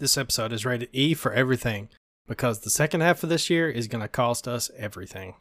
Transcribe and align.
This 0.00 0.16
episode 0.16 0.50
is 0.54 0.64
rated 0.64 0.88
E 0.94 1.12
for 1.12 1.30
everything 1.34 1.90
because 2.26 2.60
the 2.60 2.70
second 2.70 3.02
half 3.02 3.22
of 3.22 3.28
this 3.28 3.50
year 3.50 3.68
is 3.68 3.86
going 3.86 4.00
to 4.00 4.08
cost 4.08 4.48
us 4.48 4.70
everything. 4.74 5.34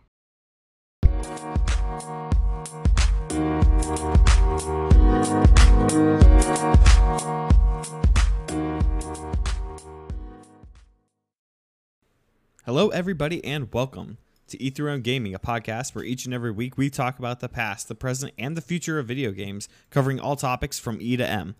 Hello, 12.65 12.89
everybody, 12.89 13.41
and 13.45 13.71
welcome 13.71 14.17
to 14.49 14.61
Eat 14.61 14.77
Your 14.77 14.89
Own 14.89 14.99
Gaming, 14.99 15.33
a 15.33 15.39
podcast 15.39 15.95
where 15.95 16.03
each 16.03 16.25
and 16.25 16.33
every 16.33 16.51
week 16.51 16.77
we 16.77 16.89
talk 16.89 17.17
about 17.17 17.39
the 17.39 17.47
past, 17.47 17.87
the 17.87 17.95
present, 17.95 18.33
and 18.37 18.57
the 18.57 18.61
future 18.61 18.99
of 18.99 19.07
video 19.07 19.31
games, 19.31 19.69
covering 19.89 20.19
all 20.19 20.35
topics 20.35 20.77
from 20.77 20.97
E 20.99 21.15
to 21.15 21.25
M. 21.25 21.55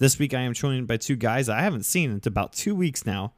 This 0.00 0.18
week 0.18 0.32
I 0.32 0.40
am 0.40 0.54
joined 0.54 0.86
by 0.86 0.96
two 0.96 1.14
guys 1.14 1.50
I 1.50 1.60
haven't 1.60 1.84
seen 1.84 2.10
in 2.10 2.22
about 2.24 2.54
two 2.54 2.74
weeks 2.74 3.04
now, 3.04 3.34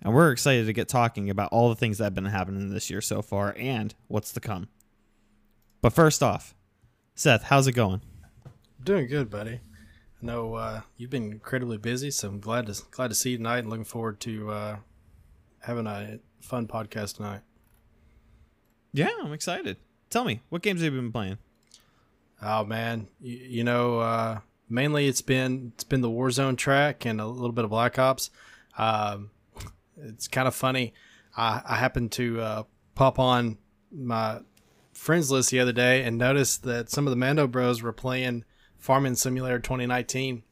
and 0.00 0.14
we're 0.14 0.32
excited 0.32 0.64
to 0.64 0.72
get 0.72 0.88
talking 0.88 1.28
about 1.28 1.52
all 1.52 1.68
the 1.68 1.74
things 1.74 1.98
that 1.98 2.04
have 2.04 2.14
been 2.14 2.24
happening 2.24 2.70
this 2.70 2.88
year 2.88 3.02
so 3.02 3.20
far 3.20 3.54
and 3.58 3.94
what's 4.08 4.32
to 4.32 4.40
come. 4.40 4.68
But 5.82 5.92
first 5.92 6.22
off, 6.22 6.54
Seth, 7.14 7.42
how's 7.42 7.66
it 7.66 7.72
going? 7.72 8.00
Doing 8.82 9.08
good, 9.08 9.28
buddy. 9.28 9.60
I 10.22 10.24
know 10.24 10.54
uh, 10.54 10.80
you've 10.96 11.10
been 11.10 11.32
incredibly 11.32 11.76
busy, 11.76 12.10
so 12.10 12.28
I'm 12.28 12.40
glad 12.40 12.68
to 12.68 12.82
glad 12.90 13.08
to 13.08 13.14
see 13.14 13.32
you 13.32 13.36
tonight 13.36 13.58
and 13.58 13.68
looking 13.68 13.84
forward 13.84 14.18
to 14.20 14.50
uh, 14.50 14.76
having 15.64 15.86
a 15.86 16.20
fun 16.40 16.66
podcast 16.66 17.16
tonight. 17.16 17.42
Yeah, 18.94 19.10
I'm 19.22 19.34
excited. 19.34 19.76
Tell 20.08 20.24
me, 20.24 20.40
what 20.48 20.62
games 20.62 20.80
have 20.80 20.94
you 20.94 20.98
been 20.98 21.12
playing? 21.12 21.36
Oh 22.40 22.64
man, 22.64 23.06
you, 23.20 23.36
you 23.36 23.64
know, 23.64 24.00
uh, 24.00 24.38
mainly 24.68 25.06
it's 25.06 25.22
been 25.22 25.72
it's 25.74 25.84
been 25.84 26.00
the 26.00 26.10
Warzone 26.10 26.56
track 26.56 27.04
and 27.04 27.20
a 27.20 27.26
little 27.26 27.52
bit 27.52 27.64
of 27.64 27.70
Black 27.70 27.98
Ops. 27.98 28.30
Um, 28.78 29.30
it's 29.96 30.28
kind 30.28 30.48
of 30.48 30.54
funny. 30.54 30.94
I, 31.36 31.62
I 31.64 31.76
happened 31.76 32.12
to 32.12 32.40
uh, 32.40 32.62
pop 32.94 33.18
on 33.18 33.58
my 33.92 34.40
friends 34.92 35.30
list 35.30 35.50
the 35.50 35.60
other 35.60 35.72
day 35.72 36.02
and 36.02 36.18
noticed 36.18 36.64
that 36.64 36.90
some 36.90 37.06
of 37.06 37.10
the 37.10 37.16
Mando 37.16 37.46
Bros 37.46 37.82
were 37.82 37.92
playing 37.92 38.44
Farming 38.78 39.14
Simulator 39.14 39.58
2019, 39.58 40.42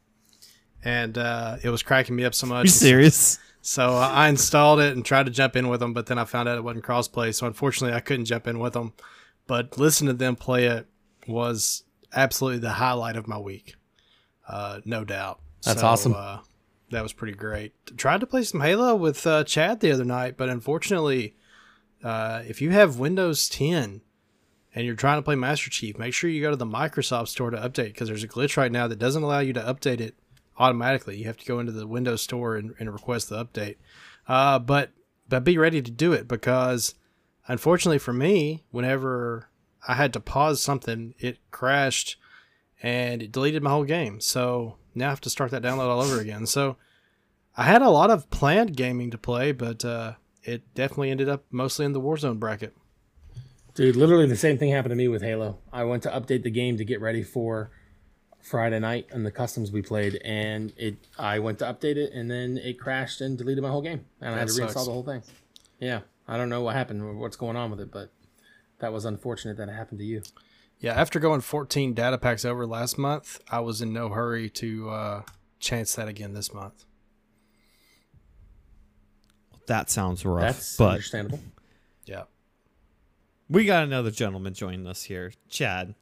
and 0.83 1.19
uh, 1.19 1.57
it 1.63 1.71
was 1.71 1.83
cracking 1.83 2.17
me 2.17 2.25
up 2.25 2.35
so 2.35 2.47
much. 2.47 2.67
You 2.67 2.71
serious? 2.71 3.39
So 3.67 3.95
uh, 3.95 4.11
I 4.13 4.29
installed 4.29 4.81
it 4.81 4.95
and 4.95 5.05
tried 5.05 5.25
to 5.25 5.33
jump 5.33 5.57
in 5.57 5.69
with 5.69 5.81
them, 5.81 5.95
but 5.95 6.05
then 6.05 6.19
I 6.19 6.25
found 6.25 6.51
out 6.51 6.59
it 6.59 6.65
wasn't 6.65 6.85
crossplay. 6.85 7.35
So 7.35 7.47
unfortunately, 7.47 7.97
I 7.97 8.01
couldn't 8.01 8.27
jump 8.27 8.47
in 8.47 8.59
with 8.59 8.75
them. 8.75 8.93
But 9.47 9.79
listening 9.79 10.09
to 10.09 10.19
them 10.19 10.37
play 10.37 10.67
it 10.67 10.87
was 11.27 11.85
absolutely 12.13 12.61
the 12.61 12.73
highlight 12.73 13.17
of 13.17 13.27
my 13.27 13.39
week, 13.39 13.75
uh, 14.49 14.81
no 14.85 15.05
doubt. 15.05 15.41
That's 15.65 15.81
So, 15.81 15.87
awesome. 15.87 16.15
Uh, 16.17 16.39
that 16.91 17.03
was 17.03 17.13
pretty 17.13 17.35
great. 17.37 17.73
Tried 17.97 18.21
to 18.21 18.27
play 18.27 18.43
some 18.43 18.61
Halo 18.61 18.95
with 18.95 19.27
uh, 19.27 19.45
Chad 19.45 19.81
the 19.81 19.91
other 19.91 20.05
night, 20.05 20.37
but 20.37 20.49
unfortunately, 20.49 21.35
uh, 22.03 22.43
if 22.47 22.61
you 22.61 22.71
have 22.71 22.99
Windows 22.99 23.49
10 23.49 24.03
and 24.75 24.87
you're 24.87 24.95
trying 24.95 25.19
to 25.19 25.23
play 25.23 25.35
Master 25.35 25.71
Chief, 25.71 25.97
make 25.99 26.13
sure 26.13 26.29
you 26.29 26.43
go 26.43 26.51
to 26.51 26.57
the 26.57 26.67
Microsoft 26.67 27.29
Store 27.29 27.51
to 27.51 27.57
update 27.57 27.87
because 27.95 28.09
there's 28.09 28.23
a 28.25 28.29
glitch 28.29 28.57
right 28.57 28.71
now 28.71 28.87
that 28.87 28.99
doesn't 28.99 29.23
allow 29.23 29.39
you 29.41 29.53
to 29.55 29.61
update 29.61 30.01
it 30.01 30.15
automatically. 30.59 31.17
You 31.17 31.25
have 31.25 31.39
to 31.39 31.47
go 31.47 31.59
into 31.59 31.73
the 31.73 31.87
Windows 31.87 32.23
Store 32.23 32.57
and, 32.57 32.75
and 32.79 32.93
request 32.93 33.29
the 33.31 33.45
update. 33.45 33.77
Uh, 34.29 34.59
but 34.59 34.91
but 35.29 35.43
be 35.45 35.57
ready 35.57 35.81
to 35.81 35.91
do 35.91 36.13
it 36.13 36.29
because 36.29 36.95
unfortunately 37.49 37.99
for 37.99 38.13
me, 38.13 38.65
whenever 38.71 39.49
I 39.89 39.95
had 39.95 40.13
to 40.13 40.21
pause 40.21 40.61
something, 40.61 41.15
it 41.19 41.39
crashed 41.51 42.17
and 42.85 43.23
it 43.23 43.33
deleted 43.33 43.63
my 43.63 43.71
whole 43.71 43.85
game. 43.85 44.21
So 44.21 44.77
now 44.95 45.07
I 45.07 45.09
have 45.09 45.21
to 45.23 45.31
start 45.31 45.51
that 45.53 45.63
download 45.63 45.89
all 45.89 46.03
over 46.03 46.21
again. 46.21 46.45
So 46.45 46.77
I 47.57 47.63
had 47.63 47.81
a 47.81 47.89
lot 47.89 48.11
of 48.11 48.29
planned 48.29 48.77
gaming 48.77 49.11
to 49.11 49.17
play, 49.17 49.53
but 49.53 49.83
uh, 49.87 50.13
it 50.43 50.63
definitely 50.75 51.11
ended 51.11 51.31
up 51.31 51.45
mostly 51.51 51.87
in 51.87 51.95
the 51.95 52.01
Warzone 52.01 52.39
bracket. 52.39 52.77
Dude, 53.75 53.97
literally 53.97 54.27
the 54.27 54.37
same 54.37 54.59
thing 54.59 54.71
happened 54.71 54.91
to 54.91 54.97
me 54.97 55.09
with 55.09 55.23
Halo. 55.23 55.57
I 55.73 55.85
went 55.85 56.03
to 56.03 56.11
update 56.11 56.43
the 56.43 56.51
game 56.51 56.77
to 56.77 56.85
get 56.85 57.01
ready 57.01 57.23
for 57.23 57.71
Friday 58.43 58.79
night 58.79 59.07
and 59.11 59.25
the 59.25 59.31
customs 59.31 59.73
we 59.73 59.81
played, 59.81 60.21
and 60.23 60.75
it 60.77 61.09
I 61.19 61.39
went 61.39 61.61
to 61.61 61.65
update 61.65 61.97
it, 61.97 62.13
and 62.13 62.31
then 62.31 62.59
it 62.59 62.79
crashed 62.79 63.23
and 63.23 63.39
deleted 63.39 63.63
my 63.63 63.71
whole 63.71 63.81
game, 63.81 64.05
and 64.21 64.35
I 64.35 64.39
had 64.39 64.49
That 64.49 64.55
to 64.57 64.61
reinstall 64.61 64.85
the 64.85 64.93
whole 64.93 65.03
thing. 65.03 65.23
Yeah, 65.81 66.01
I 66.29 66.37
don't 66.37 66.51
know 66.51 66.61
what 66.61 66.77
happened 66.77 67.01
or 67.03 67.15
what's 67.15 67.37
going 67.37 67.57
on 67.57 67.71
with 67.71 67.81
it, 67.81 67.91
but 67.91 68.13
that 68.81 68.93
was 68.93 69.07
unfortunate 69.07 69.57
that 69.57 69.71
it 69.71 69.73
happened 69.73 70.01
to 70.01 70.05
you. 70.05 70.23
Yeah, 70.81 70.93
after 70.93 71.19
going 71.19 71.41
14 71.41 71.95
data 71.95 72.19
packs 72.19 72.45
over 72.45 72.67
last 72.67 72.99
month, 72.99 73.41
I 73.49 73.61
was 73.61 73.81
in 73.81 73.93
no 73.93 74.11
hurry 74.11 74.51
to 74.51 74.91
uh, 74.91 75.23
chance 75.59 75.95
that 75.95 76.09
again 76.09 76.35
this 76.35 76.53
month. 76.53 76.85
That 79.67 79.89
sounds 79.89 80.25
rough, 80.27 80.43
That's 80.43 80.77
but 80.77 80.89
understandable. 80.91 81.41
Yeah. 82.05 82.25
we 83.49 83.65
got 83.65 83.85
another 83.85 84.11
gentleman 84.11 84.53
joining 84.53 84.87
us 84.87 85.05
here, 85.05 85.33
Chad. 85.49 85.95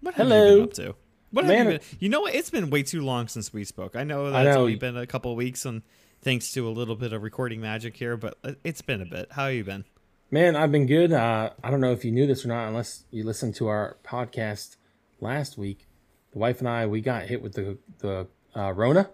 What 0.00 0.14
have 0.14 0.26
Hello. 0.26 0.46
you 0.48 0.54
been 0.56 0.64
up 0.64 0.72
to? 0.74 0.94
What 1.30 1.44
have 1.44 1.58
you 1.58 1.64
been? 1.78 1.80
You 2.00 2.08
know 2.08 2.22
what? 2.22 2.34
It's 2.34 2.50
been 2.50 2.68
way 2.70 2.82
too 2.82 3.02
long 3.02 3.28
since 3.28 3.52
we 3.52 3.62
spoke. 3.64 3.94
I 3.94 4.02
know 4.02 4.26
I 4.26 4.30
that's 4.44 4.56
know. 4.56 4.62
only 4.62 4.74
been 4.74 4.96
a 4.96 5.06
couple 5.06 5.30
of 5.30 5.36
weeks, 5.36 5.64
and 5.64 5.82
thanks 6.20 6.50
to 6.54 6.66
a 6.68 6.70
little 6.70 6.96
bit 6.96 7.12
of 7.12 7.22
recording 7.22 7.60
magic 7.60 7.96
here, 7.96 8.16
but 8.16 8.36
uh, 8.42 8.52
it's 8.64 8.82
been 8.82 9.00
a 9.02 9.06
bit. 9.06 9.28
How 9.30 9.44
have 9.44 9.54
you 9.54 9.62
been? 9.62 9.84
Man, 10.32 10.54
I've 10.54 10.70
been 10.70 10.86
good. 10.86 11.12
Uh, 11.12 11.50
I 11.64 11.72
don't 11.72 11.80
know 11.80 11.90
if 11.90 12.04
you 12.04 12.12
knew 12.12 12.24
this 12.24 12.44
or 12.44 12.48
not, 12.48 12.68
unless 12.68 13.02
you 13.10 13.24
listened 13.24 13.56
to 13.56 13.66
our 13.66 13.96
podcast 14.04 14.76
last 15.20 15.58
week. 15.58 15.88
The 16.32 16.38
wife 16.38 16.60
and 16.60 16.68
I, 16.68 16.86
we 16.86 17.00
got 17.00 17.24
hit 17.24 17.42
with 17.42 17.54
the 17.54 17.78
the 17.98 18.28
uh, 18.54 18.70
Rona, 18.70 19.10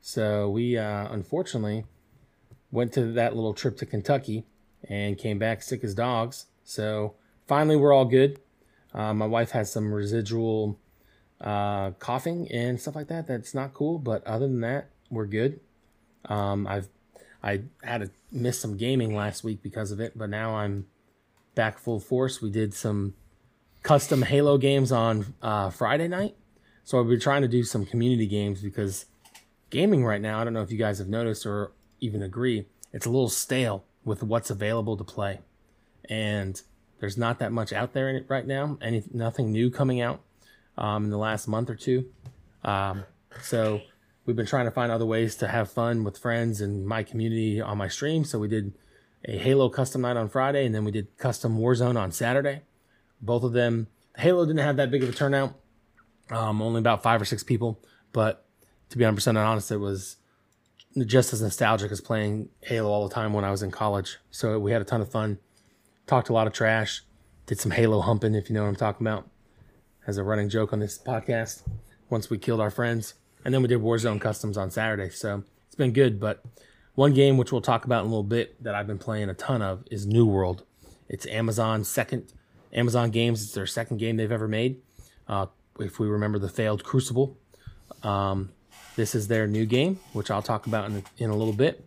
so 0.00 0.48
we 0.48 0.78
uh, 0.78 1.08
unfortunately 1.12 1.84
went 2.70 2.94
to 2.94 3.12
that 3.12 3.36
little 3.36 3.52
trip 3.52 3.76
to 3.76 3.84
Kentucky 3.84 4.46
and 4.88 5.18
came 5.18 5.38
back 5.38 5.62
sick 5.62 5.84
as 5.84 5.94
dogs. 5.94 6.46
So 6.62 7.14
finally, 7.46 7.76
we're 7.76 7.92
all 7.92 8.06
good. 8.06 8.40
Uh, 8.94 9.12
my 9.12 9.26
wife 9.26 9.50
has 9.50 9.70
some 9.70 9.92
residual 9.92 10.78
uh, 11.42 11.90
coughing 11.98 12.50
and 12.50 12.80
stuff 12.80 12.96
like 12.96 13.08
that. 13.08 13.26
That's 13.26 13.52
not 13.52 13.74
cool, 13.74 13.98
but 13.98 14.26
other 14.26 14.46
than 14.46 14.62
that, 14.62 14.88
we're 15.10 15.26
good. 15.26 15.60
Um, 16.24 16.66
I've 16.66 16.88
I 17.44 17.60
had 17.82 18.00
to 18.00 18.10
miss 18.32 18.58
some 18.58 18.78
gaming 18.78 19.14
last 19.14 19.44
week 19.44 19.62
because 19.62 19.90
of 19.90 20.00
it, 20.00 20.16
but 20.16 20.30
now 20.30 20.56
I'm 20.56 20.86
back 21.54 21.78
full 21.78 22.00
force. 22.00 22.40
We 22.40 22.50
did 22.50 22.72
some 22.72 23.12
custom 23.82 24.22
Halo 24.22 24.56
games 24.56 24.90
on 24.90 25.34
uh, 25.42 25.68
Friday 25.68 26.08
night, 26.08 26.36
so 26.84 26.98
I've 26.98 27.08
been 27.08 27.20
trying 27.20 27.42
to 27.42 27.48
do 27.48 27.62
some 27.62 27.84
community 27.84 28.26
games 28.26 28.62
because 28.62 29.04
gaming 29.68 30.06
right 30.06 30.22
now. 30.22 30.40
I 30.40 30.44
don't 30.44 30.54
know 30.54 30.62
if 30.62 30.72
you 30.72 30.78
guys 30.78 30.98
have 30.98 31.08
noticed 31.08 31.44
or 31.44 31.72
even 32.00 32.22
agree, 32.22 32.66
it's 32.94 33.04
a 33.04 33.10
little 33.10 33.28
stale 33.28 33.84
with 34.06 34.22
what's 34.22 34.48
available 34.48 34.96
to 34.96 35.04
play, 35.04 35.40
and 36.08 36.62
there's 36.98 37.18
not 37.18 37.38
that 37.40 37.52
much 37.52 37.74
out 37.74 37.92
there 37.92 38.08
in 38.08 38.16
it 38.16 38.24
right 38.28 38.46
now. 38.46 38.78
Any 38.80 39.02
nothing 39.12 39.52
new 39.52 39.68
coming 39.68 40.00
out 40.00 40.22
um, 40.78 41.04
in 41.04 41.10
the 41.10 41.18
last 41.18 41.46
month 41.46 41.68
or 41.68 41.74
two. 41.74 42.06
Um, 42.64 43.04
so 43.42 43.82
we've 44.26 44.36
been 44.36 44.46
trying 44.46 44.64
to 44.64 44.70
find 44.70 44.90
other 44.90 45.06
ways 45.06 45.36
to 45.36 45.48
have 45.48 45.70
fun 45.70 46.04
with 46.04 46.18
friends 46.18 46.60
and 46.60 46.86
my 46.86 47.02
community 47.02 47.60
on 47.60 47.78
my 47.78 47.88
stream. 47.88 48.24
So 48.24 48.38
we 48.38 48.48
did 48.48 48.72
a 49.26 49.38
Halo 49.38 49.68
custom 49.68 50.02
night 50.02 50.16
on 50.16 50.28
Friday, 50.28 50.66
and 50.66 50.74
then 50.74 50.84
we 50.84 50.90
did 50.90 51.16
custom 51.18 51.58
Warzone 51.58 51.96
on 51.96 52.12
Saturday. 52.12 52.62
Both 53.20 53.42
of 53.42 53.52
them, 53.52 53.88
Halo 54.16 54.44
didn't 54.44 54.60
have 54.60 54.76
that 54.76 54.90
big 54.90 55.02
of 55.02 55.08
a 55.08 55.12
turnout, 55.12 55.54
um, 56.30 56.60
only 56.60 56.78
about 56.78 57.02
five 57.02 57.20
or 57.20 57.24
six 57.24 57.42
people. 57.42 57.80
But 58.12 58.44
to 58.90 58.98
be 58.98 59.04
100% 59.04 59.36
honest, 59.36 59.70
it 59.70 59.78
was 59.78 60.16
just 61.06 61.32
as 61.32 61.42
nostalgic 61.42 61.90
as 61.90 62.00
playing 62.00 62.48
Halo 62.62 62.90
all 62.90 63.08
the 63.08 63.14
time 63.14 63.32
when 63.32 63.44
I 63.44 63.50
was 63.50 63.62
in 63.62 63.70
college. 63.70 64.18
So 64.30 64.58
we 64.58 64.72
had 64.72 64.82
a 64.82 64.84
ton 64.84 65.00
of 65.00 65.10
fun, 65.10 65.38
talked 66.06 66.28
a 66.28 66.32
lot 66.32 66.46
of 66.46 66.52
trash, 66.52 67.02
did 67.46 67.58
some 67.58 67.72
Halo 67.72 68.00
humping, 68.00 68.34
if 68.34 68.48
you 68.48 68.54
know 68.54 68.62
what 68.62 68.68
I'm 68.68 68.76
talking 68.76 69.06
about, 69.06 69.28
as 70.06 70.18
a 70.18 70.22
running 70.22 70.48
joke 70.48 70.72
on 70.72 70.80
this 70.80 70.98
podcast. 70.98 71.62
Once 72.10 72.30
we 72.30 72.38
killed 72.38 72.60
our 72.60 72.70
friends, 72.70 73.14
and 73.44 73.52
then 73.52 73.62
we 73.62 73.68
did 73.68 73.80
Warzone 73.80 74.20
customs 74.20 74.56
on 74.56 74.70
Saturday. 74.70 75.10
So 75.10 75.44
it's 75.66 75.74
been 75.74 75.92
good. 75.92 76.18
But 76.18 76.42
one 76.94 77.12
game 77.12 77.36
which 77.36 77.52
we'll 77.52 77.60
talk 77.60 77.84
about 77.84 78.00
in 78.00 78.06
a 78.06 78.10
little 78.10 78.22
bit 78.22 78.62
that 78.62 78.74
I've 78.74 78.86
been 78.86 78.98
playing 78.98 79.28
a 79.28 79.34
ton 79.34 79.62
of 79.62 79.84
is 79.90 80.06
New 80.06 80.26
World. 80.26 80.64
It's 81.08 81.26
Amazon's 81.26 81.88
second 81.88 82.32
Amazon 82.72 83.10
games. 83.10 83.42
It's 83.42 83.52
their 83.52 83.66
second 83.66 83.98
game 83.98 84.16
they've 84.16 84.32
ever 84.32 84.48
made. 84.48 84.80
Uh, 85.28 85.46
if 85.78 85.98
we 85.98 86.06
remember 86.06 86.38
the 86.38 86.48
failed 86.48 86.84
Crucible, 86.84 87.36
um, 88.02 88.50
this 88.96 89.14
is 89.14 89.28
their 89.28 89.46
new 89.46 89.66
game, 89.66 89.98
which 90.12 90.30
I'll 90.30 90.42
talk 90.42 90.66
about 90.66 90.86
in, 90.86 91.04
in 91.18 91.30
a 91.30 91.36
little 91.36 91.52
bit. 91.52 91.84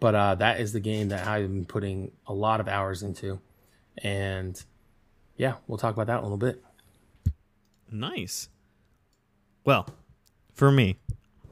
But 0.00 0.14
uh, 0.14 0.34
that 0.36 0.60
is 0.60 0.72
the 0.72 0.80
game 0.80 1.08
that 1.08 1.26
I've 1.26 1.48
been 1.48 1.64
putting 1.64 2.12
a 2.26 2.32
lot 2.32 2.60
of 2.60 2.68
hours 2.68 3.02
into, 3.02 3.40
and 3.98 4.62
yeah, 5.36 5.54
we'll 5.66 5.78
talk 5.78 5.94
about 5.94 6.06
that 6.08 6.18
in 6.18 6.18
a 6.18 6.22
little 6.22 6.36
bit. 6.36 6.62
Nice. 7.90 8.48
Well, 9.64 9.88
for 10.56 10.72
me, 10.72 10.98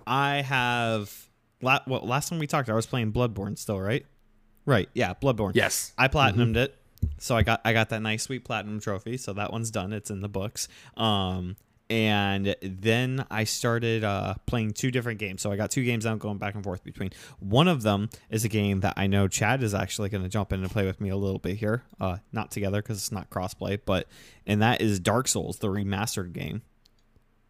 I 0.06 0.42
have. 0.42 1.28
La- 1.62 1.80
well, 1.86 2.00
last 2.00 2.28
time 2.28 2.38
we 2.38 2.46
talked, 2.46 2.68
I 2.68 2.74
was 2.74 2.86
playing 2.86 3.12
Bloodborne 3.12 3.56
still, 3.56 3.80
right? 3.80 4.04
Right. 4.66 4.88
Yeah, 4.94 5.14
Bloodborne. 5.14 5.52
Yes. 5.54 5.92
I 5.96 6.08
platinumed 6.08 6.56
it, 6.56 6.74
so 7.18 7.36
I 7.36 7.42
got 7.42 7.60
I 7.64 7.72
got 7.72 7.90
that 7.90 8.02
nice 8.02 8.24
sweet 8.24 8.44
platinum 8.44 8.80
trophy. 8.80 9.16
So 9.16 9.32
that 9.34 9.52
one's 9.52 9.70
done. 9.70 9.92
It's 9.92 10.10
in 10.10 10.20
the 10.20 10.28
books. 10.28 10.68
Um, 10.96 11.56
and 11.90 12.56
then 12.62 13.26
I 13.30 13.44
started 13.44 14.04
uh, 14.04 14.34
playing 14.46 14.72
two 14.72 14.90
different 14.90 15.18
games. 15.18 15.42
So 15.42 15.52
I 15.52 15.56
got 15.56 15.70
two 15.70 15.84
games 15.84 16.06
I'm 16.06 16.18
going 16.18 16.38
back 16.38 16.54
and 16.54 16.64
forth 16.64 16.82
between. 16.82 17.10
One 17.40 17.68
of 17.68 17.82
them 17.82 18.08
is 18.30 18.44
a 18.44 18.48
game 18.48 18.80
that 18.80 18.94
I 18.96 19.06
know 19.06 19.28
Chad 19.28 19.62
is 19.62 19.74
actually 19.74 20.08
going 20.08 20.22
to 20.22 20.30
jump 20.30 20.52
in 20.52 20.62
and 20.62 20.70
play 20.70 20.86
with 20.86 21.00
me 21.00 21.10
a 21.10 21.16
little 21.16 21.38
bit 21.38 21.56
here. 21.56 21.82
Uh, 22.00 22.18
not 22.32 22.50
together 22.50 22.80
because 22.80 22.98
it's 22.98 23.12
not 23.12 23.28
crossplay, 23.28 23.78
but 23.84 24.08
and 24.46 24.62
that 24.62 24.80
is 24.80 24.98
Dark 24.98 25.28
Souls, 25.28 25.58
the 25.58 25.68
remastered 25.68 26.32
game. 26.32 26.62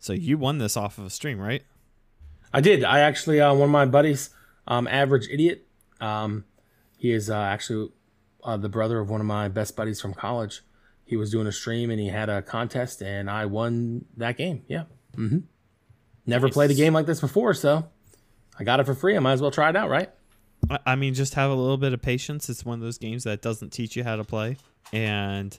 So 0.05 0.12
you 0.12 0.37
won 0.37 0.59
this 0.59 0.77
off 0.77 0.99
of 0.99 1.06
a 1.06 1.11
stream, 1.11 1.41
right? 1.41 1.62
I 2.53 2.61
did. 2.61 2.85
I 2.85 3.01
actually 3.01 3.41
uh, 3.41 3.55
one 3.55 3.62
of 3.62 3.71
my 3.71 3.87
buddies, 3.87 4.29
um, 4.69 4.87
Average 4.87 5.29
Idiot. 5.31 5.67
Um, 5.99 6.45
he 6.99 7.11
is 7.11 7.31
uh, 7.31 7.39
actually 7.39 7.89
uh, 8.45 8.59
the 8.59 8.69
brother 8.69 8.99
of 9.01 9.09
one 9.09 9.23
of 9.23 9.27
my 9.27 9.49
best 9.49 9.75
buddies 9.77 10.03
from 10.03 10.12
college. 10.12 10.61
He 11.06 11.17
was 11.17 11.31
doing 11.31 11.47
a 11.47 11.53
stream 11.53 11.89
and 11.91 11.99
he 11.99 12.09
had 12.09 12.29
a 12.29 12.43
contest, 12.43 13.01
and 13.01 13.31
I 13.31 13.47
won 13.47 14.05
that 14.19 14.37
game. 14.37 14.65
Yeah. 14.69 14.85
Mm-hmm. 15.17 15.39
Never 16.27 16.51
played 16.51 16.71
a 16.71 16.75
game 16.75 16.93
like 16.93 17.06
this 17.06 17.21
before, 17.23 17.55
so 17.55 17.89
I 18.59 18.65
got 18.65 18.81
it 18.81 18.85
for 18.85 18.95
free. 18.95 19.17
I 19.17 19.21
might 19.21 19.33
as 19.33 19.41
well 19.41 19.51
try 19.51 19.71
it 19.71 19.77
out, 19.77 19.89
right? 19.89 20.11
I- 20.69 20.81
I 20.85 20.97
mean, 20.97 21.15
just 21.15 21.33
have 21.35 21.51
a 21.51 21.55
little 21.55 21.79
bit 21.79 21.95
of 21.95 22.03
patience. 22.03 22.51
It's 22.51 22.62
one 22.62 22.75
of 22.79 22.83
those 22.85 22.99
games 22.99 23.25
that 23.25 23.41
doesn't 23.41 23.71
teach 23.71 23.97
you 23.97 24.05
how 24.05 24.17
to 24.17 24.25
play, 24.25 24.59
and 24.93 25.59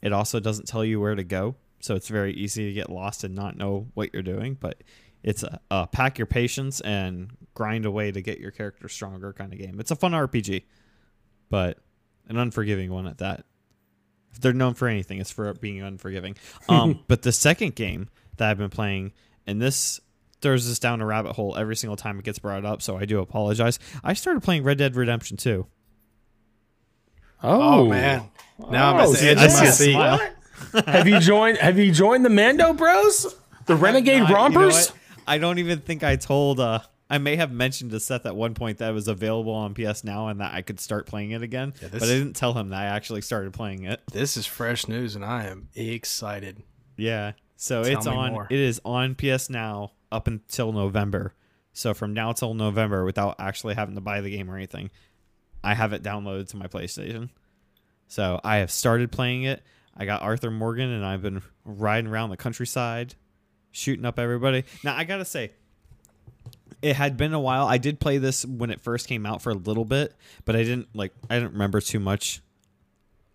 it 0.00 0.12
also 0.12 0.38
doesn't 0.38 0.66
tell 0.68 0.84
you 0.84 1.00
where 1.00 1.16
to 1.16 1.24
go. 1.24 1.56
So 1.80 1.94
it's 1.94 2.08
very 2.08 2.32
easy 2.34 2.66
to 2.66 2.72
get 2.72 2.90
lost 2.90 3.24
and 3.24 3.34
not 3.34 3.56
know 3.56 3.86
what 3.94 4.12
you're 4.12 4.22
doing. 4.22 4.56
But 4.58 4.82
it's 5.22 5.42
a, 5.42 5.60
a 5.70 5.86
pack 5.86 6.18
your 6.18 6.26
patience 6.26 6.80
and 6.80 7.30
grind 7.54 7.84
away 7.86 8.10
to 8.12 8.20
get 8.20 8.38
your 8.38 8.50
character 8.50 8.88
stronger 8.88 9.32
kind 9.32 9.52
of 9.52 9.58
game. 9.58 9.78
It's 9.80 9.90
a 9.90 9.96
fun 9.96 10.12
RPG, 10.12 10.64
but 11.50 11.78
an 12.28 12.36
unforgiving 12.36 12.90
one 12.92 13.06
at 13.06 13.18
that. 13.18 13.44
If 14.32 14.40
they're 14.40 14.52
known 14.52 14.74
for 14.74 14.86
anything, 14.88 15.18
it's 15.20 15.30
for 15.30 15.52
being 15.54 15.82
unforgiving. 15.82 16.36
Um, 16.68 17.02
but 17.08 17.22
the 17.22 17.32
second 17.32 17.74
game 17.74 18.08
that 18.36 18.50
I've 18.50 18.58
been 18.58 18.68
playing, 18.70 19.12
and 19.46 19.60
this 19.60 20.00
throws 20.42 20.70
us 20.70 20.78
down 20.78 21.00
a 21.00 21.06
rabbit 21.06 21.32
hole 21.34 21.56
every 21.56 21.74
single 21.74 21.96
time 21.96 22.18
it 22.18 22.24
gets 22.24 22.38
brought 22.38 22.64
up, 22.64 22.82
so 22.82 22.96
I 22.96 23.04
do 23.06 23.20
apologize. 23.20 23.78
I 24.04 24.12
started 24.12 24.42
playing 24.42 24.64
Red 24.64 24.78
Dead 24.78 24.94
Redemption 24.94 25.36
2. 25.38 25.66
Oh, 27.42 27.88
man. 27.88 28.28
Now 28.70 28.92
I'm 28.94 29.00
at 29.00 29.06
Oh, 29.06 29.12
the 29.12 29.18
see, 29.18 29.28
edge 29.28 29.38
I 29.38 29.44
of 29.46 29.50
see 29.50 29.94
my 29.94 30.14
a 30.14 30.18
seat. 30.18 30.32
Smile. 30.70 30.82
have 30.86 31.08
you 31.08 31.20
joined? 31.20 31.58
Have 31.58 31.78
you 31.78 31.92
joined 31.92 32.24
the 32.24 32.30
Mando 32.30 32.72
Bros? 32.72 33.34
The 33.66 33.74
Renegade 33.76 34.22
I- 34.22 34.28
you 34.28 34.28
know 34.28 34.34
Rompers? 34.34 34.92
I 35.26 35.38
don't 35.38 35.58
even 35.58 35.80
think 35.80 36.02
I 36.02 36.16
told. 36.16 36.58
Uh, 36.60 36.80
I 37.10 37.18
may 37.18 37.36
have 37.36 37.50
mentioned 37.52 37.90
to 37.92 38.00
Seth 38.00 38.26
at 38.26 38.36
one 38.36 38.54
point 38.54 38.78
that 38.78 38.90
it 38.90 38.92
was 38.94 39.08
available 39.08 39.52
on 39.52 39.74
PS 39.74 40.04
Now 40.04 40.28
and 40.28 40.40
that 40.40 40.52
I 40.54 40.62
could 40.62 40.78
start 40.80 41.06
playing 41.06 41.30
it 41.32 41.42
again. 41.42 41.72
this- 41.80 41.90
but 41.90 42.02
I 42.02 42.06
didn't 42.06 42.34
tell 42.36 42.52
him 42.54 42.68
that 42.70 42.80
I 42.80 42.86
actually 42.86 43.22
started 43.22 43.52
playing 43.52 43.84
it. 43.84 44.00
This 44.12 44.36
is 44.36 44.46
fresh 44.46 44.88
news, 44.88 45.14
and 45.16 45.24
I 45.24 45.44
am 45.46 45.68
excited. 45.74 46.62
Yeah. 46.96 47.32
So 47.56 47.82
Tell 47.84 47.92
it's 47.98 48.06
on. 48.06 48.32
more. 48.32 48.46
It 48.50 48.58
is 48.58 48.80
on 48.84 49.14
PS 49.16 49.50
Now 49.50 49.92
up 50.12 50.26
until 50.28 50.72
November. 50.72 51.34
So 51.72 51.94
from 51.94 52.12
now 52.14 52.32
till 52.32 52.54
November, 52.54 53.04
without 53.04 53.36
actually 53.38 53.74
having 53.74 53.94
to 53.94 54.00
buy 54.00 54.20
the 54.20 54.30
game 54.30 54.50
or 54.50 54.56
anything, 54.56 54.90
I 55.62 55.74
have 55.74 55.92
it 55.92 56.02
downloaded 56.02 56.48
to 56.50 56.56
my 56.56 56.66
PlayStation. 56.66 57.30
So 58.06 58.40
I 58.42 58.56
have 58.56 58.70
started 58.70 59.12
playing 59.12 59.42
it. 59.44 59.62
I 59.98 60.04
got 60.04 60.22
Arthur 60.22 60.50
Morgan, 60.50 60.90
and 60.90 61.04
I've 61.04 61.22
been 61.22 61.42
riding 61.64 62.10
around 62.10 62.30
the 62.30 62.36
countryside, 62.36 63.14
shooting 63.72 64.04
up 64.04 64.18
everybody. 64.18 64.64
Now 64.84 64.96
I 64.96 65.04
gotta 65.04 65.24
say, 65.24 65.52
it 66.82 66.94
had 66.96 67.16
been 67.16 67.34
a 67.34 67.40
while. 67.40 67.66
I 67.66 67.78
did 67.78 67.98
play 67.98 68.18
this 68.18 68.44
when 68.44 68.70
it 68.70 68.80
first 68.80 69.08
came 69.08 69.26
out 69.26 69.42
for 69.42 69.50
a 69.50 69.54
little 69.54 69.84
bit, 69.84 70.14
but 70.44 70.54
I 70.54 70.62
didn't 70.62 70.88
like. 70.94 71.12
I 71.28 71.38
didn't 71.38 71.52
remember 71.52 71.80
too 71.80 72.00
much 72.00 72.40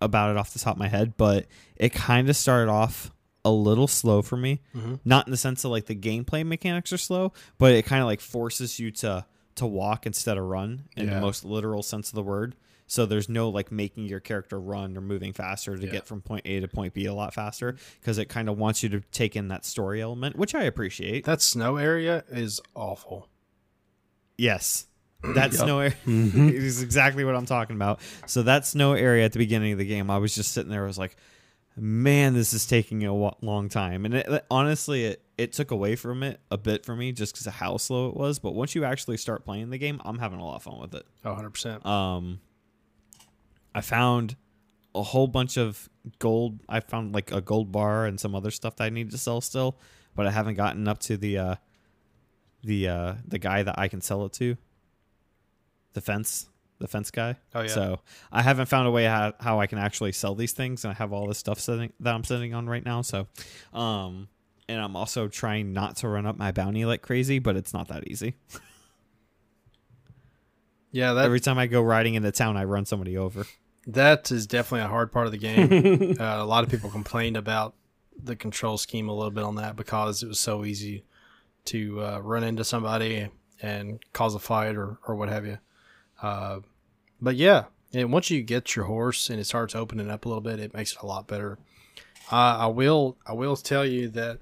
about 0.00 0.30
it 0.30 0.36
off 0.36 0.52
the 0.52 0.58
top 0.58 0.76
of 0.76 0.78
my 0.78 0.88
head. 0.88 1.16
But 1.16 1.46
it 1.76 1.92
kind 1.92 2.28
of 2.28 2.36
started 2.36 2.70
off 2.70 3.10
a 3.44 3.50
little 3.50 3.86
slow 3.86 4.22
for 4.22 4.36
me. 4.36 4.62
Mm-hmm. 4.74 4.94
Not 5.04 5.26
in 5.26 5.30
the 5.30 5.36
sense 5.36 5.64
of 5.64 5.70
like 5.70 5.86
the 5.86 5.94
gameplay 5.94 6.44
mechanics 6.46 6.92
are 6.92 6.98
slow, 6.98 7.32
but 7.58 7.72
it 7.72 7.84
kind 7.84 8.00
of 8.00 8.06
like 8.06 8.20
forces 8.20 8.78
you 8.80 8.90
to 8.92 9.26
to 9.56 9.66
walk 9.66 10.06
instead 10.06 10.36
of 10.36 10.44
run 10.44 10.84
in 10.96 11.08
the 11.08 11.20
most 11.20 11.44
literal 11.44 11.82
sense 11.82 12.08
of 12.08 12.14
the 12.14 12.22
word. 12.22 12.56
So 12.86 13.06
there's 13.06 13.28
no 13.28 13.48
like 13.48 13.72
making 13.72 14.06
your 14.06 14.20
character 14.20 14.60
run 14.60 14.96
or 14.96 15.00
moving 15.00 15.32
faster 15.32 15.76
to 15.76 15.84
Yeah. 15.86 15.90
get 15.92 16.06
from 16.06 16.20
point 16.20 16.42
A 16.46 16.60
to 16.60 16.68
point 16.68 16.92
B 16.94 17.06
a 17.06 17.14
lot 17.14 17.32
faster 17.34 17.76
because 18.00 18.18
it 18.18 18.26
kind 18.28 18.48
of 18.48 18.58
wants 18.58 18.82
you 18.82 18.88
to 18.90 19.00
take 19.10 19.36
in 19.36 19.48
that 19.48 19.64
story 19.64 20.02
element, 20.02 20.36
which 20.36 20.54
I 20.54 20.64
appreciate. 20.64 21.24
That 21.24 21.40
snow 21.40 21.76
area 21.76 22.24
is 22.30 22.60
awful. 22.74 23.28
Yes. 24.36 24.86
That 25.34 25.54
snow 25.54 25.78
area 25.78 25.94
is 26.06 26.82
exactly 26.82 27.24
what 27.24 27.34
I'm 27.34 27.46
talking 27.46 27.76
about. 27.76 28.00
So 28.26 28.42
that 28.42 28.66
snow 28.66 28.92
area 28.92 29.24
at 29.24 29.32
the 29.32 29.38
beginning 29.38 29.72
of 29.72 29.78
the 29.78 29.86
game, 29.86 30.10
I 30.10 30.18
was 30.18 30.34
just 30.34 30.52
sitting 30.52 30.70
there. 30.70 30.84
I 30.84 30.86
was 30.86 30.98
like, 30.98 31.16
"Man, 31.78 32.34
this 32.34 32.52
is 32.52 32.66
taking 32.66 33.06
a 33.06 33.14
long 33.14 33.70
time." 33.70 34.04
And 34.04 34.12
it, 34.16 34.44
honestly, 34.50 35.06
it 35.06 35.22
it 35.38 35.54
took 35.54 35.70
away 35.70 35.96
from 35.96 36.22
it 36.22 36.40
a 36.50 36.58
bit 36.58 36.84
for 36.84 36.94
me 36.94 37.10
just 37.12 37.32
because 37.32 37.46
of 37.46 37.54
how 37.54 37.78
slow 37.78 38.10
it 38.10 38.16
was. 38.18 38.38
But 38.38 38.52
once 38.54 38.74
you 38.74 38.84
actually 38.84 39.16
start 39.16 39.46
playing 39.46 39.70
the 39.70 39.78
game, 39.78 39.98
I'm 40.04 40.18
having 40.18 40.40
a 40.40 40.44
lot 40.44 40.56
of 40.56 40.62
fun 40.62 40.78
with 40.78 40.94
it. 40.94 41.06
Oh, 41.24 41.30
100%. 41.34 41.86
Um, 41.86 42.40
I 43.74 43.80
found 43.80 44.36
a 44.94 45.02
whole 45.02 45.26
bunch 45.26 45.56
of 45.56 45.88
gold. 46.18 46.60
I 46.68 46.80
found 46.80 47.14
like 47.14 47.32
a 47.32 47.40
gold 47.40 47.72
bar 47.72 48.06
and 48.06 48.18
some 48.20 48.34
other 48.34 48.50
stuff 48.50 48.76
that 48.76 48.84
I 48.84 48.90
need 48.90 49.10
to 49.10 49.18
sell 49.18 49.40
still, 49.40 49.78
but 50.14 50.26
I 50.26 50.30
haven't 50.30 50.54
gotten 50.54 50.86
up 50.86 51.00
to 51.00 51.16
the 51.16 51.38
uh, 51.38 51.54
the 52.62 52.88
uh, 52.88 53.14
the 53.26 53.38
guy 53.38 53.62
that 53.62 53.78
I 53.78 53.88
can 53.88 54.00
sell 54.00 54.24
it 54.26 54.32
to. 54.34 54.56
The 55.94 56.00
fence, 56.00 56.48
the 56.78 56.88
fence 56.88 57.10
guy. 57.10 57.36
Oh, 57.54 57.60
yeah. 57.62 57.68
So 57.68 58.00
I 58.32 58.42
haven't 58.42 58.66
found 58.66 58.88
a 58.88 58.90
way 58.90 59.04
how, 59.04 59.32
how 59.38 59.60
I 59.60 59.66
can 59.66 59.78
actually 59.78 60.12
sell 60.12 60.34
these 60.34 60.52
things, 60.52 60.84
and 60.84 60.90
I 60.90 60.94
have 60.94 61.12
all 61.12 61.28
this 61.28 61.38
stuff 61.38 61.60
sitting 61.60 61.92
that 62.00 62.14
I'm 62.14 62.24
sitting 62.24 62.52
on 62.52 62.68
right 62.68 62.84
now. 62.84 63.02
So, 63.02 63.28
um, 63.72 64.28
and 64.68 64.80
I'm 64.80 64.96
also 64.96 65.28
trying 65.28 65.72
not 65.72 65.96
to 65.96 66.08
run 66.08 66.26
up 66.26 66.36
my 66.36 66.50
bounty 66.52 66.84
like 66.84 67.02
crazy, 67.02 67.38
but 67.38 67.56
it's 67.56 67.72
not 67.72 67.88
that 67.88 68.08
easy. 68.08 68.34
Yeah, 70.90 71.12
that 71.14 71.24
Every 71.24 71.40
time 71.40 71.58
I 71.58 71.66
go 71.66 71.82
riding 71.82 72.14
into 72.14 72.30
town, 72.30 72.56
I 72.56 72.64
run 72.64 72.86
somebody 72.86 73.16
over. 73.18 73.46
That 73.86 74.30
is 74.30 74.46
definitely 74.46 74.84
a 74.84 74.88
hard 74.88 75.12
part 75.12 75.26
of 75.26 75.32
the 75.32 75.38
game. 75.38 76.16
uh, 76.20 76.42
a 76.42 76.44
lot 76.44 76.64
of 76.64 76.70
people 76.70 76.90
complained 76.90 77.36
about 77.36 77.74
the 78.22 78.36
control 78.36 78.78
scheme 78.78 79.08
a 79.08 79.14
little 79.14 79.30
bit 79.30 79.44
on 79.44 79.56
that 79.56 79.76
because 79.76 80.22
it 80.22 80.28
was 80.28 80.38
so 80.38 80.64
easy 80.64 81.04
to 81.66 82.00
uh, 82.02 82.18
run 82.20 82.44
into 82.44 82.64
somebody 82.64 83.28
and 83.60 83.98
cause 84.12 84.34
a 84.34 84.38
fight 84.38 84.76
or, 84.76 84.98
or 85.06 85.14
what 85.14 85.28
have 85.28 85.46
you. 85.46 85.58
Uh, 86.22 86.60
but 87.20 87.36
yeah, 87.36 87.64
and 87.92 88.12
once 88.12 88.30
you 88.30 88.42
get 88.42 88.76
your 88.76 88.86
horse 88.86 89.30
and 89.30 89.40
it 89.40 89.44
starts 89.44 89.74
opening 89.74 90.10
up 90.10 90.24
a 90.24 90.28
little 90.28 90.42
bit, 90.42 90.60
it 90.60 90.74
makes 90.74 90.92
it 90.92 91.02
a 91.02 91.06
lot 91.06 91.26
better. 91.26 91.58
Uh, 92.30 92.56
I 92.60 92.66
will 92.66 93.16
I 93.26 93.32
will 93.32 93.56
tell 93.56 93.84
you 93.84 94.08
that 94.10 94.38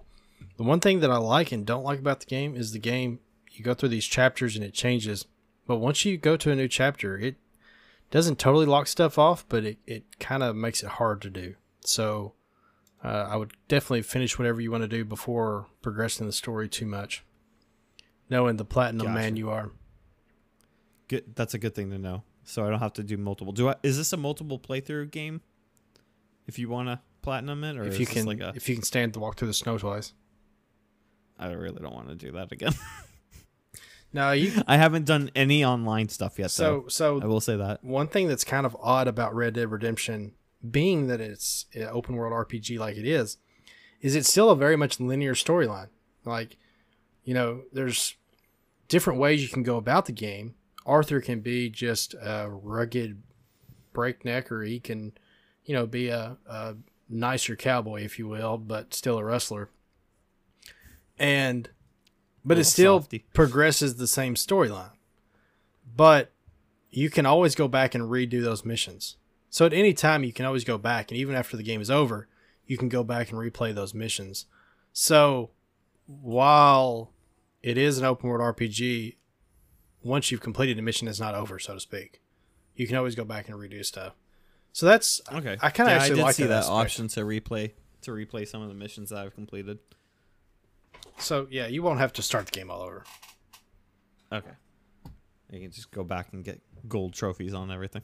the 0.56 0.62
one 0.62 0.80
thing 0.80 1.00
that 1.00 1.10
I 1.10 1.16
like 1.16 1.52
and 1.52 1.66
don't 1.66 1.84
like 1.84 1.98
about 1.98 2.20
the 2.20 2.26
game 2.26 2.54
is 2.54 2.72
the 2.72 2.78
game. 2.78 3.20
You 3.50 3.64
go 3.64 3.74
through 3.74 3.90
these 3.90 4.06
chapters 4.06 4.56
and 4.56 4.64
it 4.64 4.72
changes, 4.72 5.26
but 5.66 5.76
once 5.76 6.04
you 6.04 6.16
go 6.16 6.36
to 6.36 6.50
a 6.50 6.56
new 6.56 6.68
chapter, 6.68 7.18
it 7.18 7.36
doesn't 8.12 8.38
totally 8.38 8.66
lock 8.66 8.86
stuff 8.86 9.18
off, 9.18 9.44
but 9.48 9.64
it, 9.64 9.78
it 9.86 10.20
kind 10.20 10.42
of 10.42 10.54
makes 10.54 10.82
it 10.82 10.90
hard 10.90 11.22
to 11.22 11.30
do. 11.30 11.54
So 11.80 12.34
uh, 13.02 13.26
I 13.28 13.36
would 13.36 13.54
definitely 13.68 14.02
finish 14.02 14.38
whatever 14.38 14.60
you 14.60 14.70
want 14.70 14.82
to 14.82 14.88
do 14.88 15.02
before 15.04 15.66
progressing 15.80 16.26
the 16.26 16.32
story 16.32 16.68
too 16.68 16.84
much. 16.86 17.24
Knowing 18.28 18.56
the 18.56 18.66
platinum 18.66 19.06
Gotcha. 19.06 19.18
man 19.18 19.36
you 19.36 19.50
are. 19.50 19.70
Good. 21.08 21.34
That's 21.34 21.54
a 21.54 21.58
good 21.58 21.74
thing 21.74 21.90
to 21.90 21.98
know. 21.98 22.22
So 22.44 22.66
I 22.66 22.70
don't 22.70 22.80
have 22.80 22.92
to 22.94 23.02
do 23.02 23.16
multiple. 23.16 23.52
Do 23.52 23.70
I? 23.70 23.76
Is 23.82 23.96
this 23.96 24.12
a 24.12 24.16
multiple 24.16 24.58
playthrough 24.58 25.10
game? 25.10 25.40
If 26.46 26.58
you 26.58 26.68
want 26.68 26.88
to 26.88 27.00
platinum 27.22 27.64
it, 27.64 27.78
or 27.78 27.84
If 27.84 27.98
you 27.98 28.06
can, 28.06 28.26
like 28.26 28.40
a? 28.40 28.52
if 28.54 28.68
you 28.68 28.74
can 28.74 28.84
stand 28.84 29.14
to 29.14 29.20
walk 29.20 29.36
through 29.38 29.48
the 29.48 29.54
snow 29.54 29.78
twice. 29.78 30.12
I 31.38 31.50
really 31.52 31.80
don't 31.80 31.94
want 31.94 32.08
to 32.08 32.14
do 32.14 32.32
that 32.32 32.52
again. 32.52 32.72
No, 34.12 34.32
you. 34.32 34.62
I 34.66 34.76
haven't 34.76 35.06
done 35.06 35.30
any 35.34 35.64
online 35.64 36.08
stuff 36.08 36.38
yet. 36.38 36.50
So, 36.50 36.84
So 36.88 37.20
I 37.20 37.26
will 37.26 37.40
say 37.40 37.56
that. 37.56 37.82
one 37.82 38.08
thing 38.08 38.28
that's 38.28 38.44
kind 38.44 38.66
of 38.66 38.76
odd 38.80 39.08
about 39.08 39.34
Red 39.34 39.54
Dead 39.54 39.70
Redemption, 39.70 40.32
being 40.68 41.06
that 41.06 41.20
it's 41.20 41.66
an 41.74 41.88
open 41.90 42.16
world 42.16 42.32
RPG 42.32 42.78
like 42.78 42.96
it 42.96 43.06
is, 43.06 43.38
is 44.00 44.14
it's 44.14 44.28
still 44.28 44.50
a 44.50 44.56
very 44.56 44.76
much 44.76 45.00
linear 45.00 45.34
storyline. 45.34 45.88
Like, 46.24 46.56
you 47.24 47.34
know, 47.34 47.62
there's 47.72 48.14
different 48.88 49.18
ways 49.18 49.42
you 49.42 49.48
can 49.48 49.62
go 49.62 49.76
about 49.76 50.06
the 50.06 50.12
game. 50.12 50.54
Arthur 50.84 51.20
can 51.20 51.40
be 51.40 51.70
just 51.70 52.14
a 52.14 52.48
rugged 52.50 53.22
breakneck, 53.92 54.50
or 54.50 54.62
he 54.62 54.80
can, 54.80 55.12
you 55.64 55.74
know, 55.74 55.86
be 55.86 56.08
a, 56.08 56.36
a 56.46 56.74
nicer 57.08 57.54
cowboy, 57.56 58.02
if 58.02 58.18
you 58.18 58.26
will, 58.28 58.58
but 58.58 58.92
still 58.92 59.18
a 59.18 59.24
wrestler. 59.24 59.70
And, 61.18 61.68
but 62.44 62.58
it 62.58 62.64
still 62.64 63.00
softy. 63.00 63.24
progresses 63.32 63.96
the 63.96 64.06
same 64.06 64.34
storyline. 64.34 64.92
But 65.94 66.32
you 66.90 67.10
can 67.10 67.26
always 67.26 67.54
go 67.54 67.68
back 67.68 67.94
and 67.94 68.04
redo 68.04 68.42
those 68.42 68.64
missions. 68.64 69.16
So 69.50 69.66
at 69.66 69.72
any 69.72 69.92
time, 69.92 70.24
you 70.24 70.32
can 70.32 70.46
always 70.46 70.64
go 70.64 70.78
back, 70.78 71.10
and 71.10 71.18
even 71.18 71.34
after 71.34 71.56
the 71.56 71.62
game 71.62 71.80
is 71.80 71.90
over, 71.90 72.28
you 72.66 72.78
can 72.78 72.88
go 72.88 73.04
back 73.04 73.30
and 73.30 73.38
replay 73.38 73.74
those 73.74 73.92
missions. 73.94 74.46
So 74.92 75.50
while 76.06 77.12
it 77.62 77.78
is 77.78 77.98
an 77.98 78.04
open 78.04 78.28
world 78.28 78.56
RPG, 78.56 79.16
once 80.02 80.30
you've 80.30 80.40
completed 80.40 80.78
a 80.78 80.82
mission, 80.82 81.08
it's 81.08 81.20
not 81.20 81.34
over, 81.34 81.58
so 81.58 81.74
to 81.74 81.80
speak. 81.80 82.20
You 82.74 82.86
can 82.86 82.96
always 82.96 83.14
go 83.14 83.24
back 83.24 83.48
and 83.48 83.58
redo 83.58 83.84
stuff. 83.84 84.14
So 84.72 84.86
that's 84.86 85.20
Okay. 85.30 85.58
I 85.60 85.70
kinda 85.70 85.92
Yeah, 85.92 85.98
actually 85.98 86.22
like 86.22 86.34
see 86.34 86.44
that 86.44 86.62
that, 86.62 86.70
option 86.70 87.08
to 87.08 87.20
replay 87.20 87.72
to 88.00 88.10
replay 88.10 88.48
some 88.48 88.62
of 88.62 88.68
the 88.68 88.74
missions 88.74 89.10
that 89.10 89.18
I've 89.18 89.34
completed. 89.34 89.78
So 91.22 91.46
yeah, 91.50 91.66
you 91.66 91.82
won't 91.82 92.00
have 92.00 92.12
to 92.14 92.22
start 92.22 92.46
the 92.46 92.52
game 92.52 92.70
all 92.70 92.82
over. 92.82 93.04
Okay. 94.32 94.50
You 95.50 95.60
can 95.60 95.70
just 95.70 95.90
go 95.90 96.02
back 96.02 96.32
and 96.32 96.42
get 96.42 96.60
gold 96.88 97.12
trophies 97.12 97.54
on 97.54 97.70
everything. 97.70 98.02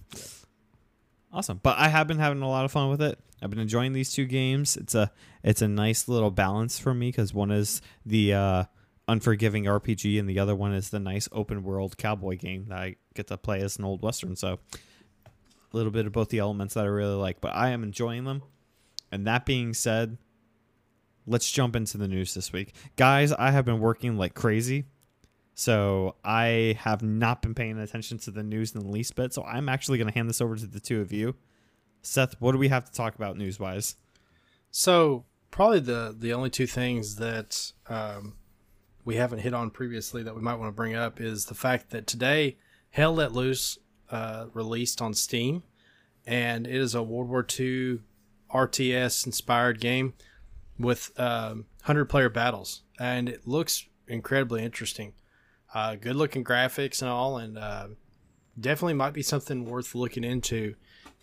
Awesome. 1.32 1.60
But 1.62 1.78
I 1.78 1.88
have 1.88 2.06
been 2.06 2.18
having 2.18 2.42
a 2.42 2.48
lot 2.48 2.64
of 2.64 2.72
fun 2.72 2.90
with 2.90 3.02
it. 3.02 3.18
I've 3.42 3.50
been 3.50 3.58
enjoying 3.58 3.92
these 3.92 4.12
two 4.12 4.26
games. 4.26 4.76
It's 4.76 4.94
a 4.94 5.10
it's 5.42 5.62
a 5.62 5.68
nice 5.68 6.08
little 6.08 6.30
balance 6.30 6.78
for 6.78 6.92
me 6.94 7.08
because 7.08 7.32
one 7.32 7.50
is 7.50 7.80
the 8.04 8.34
uh, 8.34 8.64
unforgiving 9.06 9.64
RPG 9.64 10.18
and 10.18 10.28
the 10.28 10.38
other 10.38 10.54
one 10.54 10.72
is 10.72 10.90
the 10.90 10.98
nice 10.98 11.28
open 11.32 11.62
world 11.62 11.96
cowboy 11.96 12.36
game 12.36 12.66
that 12.68 12.78
I 12.78 12.96
get 13.14 13.28
to 13.28 13.36
play 13.36 13.60
as 13.60 13.78
an 13.78 13.84
old 13.84 14.02
western. 14.02 14.36
So 14.36 14.58
a 15.24 15.76
little 15.76 15.92
bit 15.92 16.06
of 16.06 16.12
both 16.12 16.30
the 16.30 16.38
elements 16.38 16.74
that 16.74 16.84
I 16.84 16.88
really 16.88 17.14
like, 17.14 17.40
but 17.40 17.54
I 17.54 17.70
am 17.70 17.82
enjoying 17.82 18.24
them. 18.24 18.42
And 19.10 19.26
that 19.26 19.46
being 19.46 19.74
said, 19.74 20.18
let's 21.28 21.50
jump 21.50 21.76
into 21.76 21.98
the 21.98 22.08
news 22.08 22.34
this 22.34 22.52
week. 22.52 22.74
Guys, 22.96 23.32
I 23.32 23.50
have 23.50 23.64
been 23.64 23.80
working 23.80 24.16
like 24.16 24.34
crazy. 24.34 24.86
So 25.54 26.14
I 26.24 26.78
have 26.80 27.02
not 27.02 27.42
been 27.42 27.54
paying 27.54 27.78
attention 27.78 28.18
to 28.18 28.30
the 28.30 28.42
news 28.42 28.74
in 28.74 28.80
the 28.80 28.88
least 28.88 29.16
bit. 29.16 29.34
So 29.34 29.42
I'm 29.42 29.68
actually 29.68 29.98
going 29.98 30.08
to 30.08 30.14
hand 30.14 30.28
this 30.28 30.40
over 30.40 30.56
to 30.56 30.66
the 30.66 30.80
two 30.80 31.00
of 31.00 31.12
you. 31.12 31.34
Seth, 32.00 32.40
what 32.40 32.52
do 32.52 32.58
we 32.58 32.68
have 32.68 32.84
to 32.84 32.92
talk 32.92 33.16
about 33.16 33.36
news 33.36 33.58
wise? 33.58 33.96
So 34.70 35.24
probably 35.50 35.80
the 35.80 36.14
the 36.16 36.32
only 36.32 36.50
two 36.50 36.66
things 36.66 37.16
that 37.16 37.72
um, 37.88 38.34
we 39.04 39.16
haven't 39.16 39.40
hit 39.40 39.52
on 39.52 39.70
previously 39.70 40.22
that 40.22 40.36
we 40.36 40.42
might 40.42 40.54
want 40.54 40.68
to 40.68 40.76
bring 40.76 40.94
up 40.94 41.20
is 41.20 41.46
the 41.46 41.54
fact 41.54 41.90
that 41.90 42.06
today 42.06 42.56
Hell 42.90 43.14
Let 43.14 43.32
Loose 43.32 43.78
uh, 44.10 44.46
released 44.54 45.02
on 45.02 45.12
Steam, 45.12 45.64
and 46.26 46.66
it 46.66 46.74
is 46.74 46.94
a 46.94 47.02
World 47.02 47.28
War 47.28 47.44
II 47.58 48.00
RTS 48.50 49.26
inspired 49.26 49.80
game 49.80 50.14
with 50.78 51.10
um, 51.18 51.66
hundred 51.82 52.06
player 52.06 52.28
battles, 52.28 52.82
and 52.98 53.28
it 53.28 53.46
looks 53.46 53.86
incredibly 54.06 54.64
interesting. 54.64 55.14
Uh, 55.74 55.96
good 55.96 56.16
looking 56.16 56.44
graphics 56.44 57.02
and 57.02 57.10
all, 57.10 57.38
and 57.38 57.58
uh, 57.58 57.88
definitely 58.58 58.94
might 58.94 59.12
be 59.12 59.22
something 59.22 59.64
worth 59.64 59.94
looking 59.94 60.24
into 60.24 60.74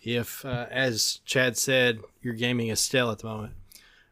if, 0.02 0.44
uh, 0.44 0.66
as 0.70 1.20
Chad 1.24 1.56
said, 1.56 2.00
your 2.22 2.34
gaming 2.34 2.68
is 2.68 2.78
Estelle 2.78 3.10
at 3.10 3.18
the 3.18 3.26
moment. 3.26 3.54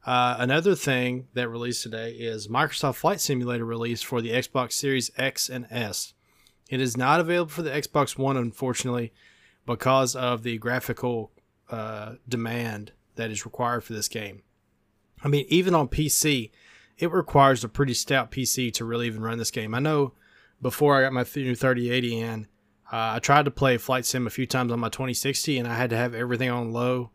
Uh, 0.05 0.37
another 0.39 0.75
thing 0.75 1.29
that 1.35 1.49
released 1.49 1.83
today 1.83 2.11
is 2.13 2.49
Microsoft 2.49 2.97
Flight 2.97 3.21
Simulator 3.21 3.65
released 3.65 4.05
for 4.05 4.21
the 4.21 4.31
Xbox 4.31 4.73
Series 4.73 5.11
X 5.17 5.49
and 5.49 5.67
S. 5.71 6.13
It 6.69 6.81
is 6.81 6.97
not 6.97 7.21
available 7.21 7.51
for 7.51 7.63
the 7.63 7.71
Xbox 7.71 8.19
One, 8.19 8.37
unfortunately, 8.37 9.13
because 9.67 10.15
of 10.15 10.43
the 10.43 10.59
graphical 10.59 11.31
uh, 11.71 12.15
demand 12.29 12.93
that 13.17 13.31
is 13.31 13.47
required 13.47 13.85
for 13.85 13.93
this 13.93 14.09
game. 14.09 14.43
I 15.25 15.29
mean, 15.29 15.47
even 15.49 15.75
on 15.75 15.89
PC, 15.89 16.51
it 16.99 17.11
requires 17.11 17.65
a 17.65 17.69
pretty 17.69 17.95
stout 17.95 18.31
PC 18.31 18.73
to 18.75 18.85
really 18.85 19.07
even 19.07 19.23
run 19.23 19.39
this 19.39 19.51
game. 19.51 19.75
I 19.75 19.81
know 19.81 20.13
before 20.61 20.97
I 20.97 21.03
got 21.03 21.13
my 21.13 21.25
new 21.35 21.55
3080 21.55 22.21
in, 22.21 22.47
uh, 22.93 23.15
I 23.17 23.19
tried 23.19 23.47
to 23.47 23.51
play 23.51 23.79
Flight 23.79 24.05
Sim 24.05 24.27
a 24.27 24.31
few 24.31 24.47
times 24.47 24.71
on 24.71 24.79
my 24.79 24.91
2060, 24.91 25.59
and 25.59 25.67
I 25.67 25.75
had 25.75 25.91
to 25.91 25.97
have 25.97 26.15
everything 26.15 26.51
on 26.51 26.73
low 26.73 27.11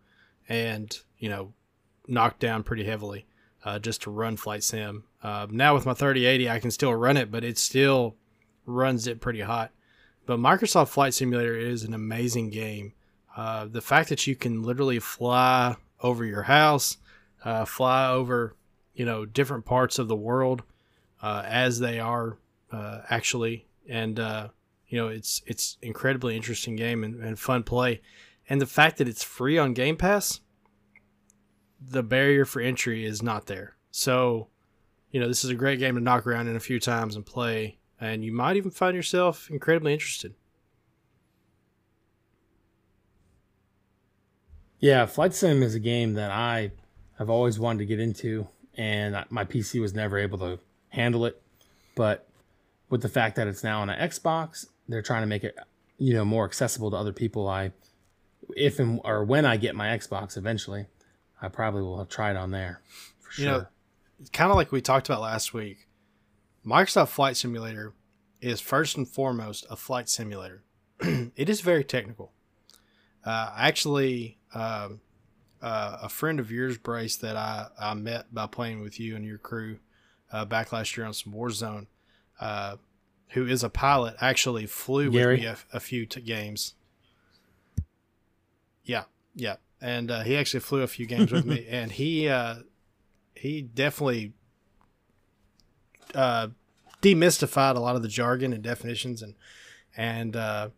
and, 0.50 0.98
you 1.20 1.30
know, 1.30 1.54
knocked 2.08 2.40
down 2.40 2.64
pretty 2.64 2.84
heavily 2.84 3.28
uh, 3.64 3.80
just 3.80 4.02
to 4.02 4.12
run 4.12 4.36
Flight 4.36 4.64
Sim. 4.64 5.04
Uh, 5.22 5.48
now 5.50 5.76
with 5.76 5.86
my 5.86 5.94
3080, 5.94 6.50
I 6.50 6.60
can 6.60 6.72
still 6.72 6.94
run 6.94 7.16
it, 7.16 7.32
but 7.32 7.44
it 7.44 7.58
still 7.58 8.16
runs 8.66 9.08
it 9.08 9.22
pretty 9.22 9.42
hot. 9.42 9.72
But 10.26 10.40
Microsoft 10.40 10.90
Flight 10.90 11.14
Simulator 11.14 11.56
is 11.56 11.84
an 11.84 11.94
amazing 11.94 12.50
game. 12.50 12.94
Uh, 13.36 13.66
the 13.66 13.82
fact 13.82 14.10
that 14.10 14.28
you 14.28 14.36
can 14.36 14.64
literally 14.64 15.00
fly 15.00 15.76
over 16.02 16.26
your 16.26 16.44
house, 16.44 16.98
uh, 17.44 17.66
fly 17.66 18.10
over, 18.10 18.56
you 18.94 19.06
know, 19.06 19.26
different 19.26 19.66
parts 19.66 20.00
of 20.00 20.08
the 20.08 20.16
world 20.16 20.64
uh, 21.22 21.44
as 21.46 21.80
they 21.80 22.00
are 22.00 22.38
uh, 22.72 23.02
actually, 23.10 23.68
and 23.88 24.20
you 24.88 24.98
know 24.98 25.08
it's 25.08 25.42
it's 25.46 25.78
incredibly 25.82 26.36
interesting 26.36 26.76
game 26.76 27.04
and, 27.04 27.22
and 27.24 27.40
fun 27.40 27.64
play. 27.64 28.02
And 28.50 28.60
the 28.60 28.66
fact 28.66 28.98
that 28.98 29.08
it's 29.08 29.24
free 29.24 29.58
on 29.58 29.74
game 29.74 29.96
pass 29.96 30.40
the 31.80 32.04
barrier 32.04 32.46
for 32.46 32.62
entry 32.62 33.06
is 33.06 33.24
not 33.24 33.46
there. 33.46 33.76
So 33.92 34.48
you 35.12 35.20
know 35.20 35.28
this 35.28 35.44
is 35.44 35.50
a 35.50 35.56
great 35.56 35.80
game 35.80 35.96
to 35.96 36.02
knock 36.02 36.28
around 36.28 36.48
in 36.48 36.56
a 36.56 36.62
few 36.62 36.80
times 36.80 37.16
and 37.16 37.26
play. 37.26 37.78
And 38.02 38.24
you 38.24 38.32
might 38.32 38.56
even 38.56 38.72
find 38.72 38.96
yourself 38.96 39.50
incredibly 39.50 39.94
interested. 39.94 40.34
Yeah, 44.80 45.06
Flight 45.06 45.34
Sim 45.34 45.62
is 45.62 45.76
a 45.76 45.80
game 45.80 46.14
that 46.14 46.32
I 46.32 46.72
have 47.20 47.30
always 47.30 47.60
wanted 47.60 47.80
to 47.80 47.86
get 47.86 48.00
into, 48.00 48.48
and 48.76 49.24
my 49.30 49.46
PC 49.46 49.80
was 49.80 49.94
never 49.94 50.18
able 50.18 50.40
to 50.40 50.60
handle 50.90 51.26
it. 51.26 51.40
But 51.96 52.28
with 52.90 53.02
the 53.02 53.10
fact 53.10 53.36
that 53.36 53.48
it's 53.48 53.64
now 53.64 53.82
on 53.82 53.90
an 53.90 54.10
Xbox, 54.10 54.66
they're 54.88 55.04
trying 55.04 55.22
to 55.22 55.28
make 55.28 55.44
it, 55.44 55.56
you 56.00 56.14
know, 56.14 56.26
more 56.26 56.46
accessible 56.46 56.90
to 56.92 56.98
other 56.98 57.14
people. 57.14 57.48
I, 57.48 57.72
if 58.56 58.80
and 58.80 59.00
or 59.04 59.24
when 59.24 59.46
I 59.46 59.58
get 59.58 59.76
my 59.76 59.90
Xbox 59.90 60.38
eventually, 60.38 60.88
I 61.42 61.48
probably 61.48 61.82
will 61.82 62.06
try 62.06 62.32
it 62.32 62.38
on 62.38 62.52
there 62.52 62.82
for 63.20 63.32
sure. 63.32 63.46
you 63.46 63.52
know 63.52 63.66
kind 64.34 64.52
of 64.52 64.58
like 64.58 64.72
we 64.72 64.82
talked 64.82 65.08
about 65.08 65.22
last 65.22 65.54
week 65.54 65.88
microsoft 66.66 67.10
flight 67.10 67.38
simulator 67.38 67.94
is 68.42 68.60
first 68.60 68.98
and 68.98 69.08
foremost 69.08 69.66
a 69.70 69.76
flight 69.76 70.10
simulator 70.10 70.64
it 71.00 71.50
is 71.50 71.62
very 71.62 71.84
technical 71.84 72.34
uh, 73.26 73.54
actually 73.58 74.38
um, 74.54 75.00
uh, 75.62 76.00
a 76.04 76.10
friend 76.10 76.40
of 76.40 76.52
yours 76.52 76.78
brace 76.78 77.16
that 77.18 77.36
I, 77.36 77.68
I 77.80 77.94
met 77.94 78.34
by 78.34 78.48
playing 78.48 78.82
with 78.82 79.00
you 79.00 79.16
and 79.16 79.26
your 79.26 79.38
crew 79.38 79.80
uh, 80.32 80.46
back 80.46 80.72
last 80.72 80.96
year 80.96 81.06
on 81.06 81.14
some 81.14 81.34
warzone 81.34 81.88
uh, 82.40 82.78
who 83.30 83.46
is 83.46 83.64
a 83.64 83.70
pilot 83.70 84.16
actually 84.22 84.66
flew 84.66 85.12
Gary? 85.12 85.36
with 85.36 85.42
me 85.42 85.46
a, 85.48 85.58
a 85.74 85.80
few 85.80 86.06
t- 86.06 86.22
games 86.22 86.76
yeah 88.84 89.04
yeah 89.36 89.58
and 89.82 90.12
uh, 90.12 90.22
he 90.22 90.36
actually 90.36 90.60
flew 90.60 90.82
a 90.82 90.88
few 90.88 91.06
games 91.06 91.32
with 91.32 91.46
me 91.46 91.66
and 91.70 91.94
he 91.94 92.28
uh, 92.28 92.56
he 93.36 93.62
definitely 93.62 94.34
uh, 96.16 96.48
demystified 97.02 97.76
a 97.76 97.80
lot 97.80 97.96
of 97.96 98.02
the 98.02 98.08
jargon 98.08 98.54
and 98.54 98.64
definitions 98.64 99.22
and 99.22 99.36
and 99.96 100.36
uh, 100.36 100.70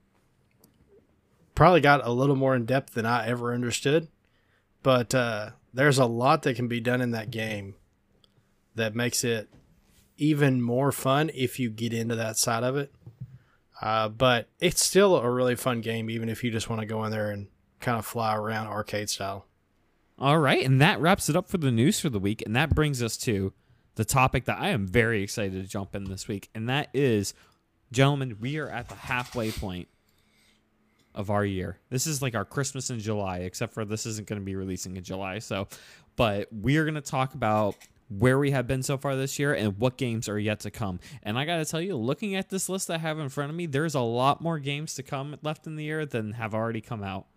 probably 1.55 1.81
got 1.81 2.05
a 2.05 2.11
little 2.11 2.35
more 2.35 2.55
in 2.55 2.65
depth 2.65 2.93
than 2.93 3.05
I 3.05 3.27
ever 3.27 3.53
understood. 3.53 4.07
But 4.83 5.13
uh, 5.13 5.51
there's 5.73 5.97
a 5.97 6.05
lot 6.05 6.43
that 6.43 6.55
can 6.55 6.67
be 6.67 6.79
done 6.79 7.01
in 7.01 7.11
that 7.11 7.31
game 7.31 7.75
that 8.75 8.95
makes 8.95 9.23
it 9.23 9.49
even 10.17 10.61
more 10.61 10.91
fun 10.91 11.29
if 11.33 11.59
you 11.59 11.69
get 11.69 11.93
into 11.93 12.15
that 12.15 12.37
side 12.37 12.63
of 12.63 12.77
it. 12.77 12.93
Uh, 13.81 14.07
but 14.07 14.47
it's 14.59 14.83
still 14.83 15.17
a 15.17 15.29
really 15.29 15.55
fun 15.55 15.81
game, 15.81 16.09
even 16.09 16.29
if 16.29 16.43
you 16.43 16.51
just 16.51 16.69
want 16.69 16.79
to 16.81 16.85
go 16.85 17.03
in 17.03 17.11
there 17.11 17.31
and 17.31 17.47
kind 17.79 17.97
of 17.97 18.05
fly 18.05 18.35
around 18.35 18.67
arcade 18.67 19.09
style. 19.09 19.47
All 20.19 20.37
right, 20.37 20.63
and 20.63 20.79
that 20.79 21.01
wraps 21.01 21.29
it 21.29 21.35
up 21.35 21.49
for 21.49 21.57
the 21.57 21.71
news 21.71 21.99
for 21.99 22.09
the 22.09 22.19
week, 22.19 22.43
and 22.45 22.55
that 22.55 22.75
brings 22.75 23.01
us 23.01 23.17
to 23.17 23.53
the 23.95 24.05
topic 24.05 24.45
that 24.45 24.59
I 24.59 24.69
am 24.69 24.85
very 24.85 25.23
excited 25.23 25.53
to 25.59 25.67
jump 25.67 25.95
in 25.95 26.03
this 26.03 26.27
week, 26.27 26.49
and 26.53 26.69
that 26.69 26.89
is, 26.93 27.33
gentlemen, 27.91 28.37
we 28.39 28.57
are 28.57 28.69
at 28.69 28.87
the 28.87 28.95
halfway 28.95 29.51
point 29.51 29.87
of 31.13 31.29
our 31.29 31.45
year. 31.45 31.77
This 31.89 32.07
is 32.07 32.21
like 32.21 32.35
our 32.35 32.45
Christmas 32.45 32.89
in 32.89 32.99
July, 32.99 33.39
except 33.39 33.73
for 33.73 33.85
this 33.85 34.05
isn't 34.05 34.27
going 34.27 34.39
to 34.39 34.45
be 34.45 34.55
releasing 34.55 34.97
in 34.97 35.03
July. 35.03 35.39
So, 35.39 35.67
but 36.15 36.47
we 36.51 36.77
are 36.77 36.83
going 36.83 36.95
to 36.95 37.01
talk 37.01 37.33
about 37.33 37.75
where 38.09 38.37
we 38.37 38.51
have 38.51 38.67
been 38.67 38.83
so 38.83 38.97
far 38.97 39.15
this 39.15 39.39
year 39.39 39.53
and 39.53 39.77
what 39.77 39.97
games 39.97 40.27
are 40.27 40.39
yet 40.39 40.59
to 40.61 40.71
come. 40.71 40.99
And 41.23 41.39
I 41.39 41.45
got 41.45 41.57
to 41.57 41.65
tell 41.65 41.81
you, 41.81 41.95
looking 41.95 42.35
at 42.35 42.49
this 42.49 42.67
list 42.67 42.89
I 42.89 42.97
have 42.97 43.19
in 43.19 43.29
front 43.29 43.49
of 43.49 43.55
me, 43.55 43.65
there's 43.65 43.95
a 43.95 44.01
lot 44.01 44.41
more 44.41 44.59
games 44.59 44.95
to 44.95 45.03
come 45.03 45.37
left 45.41 45.65
in 45.65 45.77
the 45.77 45.83
year 45.85 46.05
than 46.05 46.33
have 46.33 46.53
already 46.53 46.81
come 46.81 47.03
out. 47.03 47.27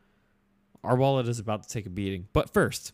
Our 0.82 0.96
wallet 0.96 1.28
is 1.28 1.38
about 1.38 1.62
to 1.62 1.68
take 1.68 1.86
a 1.86 1.90
beating. 1.90 2.26
But 2.32 2.50
first, 2.52 2.92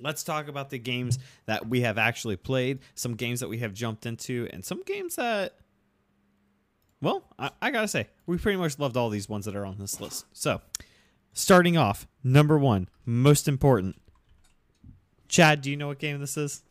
let's 0.00 0.24
talk 0.24 0.48
about 0.48 0.70
the 0.70 0.78
games 0.78 1.18
that 1.46 1.68
we 1.68 1.82
have 1.82 1.96
actually 1.96 2.36
played, 2.36 2.80
some 2.94 3.14
games 3.14 3.40
that 3.40 3.48
we 3.48 3.58
have 3.58 3.72
jumped 3.72 4.04
into, 4.04 4.48
and 4.52 4.64
some 4.64 4.82
games 4.82 5.16
that, 5.16 5.54
well, 7.00 7.24
I, 7.38 7.50
I 7.60 7.70
gotta 7.70 7.88
say, 7.88 8.08
we 8.26 8.38
pretty 8.38 8.58
much 8.58 8.78
loved 8.78 8.96
all 8.96 9.10
these 9.10 9.28
ones 9.28 9.44
that 9.46 9.56
are 9.56 9.66
on 9.66 9.78
this 9.78 10.00
list. 10.00 10.26
So, 10.32 10.60
starting 11.32 11.76
off, 11.76 12.06
number 12.22 12.58
one, 12.58 12.88
most 13.04 13.48
important. 13.48 14.00
Chad, 15.28 15.62
do 15.62 15.70
you 15.70 15.76
know 15.76 15.88
what 15.88 15.98
game 15.98 16.20
this 16.20 16.36
is? 16.36 16.62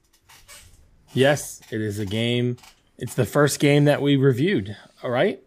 Yes, 1.14 1.62
it 1.72 1.82
is 1.82 2.00
a 2.00 2.06
game. 2.06 2.58
It's 2.98 3.16
the 3.16 3.26
first 3.26 3.60
game 3.60 3.86
that 3.86 4.02
we 4.02 4.16
reviewed. 4.16 4.76
All 5.02 5.10
right. 5.10 5.42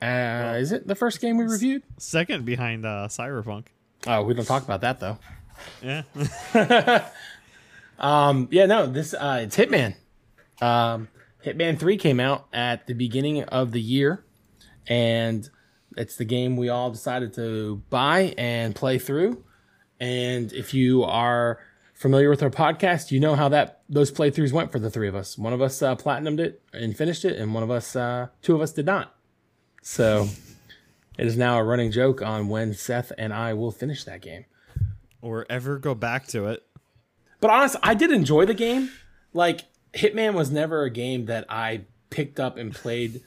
Uh, 0.00 0.56
is 0.58 0.72
it 0.72 0.86
the 0.86 0.94
first 0.94 1.20
game 1.20 1.36
we 1.36 1.44
reviewed? 1.44 1.82
Second 1.98 2.44
behind 2.44 2.86
uh, 2.86 3.08
Cyberpunk. 3.08 3.66
Oh, 4.06 4.22
we 4.22 4.34
don't 4.34 4.44
talk 4.44 4.62
about 4.62 4.82
that 4.82 5.00
though. 5.00 5.18
Yeah. 5.82 6.02
Um, 7.98 8.48
yeah, 8.50 8.66
no, 8.66 8.86
this 8.86 9.14
uh, 9.14 9.40
it's 9.42 9.56
Hitman. 9.56 9.94
Um, 10.60 11.08
Hitman 11.46 11.78
Three 11.78 11.96
came 11.96 12.18
out 12.18 12.48
at 12.52 12.88
the 12.88 12.92
beginning 12.92 13.44
of 13.44 13.70
the 13.70 13.80
year, 13.80 14.24
and 14.88 15.48
it's 15.96 16.16
the 16.16 16.24
game 16.24 16.56
we 16.56 16.68
all 16.68 16.90
decided 16.90 17.34
to 17.34 17.82
buy 17.88 18.34
and 18.36 18.74
play 18.74 18.98
through. 18.98 19.44
And 20.00 20.52
if 20.52 20.74
you 20.74 21.04
are 21.04 21.60
familiar 21.94 22.30
with 22.30 22.42
our 22.42 22.50
podcast, 22.50 23.12
you 23.12 23.20
know 23.20 23.36
how 23.36 23.48
that 23.50 23.82
those 23.88 24.10
playthroughs 24.10 24.52
went 24.52 24.72
for 24.72 24.80
the 24.80 24.90
three 24.90 25.06
of 25.06 25.14
us. 25.14 25.38
One 25.38 25.52
of 25.52 25.62
us 25.62 25.80
uh, 25.82 25.94
platinumed 25.94 26.40
it 26.40 26.62
and 26.72 26.96
finished 26.96 27.24
it, 27.24 27.38
and 27.38 27.54
one 27.54 27.62
of 27.62 27.70
us, 27.70 27.94
uh, 27.94 28.26
two 28.42 28.56
of 28.56 28.60
us, 28.60 28.72
did 28.72 28.86
not. 28.86 29.14
So 29.82 30.28
it 31.18 31.26
is 31.28 31.36
now 31.36 31.58
a 31.58 31.62
running 31.62 31.92
joke 31.92 32.22
on 32.22 32.48
when 32.48 32.74
Seth 32.74 33.12
and 33.16 33.32
I 33.32 33.54
will 33.54 33.70
finish 33.70 34.02
that 34.02 34.20
game. 34.20 34.46
Or 35.22 35.46
ever 35.48 35.78
go 35.78 35.94
back 35.94 36.26
to 36.28 36.46
it. 36.46 36.64
But 37.40 37.50
honestly, 37.50 37.80
I 37.84 37.94
did 37.94 38.10
enjoy 38.10 38.46
the 38.46 38.54
game. 38.54 38.90
Like 39.32 39.62
Hitman 39.96 40.34
was 40.34 40.50
never 40.50 40.82
a 40.82 40.90
game 40.90 41.26
that 41.26 41.46
I 41.48 41.82
picked 42.10 42.38
up 42.38 42.56
and 42.56 42.72
played 42.74 43.22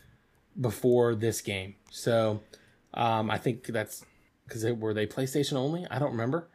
before 0.59 1.15
this 1.15 1.41
game. 1.41 1.75
So 1.91 2.41
um, 2.93 3.29
I 3.31 3.37
think 3.37 3.65
that's 3.65 4.05
because 4.47 4.65
were 4.73 4.93
they 4.93 5.07
PlayStation 5.07 5.53
only? 5.53 5.85
I 5.89 5.99
don't 5.99 6.11
remember, 6.11 6.47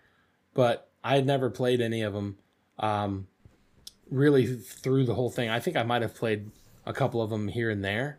but 0.53 0.91
I 1.03 1.17
had 1.17 1.27
never 1.27 1.51
played 1.51 1.81
any 1.81 2.03
of 2.03 2.13
them 2.13 2.39
um, 2.79 3.27
really 4.11 4.47
through 4.47 5.05
the 5.05 5.15
whole 5.15 5.31
thing. 5.31 5.49
I 5.49 5.61
think 5.61 5.77
I 5.77 5.83
might 5.83 6.03
have 6.03 6.15
played 6.15 6.51
a 6.87 6.93
couple 6.93 7.23
of 7.23 7.31
them 7.31 7.49
here 7.49 7.71
and 7.71 7.85
there, 7.85 8.19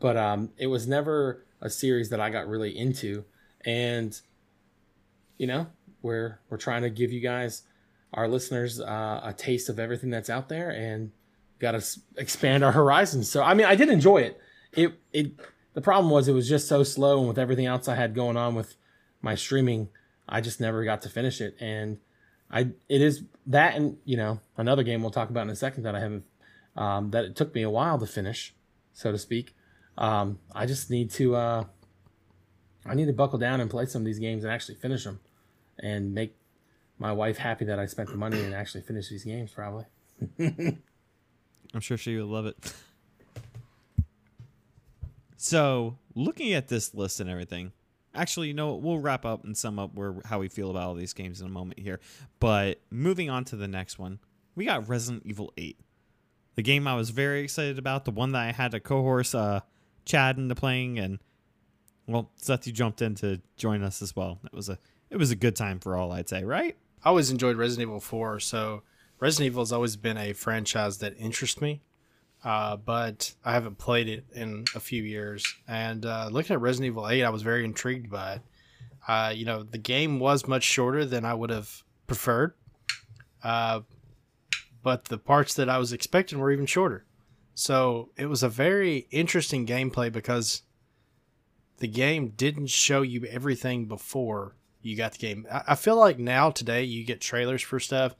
but 0.00 0.16
um, 0.16 0.50
it 0.56 0.66
was 0.66 0.86
never 0.86 1.44
a 1.60 1.70
series 1.70 2.10
that 2.10 2.20
I 2.20 2.30
got 2.30 2.48
really 2.48 2.76
into. 2.76 3.24
And 3.64 4.18
you 5.38 5.46
know, 5.46 5.66
we're 6.02 6.38
we're 6.48 6.58
trying 6.58 6.82
to 6.82 6.90
give 6.90 7.12
you 7.12 7.20
guys, 7.20 7.62
our 8.12 8.28
listeners, 8.28 8.80
uh, 8.80 9.20
a 9.22 9.32
taste 9.32 9.68
of 9.68 9.78
everything 9.78 10.10
that's 10.10 10.30
out 10.30 10.48
there, 10.48 10.70
and 10.70 11.10
got 11.64 11.80
to 11.80 12.00
expand 12.16 12.62
our 12.62 12.72
horizons. 12.72 13.30
So 13.30 13.42
I 13.42 13.54
mean, 13.54 13.66
I 13.66 13.74
did 13.74 13.88
enjoy 13.88 14.18
it. 14.18 14.40
It 14.72 14.92
it 15.12 15.32
the 15.72 15.80
problem 15.80 16.10
was 16.10 16.28
it 16.28 16.32
was 16.32 16.48
just 16.48 16.68
so 16.68 16.82
slow, 16.82 17.18
and 17.18 17.28
with 17.28 17.38
everything 17.38 17.66
else 17.66 17.88
I 17.88 17.94
had 17.96 18.14
going 18.14 18.36
on 18.36 18.54
with 18.54 18.76
my 19.22 19.34
streaming, 19.34 19.88
I 20.28 20.40
just 20.40 20.60
never 20.60 20.84
got 20.84 21.02
to 21.02 21.08
finish 21.08 21.40
it. 21.40 21.56
And 21.60 21.98
I 22.50 22.68
it 22.88 23.00
is 23.00 23.24
that, 23.46 23.74
and 23.74 23.96
you 24.04 24.16
know, 24.16 24.40
another 24.56 24.82
game 24.82 25.02
we'll 25.02 25.10
talk 25.10 25.30
about 25.30 25.42
in 25.42 25.50
a 25.50 25.56
second 25.56 25.82
that 25.82 25.94
I 25.94 26.00
haven't 26.00 26.24
um, 26.76 27.10
that 27.10 27.24
it 27.24 27.36
took 27.36 27.54
me 27.54 27.62
a 27.62 27.70
while 27.70 27.98
to 27.98 28.06
finish, 28.06 28.54
so 28.92 29.10
to 29.10 29.18
speak. 29.18 29.54
Um, 29.96 30.38
I 30.54 30.66
just 30.66 30.90
need 30.90 31.10
to 31.12 31.34
uh, 31.34 31.64
I 32.86 32.94
need 32.94 33.06
to 33.06 33.12
buckle 33.12 33.38
down 33.38 33.60
and 33.60 33.70
play 33.70 33.86
some 33.86 34.02
of 34.02 34.06
these 34.06 34.18
games 34.18 34.44
and 34.44 34.52
actually 34.52 34.76
finish 34.76 35.04
them, 35.04 35.20
and 35.78 36.14
make 36.14 36.36
my 36.98 37.12
wife 37.12 37.38
happy 37.38 37.64
that 37.64 37.78
I 37.78 37.86
spent 37.86 38.10
the 38.10 38.16
money 38.16 38.40
and 38.40 38.54
actually 38.54 38.82
finish 38.82 39.08
these 39.08 39.24
games. 39.24 39.50
Probably. 39.50 39.86
I'm 41.74 41.80
sure 41.80 41.96
she 41.96 42.16
would 42.16 42.26
love 42.26 42.46
it. 42.46 42.56
So, 45.44 45.98
looking 46.14 46.54
at 46.54 46.68
this 46.68 46.94
list 46.94 47.20
and 47.20 47.28
everything, 47.28 47.72
actually, 48.14 48.48
you 48.48 48.54
know, 48.54 48.72
what, 48.72 48.80
we'll 48.80 48.98
wrap 48.98 49.26
up 49.26 49.44
and 49.44 49.54
sum 49.54 49.78
up 49.78 49.94
where 49.94 50.14
how 50.24 50.38
we 50.38 50.48
feel 50.48 50.70
about 50.70 50.84
all 50.84 50.94
these 50.94 51.12
games 51.12 51.42
in 51.42 51.46
a 51.46 51.50
moment 51.50 51.80
here. 51.80 52.00
But 52.40 52.80
moving 52.90 53.28
on 53.28 53.44
to 53.44 53.56
the 53.56 53.68
next 53.68 53.98
one, 53.98 54.20
we 54.54 54.64
got 54.64 54.88
Resident 54.88 55.26
Evil 55.26 55.52
8. 55.58 55.78
The 56.54 56.62
game 56.62 56.88
I 56.88 56.94
was 56.94 57.10
very 57.10 57.42
excited 57.42 57.78
about, 57.78 58.06
the 58.06 58.10
one 58.10 58.32
that 58.32 58.38
I 58.40 58.52
had 58.52 58.72
a 58.72 58.80
cohort 58.80 59.34
uh, 59.34 59.60
Chad 60.06 60.38
into 60.38 60.54
playing, 60.54 60.98
and 60.98 61.18
well, 62.06 62.30
Seth, 62.36 62.66
you 62.66 62.72
jumped 62.72 63.02
in 63.02 63.14
to 63.16 63.42
join 63.58 63.82
us 63.82 64.00
as 64.00 64.16
well. 64.16 64.38
It 64.46 64.54
was 64.54 64.70
a 64.70 64.78
it 65.10 65.18
was 65.18 65.30
a 65.30 65.36
good 65.36 65.56
time 65.56 65.78
for 65.78 65.94
all, 65.94 66.10
I'd 66.10 66.30
say, 66.30 66.42
right? 66.42 66.74
I 67.04 67.10
always 67.10 67.30
enjoyed 67.30 67.58
Resident 67.58 67.88
Evil 67.88 68.00
4, 68.00 68.40
so 68.40 68.82
Resident 69.24 69.46
Evil 69.46 69.62
has 69.62 69.72
always 69.72 69.96
been 69.96 70.18
a 70.18 70.34
franchise 70.34 70.98
that 70.98 71.18
interests 71.18 71.58
me. 71.58 71.80
Uh, 72.44 72.76
but 72.76 73.32
I 73.42 73.52
haven't 73.52 73.78
played 73.78 74.06
it 74.06 74.26
in 74.34 74.66
a 74.74 74.80
few 74.80 75.02
years. 75.02 75.46
And 75.66 76.04
uh, 76.04 76.28
looking 76.30 76.52
at 76.52 76.60
Resident 76.60 76.88
Evil 76.88 77.08
8, 77.08 77.24
I 77.24 77.30
was 77.30 77.40
very 77.40 77.64
intrigued 77.64 78.10
by 78.10 78.34
it. 78.34 78.42
Uh, 79.08 79.32
you 79.34 79.46
know, 79.46 79.62
the 79.62 79.78
game 79.78 80.18
was 80.18 80.46
much 80.46 80.62
shorter 80.62 81.06
than 81.06 81.24
I 81.24 81.32
would 81.32 81.48
have 81.48 81.84
preferred. 82.06 82.52
Uh, 83.42 83.80
but 84.82 85.06
the 85.06 85.16
parts 85.16 85.54
that 85.54 85.70
I 85.70 85.78
was 85.78 85.90
expecting 85.90 86.38
were 86.38 86.52
even 86.52 86.66
shorter. 86.66 87.06
So 87.54 88.10
it 88.18 88.26
was 88.26 88.42
a 88.42 88.50
very 88.50 89.06
interesting 89.10 89.66
gameplay 89.66 90.12
because 90.12 90.64
the 91.78 91.88
game 91.88 92.34
didn't 92.36 92.66
show 92.66 93.00
you 93.00 93.24
everything 93.24 93.86
before 93.86 94.54
you 94.82 94.98
got 94.98 95.12
the 95.12 95.18
game. 95.18 95.46
I, 95.50 95.62
I 95.68 95.74
feel 95.76 95.96
like 95.96 96.18
now 96.18 96.50
today 96.50 96.84
you 96.84 97.06
get 97.06 97.22
trailers 97.22 97.62
for 97.62 97.80
stuff, 97.80 98.14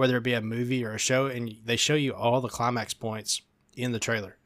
whether 0.00 0.16
it 0.16 0.22
be 0.22 0.32
a 0.32 0.40
movie 0.40 0.82
or 0.82 0.94
a 0.94 0.98
show, 0.98 1.26
and 1.26 1.54
they 1.62 1.76
show 1.76 1.92
you 1.92 2.14
all 2.14 2.40
the 2.40 2.48
climax 2.48 2.94
points 2.94 3.42
in 3.76 3.92
the 3.92 3.98
trailer. 3.98 4.38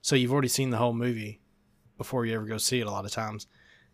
So 0.00 0.14
you've 0.14 0.30
already 0.30 0.46
seen 0.46 0.70
the 0.70 0.76
whole 0.76 0.92
movie 0.92 1.40
before 1.98 2.24
you 2.24 2.36
ever 2.36 2.44
go 2.44 2.58
see 2.58 2.78
it 2.78 2.86
a 2.86 2.90
lot 2.92 3.04
of 3.04 3.10
times. 3.10 3.48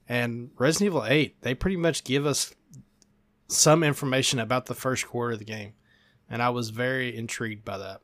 And 0.06 0.50
Resident 0.58 0.88
Evil 0.88 1.06
8, 1.06 1.40
they 1.40 1.54
pretty 1.54 1.78
much 1.78 2.04
give 2.04 2.26
us 2.26 2.54
some 3.48 3.82
information 3.82 4.40
about 4.40 4.66
the 4.66 4.74
first 4.74 5.06
quarter 5.06 5.32
of 5.32 5.38
the 5.38 5.46
game. 5.46 5.72
And 6.28 6.42
I 6.42 6.50
was 6.50 6.68
very 6.68 7.16
intrigued 7.16 7.64
by 7.64 7.78
that. 7.78 8.02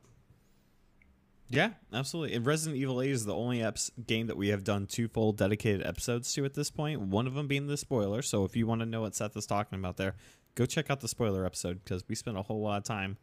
Yeah, 1.51 1.73
absolutely. 1.93 2.35
And 2.35 2.47
Resident 2.47 2.81
Evil 2.81 2.99
8 2.99 3.11
is 3.11 3.25
the 3.25 3.35
only 3.35 3.59
eps- 3.59 3.91
game 4.07 4.25
that 4.25 4.37
we 4.37 4.47
have 4.47 4.63
done 4.63 4.87
two 4.87 5.07
full 5.07 5.33
dedicated 5.33 5.85
episodes 5.85 6.33
to 6.33 6.45
at 6.45 6.55
this 6.55 6.71
point. 6.71 6.99
One 6.99 7.27
of 7.27 7.35
them 7.35 7.45
being 7.45 7.67
the 7.67 7.77
spoiler. 7.77 8.23
So 8.23 8.43
if 8.43 8.55
you 8.55 8.65
want 8.65 8.81
to 8.81 8.87
know 8.87 9.01
what 9.01 9.13
Seth 9.13 9.37
is 9.37 9.45
talking 9.45 9.77
about 9.77 9.97
there, 9.97 10.15
go 10.57 10.65
check 10.65 10.89
out 10.89 10.99
the 10.99 11.07
spoiler 11.07 11.45
episode 11.45 11.83
because 11.83 12.03
we 12.09 12.15
spent 12.15 12.35
a 12.35 12.41
whole 12.41 12.61
lot 12.61 12.77
of 12.77 12.83
time 12.83 13.17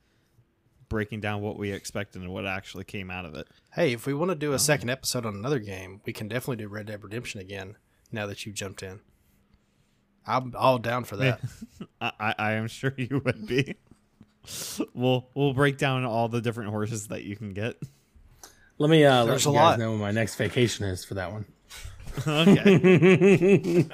breaking 0.89 1.21
down 1.21 1.43
what 1.43 1.59
we 1.59 1.73
expected 1.73 2.23
and 2.23 2.33
what 2.33 2.47
actually 2.47 2.85
came 2.85 3.11
out 3.11 3.25
of 3.25 3.35
it. 3.35 3.49
Hey, 3.73 3.93
if 3.93 4.07
we 4.07 4.15
want 4.15 4.31
to 4.31 4.37
do 4.37 4.53
a 4.53 4.59
second 4.59 4.89
episode 4.89 5.27
on 5.27 5.35
another 5.35 5.59
game, 5.59 6.01
we 6.07 6.13
can 6.13 6.29
definitely 6.29 6.65
do 6.65 6.69
Red 6.69 6.87
Dead 6.87 7.03
Redemption 7.03 7.41
again 7.41 7.77
now 8.13 8.27
that 8.27 8.47
you 8.47 8.53
jumped 8.53 8.83
in. 8.83 9.01
I'm 10.27 10.55
all 10.57 10.79
down 10.79 11.05
for 11.05 11.17
that. 11.17 11.41
I, 12.01 12.13
I, 12.21 12.35
I 12.39 12.53
am 12.53 12.69
sure 12.69 12.95
you 12.97 13.21
would 13.25 13.47
be. 13.47 13.75
we'll 14.95 15.29
we'll 15.35 15.55
break 15.55 15.77
down 15.77 16.05
all 16.05 16.29
the 16.29 16.41
different 16.41 16.71
horses 16.71 17.09
that 17.09 17.25
you 17.25 17.37
can 17.37 17.53
get. 17.53 17.77
Let 18.79 18.91
me 18.91 19.05
uh, 19.05 19.25
let 19.25 19.45
you 19.45 19.53
guys 19.53 19.55
lot. 19.55 19.79
know 19.79 19.91
when 19.91 20.01
my 20.01 20.11
next 20.13 20.37
vacation 20.37 20.87
is 20.87 21.05
for 21.05 21.15
that 21.15 21.33
one. 21.33 21.47
okay. 22.27 23.89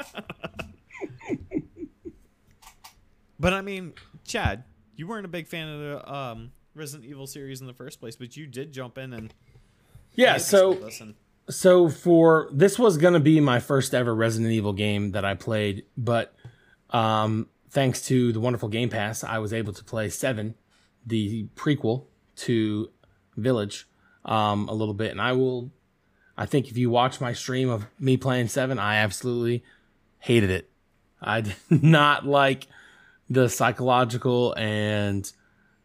But 3.41 3.53
I 3.53 3.63
mean, 3.63 3.95
Chad, 4.25 4.63
you 4.97 5.07
weren't 5.09 5.25
a 5.25 5.29
big 5.29 5.49
fan 5.49 5.69
of 5.69 5.81
the 5.81 6.13
um, 6.15 6.53
Resident 6.75 7.09
Evil 7.11 7.27
series 7.27 7.61
in 7.61 7.67
the 7.67 7.73
first 7.73 7.99
place, 7.99 8.15
but 8.17 8.37
you 8.37 8.47
did 8.47 8.73
jump 8.73 8.99
in 8.99 9.13
and 9.13 9.35
Yeah, 10.15 10.37
so 10.37 10.73
and- 11.01 11.15
so 11.49 11.89
for 11.89 12.49
this 12.53 12.79
was 12.79 12.97
going 12.97 13.15
to 13.15 13.21
be 13.21 13.41
my 13.41 13.59
first 13.59 13.93
ever 13.95 14.15
Resident 14.15 14.53
Evil 14.53 14.73
game 14.73 15.11
that 15.13 15.25
I 15.25 15.35
played, 15.35 15.85
but 15.97 16.33
um, 16.91 17.49
thanks 17.71 18.03
to 18.07 18.33
the 18.33 18.39
wonderful 18.41 18.69
Game 18.69 18.89
Pass, 18.89 19.25
I 19.25 19.39
was 19.39 19.53
able 19.53 19.73
to 19.73 19.83
play 19.83 20.09
Seven, 20.11 20.55
the 21.07 21.49
prequel 21.57 22.05
to 22.37 22.91
Village, 23.37 23.89
um, 24.25 24.69
a 24.69 24.73
little 24.75 24.95
bit. 24.95 25.11
And 25.13 25.21
I 25.21 25.33
will, 25.33 25.71
I 26.37 26.47
think 26.47 26.69
if 26.69 26.77
you 26.77 26.91
watch 26.91 27.21
my 27.21 27.33
stream 27.33 27.69
of 27.69 27.87
me 27.99 28.17
playing 28.17 28.49
Seven, 28.49 28.79
I 28.79 28.97
absolutely 28.97 29.65
hated 30.21 30.51
it. 30.51 30.71
I 31.21 31.41
did 31.43 31.57
not 31.71 32.27
like 32.27 32.67
the 33.31 33.49
psychological 33.49 34.53
and 34.59 35.33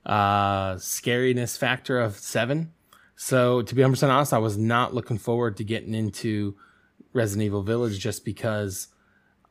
uh, 0.06 0.74
scariness 0.76 1.58
factor 1.58 2.00
of 2.00 2.18
Seven. 2.18 2.74
So 3.16 3.62
to 3.62 3.76
be 3.76 3.82
100% 3.82 4.10
honest, 4.10 4.34
I 4.34 4.40
was 4.40 4.58
not 4.58 4.94
looking 4.94 5.18
forward 5.18 5.56
to 5.58 5.64
getting 5.64 5.94
into 5.94 6.56
Resident 7.14 7.46
Evil 7.46 7.62
Village 7.62 7.98
just 8.00 8.26
because 8.26 8.90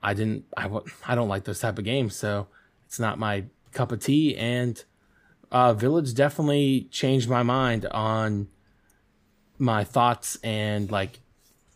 I 0.03 0.13
didn't 0.13 0.45
I 0.57 1.15
don't 1.15 1.29
like 1.29 1.45
those 1.45 1.61
type 1.61 1.79
of 1.79 1.85
games, 1.85 2.15
so 2.15 2.49
it's 2.85 3.01
not 3.01 3.19
my 3.19 3.45
cup 3.73 3.91
of 3.91 4.01
tea 4.01 4.37
and 4.37 4.85
uh, 5.51 5.73
Village 5.73 6.15
definitely 6.15 6.89
changed 6.91 7.29
my 7.29 7.43
mind 7.43 7.87
on 7.87 8.49
my 9.57 9.85
thoughts 9.85 10.37
and 10.43 10.91
like 10.91 11.21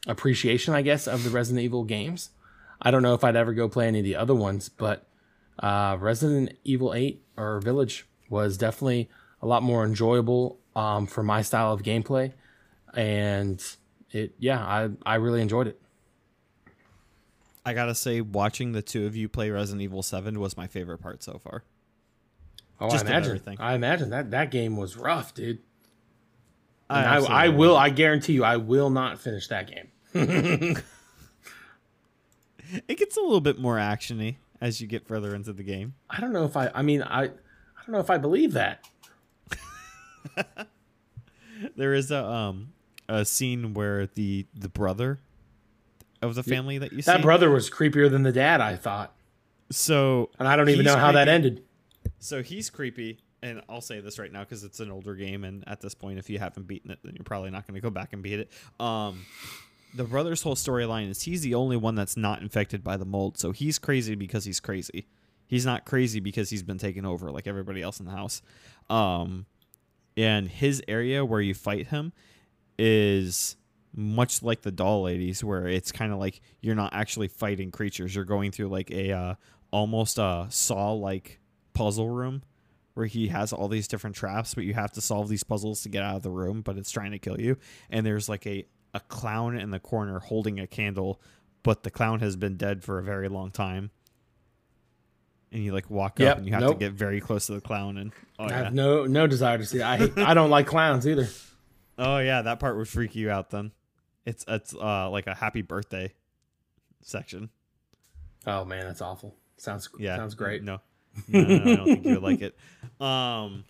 appreciation, 0.07 0.75
I 0.75 0.83
guess, 0.83 1.07
of 1.07 1.25
the 1.25 1.31
Resident 1.31 1.65
Evil 1.65 1.85
games. 1.85 2.31
I 2.83 2.91
don't 2.91 3.03
know 3.03 3.15
if 3.15 3.25
I'd 3.25 3.37
ever 3.37 3.55
go 3.55 3.69
play 3.69 3.87
any 3.87 4.01
of 4.01 4.05
the 4.05 4.17
other 4.17 4.35
ones, 4.35 4.69
but 4.69 5.08
uh, 5.59 5.97
Resident 6.01 6.57
Evil 6.65 6.95
8 6.95 7.23
or 7.37 7.61
Village 7.61 8.07
was 8.31 8.57
definitely 8.57 9.09
a 9.43 9.47
lot 9.47 9.63
more 9.63 9.85
enjoyable 9.85 10.59
um, 10.77 11.07
for 11.07 11.23
my 11.23 11.43
style 11.43 11.73
of 11.73 11.83
gameplay, 11.83 12.33
and 12.95 13.63
it 14.11 14.35
yeah, 14.39 14.61
I 14.61 14.91
I 15.05 15.17
really 15.17 15.41
enjoyed 15.43 15.67
it. 15.67 15.81
I 17.65 17.75
gotta 17.75 17.95
say, 17.95 18.21
watching 18.21 18.73
the 18.73 18.83
two 18.83 19.07
of 19.07 19.17
you 19.17 19.29
play 19.29 19.51
Resident 19.51 19.83
Evil 19.83 20.03
Seven 20.03 20.41
was 20.41 20.57
my 20.57 20.67
favorite 20.67 20.99
part 20.99 21.23
so 21.23 21.39
far. 21.39 21.65
Oh, 22.81 22.91
Just 22.91 23.07
I 23.07 23.09
imagine. 23.09 23.31
everything. 23.31 23.57
I 23.61 23.75
imagine 23.75 24.11
that 24.11 24.31
that 24.31 24.51
game 24.51 24.77
was 24.77 24.97
rough, 24.97 25.35
dude. 25.35 25.59
I, 26.89 27.19
I, 27.19 27.45
I, 27.45 27.49
will. 27.49 27.77
I 27.77 27.91
guarantee 27.91 28.33
you, 28.33 28.45
I 28.45 28.57
will 28.57 28.89
not 28.89 29.19
finish 29.19 29.49
that 29.49 29.71
game. 29.71 29.89
it. 30.15 30.85
It 32.87 32.99
gets 32.99 33.17
a 33.17 33.21
little 33.21 33.41
bit 33.41 33.59
more 33.59 33.77
actiony 33.77 34.37
as 34.61 34.81
you 34.81 34.87
get 34.87 35.07
further 35.07 35.35
into 35.35 35.53
the 35.53 35.63
game. 35.63 35.95
I 36.11 36.21
don't 36.21 36.33
know 36.33 36.45
if 36.45 36.57
I. 36.57 36.71
I 36.75 36.83
mean, 36.83 37.03
I. 37.03 37.25
I 37.25 37.91
don't 37.91 37.93
know 37.93 38.01
if 38.01 38.11
I 38.11 38.19
believe 38.19 38.53
that. 38.55 38.85
There 41.77 41.93
is 41.93 42.11
a 42.13 42.25
um 42.25 42.73
a 43.09 43.25
scene 43.25 43.75
where 43.75 44.07
the 44.07 44.47
the 44.55 44.69
brother 44.69 45.19
of 46.23 46.35
the 46.37 46.43
family 46.45 46.79
that 46.79 46.93
you 46.93 47.03
see 47.03 47.11
That 47.11 47.23
brother 47.23 47.51
was 47.51 47.69
creepier 47.69 48.09
than 48.11 48.23
the 48.23 48.31
dad. 48.33 48.61
I 48.61 48.77
thought, 48.77 49.15
So 49.71 50.31
and 50.39 50.47
I 50.47 50.55
don't 50.55 50.69
even 50.69 50.85
know 50.85 50.97
how 50.97 51.13
that 51.13 51.29
ended. 51.29 51.65
so 52.21 52.43
he's 52.45 52.71
creepy, 52.71 53.19
and 53.43 53.61
I'll 53.69 53.81
say 53.81 53.99
this 54.01 54.19
right 54.21 54.33
now 54.33 54.41
because 54.45 54.63
it's 54.63 54.79
an 54.81 54.91
older 54.93 55.15
game, 55.17 55.43
and 55.43 55.65
at 55.67 55.81
this 55.81 55.95
point, 55.95 56.19
if 56.21 56.31
you 56.31 56.39
haven't 56.39 56.69
beaten 56.69 56.91
it, 56.93 57.01
then 57.03 57.15
you're 57.17 57.25
probably 57.25 57.51
not 57.51 57.67
going 57.67 57.75
to 57.75 57.81
go 57.81 57.91
back 57.91 58.13
and 58.13 58.23
beat 58.23 58.39
it. 58.41 58.53
Um, 58.79 59.25
the 59.95 60.05
brother's 60.05 60.43
whole 60.43 60.55
storyline 60.55 61.11
is 61.11 61.23
he's 61.23 61.43
the 61.43 61.55
only 61.55 61.77
one 61.77 61.95
that's 61.95 62.17
not 62.17 62.43
infected 62.43 62.85
by 62.85 62.97
the 62.97 63.05
mold, 63.05 63.39
so 63.39 63.53
he's 63.53 63.79
crazy 63.79 64.15
because 64.15 64.45
he's 64.45 64.61
crazy. 64.61 65.07
He's 65.47 65.65
not 65.65 65.87
crazy 65.87 66.21
because 66.21 66.51
he's 66.51 66.63
been 66.63 66.79
taken 66.79 67.07
over 67.07 67.31
like 67.31 67.47
everybody 67.47 67.81
else 67.81 68.01
in 68.01 68.07
the 68.07 68.13
house. 68.13 68.43
Um, 68.91 69.47
and 70.17 70.49
his 70.49 70.83
area 70.89 71.25
where 71.25 71.41
you 71.41 71.55
fight 71.55 71.89
him 71.89 72.13
is 72.79 73.57
much 73.95 74.43
like 74.43 74.63
the 74.63 74.71
doll 74.71 75.03
ladies 75.03 75.43
where 75.43 75.67
it's 75.67 75.91
kind 75.91 76.13
of 76.13 76.19
like 76.19 76.41
you're 76.61 76.75
not 76.75 76.93
actually 76.93 77.29
fighting 77.29 77.71
creatures 77.71 78.15
you're 78.15 78.25
going 78.25 78.53
through 78.53 78.69
like 78.69 78.91
a 78.91 79.11
uh, 79.13 79.35
almost 79.73 80.19
a 80.19 80.47
saw 80.51 80.93
like 80.93 81.41
puzzle 81.73 82.09
room 82.09 82.43
where 82.95 83.07
he 83.07 83.29
has 83.29 83.53
all 83.53 83.69
these 83.69 83.89
different 83.89 84.15
traps 84.15 84.55
but 84.55 84.65
you 84.65 84.75
have 84.75 84.93
to 84.93 85.01
solve 85.01 85.29
these 85.29 85.43
puzzles 85.43 85.83
to 85.83 85.89
get 85.89 86.03
out 86.03 86.17
of 86.17 86.23
the 86.23 86.31
room 86.31 86.61
but 86.61 86.77
it's 86.77 86.91
trying 86.91 87.11
to 87.11 87.19
kill 87.19 87.41
you 87.41 87.57
and 87.91 88.05
there's 88.05 88.29
like 88.29 88.47
a 88.47 88.65
a 88.99 89.01
clown 89.09 89.59
in 89.59 89.71
the 89.71 89.79
corner 89.81 90.19
holding 90.19 90.59
a 90.61 90.67
candle 90.67 91.21
but 91.63 91.83
the 91.83 91.91
clown 91.91 92.21
has 92.21 92.37
been 92.37 92.57
dead 92.57 92.83
for 92.85 92.99
a 92.99 93.03
very 93.03 93.29
long 93.29 93.51
time 93.51 93.91
and 95.53 95.63
you 95.65 95.73
like 95.73 95.89
walk 95.91 96.19
Yep, 96.19 96.31
up 96.33 96.39
and 96.39 96.47
you 96.47 96.53
have 96.53 96.61
nope. 96.63 96.75
to 96.75 96.79
get 96.79 96.93
very 96.93 97.21
close 97.21 97.47
to 97.47 97.53
the 97.55 97.61
clown 97.61 97.97
and 97.99 98.13
oh 98.39 98.45
I 98.45 98.49
yeah 98.51 98.57
have 98.65 98.75
no 98.75 99.07
no 99.07 99.27
desire 99.27 99.59
to 99.59 99.65
see. 99.65 99.83
I 99.83 100.09
I 100.17 100.35
don't 100.35 100.51
like 100.51 100.67
clowns 100.67 101.07
either. 101.07 101.29
oh 101.99 102.19
yeah 102.19 102.43
that 102.43 102.61
part 102.61 102.77
would 102.77 102.89
freak 102.89 103.15
you 103.17 103.31
out 103.31 103.51
then 103.51 103.73
it's 104.27 104.45
it's 104.49 104.75
uh 104.75 105.09
like 105.11 105.27
a 105.27 105.35
happy 105.35 105.63
birthday 105.63 106.13
section 107.03 107.51
Oh 108.47 108.65
man, 108.65 108.87
that's 108.87 109.03
awful. 109.03 109.35
Sounds 109.59 109.89
Yeah. 109.99 110.17
sounds 110.17 110.35
great. 110.35 110.63
No. 110.63 110.81
No, 111.27 111.43
no, 111.43 111.59
no, 111.59 111.73
I 111.73 111.77
don't 111.77 111.85
think 111.87 112.05
you 112.07 112.15
would 112.15 112.23
like 112.23 112.41
it. 112.41 112.57
Um 113.01 113.65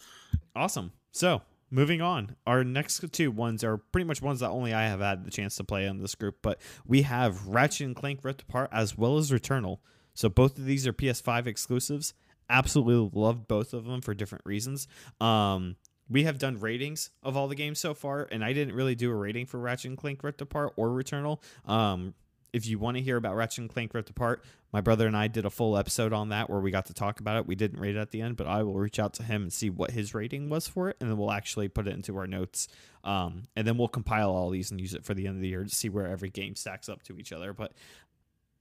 awesome. 0.57 0.93
So 1.13 1.43
moving 1.71 2.01
on. 2.01 2.37
Our 2.47 2.65
next 2.65 3.05
two 3.13 3.31
ones 3.31 3.63
are 3.65 3.79
pretty 3.79 4.07
much 4.07 4.23
ones 4.23 4.41
that 4.41 4.51
only 4.51 4.73
I 4.73 4.85
have 4.85 5.01
had 5.01 5.25
the 5.25 5.31
chance 5.31 5.57
to 5.57 5.65
play 5.65 5.87
on 5.89 5.99
this 5.99 6.15
group, 6.15 6.39
but 6.43 6.61
we 6.87 7.03
have 7.03 7.47
Ratchet 7.47 7.87
and 7.87 7.97
Clank 7.97 8.21
Rift 8.23 8.43
Apart 8.43 8.71
as 8.73 8.97
well 8.97 9.19
as 9.19 9.31
Returnal. 9.31 9.79
So 10.15 10.29
both 10.29 10.59
of 10.59 10.65
these 10.65 10.87
are 10.87 10.93
PS5 10.93 11.47
exclusives. 11.47 12.15
Absolutely 12.51 13.21
loved 13.21 13.47
both 13.47 13.73
of 13.75 13.85
them 13.85 14.01
for 14.01 14.15
different 14.15 14.45
reasons. 14.47 14.89
Um 15.21 15.77
we 16.11 16.25
have 16.25 16.39
done 16.39 16.59
ratings 16.59 17.11
of 17.23 17.37
all 17.37 17.49
the 17.49 17.55
games 17.55 17.79
so 17.79 17.95
far, 17.95 18.27
and 18.31 18.43
I 18.43 18.53
didn't 18.53 18.75
really 18.75 18.95
do 18.95 19.11
a 19.11 19.15
rating 19.15 19.47
for 19.47 19.59
Ratchet 19.59 19.91
and 19.91 19.99
Clank 19.99 20.25
Rift 20.25 20.41
Apart 20.41 20.73
or 20.77 20.89
Returnal. 20.89 21.43
Um, 21.67 22.15
if 22.53 22.67
you 22.67 22.79
want 22.79 22.97
to 22.97 23.03
hear 23.03 23.17
about 23.17 23.37
Ratchet 23.37 23.59
and 23.59 23.71
Clank 23.71 23.95
Rift 23.95 24.11
Apart, 24.11 24.45
my 24.73 24.81
brother 24.81 25.07
and 25.07 25.17
I 25.17 25.29
did 25.29 25.45
a 25.45 25.51
full 25.51 25.77
episode 25.77 26.13
on 26.13 26.31
that 26.31 26.49
where 26.51 26.61
we 26.61 26.71
got 26.71 26.87
to 26.87 26.95
talk 26.95 27.21
about 27.21 27.37
it. 27.37 27.47
We 27.47 27.55
didn't 27.55 27.81
rate 27.81 27.97
it 27.97 27.99
at 27.99 28.11
the 28.11 28.21
end, 28.21 28.37
but 28.37 28.47
I 28.47 28.63
will 28.63 28.75
reach 28.75 28.99
out 28.99 29.15
to 29.15 29.23
him 29.23 29.43
and 29.43 29.53
see 29.53 29.71
what 29.71 29.93
his 29.93 30.15
rating 30.15 30.49
was 30.49 30.69
for 30.69 30.89
it, 30.89 30.97
and 31.01 31.11
then 31.11 31.17
we'll 31.17 31.33
actually 31.33 31.69
put 31.69 31.87
it 31.87 31.95
into 31.95 32.17
our 32.17 32.27
notes. 32.27 32.69
Um, 33.05 33.49
and 33.57 33.67
then 33.67 33.79
we'll 33.79 33.89
compile 33.89 34.31
all 34.31 34.51
these 34.51 34.71
and 34.71 34.81
use 34.81 34.95
it 34.95 35.05
for 35.05 35.15
the 35.15 35.27
end 35.27 35.37
of 35.37 35.43
the 35.43 35.49
year 35.49 35.65
to 35.65 35.75
see 35.75 35.89
where 35.89 36.07
every 36.07 36.31
game 36.31 36.55
stacks 36.55 36.89
up 36.89 37.03
to 37.05 37.19
each 37.19 37.33
other. 37.33 37.53
But 37.53 37.73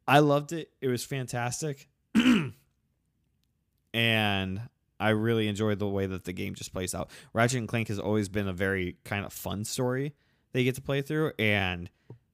I 0.07 0.19
loved 0.19 0.53
it. 0.53 0.71
It 0.81 0.87
was 0.87 1.03
fantastic. 1.03 1.89
and 3.93 4.61
I 4.99 5.09
really 5.09 5.47
enjoyed 5.47 5.79
the 5.79 5.87
way 5.87 6.05
that 6.05 6.23
the 6.23 6.33
game 6.33 6.55
just 6.55 6.73
plays 6.73 6.95
out. 6.95 7.09
Ratchet 7.33 7.59
and 7.59 7.67
Clank 7.67 7.89
has 7.89 7.99
always 7.99 8.29
been 8.29 8.47
a 8.47 8.53
very 8.53 8.97
kind 9.03 9.25
of 9.25 9.33
fun 9.33 9.63
story 9.65 10.13
that 10.53 10.59
you 10.59 10.65
get 10.65 10.75
to 10.75 10.81
play 10.81 11.01
through, 11.01 11.33
and 11.37 11.89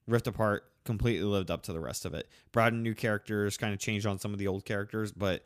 Rift 0.07 0.27
Apart 0.27 0.65
completely 0.85 1.25
lived 1.25 1.51
up 1.51 1.63
to 1.63 1.73
the 1.73 1.79
rest 1.79 2.05
of 2.05 2.13
it. 2.13 2.29
Brought 2.51 2.73
in 2.73 2.83
new 2.83 2.93
characters, 2.93 3.57
kind 3.57 3.73
of 3.73 3.79
changed 3.79 4.05
on 4.05 4.19
some 4.19 4.33
of 4.33 4.39
the 4.39 4.47
old 4.47 4.65
characters, 4.65 5.11
but 5.11 5.43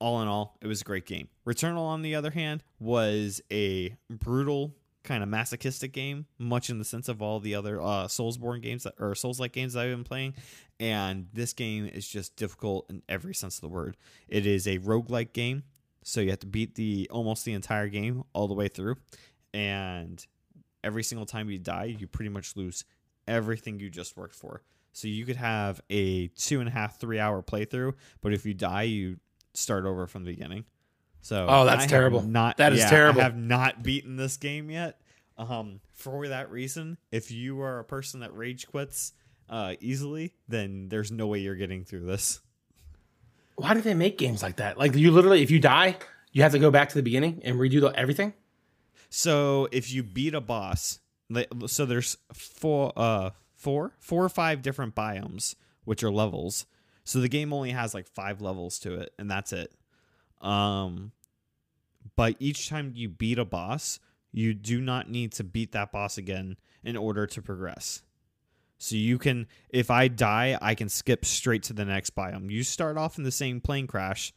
all 0.00 0.22
in 0.22 0.28
all, 0.28 0.56
it 0.60 0.66
was 0.66 0.80
a 0.80 0.84
great 0.84 1.06
game. 1.06 1.28
Returnal, 1.46 1.86
on 1.86 2.02
the 2.02 2.14
other 2.14 2.30
hand, 2.30 2.62
was 2.78 3.40
a 3.50 3.96
brutal 4.08 4.74
kind 5.04 5.22
of 5.22 5.28
masochistic 5.28 5.92
game, 5.92 6.26
much 6.38 6.70
in 6.70 6.78
the 6.78 6.84
sense 6.84 7.08
of 7.08 7.22
all 7.22 7.40
the 7.40 7.54
other 7.54 7.80
uh, 7.80 8.06
Soulsborne 8.06 8.60
games 8.60 8.84
that, 8.84 8.94
or 9.00 9.14
Souls-like 9.14 9.52
games 9.52 9.72
that 9.72 9.84
I've 9.84 9.90
been 9.90 10.04
playing. 10.04 10.34
And 10.78 11.28
this 11.32 11.52
game 11.52 11.86
is 11.86 12.06
just 12.06 12.36
difficult 12.36 12.88
in 12.90 13.02
every 13.08 13.34
sense 13.34 13.56
of 13.56 13.62
the 13.62 13.68
word. 13.68 13.96
It 14.28 14.46
is 14.46 14.66
a 14.66 14.78
roguelike 14.78 15.32
game, 15.32 15.64
so 16.04 16.20
you 16.20 16.30
have 16.30 16.40
to 16.40 16.46
beat 16.46 16.74
the 16.74 17.08
almost 17.10 17.44
the 17.44 17.54
entire 17.54 17.88
game 17.88 18.22
all 18.32 18.48
the 18.48 18.54
way 18.54 18.68
through. 18.68 18.96
And 19.52 20.24
every 20.84 21.02
single 21.02 21.26
time 21.26 21.50
you 21.50 21.58
die, 21.58 21.96
you 21.98 22.06
pretty 22.06 22.28
much 22.28 22.54
lose 22.54 22.84
everything 23.28 23.78
you 23.78 23.90
just 23.90 24.16
worked 24.16 24.34
for. 24.34 24.62
So 24.92 25.06
you 25.06 25.24
could 25.24 25.36
have 25.36 25.80
a 25.90 26.28
two 26.28 26.60
and 26.60 26.68
a 26.68 26.72
half, 26.72 26.98
three 26.98 27.20
hour 27.20 27.42
playthrough, 27.42 27.94
but 28.20 28.32
if 28.32 28.44
you 28.44 28.54
die, 28.54 28.82
you 28.82 29.18
start 29.54 29.84
over 29.84 30.06
from 30.06 30.24
the 30.24 30.32
beginning. 30.32 30.64
So 31.20 31.46
Oh, 31.48 31.64
that's 31.64 31.84
I 31.84 31.86
terrible. 31.86 32.22
Not 32.22 32.56
That 32.56 32.72
is 32.72 32.80
yeah, 32.80 32.90
terrible. 32.90 33.20
I 33.20 33.24
have 33.24 33.36
not 33.36 33.82
beaten 33.82 34.16
this 34.16 34.36
game 34.36 34.70
yet. 34.70 35.00
Um, 35.36 35.80
for 35.92 36.26
that 36.28 36.50
reason, 36.50 36.98
if 37.12 37.30
you 37.30 37.60
are 37.60 37.78
a 37.78 37.84
person 37.84 38.20
that 38.20 38.36
rage 38.36 38.66
quits 38.66 39.12
uh, 39.48 39.74
easily, 39.80 40.34
then 40.48 40.88
there's 40.88 41.12
no 41.12 41.26
way 41.28 41.38
you're 41.40 41.54
getting 41.54 41.84
through 41.84 42.06
this. 42.06 42.40
Why 43.56 43.74
do 43.74 43.80
they 43.80 43.94
make 43.94 44.18
games 44.18 44.42
like 44.42 44.56
that? 44.56 44.78
Like 44.78 44.94
you 44.94 45.10
literally, 45.10 45.42
if 45.42 45.50
you 45.50 45.60
die, 45.60 45.96
you 46.32 46.42
have 46.42 46.52
to 46.52 46.58
go 46.58 46.70
back 46.70 46.88
to 46.90 46.94
the 46.94 47.02
beginning 47.02 47.40
and 47.44 47.56
redo 47.56 47.80
the, 47.80 47.88
everything. 47.88 48.32
So 49.10 49.68
if 49.72 49.92
you 49.92 50.02
beat 50.02 50.34
a 50.34 50.40
boss, 50.40 51.00
so 51.66 51.86
there's 51.86 52.16
four, 52.32 52.92
uh, 52.96 53.30
four, 53.54 53.92
four 53.98 54.24
or 54.24 54.28
five 54.28 54.62
different 54.62 54.94
biomes, 54.94 55.54
which 55.84 56.02
are 56.02 56.10
levels. 56.10 56.66
So 57.04 57.20
the 57.20 57.28
game 57.28 57.52
only 57.52 57.70
has 57.70 57.94
like 57.94 58.06
five 58.06 58.40
levels 58.40 58.78
to 58.80 58.94
it, 59.00 59.12
and 59.18 59.30
that's 59.30 59.52
it. 59.52 59.72
Um, 60.40 61.12
but 62.16 62.36
each 62.38 62.68
time 62.68 62.92
you 62.94 63.08
beat 63.08 63.38
a 63.38 63.44
boss, 63.44 63.98
you 64.32 64.54
do 64.54 64.80
not 64.80 65.10
need 65.10 65.32
to 65.32 65.44
beat 65.44 65.72
that 65.72 65.92
boss 65.92 66.18
again 66.18 66.56
in 66.84 66.96
order 66.96 67.26
to 67.26 67.42
progress. 67.42 68.02
So 68.78 68.94
you 68.94 69.18
can, 69.18 69.48
if 69.70 69.90
I 69.90 70.08
die, 70.08 70.56
I 70.62 70.74
can 70.74 70.88
skip 70.88 71.24
straight 71.24 71.64
to 71.64 71.72
the 71.72 71.84
next 71.84 72.14
biome. 72.14 72.50
You 72.50 72.62
start 72.62 72.96
off 72.96 73.18
in 73.18 73.24
the 73.24 73.32
same 73.32 73.60
plane 73.60 73.86
crash 73.86 74.32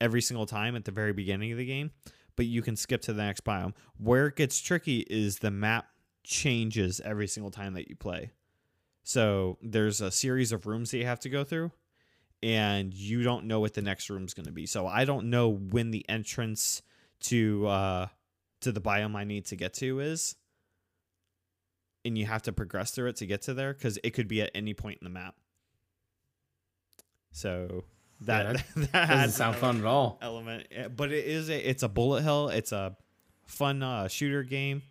every 0.00 0.22
single 0.22 0.46
time 0.46 0.76
at 0.76 0.84
the 0.84 0.92
very 0.92 1.12
beginning 1.12 1.52
of 1.52 1.58
the 1.58 1.66
game, 1.66 1.90
but 2.36 2.46
you 2.46 2.62
can 2.62 2.76
skip 2.76 3.02
to 3.02 3.12
the 3.12 3.22
next 3.22 3.44
biome. 3.44 3.74
Where 3.98 4.28
it 4.28 4.36
gets 4.36 4.60
tricky 4.60 5.00
is 5.10 5.40
the 5.40 5.50
map 5.50 5.88
changes 6.24 7.00
every 7.04 7.26
single 7.26 7.50
time 7.50 7.74
that 7.74 7.88
you 7.88 7.96
play. 7.96 8.30
So 9.02 9.58
there's 9.62 10.00
a 10.00 10.10
series 10.10 10.52
of 10.52 10.66
rooms 10.66 10.90
that 10.90 10.98
you 10.98 11.06
have 11.06 11.20
to 11.20 11.28
go 11.28 11.42
through, 11.44 11.72
and 12.42 12.92
you 12.94 13.22
don't 13.22 13.46
know 13.46 13.60
what 13.60 13.74
the 13.74 13.82
next 13.82 14.10
room's 14.10 14.34
going 14.34 14.46
to 14.46 14.52
be. 14.52 14.66
So 14.66 14.86
I 14.86 15.04
don't 15.04 15.30
know 15.30 15.48
when 15.48 15.90
the 15.90 16.04
entrance 16.08 16.82
to 17.22 17.66
uh, 17.66 18.06
to 18.60 18.72
the 18.72 18.80
biome 18.80 19.16
I 19.16 19.24
need 19.24 19.46
to 19.46 19.56
get 19.56 19.74
to 19.74 20.00
is, 20.00 20.36
and 22.04 22.16
you 22.16 22.26
have 22.26 22.42
to 22.42 22.52
progress 22.52 22.90
through 22.92 23.08
it 23.08 23.16
to 23.16 23.26
get 23.26 23.42
to 23.42 23.54
there 23.54 23.72
because 23.72 23.98
it 24.04 24.10
could 24.10 24.28
be 24.28 24.42
at 24.42 24.50
any 24.54 24.74
point 24.74 24.98
in 25.00 25.04
the 25.04 25.10
map. 25.10 25.34
So 27.32 27.84
that 28.22 28.56
Yeah, 28.56 28.84
that, 28.92 29.08
Doesn't 29.08 29.30
sound 29.30 29.56
fun 29.56 29.78
at 29.78 29.84
all. 29.84 30.18
element 30.20 30.66
but 30.96 31.12
it 31.12 31.24
is 31.24 31.48
a 31.48 31.70
it's 31.70 31.82
a 31.82 31.88
bullet 31.88 32.22
hell 32.22 32.48
it's 32.48 32.72
a 32.72 32.96
fun 33.46 33.82
uh, 33.82 34.08
shooter 34.08 34.42
game 34.42 34.82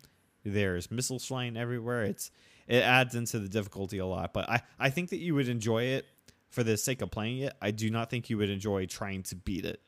there's 0.44 0.90
missiles 0.90 1.24
flying 1.26 1.56
everywhere. 1.56 2.04
It's 2.04 2.30
it 2.66 2.82
adds 2.82 3.14
into 3.14 3.38
the 3.40 3.48
difficulty 3.48 3.98
a 3.98 4.06
lot 4.06 4.32
but 4.32 4.48
i 4.48 4.62
i 4.78 4.90
think 4.90 5.10
that 5.10 5.16
you 5.16 5.34
would 5.34 5.48
enjoy 5.48 5.82
it 5.82 6.06
for 6.50 6.62
the 6.62 6.76
sake 6.76 7.00
of 7.02 7.10
playing 7.10 7.38
it. 7.38 7.52
I 7.62 7.70
do 7.70 7.90
not 7.90 8.10
think 8.10 8.28
you 8.28 8.36
would 8.38 8.50
enjoy 8.50 8.86
trying 8.86 9.22
to 9.24 9.36
beat 9.36 9.64
it 9.64 9.80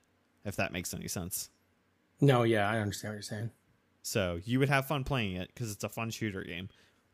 if 0.45 0.57
that 0.57 0.73
makes 0.73 0.95
any 0.95 1.09
sense. 1.09 1.51
No, 2.21 2.45
yeah, 2.45 2.69
I 2.69 2.79
understand 2.79 3.13
what 3.13 3.17
you're 3.17 3.23
saying. 3.23 3.51
so 4.03 4.39
you 4.45 4.59
would 4.61 4.69
have 4.69 4.87
fun 4.87 5.03
playing 5.05 5.37
it 5.37 5.49
because 5.53 5.73
it's 5.73 5.83
a 5.85 5.89
fun 5.89 6.11
shooter 6.11 6.43
game. 6.43 6.69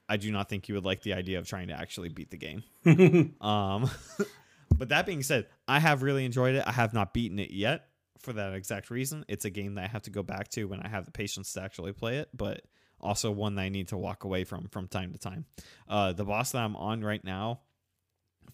I 0.08 0.16
do 0.18 0.30
not 0.30 0.48
think 0.48 0.68
you 0.68 0.74
would 0.74 0.84
like 0.84 1.02
the 1.02 1.14
idea 1.14 1.38
of 1.38 1.46
trying 1.46 1.68
to 1.68 1.74
actually 1.74 2.08
beat 2.10 2.30
the 2.30 2.36
game. 2.36 2.62
Um 3.40 3.90
but 4.78 4.90
that 4.90 5.06
being 5.06 5.22
said 5.22 5.46
i 5.66 5.78
have 5.78 6.02
really 6.02 6.24
enjoyed 6.24 6.54
it. 6.54 6.64
I 6.66 6.72
have 6.72 6.92
not 6.94 7.12
beaten 7.14 7.38
it 7.38 7.50
yet 7.50 7.86
for 8.20 8.32
that 8.34 8.52
exact 8.54 8.90
reason. 8.90 9.24
It's 9.28 9.44
a 9.44 9.50
game 9.50 9.74
that 9.74 9.84
i 9.84 9.88
have 9.88 10.02
to 10.02 10.10
go 10.10 10.22
back 10.22 10.48
to 10.48 10.64
when 10.64 10.80
i 10.80 10.88
have 10.88 11.04
the 11.04 11.10
patience 11.12 11.52
to 11.54 11.62
actually 11.62 11.92
play 11.92 12.18
it 12.18 12.28
but 12.34 12.62
also 13.00 13.30
one 13.30 13.54
that 13.54 13.62
i 13.62 13.68
need 13.68 13.88
to 13.88 13.96
walk 13.96 14.24
away 14.24 14.44
from 14.44 14.68
from 14.68 14.88
time 14.88 15.12
to 15.12 15.18
time. 15.18 15.44
Uh 15.88 16.12
the 16.12 16.24
boss 16.24 16.52
that 16.52 16.58
i'm 16.58 16.76
on 16.76 17.02
right 17.02 17.24
now 17.24 17.60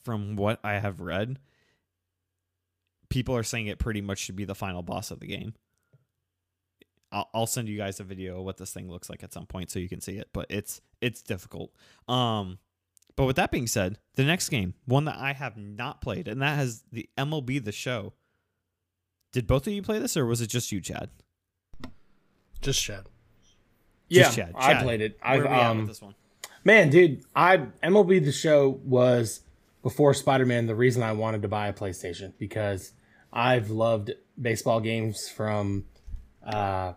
from 0.02 0.37
what 0.37 0.61
i 0.64 0.74
have 0.74 1.00
read 1.00 1.38
people 3.09 3.37
are 3.37 3.42
saying 3.42 3.68
it 3.68 3.78
pretty 3.78 4.00
much 4.00 4.18
should 4.18 4.35
be 4.35 4.44
the 4.44 4.54
final 4.57 4.83
boss 4.83 5.11
of 5.11 5.20
the 5.20 5.26
game. 5.26 5.54
I'll, 7.33 7.46
send 7.46 7.68
you 7.68 7.76
guys 7.76 8.00
a 8.00 8.02
video 8.02 8.38
of 8.38 8.44
what 8.44 8.57
this 8.57 8.72
thing 8.72 8.90
looks 8.90 9.09
like 9.09 9.22
at 9.22 9.33
some 9.33 9.46
point 9.46 9.70
so 9.70 9.78
you 9.78 9.88
can 9.88 10.00
see 10.00 10.16
it 10.16 10.30
but 10.33 10.46
it's 10.50 10.80
it's 11.00 11.22
difficult. 11.22 11.70
Um 12.09 12.59
but 13.14 13.26
with 13.26 13.37
that 13.37 13.52
being 13.52 13.68
said 13.68 13.98
the 14.16 14.24
next 14.24 14.48
game 14.48 14.74
one 14.85 15.04
that 15.04 15.16
i 15.16 15.33
have 15.33 15.57
not 15.57 16.00
played 16.00 16.26
and 16.26 16.42
that 16.42 16.57
has 16.57 16.83
the 16.90 17.09
mlb 17.16 17.64
the 17.64 17.72
show. 17.72 18.14
Did 19.33 19.46
both 19.46 19.66
of 19.66 19.72
you 19.72 19.83
play 19.83 20.00
this 20.00 20.16
or 20.16 20.26
was 20.26 20.40
it 20.40 20.48
just 20.48 20.72
you 20.72 20.80
chad? 20.80 21.11
Just 22.64 22.83
Chad. 22.83 23.07
Yeah, 24.08 24.24
Just 24.24 24.36
Chad. 24.36 24.52
I 24.54 24.82
played 24.82 25.00
it. 25.00 25.18
I've 25.22 25.44
are 25.44 25.48
we 25.48 25.54
at 25.54 25.70
with 25.70 25.80
um, 25.80 25.86
this 25.86 26.02
one 26.02 26.14
man, 26.64 26.90
dude, 26.90 27.24
I 27.36 27.58
MLB 27.82 28.24
the 28.24 28.32
Show 28.32 28.80
was 28.82 29.40
before 29.82 30.14
Spider 30.14 30.46
Man 30.46 30.66
the 30.66 30.74
reason 30.74 31.02
I 31.02 31.12
wanted 31.12 31.42
to 31.42 31.48
buy 31.48 31.68
a 31.68 31.72
PlayStation 31.72 32.32
because 32.38 32.92
I've 33.32 33.70
loved 33.70 34.12
baseball 34.40 34.80
games 34.80 35.28
from 35.28 35.84
uh, 36.44 36.94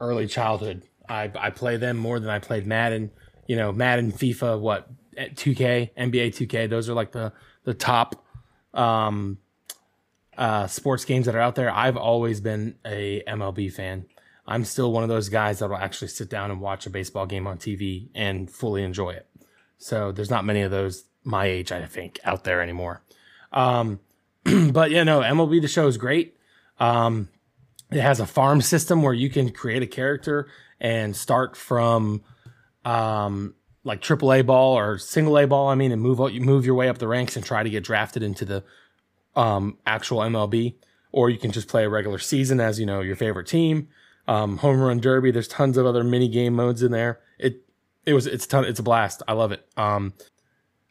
early 0.00 0.26
childhood. 0.26 0.84
I 1.08 1.30
I 1.38 1.50
play 1.50 1.76
them 1.76 1.96
more 1.96 2.20
than 2.20 2.30
I 2.30 2.38
played 2.38 2.66
Madden. 2.66 3.10
You 3.46 3.56
know, 3.56 3.72
Madden, 3.72 4.10
FIFA, 4.10 4.58
what, 4.58 4.88
2K, 5.16 5.90
NBA 5.98 6.28
2K. 6.28 6.70
Those 6.70 6.88
are 6.88 6.94
like 6.94 7.12
the 7.12 7.32
the 7.64 7.74
top 7.74 8.24
um, 8.72 9.38
uh, 10.38 10.66
sports 10.66 11.04
games 11.04 11.26
that 11.26 11.34
are 11.34 11.40
out 11.40 11.56
there. 11.56 11.70
I've 11.70 11.96
always 11.96 12.40
been 12.40 12.76
a 12.86 13.22
MLB 13.28 13.72
fan. 13.72 14.06
I'm 14.46 14.64
still 14.64 14.92
one 14.92 15.02
of 15.02 15.08
those 15.08 15.28
guys 15.28 15.58
that 15.58 15.68
will 15.68 15.76
actually 15.76 16.08
sit 16.08 16.28
down 16.28 16.50
and 16.50 16.60
watch 16.60 16.86
a 16.86 16.90
baseball 16.90 17.26
game 17.26 17.46
on 17.46 17.58
TV 17.58 18.08
and 18.14 18.50
fully 18.50 18.82
enjoy 18.82 19.10
it. 19.10 19.26
So 19.78 20.12
there's 20.12 20.30
not 20.30 20.44
many 20.44 20.62
of 20.62 20.70
those 20.70 21.04
my 21.24 21.46
age, 21.46 21.72
I 21.72 21.84
think, 21.86 22.20
out 22.24 22.44
there 22.44 22.60
anymore. 22.60 23.02
Um, 23.52 24.00
but 24.44 24.90
yeah, 24.90 25.04
no, 25.04 25.20
MLB 25.20 25.62
the 25.62 25.68
show 25.68 25.86
is 25.86 25.96
great. 25.96 26.36
Um, 26.78 27.28
it 27.90 28.00
has 28.00 28.20
a 28.20 28.26
farm 28.26 28.60
system 28.60 29.02
where 29.02 29.14
you 29.14 29.30
can 29.30 29.50
create 29.50 29.82
a 29.82 29.86
character 29.86 30.48
and 30.80 31.16
start 31.16 31.56
from 31.56 32.22
um, 32.84 33.54
like 33.84 34.00
triple 34.00 34.32
A 34.32 34.42
ball 34.42 34.76
or 34.76 34.98
single 34.98 35.38
A 35.38 35.46
ball. 35.46 35.68
I 35.68 35.74
mean, 35.74 35.92
and 35.92 36.02
move 36.02 36.20
you 36.32 36.40
move 36.40 36.66
your 36.66 36.74
way 36.74 36.88
up 36.88 36.98
the 36.98 37.08
ranks 37.08 37.36
and 37.36 37.44
try 37.44 37.62
to 37.62 37.70
get 37.70 37.84
drafted 37.84 38.22
into 38.22 38.44
the 38.44 38.64
um, 39.36 39.78
actual 39.86 40.18
MLB, 40.18 40.74
or 41.12 41.30
you 41.30 41.38
can 41.38 41.52
just 41.52 41.68
play 41.68 41.84
a 41.84 41.88
regular 41.88 42.18
season 42.18 42.60
as 42.60 42.78
you 42.78 42.86
know 42.86 43.00
your 43.00 43.16
favorite 43.16 43.46
team. 43.46 43.88
Um, 44.26 44.58
home 44.58 44.80
run 44.80 45.00
derby. 45.00 45.30
There's 45.30 45.48
tons 45.48 45.76
of 45.76 45.86
other 45.86 46.02
mini 46.02 46.28
game 46.28 46.54
modes 46.54 46.82
in 46.82 46.92
there. 46.92 47.20
It 47.38 47.62
it 48.06 48.14
was 48.14 48.26
it's 48.26 48.46
ton, 48.46 48.64
it's 48.64 48.80
a 48.80 48.82
blast. 48.82 49.22
I 49.28 49.32
love 49.32 49.52
it. 49.52 49.66
Um, 49.76 50.14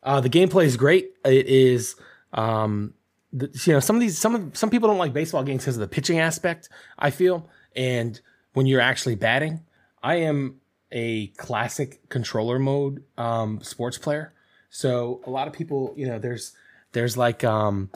uh, 0.03 0.19
the 0.21 0.29
gameplay 0.29 0.65
is 0.65 0.77
great. 0.77 1.11
It 1.25 1.47
is 1.47 1.95
um, 2.33 2.93
the, 3.31 3.49
you 3.65 3.73
know 3.73 3.79
some 3.79 3.95
of 3.95 3.99
these 4.01 4.17
some 4.17 4.35
of 4.35 4.57
some 4.57 4.69
people 4.69 4.89
don't 4.89 4.97
like 4.97 5.13
baseball 5.13 5.43
games 5.43 5.63
because 5.63 5.77
of 5.77 5.81
the 5.81 5.87
pitching 5.87 6.19
aspect. 6.19 6.69
I 6.99 7.09
feel 7.09 7.49
and 7.75 8.19
when 8.53 8.65
you're 8.65 8.81
actually 8.81 9.15
batting, 9.15 9.61
I 10.01 10.15
am 10.15 10.61
a 10.91 11.27
classic 11.27 12.07
controller 12.09 12.59
mode 12.59 13.03
um, 13.17 13.61
sports 13.61 13.97
player. 13.97 14.33
So 14.69 15.21
a 15.25 15.29
lot 15.29 15.47
of 15.47 15.53
people, 15.53 15.93
you 15.97 16.07
know, 16.07 16.19
there's 16.19 16.53
there's 16.91 17.17
like 17.17 17.43
um, 17.43 17.89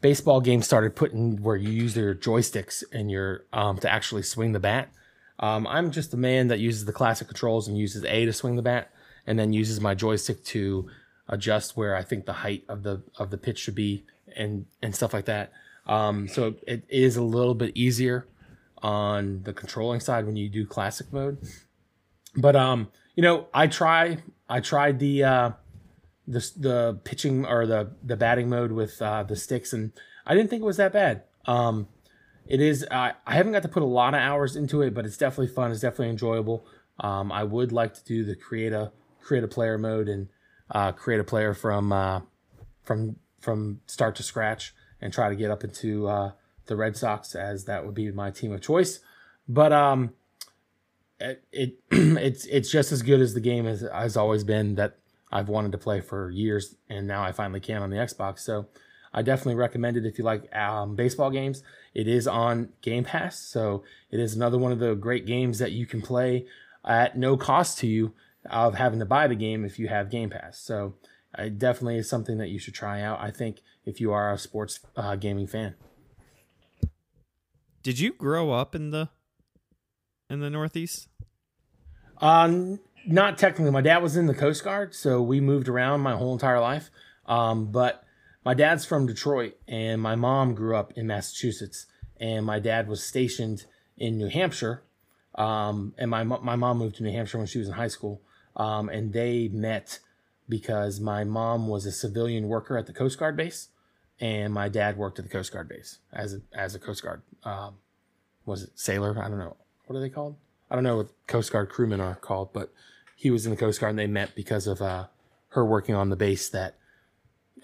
baseball 0.00 0.40
games 0.40 0.66
started 0.66 0.94
putting 0.94 1.42
where 1.42 1.56
you 1.56 1.70
use 1.70 1.96
your 1.96 2.14
joysticks 2.14 2.84
and 2.92 3.10
your 3.10 3.44
um, 3.52 3.78
to 3.78 3.90
actually 3.90 4.22
swing 4.22 4.52
the 4.52 4.60
bat. 4.60 4.88
Um, 5.38 5.66
I'm 5.66 5.90
just 5.90 6.14
a 6.14 6.16
man 6.16 6.48
that 6.48 6.60
uses 6.60 6.84
the 6.84 6.92
classic 6.92 7.28
controls 7.28 7.68
and 7.68 7.76
uses 7.76 8.04
A 8.04 8.24
to 8.24 8.32
swing 8.32 8.56
the 8.56 8.62
bat, 8.62 8.90
and 9.26 9.38
then 9.38 9.52
uses 9.52 9.80
my 9.80 9.94
joystick 9.94 10.44
to 10.44 10.88
adjust 11.28 11.76
where 11.76 11.96
I 11.96 12.02
think 12.02 12.26
the 12.26 12.32
height 12.32 12.64
of 12.68 12.82
the 12.82 13.02
of 13.18 13.30
the 13.30 13.38
pitch 13.38 13.58
should 13.58 13.74
be 13.74 14.04
and 14.34 14.66
and 14.82 14.94
stuff 14.94 15.12
like 15.12 15.26
that. 15.26 15.52
Um, 15.86 16.28
so 16.28 16.54
it 16.66 16.84
is 16.88 17.16
a 17.16 17.22
little 17.22 17.54
bit 17.54 17.76
easier 17.76 18.26
on 18.82 19.42
the 19.42 19.52
controlling 19.52 20.00
side 20.00 20.26
when 20.26 20.36
you 20.36 20.48
do 20.48 20.66
classic 20.66 21.12
mode. 21.12 21.38
But 22.36 22.56
um, 22.56 22.88
you 23.14 23.22
know, 23.22 23.46
I 23.52 23.66
try 23.66 24.18
I 24.48 24.60
tried 24.60 24.98
the 24.98 25.24
uh 25.24 25.50
the 26.26 26.50
the 26.56 27.00
pitching 27.04 27.46
or 27.46 27.66
the 27.66 27.92
the 28.02 28.16
batting 28.16 28.48
mode 28.48 28.72
with 28.72 29.00
uh 29.00 29.22
the 29.22 29.36
sticks 29.36 29.72
and 29.72 29.92
I 30.26 30.34
didn't 30.34 30.50
think 30.50 30.62
it 30.62 30.66
was 30.66 30.78
that 30.78 30.92
bad. 30.92 31.22
Um 31.46 31.88
it 32.46 32.60
is 32.60 32.84
uh, 32.90 33.12
I 33.26 33.34
haven't 33.34 33.52
got 33.52 33.62
to 33.62 33.68
put 33.68 33.82
a 33.82 33.86
lot 33.86 34.14
of 34.14 34.20
hours 34.20 34.54
into 34.54 34.82
it, 34.82 34.94
but 34.94 35.04
it's 35.04 35.16
definitely 35.16 35.52
fun, 35.52 35.70
it's 35.70 35.80
definitely 35.80 36.10
enjoyable. 36.10 36.66
Um 37.00 37.30
I 37.30 37.44
would 37.44 37.72
like 37.72 37.94
to 37.94 38.04
do 38.04 38.24
the 38.24 38.34
create 38.34 38.72
a 38.72 38.92
create 39.20 39.44
a 39.44 39.48
player 39.48 39.78
mode 39.78 40.08
and 40.08 40.28
uh 40.70 40.92
create 40.92 41.20
a 41.20 41.24
player 41.24 41.54
from 41.54 41.92
uh 41.92 42.20
from 42.82 43.16
from 43.40 43.80
start 43.86 44.16
to 44.16 44.22
scratch 44.22 44.74
and 45.00 45.12
try 45.12 45.28
to 45.28 45.36
get 45.36 45.50
up 45.50 45.62
into 45.62 46.08
uh 46.08 46.32
the 46.66 46.76
Red 46.76 46.96
Sox 46.96 47.34
as 47.36 47.64
that 47.66 47.84
would 47.84 47.94
be 47.94 48.10
my 48.10 48.30
team 48.30 48.52
of 48.52 48.60
choice. 48.60 48.98
But 49.48 49.72
um 49.72 50.14
it, 51.20 51.44
it 51.52 51.78
it's 51.90 52.46
it's 52.46 52.70
just 52.70 52.90
as 52.90 53.02
good 53.02 53.20
as 53.20 53.34
the 53.34 53.40
game 53.40 53.64
has 53.64 53.82
has 53.92 54.16
always 54.16 54.44
been 54.44 54.74
that 54.74 54.98
I've 55.30 55.48
wanted 55.48 55.72
to 55.72 55.78
play 55.78 56.00
for 56.00 56.30
years, 56.30 56.76
and 56.88 57.06
now 57.06 57.22
I 57.22 57.32
finally 57.32 57.60
can 57.60 57.82
on 57.82 57.90
the 57.90 57.96
Xbox. 57.96 58.40
So 58.40 58.66
I 59.12 59.22
definitely 59.22 59.56
recommend 59.56 59.96
it 59.96 60.06
if 60.06 60.18
you 60.18 60.24
like 60.24 60.54
um, 60.54 60.94
baseball 60.94 61.30
games. 61.30 61.62
It 61.94 62.06
is 62.06 62.28
on 62.28 62.70
Game 62.82 63.04
Pass, 63.04 63.38
so 63.38 63.82
it 64.10 64.20
is 64.20 64.34
another 64.34 64.58
one 64.58 64.72
of 64.72 64.78
the 64.78 64.94
great 64.94 65.26
games 65.26 65.58
that 65.58 65.72
you 65.72 65.86
can 65.86 66.02
play 66.02 66.46
at 66.84 67.18
no 67.18 67.36
cost 67.36 67.78
to 67.78 67.86
you 67.86 68.14
of 68.50 68.74
having 68.74 69.00
to 69.00 69.06
buy 69.06 69.26
the 69.26 69.34
game 69.34 69.64
if 69.64 69.78
you 69.78 69.88
have 69.88 70.10
Game 70.10 70.30
Pass. 70.30 70.58
So 70.58 70.94
it 71.36 71.58
definitely 71.58 71.98
is 71.98 72.08
something 72.08 72.38
that 72.38 72.48
you 72.48 72.58
should 72.58 72.74
try 72.74 73.00
out. 73.00 73.20
I 73.20 73.30
think 73.30 73.62
if 73.84 74.00
you 74.00 74.12
are 74.12 74.32
a 74.32 74.38
sports 74.38 74.80
uh, 74.96 75.16
gaming 75.16 75.46
fan. 75.46 75.74
Did 77.82 77.98
you 77.98 78.12
grow 78.12 78.52
up 78.52 78.74
in 78.74 78.90
the 78.90 79.08
in 80.28 80.40
the 80.40 80.50
Northeast? 80.50 81.08
Um, 82.20 82.80
not 83.06 83.38
technically. 83.38 83.70
My 83.70 83.80
dad 83.80 84.02
was 84.02 84.16
in 84.16 84.26
the 84.26 84.34
Coast 84.34 84.64
Guard, 84.64 84.94
so 84.94 85.22
we 85.22 85.40
moved 85.40 85.68
around 85.68 86.00
my 86.00 86.16
whole 86.16 86.32
entire 86.32 86.60
life. 86.60 86.90
Um, 87.26 87.70
but 87.72 88.04
my 88.44 88.54
dad's 88.54 88.84
from 88.84 89.06
Detroit, 89.06 89.56
and 89.66 90.00
my 90.00 90.14
mom 90.14 90.54
grew 90.54 90.76
up 90.76 90.92
in 90.96 91.06
Massachusetts, 91.06 91.86
and 92.18 92.46
my 92.46 92.58
dad 92.58 92.88
was 92.88 93.02
stationed 93.02 93.64
in 93.96 94.18
New 94.18 94.28
Hampshire. 94.28 94.82
Um, 95.34 95.94
and 95.98 96.10
my 96.10 96.24
my 96.24 96.56
mom 96.56 96.78
moved 96.78 96.96
to 96.96 97.02
New 97.02 97.12
Hampshire 97.12 97.38
when 97.38 97.46
she 97.46 97.58
was 97.58 97.68
in 97.68 97.74
high 97.74 97.88
school. 97.88 98.22
Um, 98.56 98.88
and 98.88 99.12
they 99.12 99.48
met 99.48 99.98
because 100.48 101.00
my 101.00 101.24
mom 101.24 101.68
was 101.68 101.84
a 101.86 101.92
civilian 101.92 102.48
worker 102.48 102.78
at 102.78 102.86
the 102.86 102.92
Coast 102.92 103.18
Guard 103.18 103.36
base, 103.36 103.68
and 104.20 104.54
my 104.54 104.68
dad 104.68 104.96
worked 104.96 105.18
at 105.18 105.24
the 105.24 105.30
Coast 105.30 105.52
Guard 105.52 105.68
base 105.68 105.98
as 106.12 106.34
a, 106.34 106.40
as 106.54 106.74
a 106.74 106.78
Coast 106.78 107.02
Guard. 107.02 107.22
Um, 107.44 107.74
was 108.46 108.62
it 108.62 108.70
sailor? 108.74 109.18
I 109.22 109.28
don't 109.28 109.38
know. 109.38 109.56
What 109.86 109.96
are 109.96 110.00
they 110.00 110.08
called? 110.08 110.36
I 110.70 110.74
don't 110.74 110.84
know 110.84 110.96
what 110.96 111.08
Coast 111.26 111.52
Guard 111.52 111.68
crewmen 111.68 112.00
are 112.00 112.14
called, 112.14 112.52
but 112.52 112.72
he 113.16 113.30
was 113.30 113.44
in 113.46 113.50
the 113.50 113.56
Coast 113.56 113.80
Guard 113.80 113.90
and 113.90 113.98
they 113.98 114.06
met 114.06 114.36
because 114.36 114.68
of 114.68 114.80
uh, 114.80 115.06
her 115.48 115.64
working 115.64 115.96
on 115.96 116.10
the 116.10 116.16
base 116.16 116.48
that 116.50 116.76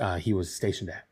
uh, 0.00 0.16
he 0.16 0.32
was 0.32 0.52
stationed 0.52 0.90
at. 0.90 1.06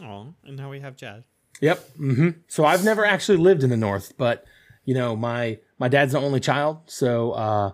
Oh, 0.00 0.34
and 0.44 0.56
now 0.56 0.70
we 0.70 0.78
have 0.80 0.96
Chad. 0.96 1.24
Yep. 1.60 1.90
hmm 1.96 2.28
So 2.46 2.64
I've 2.64 2.84
never 2.84 3.04
actually 3.04 3.38
lived 3.38 3.64
in 3.64 3.70
the 3.70 3.76
North, 3.76 4.12
but 4.16 4.44
you 4.84 4.94
know, 4.94 5.16
my 5.16 5.58
my 5.78 5.88
dad's 5.88 6.12
the 6.12 6.20
only 6.20 6.40
child, 6.40 6.78
so 6.86 7.32
uh, 7.32 7.72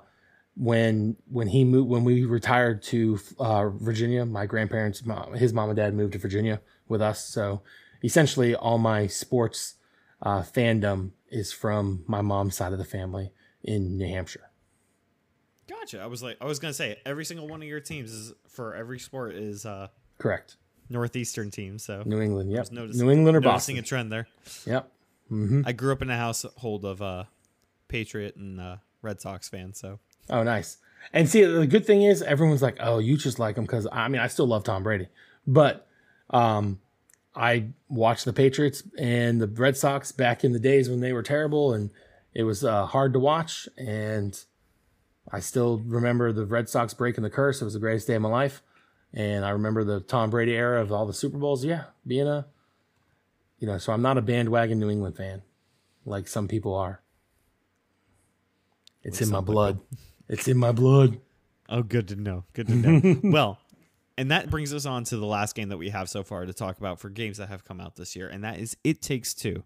when 0.56 1.16
when 1.30 1.48
he 1.48 1.64
moved 1.64 1.88
when 1.88 2.04
we 2.04 2.24
retired 2.24 2.82
to 2.84 3.18
uh, 3.38 3.68
Virginia, 3.70 4.26
my 4.26 4.46
grandparents, 4.46 5.02
his 5.36 5.52
mom 5.52 5.70
and 5.70 5.76
dad 5.76 5.94
moved 5.94 6.12
to 6.12 6.18
Virginia 6.18 6.60
with 6.86 7.00
us. 7.00 7.24
So 7.24 7.62
essentially, 8.04 8.54
all 8.54 8.78
my 8.78 9.06
sports 9.06 9.74
uh, 10.22 10.42
fandom 10.42 11.12
is 11.30 11.52
from 11.52 12.04
my 12.06 12.20
mom's 12.20 12.56
side 12.56 12.72
of 12.72 12.78
the 12.78 12.84
family 12.84 13.32
in 13.62 13.96
New 13.96 14.08
Hampshire. 14.08 14.47
Gotcha. 15.68 16.00
I 16.00 16.06
was 16.06 16.22
like, 16.22 16.36
I 16.40 16.46
was 16.46 16.58
gonna 16.58 16.72
say 16.72 16.98
every 17.04 17.24
single 17.24 17.48
one 17.48 17.62
of 17.62 17.68
your 17.68 17.80
teams 17.80 18.12
is 18.12 18.32
for 18.48 18.74
every 18.74 18.98
sport 18.98 19.34
is 19.34 19.66
uh 19.66 19.88
correct 20.18 20.56
northeastern 20.88 21.50
team. 21.50 21.78
So 21.78 22.02
New 22.06 22.20
England, 22.20 22.50
yep. 22.50 22.70
New 22.72 23.10
England 23.10 23.36
or 23.36 23.40
noticing 23.40 23.76
Boston. 23.76 23.78
a 23.78 23.82
trend 23.82 24.12
there. 24.12 24.28
Yep. 24.66 24.92
Mm-hmm. 25.30 25.62
I 25.66 25.72
grew 25.72 25.92
up 25.92 26.02
in 26.02 26.10
a 26.10 26.16
household 26.16 26.84
of 26.84 27.02
uh 27.02 27.24
Patriot 27.88 28.36
and 28.36 28.60
uh, 28.60 28.76
Red 29.02 29.20
Sox 29.20 29.48
fans. 29.48 29.78
So 29.78 29.98
oh, 30.30 30.42
nice. 30.42 30.78
And 31.12 31.28
see, 31.28 31.44
the 31.44 31.66
good 31.66 31.86
thing 31.86 32.02
is 32.02 32.22
everyone's 32.22 32.62
like, 32.62 32.76
oh, 32.80 32.98
you 32.98 33.16
just 33.16 33.38
like 33.38 33.56
him 33.56 33.64
because 33.64 33.86
I 33.90 34.08
mean, 34.08 34.20
I 34.20 34.26
still 34.28 34.46
love 34.46 34.64
Tom 34.64 34.82
Brady, 34.82 35.08
but 35.46 35.86
um, 36.30 36.80
I 37.34 37.68
watched 37.88 38.24
the 38.24 38.32
Patriots 38.32 38.82
and 38.98 39.40
the 39.40 39.46
Red 39.46 39.76
Sox 39.76 40.12
back 40.12 40.44
in 40.44 40.52
the 40.52 40.58
days 40.58 40.90
when 40.90 41.00
they 41.00 41.12
were 41.12 41.22
terrible 41.22 41.72
and 41.72 41.90
it 42.34 42.42
was 42.42 42.64
uh, 42.64 42.86
hard 42.86 43.12
to 43.14 43.18
watch. 43.18 43.68
And 43.76 44.38
I 45.30 45.40
still 45.40 45.82
remember 45.84 46.32
the 46.32 46.46
Red 46.46 46.68
Sox 46.68 46.94
breaking 46.94 47.22
the 47.22 47.30
curse. 47.30 47.60
It 47.60 47.64
was 47.64 47.74
the 47.74 47.80
greatest 47.80 48.06
day 48.06 48.14
of 48.14 48.22
my 48.22 48.28
life. 48.28 48.62
And 49.12 49.44
I 49.44 49.50
remember 49.50 49.84
the 49.84 50.00
Tom 50.00 50.30
Brady 50.30 50.54
era 50.54 50.80
of 50.80 50.92
all 50.92 51.06
the 51.06 51.14
Super 51.14 51.38
Bowls. 51.38 51.64
Yeah, 51.64 51.84
being 52.06 52.26
a, 52.26 52.46
you 53.58 53.66
know, 53.66 53.78
so 53.78 53.92
I'm 53.92 54.02
not 54.02 54.18
a 54.18 54.22
bandwagon 54.22 54.78
New 54.78 54.90
England 54.90 55.16
fan 55.16 55.42
like 56.04 56.28
some 56.28 56.48
people 56.48 56.74
are. 56.74 57.00
It's 59.02 59.20
in 59.20 59.30
my 59.30 59.40
blood. 59.40 59.80
It's 60.28 60.48
in 60.48 60.58
my 60.58 60.72
blood. 60.72 61.20
Oh, 61.68 61.82
good 61.82 62.08
to 62.08 62.16
know. 62.16 62.44
Good 62.52 62.66
to 62.68 62.74
know. 62.74 63.20
well, 63.24 63.58
and 64.16 64.30
that 64.30 64.50
brings 64.50 64.74
us 64.74 64.86
on 64.86 65.04
to 65.04 65.16
the 65.16 65.26
last 65.26 65.54
game 65.54 65.68
that 65.68 65.76
we 65.76 65.90
have 65.90 66.08
so 66.08 66.22
far 66.22 66.44
to 66.44 66.52
talk 66.52 66.78
about 66.78 66.98
for 66.98 67.08
games 67.08 67.38
that 67.38 67.48
have 67.48 67.64
come 67.64 67.80
out 67.80 67.96
this 67.96 68.16
year, 68.16 68.28
and 68.28 68.42
that 68.44 68.58
is 68.58 68.76
It 68.84 69.00
Takes 69.00 69.34
Two. 69.34 69.64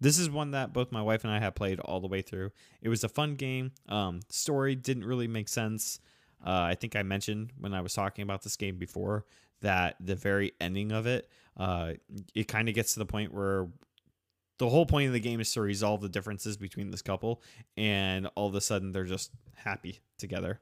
This 0.00 0.18
is 0.18 0.28
one 0.28 0.50
that 0.50 0.72
both 0.72 0.92
my 0.92 1.02
wife 1.02 1.24
and 1.24 1.32
I 1.32 1.38
have 1.38 1.54
played 1.54 1.80
all 1.80 2.00
the 2.00 2.08
way 2.08 2.20
through. 2.20 2.50
It 2.82 2.88
was 2.88 3.04
a 3.04 3.08
fun 3.08 3.36
game. 3.36 3.72
Um, 3.88 4.20
story 4.28 4.74
didn't 4.74 5.04
really 5.04 5.28
make 5.28 5.48
sense. 5.48 6.00
Uh, 6.44 6.60
I 6.60 6.74
think 6.74 6.94
I 6.94 7.02
mentioned 7.02 7.52
when 7.58 7.72
I 7.72 7.80
was 7.80 7.94
talking 7.94 8.22
about 8.22 8.42
this 8.42 8.56
game 8.56 8.76
before 8.76 9.24
that 9.60 9.96
the 10.00 10.14
very 10.14 10.52
ending 10.60 10.92
of 10.92 11.06
it, 11.06 11.28
uh, 11.56 11.92
it 12.34 12.48
kind 12.48 12.68
of 12.68 12.74
gets 12.74 12.92
to 12.94 12.98
the 12.98 13.06
point 13.06 13.32
where 13.32 13.68
the 14.58 14.68
whole 14.68 14.86
point 14.86 15.06
of 15.06 15.12
the 15.12 15.20
game 15.20 15.40
is 15.40 15.52
to 15.52 15.60
resolve 15.60 16.00
the 16.00 16.08
differences 16.08 16.56
between 16.56 16.90
this 16.90 17.02
couple, 17.02 17.42
and 17.76 18.28
all 18.34 18.46
of 18.46 18.54
a 18.54 18.60
sudden 18.60 18.92
they're 18.92 19.04
just 19.04 19.30
happy 19.56 20.00
together 20.18 20.60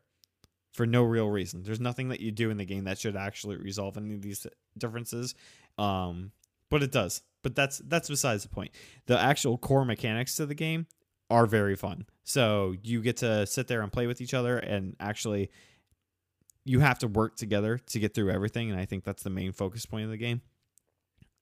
for 0.73 0.87
no 0.87 1.03
real 1.03 1.29
reason. 1.29 1.63
There's 1.63 1.81
nothing 1.81 2.09
that 2.09 2.21
you 2.21 2.31
do 2.31 2.51
in 2.51 2.57
the 2.57 2.65
game 2.65 2.85
that 2.85 2.99
should 2.99 3.17
actually 3.17 3.57
resolve 3.57 3.97
any 3.97 4.15
of 4.15 4.23
these 4.23 4.47
differences. 4.79 5.35
Um, 5.79 6.33
but 6.71 6.83
it 6.83 6.93
does. 6.93 7.23
But 7.43 7.55
that's 7.55 7.79
that's 7.79 8.09
besides 8.09 8.43
the 8.43 8.49
point. 8.49 8.71
The 9.07 9.19
actual 9.19 9.59
core 9.59 9.85
mechanics 9.85 10.37
to 10.37 10.47
the 10.47 10.55
game 10.55 10.87
are 11.31 11.47
very 11.47 11.77
fun. 11.77 12.07
So 12.25 12.75
you 12.83 13.01
get 13.03 13.19
to 13.19 13.47
sit 13.47 13.67
there 13.67 13.83
and 13.83 13.93
play 13.93 14.07
with 14.07 14.21
each 14.21 14.35
other 14.35 14.59
and 14.59 14.95
actually 15.01 15.51
you 16.65 16.81
have 16.81 16.99
to 17.01 17.09
work 17.09 17.37
together 17.37 17.79
to 17.79 17.99
get 17.99 18.15
through 18.15 18.31
everything 18.31 18.71
and 18.71 18.79
I 18.79 18.85
think 18.85 19.03
that's 19.03 19.23
the 19.23 19.31
main 19.31 19.53
focus 19.53 19.87
point 19.87 20.05
of 20.05 20.11
the 20.11 20.17
game. 20.17 20.43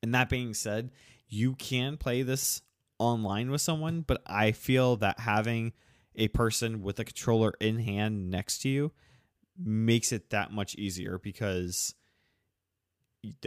And 0.02 0.14
that 0.14 0.30
being 0.30 0.54
said, 0.54 0.90
you 1.28 1.54
can 1.54 1.96
play 1.96 2.22
this 2.22 2.62
online 2.98 3.50
with 3.50 3.60
someone, 3.60 4.02
but 4.02 4.22
I 4.26 4.52
feel 4.52 4.96
that 4.96 5.20
having 5.20 5.72
a 6.14 6.28
person 6.28 6.82
with 6.82 6.98
a 6.98 7.04
controller 7.04 7.52
in 7.60 7.78
hand 7.78 8.30
next 8.30 8.62
to 8.62 8.68
you 8.68 8.92
makes 9.58 10.12
it 10.12 10.30
that 10.30 10.52
much 10.52 10.74
easier 10.76 11.18
because 11.18 11.94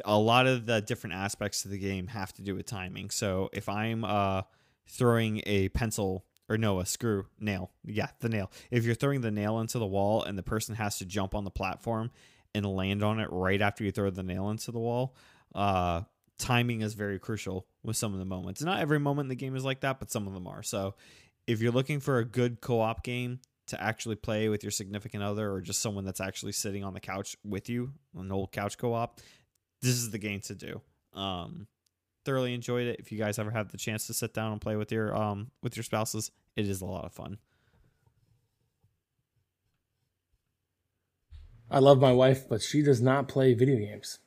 a 0.05 0.17
lot 0.17 0.47
of 0.47 0.65
the 0.65 0.81
different 0.81 1.15
aspects 1.15 1.65
of 1.65 1.71
the 1.71 1.79
game 1.79 2.07
have 2.07 2.33
to 2.33 2.41
do 2.41 2.55
with 2.55 2.65
timing. 2.65 3.09
So 3.09 3.49
if 3.53 3.67
I'm 3.69 4.03
uh, 4.03 4.43
throwing 4.88 5.41
a 5.45 5.69
pencil 5.69 6.25
or 6.49 6.57
no, 6.57 6.79
a 6.79 6.86
screw 6.86 7.25
nail, 7.39 7.71
yeah, 7.86 8.07
the 8.19 8.29
nail. 8.29 8.51
If 8.69 8.86
you're 8.86 8.95
throwing 8.95 9.21
the 9.21 9.31
nail 9.31 9.59
into 9.59 9.79
the 9.79 9.88
wall 9.88 10.23
and 10.23 10.38
the 10.38 10.43
person 10.43 10.75
has 10.75 10.97
to 10.99 11.05
jump 11.05 11.33
on 11.33 11.43
the 11.43 11.51
platform 11.51 12.12
and 12.53 12.65
land 12.65 13.03
on 13.03 13.19
it 13.19 13.29
right 13.31 13.62
after 13.62 13.83
you 13.83 13.91
throw 13.91 14.09
the 14.09 14.23
nail 14.23 14.49
into 14.49 14.71
the 14.71 14.79
wall, 14.79 15.15
uh, 15.55 16.01
timing 16.38 16.81
is 16.81 16.93
very 16.93 17.19
crucial 17.19 17.65
with 17.83 17.95
some 17.95 18.13
of 18.13 18.19
the 18.19 18.25
moments. 18.25 18.62
Not 18.62 18.79
every 18.79 18.99
moment 18.99 19.25
in 19.25 19.29
the 19.29 19.36
game 19.36 19.55
is 19.55 19.65
like 19.65 19.81
that, 19.81 19.99
but 19.99 20.12
some 20.12 20.27
of 20.27 20.33
them 20.33 20.47
are. 20.47 20.63
So 20.63 20.95
if 21.47 21.62
you're 21.62 21.71
looking 21.71 21.99
for 21.99 22.19
a 22.19 22.25
good 22.25 22.62
co-op 22.62 23.03
game 23.03 23.39
to 23.67 23.81
actually 23.81 24.15
play 24.15 24.49
with 24.49 24.63
your 24.63 24.71
significant 24.71 25.23
other 25.23 25.51
or 25.51 25.62
just 25.62 25.81
someone 25.81 26.03
that's 26.05 26.21
actually 26.21 26.51
sitting 26.51 26.83
on 26.83 26.93
the 26.93 26.99
couch 26.99 27.38
with 27.43 27.69
you, 27.69 27.93
an 28.17 28.31
old 28.31 28.51
couch 28.51 28.77
co-op, 28.77 29.21
this 29.83 29.95
is 29.95 30.09
the 30.09 30.17
game 30.17 30.39
to 30.41 30.55
do. 30.55 30.81
Um, 31.13 31.67
thoroughly 32.25 32.53
enjoyed 32.53 32.87
it. 32.87 32.99
If 32.99 33.11
you 33.11 33.17
guys 33.17 33.37
ever 33.37 33.51
have 33.51 33.71
the 33.71 33.77
chance 33.77 34.07
to 34.07 34.13
sit 34.13 34.33
down 34.33 34.53
and 34.53 34.61
play 34.61 34.75
with 34.75 34.91
your 34.91 35.15
um 35.15 35.51
with 35.61 35.75
your 35.75 35.83
spouses, 35.83 36.31
it 36.55 36.67
is 36.67 36.81
a 36.81 36.85
lot 36.85 37.05
of 37.05 37.11
fun. 37.11 37.37
I 41.69 41.79
love 41.79 41.99
my 41.99 42.13
wife, 42.13 42.47
but 42.47 42.61
she 42.61 42.81
does 42.81 43.01
not 43.01 43.27
play 43.27 43.53
video 43.53 43.77
games. 43.77 44.19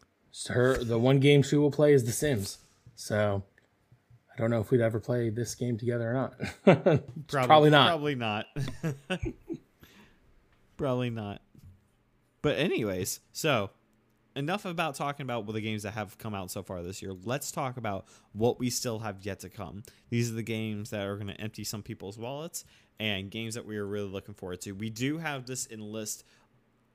Her 0.49 0.77
the 0.85 0.99
one 0.99 1.19
game 1.19 1.43
she 1.43 1.57
will 1.57 1.71
play 1.71 1.95
is 1.95 2.05
The 2.05 2.13
Sims. 2.13 2.59
So 2.95 3.43
I 4.33 4.41
don't 4.41 4.51
know 4.51 4.61
if 4.61 4.71
we'd 4.71 4.81
ever 4.83 5.01
play 5.01 5.31
this 5.31 5.55
game 5.55 5.79
together 5.79 6.11
or 6.11 6.13
not. 6.13 6.35
probably, 7.27 7.47
probably 7.47 7.71
not. 7.71 7.89
Probably 7.89 8.15
not. 8.15 8.47
probably 10.77 11.11
not. 11.11 11.41
But 12.43 12.59
anyways, 12.59 13.21
so 13.33 13.71
enough 14.37 14.67
about 14.67 14.95
talking 14.95 15.25
about 15.25 15.47
well, 15.47 15.55
the 15.55 15.61
games 15.61 15.83
that 15.83 15.93
have 15.93 16.19
come 16.19 16.35
out 16.35 16.51
so 16.51 16.63
far 16.63 16.83
this 16.83 17.03
year. 17.03 17.13
Let's 17.25 17.51
talk 17.51 17.77
about 17.77 18.07
what 18.33 18.61
we 18.61 18.71
still 18.71 19.01
have 19.01 19.25
yet 19.25 19.41
to 19.41 19.49
come. 19.49 19.83
These 20.11 20.31
are 20.31 20.35
the 20.35 20.43
games 20.43 20.91
that 20.91 21.07
are 21.07 21.17
going 21.17 21.29
to 21.29 21.41
empty 21.41 21.65
some 21.65 21.83
people's 21.83 22.19
wallets 22.19 22.65
and 23.01 23.31
games 23.31 23.55
that 23.55 23.67
we 23.67 23.77
are 23.77 23.87
really 23.87 24.09
looking 24.09 24.35
forward 24.35 24.61
to. 24.63 24.73
We 24.73 24.91
do 24.91 25.19
have 25.19 25.47
this 25.47 25.67
in 25.67 25.81
list 25.81 26.25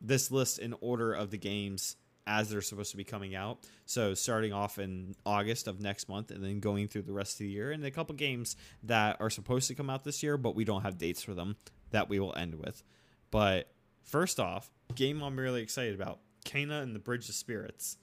this 0.04 0.32
list 0.32 0.58
in 0.58 0.74
order 0.82 1.14
of 1.14 1.30
the 1.30 1.38
games 1.38 1.96
as 2.26 2.50
they're 2.50 2.62
supposed 2.62 2.92
to 2.92 2.98
be 2.98 3.04
coming 3.04 3.36
out. 3.36 3.60
So 3.86 4.14
starting 4.14 4.52
off 4.52 4.80
in 4.80 5.16
August 5.26 5.68
of 5.68 5.80
next 5.80 6.10
month 6.10 6.32
and 6.32 6.44
then 6.44 6.60
going 6.60 6.88
through 6.88 7.04
the 7.04 7.14
rest 7.14 7.34
of 7.34 7.40
the 7.40 7.50
year 7.50 7.72
and 7.72 7.84
a 7.86 7.92
couple 7.92 8.16
games 8.16 8.56
that 8.84 9.18
are 9.20 9.30
supposed 9.30 9.68
to 9.68 9.76
come 9.76 9.90
out 9.90 10.04
this 10.04 10.24
year 10.24 10.38
but 10.38 10.56
we 10.56 10.64
don't 10.64 10.82
have 10.82 10.98
dates 10.98 11.22
for 11.22 11.34
them 11.34 11.56
that 11.92 12.10
we 12.10 12.20
will 12.20 12.36
end 12.36 12.56
with. 12.56 12.84
But 13.30 13.72
first 14.04 14.40
off, 14.40 14.72
game 14.96 15.22
I'm 15.22 15.40
really 15.40 15.62
excited 15.62 15.96
about, 15.96 16.20
Kena 16.46 16.82
and 16.82 16.96
the 16.96 17.00
Bridge 17.00 17.28
of 17.30 17.36
Spirits. 17.36 17.98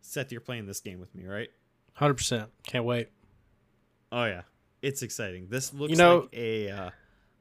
Seth, 0.00 0.30
you're 0.30 0.40
playing 0.40 0.66
this 0.66 0.80
game 0.80 1.00
with 1.00 1.14
me, 1.14 1.26
right? 1.26 1.48
100%. 1.98 2.46
Can't 2.66 2.84
wait. 2.84 3.08
Oh 4.12 4.24
yeah. 4.24 4.42
It's 4.82 5.02
exciting. 5.02 5.48
This 5.48 5.72
looks 5.74 5.90
you 5.90 5.96
know, 5.96 6.20
like 6.20 6.28
a 6.34 6.70
uh, 6.70 6.90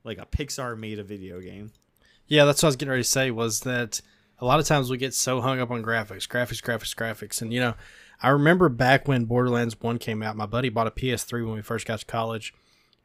like 0.03 0.17
a 0.17 0.25
Pixar 0.25 0.77
made 0.77 0.99
a 0.99 1.03
video 1.03 1.39
game. 1.41 1.71
Yeah, 2.27 2.45
that's 2.45 2.63
what 2.63 2.67
I 2.67 2.69
was 2.69 2.75
getting 2.75 2.91
ready 2.91 3.03
to 3.03 3.09
say 3.09 3.29
was 3.29 3.61
that 3.61 4.01
a 4.39 4.45
lot 4.45 4.59
of 4.59 4.65
times 4.65 4.89
we 4.89 4.97
get 4.97 5.13
so 5.13 5.41
hung 5.41 5.59
up 5.59 5.71
on 5.71 5.83
graphics, 5.83 6.27
graphics, 6.27 6.61
graphics, 6.61 6.95
graphics. 6.95 7.41
And, 7.41 7.53
you 7.53 7.59
know, 7.59 7.75
I 8.21 8.29
remember 8.29 8.69
back 8.69 9.07
when 9.07 9.25
Borderlands 9.25 9.79
1 9.79 9.97
came 9.99 10.23
out, 10.23 10.35
my 10.35 10.45
buddy 10.45 10.69
bought 10.69 10.87
a 10.87 10.91
PS3 10.91 11.45
when 11.45 11.55
we 11.55 11.61
first 11.61 11.85
got 11.85 11.99
to 11.99 12.05
college. 12.05 12.53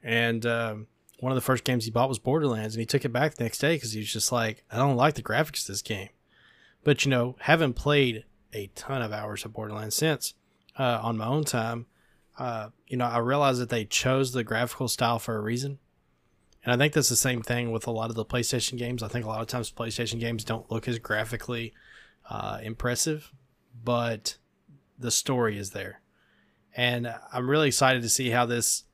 And 0.03 0.45
um, 0.47 0.87
one 1.21 1.33
of 1.33 1.37
the 1.37 1.43
first 1.43 1.65
games 1.65 1.85
he 1.85 1.91
bought 1.91 2.09
was 2.09 2.19
Borderlands. 2.19 2.75
And 2.75 2.81
he 2.81 2.87
took 2.87 3.05
it 3.05 3.13
back 3.13 3.35
the 3.35 3.45
next 3.45 3.59
day 3.59 3.77
because 3.77 3.93
he 3.93 4.01
was 4.01 4.13
just 4.13 4.33
like, 4.33 4.65
I 4.71 4.79
don't 4.79 4.97
like 4.97 5.15
the 5.15 5.23
graphics 5.23 5.63
of 5.63 5.67
this 5.69 5.83
game. 5.83 6.09
But, 6.83 7.05
you 7.05 7.11
know, 7.11 7.37
having 7.40 7.73
played 7.73 8.25
a 8.53 8.69
ton 8.75 9.03
of 9.03 9.12
hours 9.12 9.45
of 9.45 9.53
Borderlands 9.53 9.95
since 9.95 10.35
uh, 10.79 11.01
on 11.03 11.19
my 11.19 11.27
own 11.27 11.45
time, 11.45 11.87
uh, 12.38 12.71
you 12.87 12.97
know, 12.97 13.05
I 13.05 13.19
realized 13.19 13.61
that 13.61 13.69
they 13.69 13.85
chose 13.85 14.33
the 14.33 14.45
graphical 14.45 14.88
style 14.88 15.19
for 15.19 15.37
a 15.37 15.40
reason. 15.40 15.79
And 16.64 16.73
I 16.73 16.77
think 16.77 16.93
that's 16.93 17.09
the 17.09 17.16
same 17.16 17.43
thing 17.43 17.71
with 17.71 17.87
a 17.87 17.90
lot 17.90 18.11
of 18.11 18.16
the 18.16 18.25
PlayStation 18.25 18.79
games. 18.79 19.03
I 19.03 19.09
think 19.09 19.25
a 19.25 19.29
lot 19.29 19.40
of 19.40 19.47
times 19.47 19.71
PlayStation 19.71 20.21
games 20.21 20.45
don't 20.45 20.71
look 20.71 20.88
as 20.88 20.99
graphically 20.99 21.73
uh, 22.29 22.61
impressive, 22.62 23.33
but 23.83 24.37
the 24.99 25.11
story 25.11 25.59
is 25.59 25.71
there. 25.71 26.01
And 26.77 27.14
I'm 27.33 27.49
really 27.49 27.69
excited 27.69 28.03
to 28.03 28.09
see 28.09 28.31
how 28.31 28.47
this 28.47 28.85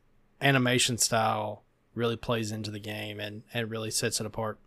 animation 0.41 0.99
style 0.99 1.65
really 1.95 2.17
plays 2.17 2.53
into 2.53 2.71
the 2.71 2.79
game 2.79 3.21
and, 3.21 3.43
and 3.53 3.71
really 3.71 3.91
sets 3.91 4.21
it 4.21 4.27
apart. 4.27 4.59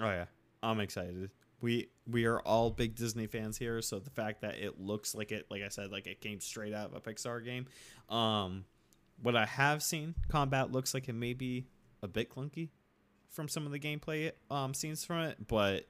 Oh 0.00 0.10
yeah, 0.10 0.26
I'm 0.62 0.80
excited. 0.80 1.30
We 1.60 1.88
we 2.06 2.24
are 2.24 2.40
all 2.40 2.70
big 2.70 2.94
Disney 2.94 3.26
fans 3.26 3.58
here, 3.58 3.82
so 3.82 3.98
the 3.98 4.10
fact 4.10 4.40
that 4.40 4.56
it 4.56 4.80
looks 4.80 5.14
like 5.14 5.30
it, 5.32 5.46
like 5.50 5.62
I 5.62 5.68
said, 5.68 5.92
like 5.92 6.06
it 6.06 6.20
came 6.20 6.40
straight 6.40 6.72
out 6.72 6.90
of 6.90 6.96
a 6.96 7.00
Pixar 7.00 7.44
game, 7.44 7.66
um, 8.08 8.64
what 9.22 9.36
I 9.36 9.46
have 9.46 9.82
seen, 9.82 10.14
combat 10.28 10.72
looks 10.72 10.94
like 10.94 11.08
it 11.08 11.14
may 11.14 11.34
be 11.34 11.66
a 12.02 12.08
bit 12.08 12.30
clunky 12.30 12.70
from 13.28 13.48
some 13.48 13.66
of 13.66 13.72
the 13.72 13.78
gameplay 13.78 14.32
um, 14.50 14.74
scenes 14.74 15.04
from 15.04 15.18
it, 15.20 15.46
but 15.46 15.86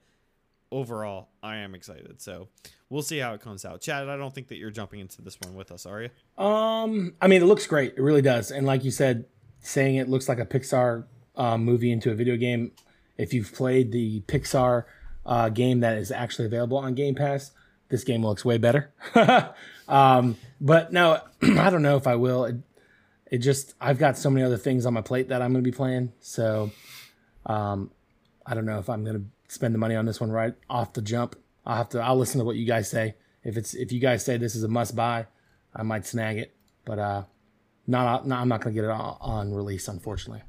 overall, 0.71 1.29
I 1.43 1.57
am 1.57 1.75
excited. 1.75 2.21
So 2.21 2.47
we'll 2.89 3.01
see 3.01 3.19
how 3.19 3.33
it 3.33 3.41
comes 3.41 3.65
out. 3.65 3.81
Chad, 3.81 4.07
I 4.07 4.17
don't 4.17 4.33
think 4.33 4.47
that 4.49 4.57
you're 4.57 4.71
jumping 4.71 4.99
into 4.99 5.21
this 5.21 5.37
one 5.41 5.55
with 5.55 5.71
us, 5.71 5.85
are 5.85 6.03
you? 6.03 6.43
Um, 6.43 7.13
I 7.21 7.27
mean, 7.27 7.41
it 7.41 7.45
looks 7.45 7.67
great. 7.67 7.95
It 7.97 8.01
really 8.01 8.21
does. 8.21 8.51
And 8.51 8.65
like 8.65 8.83
you 8.83 8.91
said, 8.91 9.25
saying 9.59 9.95
it 9.95 10.09
looks 10.09 10.29
like 10.29 10.39
a 10.39 10.45
Pixar 10.45 11.05
um, 11.35 11.63
movie 11.63 11.91
into 11.91 12.11
a 12.11 12.15
video 12.15 12.35
game. 12.37 12.71
If 13.21 13.35
you've 13.35 13.53
played 13.53 13.91
the 13.91 14.21
Pixar 14.21 14.85
uh, 15.27 15.49
game 15.49 15.81
that 15.81 15.97
is 15.97 16.11
actually 16.11 16.45
available 16.45 16.77
on 16.77 16.95
Game 16.95 17.13
Pass, 17.13 17.51
this 17.89 18.03
game 18.03 18.25
looks 18.25 18.43
way 18.43 18.57
better. 18.57 18.91
um, 19.87 20.37
but 20.59 20.91
no, 20.91 21.21
I 21.43 21.69
don't 21.69 21.83
know 21.83 21.97
if 21.97 22.07
I 22.07 22.15
will. 22.15 22.45
It, 22.45 22.55
it 23.29 23.37
just 23.37 23.75
I've 23.79 23.99
got 23.99 24.17
so 24.17 24.31
many 24.31 24.43
other 24.43 24.57
things 24.57 24.87
on 24.87 24.95
my 24.95 25.01
plate 25.01 25.29
that 25.29 25.41
I'm 25.41 25.51
going 25.51 25.63
to 25.63 25.71
be 25.71 25.75
playing. 25.75 26.13
So 26.19 26.71
um, 27.45 27.91
I 28.43 28.55
don't 28.55 28.65
know 28.65 28.79
if 28.79 28.89
I'm 28.89 29.03
going 29.03 29.17
to 29.17 29.53
spend 29.53 29.75
the 29.75 29.79
money 29.79 29.95
on 29.95 30.05
this 30.05 30.19
one 30.19 30.31
right 30.31 30.55
off 30.67 30.93
the 30.93 31.01
jump. 31.03 31.35
I'll 31.63 31.77
have 31.77 31.89
to. 31.89 31.99
I'll 31.99 32.17
listen 32.17 32.39
to 32.39 32.45
what 32.45 32.55
you 32.55 32.65
guys 32.65 32.89
say. 32.89 33.13
If 33.43 33.55
it's 33.55 33.75
if 33.75 33.91
you 33.91 33.99
guys 33.99 34.25
say 34.25 34.37
this 34.37 34.55
is 34.55 34.63
a 34.63 34.67
must 34.67 34.95
buy, 34.95 35.27
I 35.75 35.83
might 35.83 36.07
snag 36.07 36.39
it. 36.39 36.55
But 36.85 36.97
uh, 36.97 37.23
not, 37.85 38.25
not 38.25 38.41
I'm 38.41 38.47
not 38.47 38.61
going 38.61 38.75
to 38.75 38.81
get 38.81 38.89
it 38.89 38.91
on 38.91 39.53
release, 39.53 39.87
unfortunately. 39.87 40.41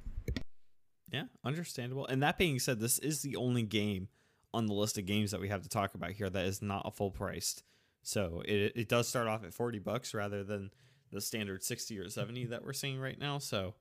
Yeah, 1.13 1.25
understandable. 1.45 2.07
And 2.07 2.23
that 2.23 2.39
being 2.39 2.59
said, 2.59 2.81
this 2.81 2.99
is 2.99 3.23
the 3.23 3.37
only 3.37 3.63
game 3.63 4.09
on 4.55 4.67
the 4.67 4.73
list 4.73 4.99
of 4.99 5.07
games 5.07 5.31
that 5.31 5.41
we 5.41 5.49
have 5.49 5.63
to 5.63 5.69
talk 5.69 5.95
about 5.95 6.13
here 6.13 6.31
that 6.31 6.45
is 6.47 6.63
not 6.63 6.83
a 6.87 6.91
full 6.91 7.11
priced. 7.11 7.63
So 8.03 8.43
it 8.45 8.73
it 8.75 8.89
does 8.89 9.07
start 9.07 9.29
off 9.29 9.45
at 9.45 9.55
forty 9.55 9.79
bucks 9.79 10.15
rather 10.15 10.43
than 10.43 10.71
the 11.13 11.21
standard 11.21 11.63
60 11.63 11.99
or 11.99 12.09
70 12.09 12.47
that 12.47 12.65
we're 12.65 12.73
seeing 12.73 12.99
right 12.99 13.19
now. 13.19 13.39
So 13.39 13.75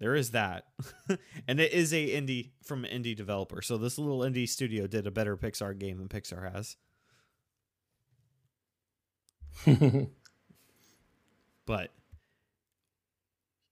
there 0.00 0.14
is 0.14 0.30
that. 0.30 0.64
and 1.48 1.60
it 1.60 1.72
is 1.72 1.92
a 1.92 2.08
indie 2.08 2.50
from 2.64 2.84
an 2.84 3.02
indie 3.02 3.14
developer. 3.14 3.62
So 3.62 3.76
this 3.76 3.98
little 3.98 4.20
indie 4.20 4.48
studio 4.48 4.86
did 4.86 5.06
a 5.06 5.10
better 5.10 5.36
Pixar 5.36 5.78
game 5.78 5.98
than 5.98 6.08
Pixar 6.08 6.50
has. 6.52 6.76
but 11.66 11.90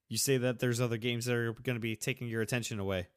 you 0.09 0.19
say 0.19 0.37
that 0.39 0.59
there's 0.59 0.81
other 0.81 0.97
games 0.97 1.25
that 1.27 1.35
are 1.35 1.53
going 1.53 1.77
to 1.77 1.81
be 1.81 1.97
taking 1.97 2.29
your 2.29 2.43
attention 2.43 2.79
away. 2.79 3.09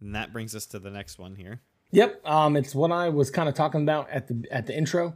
And 0.00 0.14
that 0.14 0.32
brings 0.32 0.54
us 0.54 0.66
to 0.66 0.78
the 0.78 0.90
next 0.90 1.18
one 1.18 1.36
here. 1.36 1.60
Yep, 1.92 2.26
um, 2.26 2.56
it's 2.56 2.74
what 2.74 2.90
I 2.90 3.10
was 3.10 3.30
kind 3.30 3.48
of 3.48 3.54
talking 3.54 3.82
about 3.82 4.10
at 4.10 4.26
the 4.26 4.44
at 4.50 4.66
the 4.66 4.76
intro. 4.76 5.14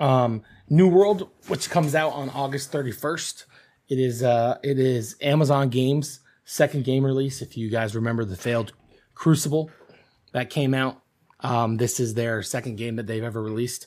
Um, 0.00 0.42
New 0.68 0.88
World, 0.88 1.28
which 1.48 1.68
comes 1.68 1.94
out 1.94 2.12
on 2.12 2.30
August 2.30 2.72
31st. 2.72 3.44
It 3.88 3.98
is 3.98 4.22
uh, 4.22 4.58
it 4.62 4.78
is 4.78 5.16
Amazon 5.20 5.68
Games 5.68 6.20
second 6.44 6.84
game 6.84 7.04
release. 7.04 7.42
If 7.42 7.56
you 7.56 7.70
guys 7.70 7.94
remember 7.94 8.24
the 8.24 8.36
failed 8.36 8.72
Crucible 9.14 9.70
that 10.32 10.50
came 10.50 10.74
out, 10.74 11.02
um, 11.40 11.76
this 11.76 12.00
is 12.00 12.14
their 12.14 12.42
second 12.42 12.76
game 12.76 12.96
that 12.96 13.06
they've 13.06 13.22
ever 13.22 13.42
released, 13.42 13.86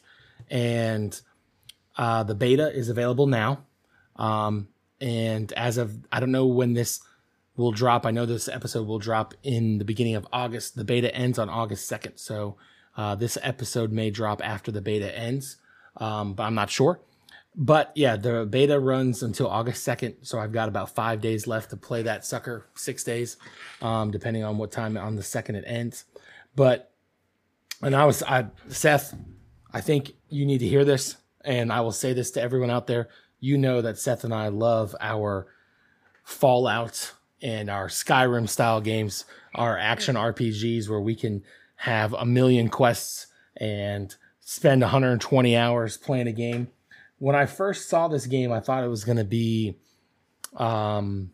and 0.50 1.20
uh, 1.98 2.24
the 2.24 2.36
beta 2.36 2.72
is 2.74 2.90
available 2.90 3.28
now. 3.28 3.66
Um, 4.16 4.68
and 5.02 5.52
as 5.54 5.78
of 5.78 5.98
I 6.12 6.20
don't 6.20 6.32
know 6.32 6.48
when 6.48 6.74
this 6.74 7.02
will 7.56 7.72
drop. 7.72 8.06
I 8.06 8.12
know 8.12 8.26
this 8.26 8.48
episode 8.48 8.88
will 8.88 9.00
drop 9.00 9.34
in 9.44 9.78
the 9.78 9.86
beginning 9.86 10.16
of 10.16 10.28
August. 10.34 10.76
The 10.76 10.84
beta 10.84 11.14
ends 11.16 11.40
on 11.40 11.50
August 11.50 11.90
2nd, 11.90 12.20
so 12.20 12.58
uh, 12.98 13.16
this 13.16 13.38
episode 13.42 13.92
may 13.92 14.10
drop 14.10 14.42
after 14.44 14.72
the 14.72 14.82
beta 14.82 15.18
ends 15.18 15.58
um, 15.98 16.34
but 16.34 16.44
I'm 16.44 16.56
not 16.56 16.70
sure. 16.70 17.00
but 17.58 17.92
yeah, 17.96 18.18
the 18.18 18.46
beta 18.46 18.78
runs 18.78 19.24
until 19.24 19.48
August 19.48 19.88
2nd. 19.88 20.16
So 20.24 20.40
I've 20.40 20.52
got 20.52 20.68
about 20.68 20.94
five 20.94 21.22
days 21.22 21.48
left 21.48 21.70
to 21.70 21.78
play 21.78 22.02
that 22.04 22.26
sucker, 22.26 22.66
six 22.76 23.04
days, 23.04 23.38
um, 23.82 24.12
depending 24.12 24.44
on 24.44 24.58
what 24.58 24.72
time 24.72 24.98
on 24.98 25.16
the 25.16 25.24
second 25.24 25.56
it 25.56 25.64
ends. 25.66 26.04
But, 26.56 26.92
and 27.82 27.96
I 27.96 28.04
was, 28.06 28.22
I, 28.24 28.48
Seth, 28.68 29.16
I 29.72 29.80
think 29.80 30.14
you 30.30 30.46
need 30.46 30.58
to 30.60 30.68
hear 30.68 30.84
this. 30.84 31.16
And 31.46 31.72
I 31.72 31.82
will 31.82 31.92
say 31.94 32.12
this 32.12 32.32
to 32.32 32.42
everyone 32.42 32.72
out 32.72 32.88
there. 32.88 33.08
You 33.40 33.58
know 33.58 33.82
that 33.82 33.98
Seth 33.98 34.24
and 34.24 34.34
I 34.34 34.48
love 34.48 34.96
our 35.00 35.48
Fallout 36.24 37.14
and 37.42 37.70
our 37.70 37.88
Skyrim 37.88 38.50
style 38.50 38.82
games, 38.82 39.26
our 39.54 39.78
action 39.78 40.16
RPGs 40.16 40.90
where 40.90 41.02
we 41.02 41.16
can 41.16 41.44
have 41.76 42.14
a 42.14 42.26
million 42.26 42.70
quests 42.70 43.28
and 43.58 44.16
spend 44.40 44.82
120 44.82 45.56
hours 45.56 45.98
playing 45.98 46.28
a 46.28 46.32
game. 46.32 46.70
When 47.20 47.36
I 47.36 47.46
first 47.46 47.90
saw 47.90 48.08
this 48.08 48.26
game, 48.26 48.52
I 48.52 48.60
thought 48.60 48.84
it 48.84 48.90
was 48.90 49.04
going 49.04 49.18
to 49.18 49.24
be 49.24 49.78
um, 50.56 51.32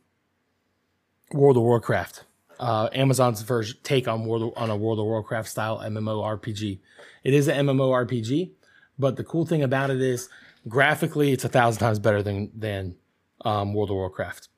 World 1.33 1.57
of 1.57 1.63
Warcraft, 1.63 2.25
uh, 2.59 2.89
Amazon's 2.93 3.41
version 3.41 3.77
take 3.83 4.07
on 4.07 4.25
World 4.25 4.53
on 4.55 4.69
a 4.69 4.75
World 4.75 4.99
of 4.99 5.05
Warcraft 5.05 5.49
style 5.49 5.79
MMORPG. 5.79 6.79
It 7.23 7.33
is 7.33 7.47
an 7.47 7.67
MMORPG, 7.67 8.51
but 8.99 9.15
the 9.15 9.23
cool 9.23 9.45
thing 9.45 9.63
about 9.63 9.89
it 9.89 10.01
is 10.01 10.29
graphically, 10.67 11.31
it's 11.31 11.45
a 11.45 11.49
thousand 11.49 11.79
times 11.79 11.99
better 11.99 12.21
than 12.21 12.51
than 12.55 12.95
um, 13.43 13.73
World 13.73 13.89
of 13.89 13.95
Warcraft. 13.95 14.49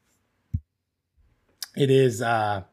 It 1.76 1.90
is 1.90 2.22
uh, 2.22 2.64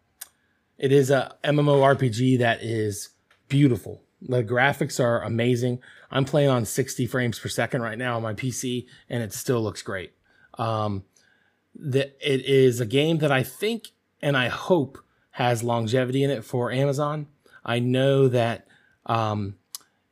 it 0.78 0.92
is 0.92 1.10
a 1.10 1.36
MMORPG 1.44 2.38
that 2.38 2.62
is 2.62 3.10
beautiful. 3.48 4.02
The 4.22 4.44
graphics 4.44 5.02
are 5.02 5.22
amazing. 5.22 5.80
I'm 6.10 6.24
playing 6.24 6.50
on 6.50 6.64
60 6.64 7.06
frames 7.06 7.38
per 7.38 7.48
second 7.48 7.82
right 7.82 7.96
now 7.96 8.16
on 8.16 8.22
my 8.22 8.34
PC, 8.34 8.86
and 9.08 9.22
it 9.22 9.32
still 9.32 9.62
looks 9.62 9.80
great. 9.80 10.12
Um, 10.58 11.04
the, 11.74 12.12
it 12.20 12.44
is 12.44 12.80
a 12.80 12.86
game 12.86 13.18
that 13.18 13.30
I 13.30 13.42
think 13.42 13.92
and 14.20 14.36
I 14.36 14.48
hope 14.48 14.98
has 15.32 15.62
longevity 15.62 16.22
in 16.22 16.30
it 16.30 16.44
for 16.44 16.70
Amazon. 16.72 17.28
I 17.64 17.78
know 17.78 18.28
that 18.28 18.66
um, 19.06 19.56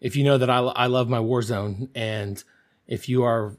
if 0.00 0.16
you 0.16 0.24
know 0.24 0.38
that 0.38 0.48
I, 0.48 0.58
I 0.58 0.86
love 0.86 1.08
my 1.08 1.18
Warzone, 1.18 1.88
and 1.94 2.42
if 2.88 3.08
you 3.08 3.22
are 3.22 3.56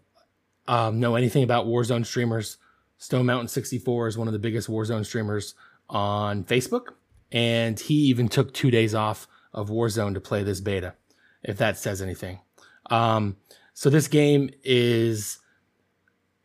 um, 0.68 1.00
know 1.00 1.16
anything 1.16 1.44
about 1.44 1.68
Warzone 1.68 2.06
streamers, 2.06 2.58
Stone 2.98 3.26
Mountain 3.26 3.48
64 3.48 4.08
is 4.08 4.18
one 4.18 4.28
of 4.28 4.34
the 4.34 4.40
biggest 4.40 4.68
Warzone 4.68 5.06
streamers 5.06 5.56
on 5.90 6.44
Facebook, 6.44 6.94
and 7.32 7.80
he 7.80 7.94
even 7.94 8.28
took 8.28 8.54
two 8.54 8.70
days 8.70 8.94
off 8.94 9.28
of 9.54 9.70
Warzone 9.70 10.14
to 10.16 10.20
play 10.20 10.44
this 10.44 10.60
beta, 10.60 10.96
if 11.44 11.58
that 11.58 11.78
says 11.78 12.02
anything. 12.02 12.40
Um, 12.90 13.38
so 13.74 13.90
this 13.90 14.08
game 14.08 14.50
is 14.64 15.40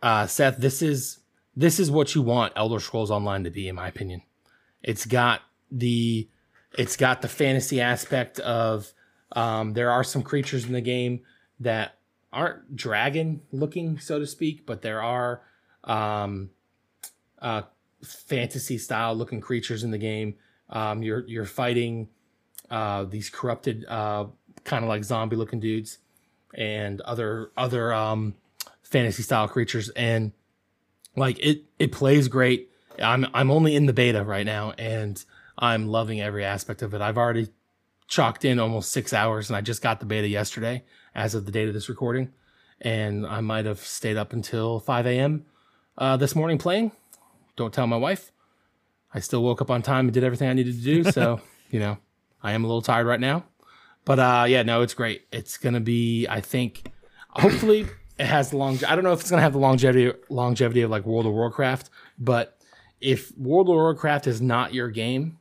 uh, 0.02 0.26
Seth. 0.26 0.58
This 0.58 0.82
is 0.82 1.18
this 1.56 1.80
is 1.80 1.90
what 1.90 2.14
you 2.14 2.22
want 2.22 2.52
Elder 2.56 2.80
Scrolls 2.80 3.10
Online 3.10 3.44
to 3.44 3.50
be, 3.50 3.68
in 3.68 3.74
my 3.74 3.88
opinion. 3.88 4.22
It's 4.82 5.06
got 5.06 5.40
the 5.70 6.28
it's 6.78 6.96
got 6.96 7.22
the 7.22 7.28
fantasy 7.28 7.80
aspect 7.80 8.38
of 8.40 8.92
um, 9.32 9.72
there 9.72 9.90
are 9.90 10.04
some 10.04 10.22
creatures 10.22 10.64
in 10.66 10.72
the 10.72 10.80
game 10.80 11.22
that 11.60 11.98
aren't 12.34 12.76
dragon 12.76 13.40
looking, 13.52 13.98
so 13.98 14.18
to 14.18 14.26
speak, 14.26 14.66
but 14.66 14.82
there 14.82 15.02
are 15.02 15.42
um, 15.84 16.50
uh, 17.40 17.62
fantasy 18.02 18.78
style 18.78 19.14
looking 19.14 19.40
creatures 19.40 19.84
in 19.84 19.90
the 19.90 19.98
game. 19.98 20.34
Um, 20.68 21.02
you're 21.02 21.26
you're 21.26 21.44
fighting 21.44 22.08
uh, 22.70 23.04
these 23.04 23.30
corrupted 23.30 23.84
uh, 23.86 24.26
kind 24.64 24.84
of 24.84 24.88
like 24.88 25.04
zombie 25.04 25.36
looking 25.36 25.60
dudes 25.60 25.98
and 26.54 27.00
other 27.02 27.52
other 27.56 27.92
um, 27.92 28.34
fantasy 28.82 29.22
style 29.22 29.48
creatures 29.48 29.88
and 29.90 30.32
like 31.16 31.38
it 31.38 31.64
it 31.78 31.92
plays 31.92 32.28
great. 32.28 32.70
I'm 33.02 33.26
I'm 33.34 33.50
only 33.50 33.76
in 33.76 33.86
the 33.86 33.92
beta 33.92 34.24
right 34.24 34.46
now 34.46 34.72
and 34.72 35.22
I'm 35.58 35.88
loving 35.88 36.20
every 36.20 36.44
aspect 36.44 36.82
of 36.82 36.94
it. 36.94 37.00
I've 37.00 37.18
already 37.18 37.48
chalked 38.06 38.44
in 38.44 38.58
almost 38.58 38.92
six 38.92 39.12
hours 39.12 39.48
and 39.48 39.56
I 39.56 39.60
just 39.60 39.82
got 39.82 40.00
the 40.00 40.06
beta 40.06 40.28
yesterday 40.28 40.84
as 41.14 41.34
of 41.34 41.46
the 41.46 41.52
date 41.52 41.68
of 41.68 41.74
this 41.74 41.88
recording. 41.88 42.32
And 42.80 43.26
I 43.26 43.40
might 43.40 43.66
have 43.66 43.80
stayed 43.80 44.16
up 44.16 44.32
until 44.32 44.80
5 44.80 45.06
a.m. 45.06 45.46
Uh, 45.96 46.16
this 46.16 46.34
morning 46.34 46.58
playing. 46.58 46.92
Don't 47.56 47.72
tell 47.72 47.86
my 47.86 47.96
wife. 47.96 48.32
I 49.12 49.20
still 49.20 49.42
woke 49.42 49.62
up 49.62 49.70
on 49.70 49.80
time 49.82 50.06
and 50.06 50.12
did 50.12 50.24
everything 50.24 50.48
I 50.48 50.52
needed 50.54 50.74
to 50.76 50.82
do. 50.82 51.04
So, 51.04 51.40
you 51.70 51.78
know, 51.78 51.98
I 52.42 52.52
am 52.52 52.64
a 52.64 52.66
little 52.66 52.82
tired 52.82 53.06
right 53.06 53.20
now. 53.20 53.44
But 54.04 54.18
uh, 54.18 54.44
yeah, 54.48 54.62
no, 54.62 54.82
it's 54.82 54.94
great. 54.94 55.26
It's 55.32 55.56
gonna 55.56 55.80
be, 55.80 56.26
I 56.28 56.40
think, 56.40 56.92
hopefully 57.30 57.86
it 58.18 58.26
has 58.26 58.50
the 58.50 58.58
long. 58.58 58.78
I 58.84 58.94
don't 58.94 59.04
know 59.04 59.12
if 59.12 59.20
it's 59.20 59.30
gonna 59.30 59.42
have 59.42 59.54
the 59.54 59.58
longevity 59.58 60.12
longevity 60.28 60.82
of 60.82 60.90
like 60.90 61.06
World 61.06 61.26
of 61.26 61.32
Warcraft, 61.32 61.90
but 62.18 62.58
if 63.00 63.36
World 63.38 63.68
of 63.68 63.74
Warcraft 63.76 64.26
is 64.26 64.42
not 64.42 64.74
your 64.74 64.90
game, 64.90 65.38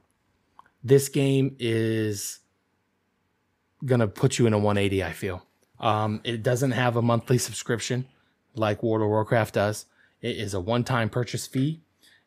this 0.83 1.09
game 1.09 1.55
is 1.59 2.39
gonna 3.83 4.07
put 4.07 4.39
you 4.39 4.47
in 4.47 4.53
a 4.53 4.57
180. 4.57 5.03
I 5.03 5.11
feel. 5.11 5.45
Um, 5.83 6.21
it 6.23 6.41
doesn't 6.41 6.71
have 6.71 6.95
a 6.95 7.01
monthly 7.01 7.37
subscription 7.37 8.05
like 8.55 8.81
World 8.81 9.03
of 9.03 9.09
Warcraft 9.09 9.53
does. 9.53 9.85
It 10.21 10.37
is 10.37 10.53
a 10.53 10.61
one-time 10.61 11.09
purchase 11.09 11.45
fee, 11.45 11.81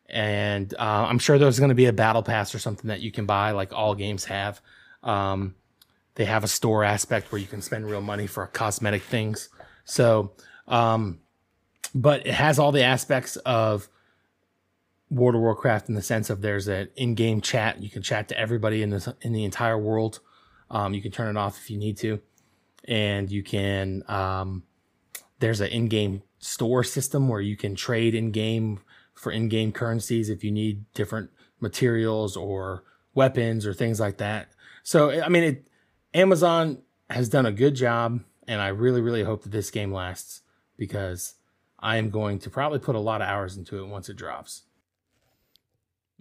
and 0.07 0.73
uh, 0.75 1.07
I'm 1.09 1.17
sure 1.17 1.39
there's 1.39 1.57
going 1.57 1.69
to 1.69 1.75
be 1.75 1.87
a 1.87 1.93
battle 1.93 2.21
pass 2.21 2.53
or 2.53 2.59
something 2.59 2.87
that 2.89 3.01
you 3.01 3.11
can 3.11 3.25
buy, 3.25 3.51
like 3.51 3.73
all 3.73 3.95
games 3.95 4.25
have. 4.25 4.61
Um, 5.01 5.55
they 6.13 6.25
have 6.25 6.43
a 6.43 6.47
store 6.47 6.83
aspect 6.83 7.31
where 7.31 7.41
you 7.41 7.47
can 7.47 7.63
spend 7.63 7.89
real 7.89 8.01
money 8.01 8.27
for 8.27 8.45
cosmetic 8.45 9.01
things. 9.01 9.49
So, 9.85 10.33
um, 10.67 11.19
but 11.95 12.27
it 12.27 12.33
has 12.33 12.59
all 12.59 12.71
the 12.71 12.83
aspects 12.83 13.37
of 13.37 13.89
World 15.09 15.35
of 15.35 15.41
Warcraft 15.41 15.89
in 15.89 15.95
the 15.95 16.01
sense 16.01 16.29
of 16.29 16.41
there's 16.41 16.67
an 16.67 16.89
in-game 16.95 17.41
chat. 17.41 17.81
You 17.81 17.89
can 17.89 18.03
chat 18.03 18.27
to 18.27 18.37
everybody 18.37 18.83
in 18.83 18.91
the 18.91 19.15
in 19.21 19.33
the 19.33 19.45
entire 19.45 19.77
world. 19.79 20.19
Um, 20.69 20.93
you 20.93 21.01
can 21.01 21.11
turn 21.11 21.35
it 21.35 21.39
off 21.39 21.57
if 21.57 21.71
you 21.71 21.77
need 21.77 21.97
to, 21.97 22.19
and 22.87 23.31
you 23.31 23.43
can. 23.43 24.03
Um, 24.07 24.63
there's 25.39 25.61
an 25.61 25.67
in-game 25.67 26.23
store 26.39 26.83
system 26.83 27.27
where 27.29 27.41
you 27.41 27.55
can 27.55 27.75
trade 27.75 28.15
in-game 28.15 28.79
for 29.13 29.31
in-game 29.31 29.71
currencies 29.71 30.29
if 30.29 30.43
you 30.43 30.51
need 30.51 30.85
different 30.93 31.29
materials 31.59 32.35
or 32.37 32.83
weapons 33.13 33.65
or 33.65 33.73
things 33.73 33.99
like 33.99 34.17
that. 34.17 34.49
So 34.83 35.21
I 35.21 35.29
mean, 35.29 35.43
it, 35.43 35.67
Amazon 36.13 36.81
has 37.09 37.29
done 37.29 37.45
a 37.45 37.51
good 37.51 37.75
job, 37.75 38.21
and 38.47 38.61
I 38.61 38.69
really, 38.69 39.01
really 39.01 39.23
hope 39.23 39.43
that 39.43 39.51
this 39.51 39.71
game 39.71 39.91
lasts 39.91 40.41
because 40.77 41.35
I 41.79 41.97
am 41.97 42.09
going 42.09 42.39
to 42.39 42.49
probably 42.49 42.79
put 42.79 42.95
a 42.95 42.99
lot 42.99 43.21
of 43.21 43.27
hours 43.27 43.57
into 43.57 43.79
it 43.79 43.87
once 43.87 44.09
it 44.09 44.17
drops. 44.17 44.63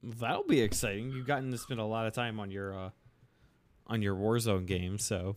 That'll 0.03 0.45
be 0.45 0.61
exciting. 0.61 1.11
You've 1.11 1.27
gotten 1.27 1.51
to 1.51 1.59
spend 1.59 1.81
a 1.81 1.85
lot 1.85 2.07
of 2.07 2.12
time 2.12 2.39
on 2.39 2.51
your 2.51 2.79
uh, 2.79 2.91
on 3.87 4.03
your 4.03 4.14
Warzone 4.14 4.67
game, 4.67 4.99
so 4.99 5.37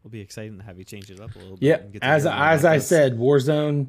it'll 0.00 0.10
be 0.10 0.20
exciting 0.20 0.58
to 0.58 0.64
have 0.64 0.78
you 0.78 0.84
change 0.84 1.10
it 1.10 1.20
up 1.20 1.34
a 1.34 1.38
little 1.38 1.56
bit. 1.56 1.66
Yeah, 1.66 1.76
and 1.76 1.92
get 1.92 2.02
to 2.02 2.08
as 2.08 2.26
as 2.26 2.64
I 2.64 2.78
said, 2.78 3.18
Warzone. 3.18 3.88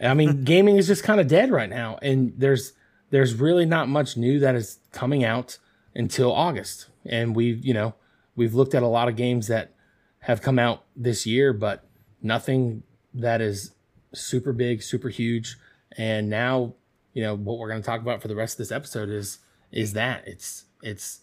I 0.00 0.14
mean, 0.14 0.44
gaming 0.44 0.76
is 0.76 0.86
just 0.86 1.04
kind 1.04 1.20
of 1.20 1.28
dead 1.28 1.50
right 1.50 1.70
now, 1.70 1.98
and 2.02 2.34
there's 2.36 2.72
there's 3.10 3.34
really 3.34 3.66
not 3.66 3.88
much 3.88 4.16
new 4.16 4.40
that 4.40 4.54
is 4.54 4.78
coming 4.92 5.24
out 5.24 5.58
until 5.94 6.32
August. 6.32 6.88
And 7.06 7.34
we've 7.36 7.64
you 7.64 7.74
know 7.74 7.94
we've 8.34 8.54
looked 8.54 8.74
at 8.74 8.82
a 8.82 8.88
lot 8.88 9.08
of 9.08 9.16
games 9.16 9.46
that 9.48 9.74
have 10.20 10.42
come 10.42 10.58
out 10.58 10.84
this 10.96 11.26
year, 11.26 11.52
but 11.52 11.84
nothing 12.22 12.82
that 13.12 13.40
is 13.40 13.72
super 14.12 14.52
big, 14.52 14.82
super 14.82 15.08
huge. 15.08 15.56
And 15.96 16.28
now 16.28 16.74
you 17.12 17.22
know 17.22 17.36
what 17.36 17.58
we're 17.58 17.68
going 17.68 17.80
to 17.80 17.86
talk 17.86 18.00
about 18.00 18.20
for 18.20 18.28
the 18.28 18.34
rest 18.34 18.54
of 18.54 18.58
this 18.58 18.72
episode 18.72 19.08
is 19.08 19.38
is 19.70 19.92
that 19.92 20.26
it's 20.26 20.64
it's 20.82 21.20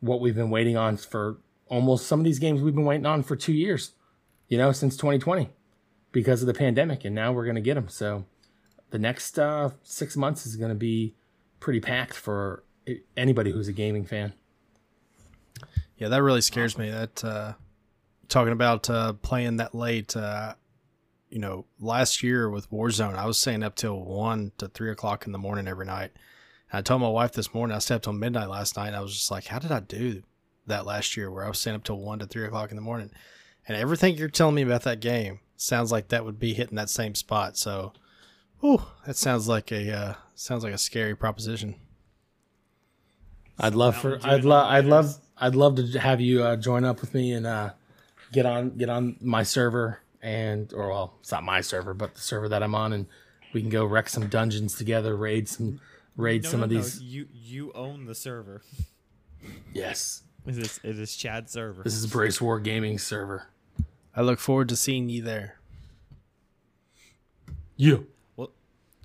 what 0.00 0.20
we've 0.20 0.34
been 0.34 0.50
waiting 0.50 0.76
on 0.76 0.96
for 0.96 1.38
almost 1.70 2.06
some 2.06 2.20
of 2.20 2.24
these 2.24 2.38
games 2.38 2.60
we've 2.60 2.74
been 2.74 2.84
waiting 2.84 3.06
on 3.06 3.22
for 3.22 3.34
two 3.34 3.54
years 3.54 3.92
you 4.48 4.58
know 4.58 4.70
since 4.72 4.94
2020 4.96 5.48
because 6.12 6.42
of 6.42 6.46
the 6.46 6.54
pandemic 6.54 7.06
and 7.06 7.14
now 7.14 7.32
we're 7.32 7.44
going 7.44 7.54
to 7.54 7.62
get 7.62 7.74
them 7.74 7.88
so 7.88 8.26
the 8.90 8.98
next 8.98 9.38
uh, 9.38 9.70
six 9.82 10.14
months 10.14 10.44
is 10.44 10.56
going 10.56 10.68
to 10.68 10.74
be 10.74 11.14
pretty 11.60 11.80
packed 11.80 12.14
for 12.14 12.62
anybody 13.16 13.50
who's 13.50 13.68
a 13.68 13.72
gaming 13.72 14.04
fan 14.04 14.34
Yeah, 16.00 16.08
that 16.08 16.22
really 16.22 16.40
scares 16.40 16.78
me. 16.78 16.90
That 16.90 17.22
uh, 17.22 17.52
talking 18.28 18.54
about 18.54 18.88
uh, 18.88 19.12
playing 19.12 19.58
that 19.58 19.74
late. 19.74 20.16
Uh, 20.16 20.54
you 21.28 21.38
know, 21.38 21.66
last 21.78 22.22
year 22.24 22.50
with 22.50 22.70
Warzone, 22.70 23.14
I 23.14 23.26
was 23.26 23.38
staying 23.38 23.62
up 23.62 23.76
till 23.76 24.00
one 24.00 24.50
to 24.58 24.66
three 24.66 24.90
o'clock 24.90 25.26
in 25.26 25.32
the 25.32 25.38
morning 25.38 25.68
every 25.68 25.86
night. 25.86 26.10
I 26.72 26.82
told 26.82 27.02
my 27.02 27.08
wife 27.08 27.32
this 27.32 27.52
morning 27.52 27.76
I 27.76 27.80
stayed 27.80 28.02
till 28.02 28.14
midnight 28.14 28.48
last 28.48 28.76
night. 28.76 28.94
I 28.94 29.00
was 29.00 29.12
just 29.12 29.30
like, 29.30 29.46
how 29.46 29.58
did 29.58 29.70
I 29.70 29.80
do 29.80 30.22
that 30.66 30.86
last 30.86 31.16
year, 31.16 31.30
where 31.30 31.44
I 31.44 31.48
was 31.48 31.58
staying 31.58 31.76
up 31.76 31.84
till 31.84 31.98
one 31.98 32.18
to 32.20 32.26
three 32.26 32.44
o'clock 32.44 32.70
in 32.70 32.76
the 32.76 32.82
morning? 32.82 33.10
And 33.66 33.76
everything 33.76 34.16
you're 34.16 34.28
telling 34.28 34.54
me 34.54 34.62
about 34.62 34.82
that 34.82 35.00
game 35.00 35.40
sounds 35.56 35.92
like 35.92 36.08
that 36.08 36.24
would 36.24 36.38
be 36.38 36.54
hitting 36.54 36.76
that 36.76 36.90
same 36.90 37.14
spot. 37.14 37.56
So, 37.56 37.92
whew, 38.60 38.82
that 39.06 39.16
sounds 39.16 39.48
like 39.48 39.70
a 39.70 39.92
uh, 39.92 40.14
sounds 40.34 40.64
like 40.64 40.72
a 40.72 40.78
scary 40.78 41.14
proposition. 41.14 41.74
I'd 43.58 43.74
love 43.74 43.96
for 43.96 44.18
I'd 44.22 44.44
love 44.44 44.66
I'd 44.70 44.86
love 44.86 45.16
I'd 45.36 45.54
love 45.54 45.76
to 45.76 45.98
have 45.98 46.20
you 46.20 46.42
uh, 46.42 46.56
join 46.56 46.84
up 46.84 47.00
with 47.00 47.14
me 47.14 47.32
and 47.32 47.46
uh, 47.46 47.70
get 48.32 48.46
on 48.46 48.76
get 48.76 48.88
on 48.88 49.16
my 49.20 49.42
server 49.42 50.00
and 50.22 50.72
or 50.72 50.88
well, 50.88 51.14
it's 51.20 51.32
not 51.32 51.44
my 51.44 51.60
server, 51.60 51.94
but 51.94 52.14
the 52.14 52.20
server 52.20 52.48
that 52.48 52.62
I'm 52.62 52.74
on, 52.74 52.92
and 52.92 53.06
we 53.52 53.60
can 53.60 53.70
go 53.70 53.84
wreck 53.84 54.08
some 54.08 54.28
dungeons 54.28 54.74
together, 54.74 55.16
raid 55.16 55.48
some 55.48 55.80
raid 56.16 56.44
No, 56.44 56.50
some 56.50 56.60
no, 56.60 56.64
of 56.64 56.70
no, 56.70 56.76
these. 56.76 57.00
You 57.02 57.28
you 57.32 57.72
own 57.72 58.06
the 58.06 58.14
server. 58.14 58.62
Yes, 59.72 60.22
It 60.46 60.58
is 60.58 60.80
it 60.82 60.98
is 60.98 61.14
Chad's 61.16 61.52
server. 61.52 61.82
this 61.82 61.94
is 61.94 62.06
Brace 62.06 62.40
War 62.40 62.58
Gaming 62.60 62.98
server. 62.98 63.46
I 64.14 64.22
look 64.22 64.38
forward 64.38 64.68
to 64.70 64.76
seeing 64.76 65.08
you 65.08 65.22
there. 65.22 65.56
Yeah. 67.76 67.98
Well, 68.36 68.50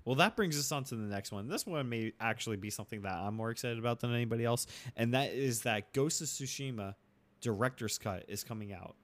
well, 0.04 0.16
that 0.16 0.36
brings 0.36 0.58
us 0.58 0.72
on 0.72 0.84
to 0.86 0.96
the 0.96 1.04
next 1.04 1.32
one. 1.32 1.48
This 1.48 1.66
one 1.66 1.88
may 1.88 2.14
actually 2.20 2.58
be 2.58 2.70
something 2.70 3.02
that 3.04 3.14
I'm 3.14 3.36
more 3.36 3.52
excited 3.52 3.78
about 3.78 4.00
than 4.00 4.14
anybody 4.14 4.44
else, 4.44 4.68
and 4.96 5.14
that 5.14 5.34
is 5.34 5.62
that 5.62 5.94
Ghost 5.94 6.22
of 6.22 6.28
Tsushima 6.28 6.96
director's 7.42 7.98
cut 7.98 8.26
is 8.28 8.44
coming 8.44 8.74
out 8.74 8.96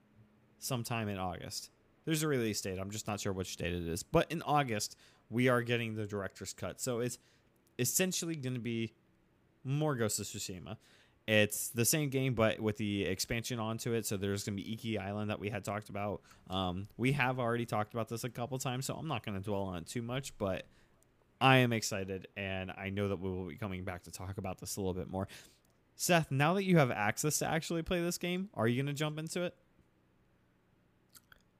sometime 0.59 1.07
in 1.09 1.17
August. 1.17 1.69
There's 2.05 2.23
a 2.23 2.27
release 2.27 2.59
date. 2.61 2.79
I'm 2.79 2.89
just 2.89 3.07
not 3.07 3.19
sure 3.19 3.33
which 3.33 3.55
date 3.57 3.73
it 3.73 3.87
is, 3.87 4.03
but 4.03 4.31
in 4.31 4.41
August 4.41 4.97
we 5.29 5.47
are 5.47 5.61
getting 5.61 5.95
the 5.95 6.05
director's 6.07 6.53
cut. 6.53 6.81
So 6.81 6.99
it's 6.99 7.17
essentially 7.77 8.35
going 8.35 8.55
to 8.55 8.59
be 8.59 8.93
more 9.63 9.95
Ghost 9.95 10.19
of 10.19 10.25
Tsushima. 10.25 10.77
It's 11.27 11.69
the 11.69 11.85
same 11.85 12.09
game, 12.09 12.33
but 12.33 12.59
with 12.59 12.77
the 12.77 13.05
expansion 13.05 13.59
onto 13.59 13.93
it. 13.93 14.05
So 14.05 14.17
there's 14.17 14.43
going 14.43 14.57
to 14.57 14.63
be 14.63 14.73
Iki 14.73 14.97
Island 14.97 15.29
that 15.29 15.39
we 15.39 15.49
had 15.49 15.63
talked 15.63 15.89
about. 15.89 16.21
Um, 16.49 16.87
we 16.97 17.11
have 17.13 17.39
already 17.39 17.65
talked 17.65 17.93
about 17.93 18.09
this 18.09 18.23
a 18.23 18.29
couple 18.29 18.57
times, 18.57 18.85
so 18.85 18.95
I'm 18.95 19.07
not 19.07 19.25
going 19.25 19.37
to 19.37 19.43
dwell 19.43 19.63
on 19.63 19.77
it 19.77 19.87
too 19.87 20.01
much. 20.01 20.37
But 20.37 20.65
I 21.39 21.57
am 21.57 21.73
excited, 21.73 22.27
and 22.35 22.71
I 22.71 22.89
know 22.89 23.09
that 23.09 23.19
we 23.19 23.29
will 23.29 23.47
be 23.47 23.55
coming 23.55 23.83
back 23.83 24.03
to 24.03 24.11
talk 24.11 24.37
about 24.37 24.59
this 24.59 24.77
a 24.77 24.79
little 24.79 24.93
bit 24.93 25.09
more. 25.09 25.27
Seth, 25.95 26.31
now 26.31 26.55
that 26.55 26.63
you 26.63 26.77
have 26.77 26.91
access 26.91 27.39
to 27.39 27.47
actually 27.47 27.83
play 27.83 28.01
this 28.01 28.17
game, 28.17 28.49
are 28.53 28.67
you 28.67 28.81
going 28.81 28.93
to 28.93 28.97
jump 28.97 29.19
into 29.19 29.43
it? 29.43 29.55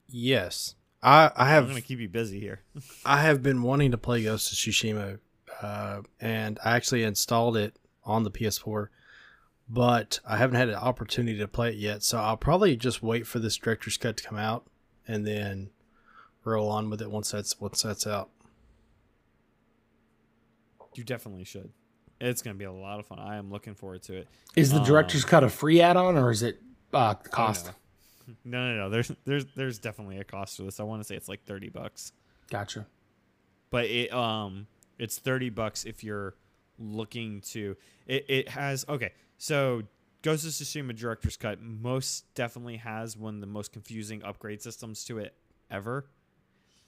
Yes, 0.08 0.76
I, 1.02 1.32
I 1.36 1.50
have. 1.50 1.64
I'm 1.64 1.70
going 1.70 1.82
to 1.82 1.88
keep 1.88 2.00
you 2.00 2.10
busy 2.10 2.40
here. 2.40 2.62
I 3.06 3.22
have 3.22 3.42
been 3.42 3.62
wanting 3.62 3.92
to 3.92 3.98
play 3.98 4.24
Ghost 4.24 4.52
of 4.52 4.58
Tsushima, 4.58 5.20
uh, 5.62 6.02
and 6.20 6.60
I 6.64 6.76
actually 6.76 7.04
installed 7.04 7.58
it 7.58 7.78
on 8.04 8.24
the 8.24 8.32
PS4, 8.32 8.88
but 9.74 10.20
I 10.28 10.38
haven't 10.38 10.56
had 10.58 10.70
an 10.70 10.76
opportunity 10.76 11.38
to 11.40 11.48
play 11.48 11.70
it 11.70 11.76
yet. 11.76 12.04
So 12.04 12.18
I'll 12.20 12.36
probably 12.38 12.76
just 12.76 13.02
wait 13.02 13.26
for 13.26 13.40
this 13.40 13.56
director's 13.58 13.98
cut 13.98 14.18
to 14.18 14.24
come 14.24 14.38
out, 14.38 14.66
and 15.08 15.26
then 15.26 15.70
roll 16.44 16.70
on 16.70 16.90
with 16.90 17.02
it 17.02 17.10
once 17.12 17.32
that's 17.32 17.60
once 17.62 17.82
that's 17.84 18.06
out. 18.06 18.30
you 20.96 21.04
definitely 21.04 21.44
should. 21.46 21.70
It's 22.20 22.42
going 22.42 22.56
to 22.56 22.60
be 22.60 22.66
a 22.66 22.72
lot 22.72 23.00
of 23.00 23.08
fun. 23.08 23.18
I 23.18 23.38
am 23.38 23.50
looking 23.50 23.74
forward 23.76 24.04
to 24.04 24.14
it. 24.18 24.28
Is 24.56 24.72
the 24.72 24.80
Um, 24.80 24.86
director's 24.86 25.24
cut 25.26 25.44
a 25.44 25.50
free 25.50 25.82
add-on 25.82 26.18
or 26.18 26.30
is 26.32 26.44
it 26.44 26.62
uh, 26.94 27.14
cost? 27.16 27.68
no. 27.68 27.72
No, 28.44 28.68
no, 28.72 28.78
no. 28.78 28.90
There's 28.90 29.12
there's 29.26 29.46
there's 29.56 29.80
definitely 29.80 30.18
a 30.20 30.24
cost 30.24 30.58
to 30.58 30.64
this. 30.64 30.80
I 30.80 30.84
want 30.84 31.02
to 31.02 31.08
say 31.08 31.16
it's 31.16 31.28
like 31.28 31.44
30 31.46 31.70
bucks. 31.70 32.12
Gotcha. 32.50 32.86
but 33.72 33.86
it 33.86 34.12
um 34.14 34.68
it's 35.00 35.18
30 35.18 35.50
bucks 35.50 35.86
if 35.86 36.04
you're 36.04 36.36
looking 36.78 37.42
to 37.42 37.76
it, 38.08 38.26
it 38.30 38.50
has 38.50 38.86
okay 38.90 39.14
so 39.42 39.82
Ghost 40.22 40.46
of 40.46 40.52
Tsushima 40.52 40.96
Director's 40.96 41.36
Cut 41.36 41.60
most 41.60 42.32
definitely 42.36 42.78
has 42.78 43.18
one 43.18 43.34
of 43.34 43.42
the 43.42 43.48
most 43.48 43.74
confusing 43.74 44.22
upgrade 44.24 44.62
systems 44.62 45.04
to 45.06 45.18
it 45.18 45.34
ever 45.72 46.06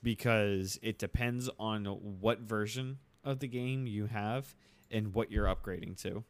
because 0.04 0.78
it 0.84 1.00
depends 1.00 1.50
on 1.58 1.86
what 1.86 2.42
version 2.42 3.00
of 3.24 3.40
the 3.40 3.48
game 3.48 3.88
you 3.88 4.06
have 4.06 4.54
and 4.92 5.16
what 5.16 5.32
you're 5.32 5.48
upgrading 5.48 6.00
to. 6.04 6.24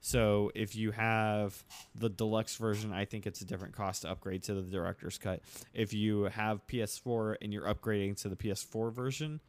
So 0.00 0.52
if 0.54 0.76
you 0.76 0.92
have 0.92 1.64
the 1.96 2.10
deluxe 2.10 2.54
version, 2.54 2.92
I 2.92 3.04
think 3.04 3.26
it's 3.26 3.40
a 3.40 3.44
different 3.44 3.74
cost 3.74 4.02
to 4.02 4.10
upgrade 4.10 4.44
to 4.44 4.54
the 4.54 4.62
director's 4.62 5.18
cut. 5.18 5.40
If 5.74 5.92
you 5.92 6.24
have 6.24 6.64
PS4 6.68 7.38
and 7.42 7.52
you're 7.52 7.66
upgrading 7.66 8.22
to 8.22 8.28
the 8.28 8.36
PS4 8.36 8.92
version 8.92 9.40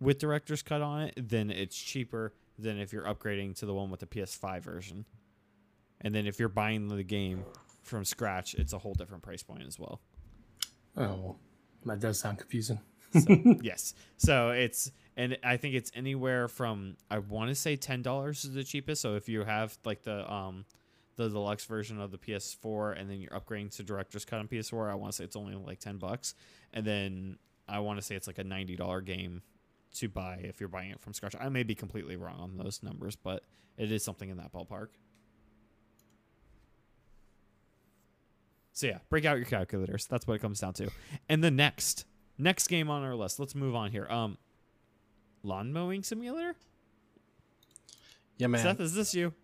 with 0.00 0.18
director's 0.18 0.62
cut 0.62 0.80
on 0.80 1.02
it, 1.02 1.28
then 1.28 1.50
it's 1.50 1.76
cheaper 1.76 2.32
than 2.60 2.78
if 2.78 2.92
you're 2.92 3.04
upgrading 3.04 3.58
to 3.60 3.66
the 3.66 3.74
one 3.74 3.90
with 3.90 4.00
the 4.00 4.06
PS5 4.06 4.62
version. 4.62 5.04
And 6.00 6.14
then 6.14 6.26
if 6.26 6.38
you're 6.38 6.48
buying 6.48 6.88
the 6.88 7.02
game 7.02 7.44
from 7.82 8.04
scratch, 8.04 8.54
it's 8.54 8.72
a 8.72 8.78
whole 8.78 8.94
different 8.94 9.22
price 9.22 9.42
point 9.42 9.62
as 9.66 9.78
well. 9.78 10.00
Oh, 10.96 11.36
that 11.84 12.00
does 12.00 12.20
sound 12.20 12.38
confusing. 12.38 12.80
So, 13.12 13.36
yes. 13.62 13.94
So 14.16 14.50
it's 14.50 14.90
and 15.16 15.36
I 15.42 15.56
think 15.56 15.74
it's 15.74 15.90
anywhere 15.94 16.48
from 16.48 16.96
I 17.10 17.18
want 17.18 17.48
to 17.48 17.54
say 17.54 17.76
ten 17.76 18.02
dollars 18.02 18.44
is 18.44 18.54
the 18.54 18.64
cheapest. 18.64 19.02
So 19.02 19.14
if 19.16 19.28
you 19.28 19.44
have 19.44 19.76
like 19.84 20.02
the 20.02 20.30
um 20.32 20.64
the 21.16 21.28
deluxe 21.28 21.64
version 21.66 22.00
of 22.00 22.10
the 22.10 22.18
PS4 22.18 22.98
and 22.98 23.10
then 23.10 23.20
you're 23.20 23.32
upgrading 23.32 23.76
to 23.76 23.82
director's 23.82 24.24
cut 24.24 24.38
on 24.38 24.48
PS4, 24.48 24.90
I 24.90 24.94
want 24.94 25.12
to 25.12 25.16
say 25.16 25.24
it's 25.24 25.36
only 25.36 25.54
like 25.54 25.80
ten 25.80 25.98
bucks. 25.98 26.34
And 26.72 26.86
then 26.86 27.38
I 27.68 27.80
want 27.80 27.98
to 27.98 28.02
say 28.02 28.14
it's 28.14 28.26
like 28.26 28.38
a 28.38 28.44
ninety 28.44 28.76
dollar 28.76 29.00
game 29.00 29.42
to 29.94 30.08
buy 30.08 30.40
if 30.44 30.60
you're 30.60 30.68
buying 30.68 30.90
it 30.90 31.00
from 31.00 31.12
scratch. 31.14 31.34
I 31.38 31.48
may 31.48 31.62
be 31.62 31.74
completely 31.74 32.16
wrong 32.16 32.38
on 32.40 32.56
those 32.56 32.82
numbers, 32.82 33.16
but 33.16 33.44
it 33.76 33.90
is 33.90 34.04
something 34.04 34.28
in 34.28 34.36
that 34.36 34.52
ballpark. 34.52 34.88
So 38.72 38.86
yeah, 38.86 38.98
break 39.08 39.24
out 39.24 39.36
your 39.36 39.46
calculators. 39.46 40.06
That's 40.06 40.26
what 40.26 40.34
it 40.34 40.38
comes 40.40 40.60
down 40.60 40.74
to. 40.74 40.90
And 41.28 41.42
the 41.44 41.50
next 41.50 42.06
next 42.38 42.68
game 42.68 42.88
on 42.88 43.02
our 43.02 43.14
list. 43.14 43.38
Let's 43.38 43.54
move 43.54 43.74
on 43.74 43.90
here. 43.90 44.06
Um, 44.08 44.38
lawn 45.42 45.72
mowing 45.72 46.02
simulator. 46.02 46.54
Yeah, 48.38 48.46
man. 48.46 48.62
Seth, 48.62 48.80
is 48.80 48.94
this 48.94 49.14
you? 49.14 49.34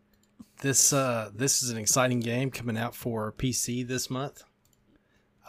This 0.62 0.92
uh 0.92 1.30
this 1.34 1.62
is 1.62 1.70
an 1.70 1.76
exciting 1.76 2.20
game 2.20 2.50
coming 2.50 2.78
out 2.78 2.94
for 2.94 3.32
PC 3.32 3.86
this 3.86 4.08
month. 4.08 4.42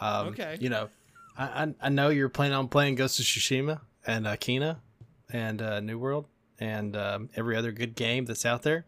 Um, 0.00 0.28
Okay. 0.28 0.58
You 0.60 0.68
know, 0.68 0.88
I, 1.36 1.64
I 1.64 1.74
I 1.84 1.88
know 1.88 2.10
you're 2.10 2.28
planning 2.28 2.56
on 2.56 2.68
playing 2.68 2.96
Ghost 2.96 3.18
of 3.20 3.24
Tsushima 3.24 3.80
and 4.06 4.26
uh, 4.26 4.36
Kena 4.36 4.78
and 5.30 5.60
uh, 5.62 5.80
New 5.80 5.98
World 5.98 6.26
and 6.58 6.96
um, 6.96 7.28
every 7.36 7.56
other 7.56 7.72
good 7.72 7.94
game 7.94 8.24
that's 8.24 8.46
out 8.46 8.62
there. 8.62 8.86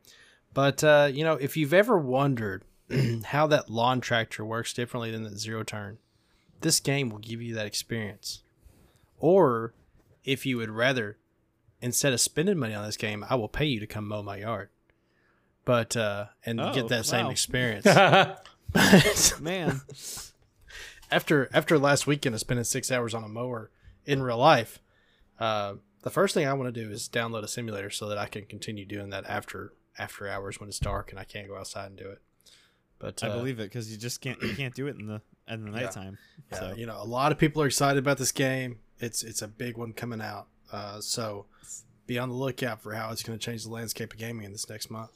But 0.53 0.83
uh, 0.83 1.11
you 1.13 1.25
know, 1.25 1.35
if 1.35 1.57
you've 1.57 1.75
ever 1.75 1.99
wondered 1.99 2.65
how 3.27 3.47
that 3.47 3.71
lawn 3.71 4.01
tractor 4.01 4.45
works 4.45 4.73
differently 4.73 5.11
than 5.11 5.23
the 5.23 5.39
zero 5.39 5.63
turn, 5.63 5.99
this 6.61 6.81
game 6.81 7.09
will 7.11 7.19
give 7.19 7.41
you 7.41 7.55
that 7.55 7.67
experience. 7.67 8.43
Or 9.19 9.75
if 10.25 10.45
you 10.47 10.57
would 10.57 10.71
rather, 10.71 11.19
instead 11.81 12.13
of 12.13 12.21
spending 12.21 12.59
money 12.59 12.75
on 12.75 12.85
this 12.85 12.97
game, 12.97 13.25
I 13.29 13.35
will 13.37 13.49
pay 13.49 13.67
you 13.67 13.81
to 13.81 13.87
come 13.87 14.09
mow 14.09 14.23
my 14.23 14.39
yard. 14.39 14.71
But 15.65 15.97
uh, 15.97 16.27
and 16.45 16.61
Oh, 16.61 16.75
get 16.75 16.89
that 16.89 17.07
same 17.07 17.27
experience. 17.27 17.87
Man, 19.41 19.81
after 21.11 21.49
after 21.53 21.79
last 21.79 22.07
weekend 22.07 22.35
of 22.35 22.41
spending 22.41 22.65
six 22.65 22.91
hours 22.91 23.15
on 23.15 23.25
a 23.25 23.29
mower 23.29 23.71
in 24.07 24.23
real 24.23 24.39
life, 24.39 24.81
uh, 25.39 25.75
the 26.03 26.11
first 26.11 26.35
thing 26.35 26.47
I 26.47 26.53
want 26.55 26.73
to 26.73 26.85
do 26.85 26.91
is 26.91 27.09
download 27.09 27.43
a 27.43 27.49
simulator 27.49 27.91
so 27.91 28.09
that 28.09 28.19
I 28.19 28.27
can 28.27 28.45
continue 28.47 28.85
doing 28.85 29.11
that 29.11 29.25
after 29.27 29.73
after 29.99 30.29
hours 30.29 30.59
when 30.59 30.69
it's 30.69 30.79
dark 30.79 31.11
and 31.11 31.19
I 31.19 31.25
can't 31.25 31.49
go 31.49 31.57
outside 31.57 31.87
and 31.87 31.97
do 31.97 32.09
it. 32.09 32.21
But 32.99 33.23
I 33.23 33.29
uh, 33.29 33.37
believe 33.37 33.61
it 33.61 33.65
because 33.65 33.91
you 33.91 33.99
just 33.99 34.21
can't 34.21 34.41
you 34.43 34.55
can't 34.55 34.75
do 34.75 34.87
it 34.87 34.97
in 34.97 35.07
the 35.07 35.21
in 35.49 35.65
the 35.65 35.71
nighttime. 35.71 36.19
Yeah, 36.53 36.59
so 36.59 36.75
you 36.77 36.87
know, 36.87 37.01
a 37.01 37.05
lot 37.05 37.33
of 37.33 37.39
people 37.39 37.63
are 37.63 37.67
excited 37.67 37.99
about 37.99 38.19
this 38.19 38.33
game. 38.33 38.79
It's 38.99 39.23
it's 39.23 39.43
a 39.43 39.49
big 39.49 39.77
one 39.77 39.93
coming 39.93 40.21
out. 40.21 40.47
Uh, 40.73 41.01
so 41.01 41.47
be 42.07 42.19
on 42.19 42.29
the 42.29 42.35
lookout 42.35 42.83
for 42.83 42.93
how 42.95 43.11
it's 43.11 43.23
going 43.23 43.39
to 43.39 43.45
change 43.45 43.65
the 43.65 43.71
landscape 43.71 44.13
of 44.13 44.19
gaming 44.19 44.45
in 44.45 44.53
this 44.53 44.69
next 44.69 44.91
month. 44.91 45.11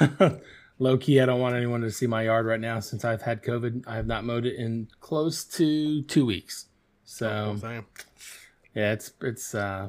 low 0.78 0.96
key, 0.96 1.20
I 1.20 1.26
don't 1.26 1.40
want 1.40 1.56
anyone 1.56 1.80
to 1.82 1.90
see 1.90 2.06
my 2.06 2.22
yard 2.22 2.46
right 2.46 2.60
now 2.60 2.80
since 2.80 3.04
I've 3.04 3.22
had 3.22 3.42
COVID. 3.42 3.86
I 3.86 3.96
have 3.96 4.06
not 4.06 4.24
mowed 4.24 4.46
it 4.46 4.56
in 4.56 4.88
close 5.00 5.44
to 5.44 6.02
two 6.02 6.26
weeks. 6.26 6.66
So 7.04 7.56
Thing. 7.60 7.84
Yeah, 8.74 8.92
it's 8.92 9.12
it's. 9.20 9.54
uh 9.54 9.88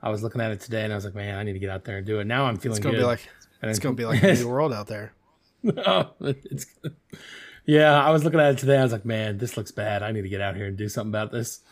I 0.00 0.10
was 0.10 0.22
looking 0.22 0.40
at 0.40 0.52
it 0.52 0.60
today 0.60 0.84
and 0.84 0.92
I 0.92 0.96
was 0.96 1.04
like, 1.04 1.16
man, 1.16 1.36
I 1.36 1.42
need 1.42 1.54
to 1.54 1.58
get 1.58 1.70
out 1.70 1.84
there 1.84 1.96
and 1.98 2.06
do 2.06 2.20
it. 2.20 2.24
Now 2.24 2.44
I'm 2.46 2.56
feeling 2.56 2.76
It's 2.76 2.82
going 2.84 2.94
to 2.94 3.00
good. 3.00 3.04
be 3.04 3.06
like 3.08 3.28
And 3.62 3.68
it's 3.70 3.80
going 3.80 3.96
to 3.96 4.00
be 4.00 4.06
like 4.06 4.20
the 4.20 4.34
new 4.34 4.48
world 4.48 4.72
out 4.72 4.86
there. 4.86 5.12
oh, 5.86 6.10
it's 6.20 6.66
yeah. 7.66 8.00
I 8.00 8.10
was 8.10 8.22
looking 8.22 8.38
at 8.38 8.52
it 8.52 8.58
today. 8.58 8.78
I 8.78 8.84
was 8.84 8.92
like, 8.92 9.04
man, 9.04 9.38
this 9.38 9.56
looks 9.56 9.72
bad. 9.72 10.04
I 10.04 10.12
need 10.12 10.22
to 10.22 10.28
get 10.28 10.40
out 10.40 10.54
here 10.54 10.66
and 10.66 10.76
do 10.76 10.88
something 10.88 11.10
about 11.10 11.32
this. 11.32 11.62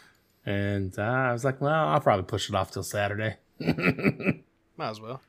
And 0.45 0.93
uh, 0.99 1.03
I 1.03 1.33
was 1.33 1.45
like, 1.45 1.61
well, 1.61 1.89
I'll 1.89 2.01
probably 2.01 2.25
push 2.25 2.49
it 2.49 2.57
off 2.57 2.73
till 2.73 2.83
Saturday. 2.83 3.37
Might 3.61 4.91
as 4.91 5.01
well. 5.01 5.21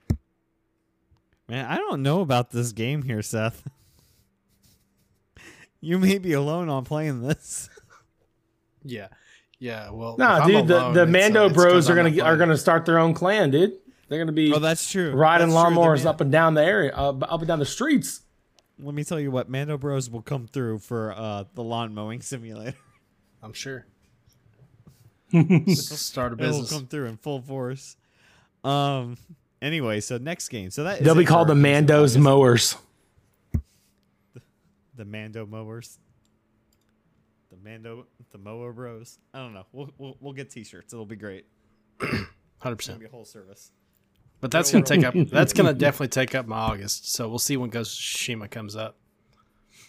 man, 1.48 1.66
I 1.66 1.78
don't 1.78 2.02
know 2.02 2.22
about 2.22 2.50
this 2.50 2.72
game 2.72 3.04
here, 3.04 3.22
Seth. 3.22 3.64
You 5.82 6.00
may 6.00 6.18
be 6.18 6.34
alone 6.34 6.68
on 6.70 6.84
playing 6.84 7.22
this. 7.22 7.70
Yeah, 8.84 9.08
yeah. 9.60 9.90
Well, 9.90 10.14
if 10.14 10.18
No, 10.20 10.46
dude, 10.48 10.68
the, 10.68 10.78
alone, 10.80 10.94
the 10.94 11.02
it's, 11.04 11.10
uh, 11.10 11.12
Mando 11.12 11.46
it's 11.46 11.56
'cause 11.56 11.64
Bros 11.64 11.90
are 11.90 11.96
gonna 11.96 12.12
get, 12.12 12.26
are 12.26 12.38
gonna 12.38 12.58
start 12.58 12.86
their 12.86 13.00
own 13.00 13.14
clan, 13.14 13.52
dude. 13.52 13.74
They're 14.10 14.20
gonna 14.20 14.32
be 14.32 14.54
Oh, 14.54 14.60
that's 14.60 14.90
true. 14.90 15.12
riding 15.14 15.50
That's 15.50 15.62
true. 15.68 15.76
Lawnmowers 15.78 15.98
Man- 16.00 16.08
up 16.08 16.22
and 16.22 16.32
down 16.32 16.54
the 16.54 16.64
area, 16.64 16.94
uh, 16.96 17.10
up 17.22 17.40
and 17.42 17.48
down 17.48 17.60
the 17.60 17.66
streets. 17.66 18.22
Let 18.80 18.94
me 18.94 19.04
tell 19.04 19.20
you 19.20 19.32
what, 19.32 19.50
Mando 19.50 19.78
Bros 19.78 20.10
will 20.10 20.22
come 20.22 20.48
through 20.48 20.80
for 20.80 21.12
uh, 21.18 21.46
the 21.56 21.64
lawn 21.64 21.94
mowing 21.94 22.22
simulator. 22.22 22.78
I'm 23.42 23.54
sure. 23.54 23.86
Start 25.68 26.32
a 26.32 26.36
It 26.36 26.40
will 26.40 26.48
business. 26.48 26.72
come 26.72 26.88
through 26.88 27.08
in 27.08 27.18
full 27.18 27.42
force. 27.42 27.98
Um. 28.64 29.18
Anyway, 29.62 30.00
so 30.02 30.18
next 30.18 30.50
game. 30.50 30.70
So 30.70 30.84
that 30.84 31.04
They'll 31.04 31.16
be 31.16 31.26
called 31.26 31.48
the 31.48 31.56
Mandos 31.56 32.00
August. 32.16 32.20
Mowers. 32.20 32.76
the 34.96 35.04
Mando 35.06 35.46
mowers. 35.46 35.98
The 37.58 37.70
Mando, 37.70 38.08
the 38.32 38.38
Moa 38.38 38.72
Bros. 38.74 39.20
I 39.34 39.40
don't 39.40 39.54
know. 39.54 39.66
We'll 39.72 39.90
we'll, 39.98 40.18
we'll 40.20 40.34
get 40.34 40.50
T-shirts. 40.50 40.94
It'll 40.94 41.06
be 41.06 41.16
great. 41.16 41.46
Hundred 42.60 42.76
percent. 42.78 43.00
be 43.00 43.06
a 43.06 43.10
whole 43.10 43.26
service. 43.26 43.72
But 44.40 44.52
that's 44.52 44.72
gonna 44.72 44.84
take 44.84 45.04
up. 45.04 45.14
That's 45.30 45.54
gonna 45.54 45.74
definitely 45.74 46.10
take 46.10 46.36
up 46.36 46.48
my 46.48 46.58
August. 46.58 47.12
So 47.12 47.28
we'll 47.28 47.40
see 47.40 47.58
when 47.58 47.70
Ghost 47.70 48.00
of 48.00 48.06
Tsushima 48.06 48.50
comes 48.50 48.76
up. 48.76 48.98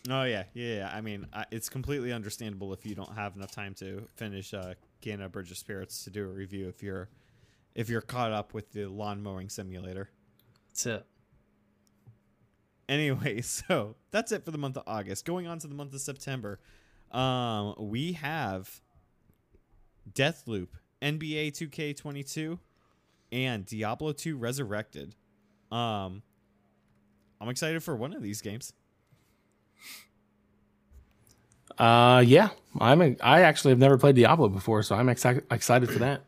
Oh 0.09 0.25
yeah, 0.25 0.45
yeah. 0.55 0.77
yeah. 0.77 0.91
I 0.93 1.01
mean, 1.01 1.27
I, 1.33 1.45
it's 1.51 1.69
completely 1.69 2.13
understandable 2.13 2.73
if 2.73 2.87
you 2.87 2.95
don't 2.95 3.15
have 3.15 3.37
enough 3.37 3.51
time 3.51 3.75
to 3.75 4.09
finish 4.17 4.55
uh, 4.55 4.75
Kena 5.03 5.31
Bridge 5.31 5.51
of 5.51 5.59
Spirits 5.59 6.05
to 6.05 6.11
do 6.11 6.25
a 6.25 6.33
review 6.33 6.69
if 6.69 6.83
you're 6.83 7.09
if 7.75 7.89
you're 7.89 8.01
caught 8.01 8.33
up 8.33 8.55
with 8.55 8.73
the 8.73 8.87
lawn 8.87 9.23
mowing 9.23 9.49
simulator. 9.49 10.11
That's 10.71 10.87
it. 10.87 11.07
Anyway, 12.89 13.41
so 13.43 13.97
that's 14.11 14.33
it 14.33 14.45
for 14.45 14.51
the 14.51 14.59
month 14.59 14.77
of 14.77 14.85
August. 14.87 15.25
Going 15.25 15.47
on 15.47 15.59
to 15.59 15.67
the 15.67 15.75
month 15.75 15.93
of 15.95 16.01
September, 16.01 16.59
um, 17.13 17.75
we 17.79 18.13
have 18.13 18.81
Deathloop, 20.13 20.69
NBA 21.03 21.53
2K22, 21.53 22.59
and 23.33 23.65
Diablo 23.67 24.13
2 24.13 24.37
Resurrected. 24.37 25.15
Um, 25.71 26.23
I'm 27.41 27.49
excited 27.49 27.83
for 27.83 27.95
one 27.95 28.15
of 28.15 28.23
these 28.23 28.41
games. 28.41 28.73
Uh, 31.77 32.23
yeah, 32.27 32.49
I'm. 32.81 33.01
A, 33.03 33.17
I 33.23 33.43
actually 33.43 33.71
have 33.71 33.79
never 33.79 33.97
played 33.99 34.17
Diablo 34.17 34.49
before, 34.49 34.83
so 34.83 34.97
I'm 34.97 35.07
exci- 35.07 35.43
excited 35.51 35.89
for 35.91 36.01
that. 36.01 36.23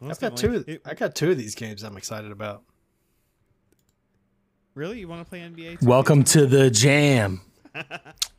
I've 0.00 0.18
got 0.18 0.36
two. 0.36 0.54
Of, 0.56 0.68
It- 0.68 0.82
I 0.86 0.94
got 0.94 1.14
two 1.14 1.30
of 1.30 1.36
these 1.36 1.54
games. 1.54 1.82
I'm 1.82 1.96
excited 1.98 2.30
about. 2.32 2.62
really, 4.74 4.98
you 5.00 5.08
want 5.08 5.20
to 5.22 5.28
play 5.28 5.40
NBA? 5.40 5.78
2K? 5.80 5.82
Welcome 5.86 6.24
to 6.24 6.46
the 6.46 6.70
jam. 6.70 7.42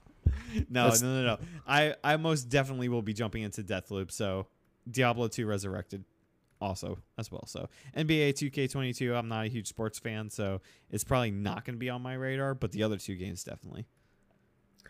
No, 0.69 0.83
That's- 0.83 1.01
no, 1.01 1.21
no, 1.21 1.23
no. 1.23 1.37
I, 1.67 1.95
I 2.03 2.17
most 2.17 2.43
definitely 2.43 2.87
will 2.87 3.01
be 3.01 3.13
jumping 3.13 3.41
into 3.43 3.63
Deathloop. 3.63 4.11
So 4.11 4.47
Diablo 4.89 5.27
2 5.27 5.45
Resurrected 5.47 6.03
also 6.61 6.97
as 7.17 7.31
well. 7.31 7.43
So 7.47 7.67
NBA 7.97 8.33
2K22, 8.33 9.15
I'm 9.17 9.27
not 9.27 9.45
a 9.45 9.49
huge 9.49 9.67
sports 9.67 9.99
fan, 9.99 10.29
so 10.29 10.61
it's 10.89 11.03
probably 11.03 11.31
not 11.31 11.65
going 11.65 11.75
to 11.75 11.79
be 11.79 11.89
on 11.89 12.01
my 12.01 12.13
radar, 12.13 12.53
but 12.55 12.71
the 12.71 12.83
other 12.83 12.97
two 12.97 13.15
games 13.15 13.43
definitely. 13.43 13.85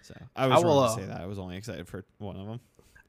So 0.01 0.15
I 0.35 0.47
was 0.47 0.61
I 0.61 0.65
will, 0.65 0.75
wrong 0.75 0.83
uh, 0.83 0.95
to 0.95 1.01
say 1.01 1.07
that. 1.07 1.21
I 1.21 1.25
was 1.25 1.39
only 1.39 1.57
excited 1.57 1.87
for 1.87 2.05
one 2.17 2.35
of 2.35 2.45
them. 2.45 2.59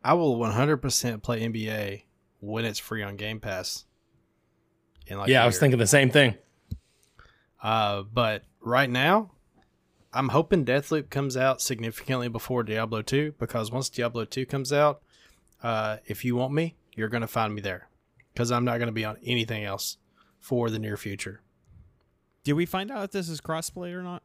I 0.02 0.14
will 0.14 0.38
100% 0.38 1.22
play 1.22 1.40
NBA 1.40 2.02
when 2.40 2.64
it's 2.64 2.78
free 2.78 3.02
on 3.02 3.16
Game 3.16 3.40
Pass. 3.40 3.84
Like 5.10 5.28
yeah, 5.28 5.42
I 5.42 5.46
was 5.46 5.58
thinking 5.58 5.78
the 5.78 5.86
same 5.86 6.10
thing. 6.10 6.34
Uh, 7.62 8.02
but 8.02 8.44
right 8.60 8.88
now, 8.88 9.32
I'm 10.14 10.28
hoping 10.28 10.64
Deathloop 10.64 11.10
comes 11.10 11.36
out 11.36 11.60
significantly 11.60 12.28
before 12.28 12.62
Diablo 12.62 13.02
2 13.02 13.34
because 13.38 13.70
once 13.72 13.88
Diablo 13.88 14.24
2 14.24 14.46
comes 14.46 14.72
out, 14.72 15.02
uh, 15.62 15.96
if 16.06 16.24
you 16.24 16.36
want 16.36 16.52
me, 16.54 16.76
you're 16.94 17.08
going 17.08 17.22
to 17.22 17.26
find 17.26 17.54
me 17.54 17.60
there 17.60 17.88
because 18.32 18.52
I'm 18.52 18.64
not 18.64 18.78
going 18.78 18.86
to 18.86 18.92
be 18.92 19.04
on 19.04 19.16
anything 19.24 19.64
else 19.64 19.96
for 20.38 20.70
the 20.70 20.78
near 20.78 20.96
future. 20.96 21.40
Did 22.44 22.52
we 22.52 22.64
find 22.66 22.90
out 22.90 23.04
if 23.04 23.10
this 23.10 23.28
is 23.28 23.40
crossplay 23.40 23.92
or 23.92 24.02
not? 24.02 24.22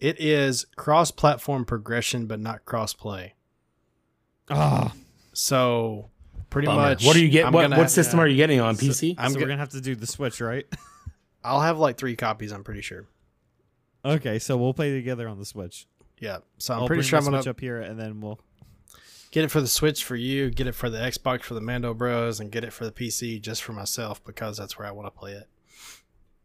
It 0.00 0.18
is 0.20 0.64
cross 0.76 1.10
platform 1.10 1.64
progression, 1.64 2.26
but 2.26 2.40
not 2.40 2.64
crossplay. 2.64 3.32
Ah, 4.50 4.92
So, 5.32 6.10
pretty 6.50 6.66
Bummer. 6.66 6.80
much. 6.82 7.04
What 7.04 7.14
do 7.14 7.22
you 7.24 7.28
get? 7.30 7.46
I'm 7.46 7.52
What, 7.52 7.62
gonna 7.62 7.76
what 7.76 7.82
have- 7.84 7.90
system 7.90 8.20
are 8.20 8.26
you 8.26 8.36
getting 8.36 8.60
on 8.60 8.76
So- 8.76 8.86
PC? 8.86 9.14
I'm 9.18 9.30
so 9.32 9.34
go- 9.36 9.42
we're 9.42 9.48
gonna 9.48 9.60
have 9.60 9.70
to 9.70 9.80
do 9.80 9.94
the 9.96 10.06
Switch, 10.06 10.40
right? 10.40 10.66
I'll 11.44 11.60
have 11.60 11.78
like 11.78 11.96
three 11.98 12.16
copies, 12.16 12.52
I'm 12.52 12.64
pretty 12.64 12.80
sure. 12.80 13.06
Okay, 14.04 14.38
so 14.38 14.56
we'll 14.56 14.74
play 14.74 14.92
together 14.92 15.28
on 15.28 15.38
the 15.38 15.44
Switch. 15.46 15.86
Yeah. 16.20 16.38
So 16.58 16.74
I'm 16.74 16.80
I'll 16.80 16.86
pretty 16.86 17.00
bring 17.00 17.08
sure 17.08 17.18
I'm 17.18 17.24
going 17.24 17.36
Switch 17.42 17.48
up 17.50 17.60
here, 17.60 17.80
and 17.80 17.98
then 17.98 18.20
we'll 18.20 18.40
get 19.30 19.44
it 19.44 19.48
for 19.50 19.60
the 19.60 19.66
Switch 19.68 20.04
for 20.04 20.16
you, 20.16 20.50
get 20.50 20.66
it 20.66 20.74
for 20.74 20.88
the 20.90 20.98
Xbox 20.98 21.42
for 21.42 21.54
the 21.54 21.60
Mando 21.60 21.92
Bros, 21.94 22.40
and 22.40 22.50
get 22.52 22.64
it 22.64 22.72
for 22.72 22.84
the 22.84 22.92
PC 22.92 23.40
just 23.40 23.62
for 23.62 23.72
myself 23.72 24.22
because 24.24 24.56
that's 24.56 24.78
where 24.78 24.86
I 24.86 24.92
want 24.92 25.06
to 25.12 25.18
play 25.18 25.32
it. 25.32 25.48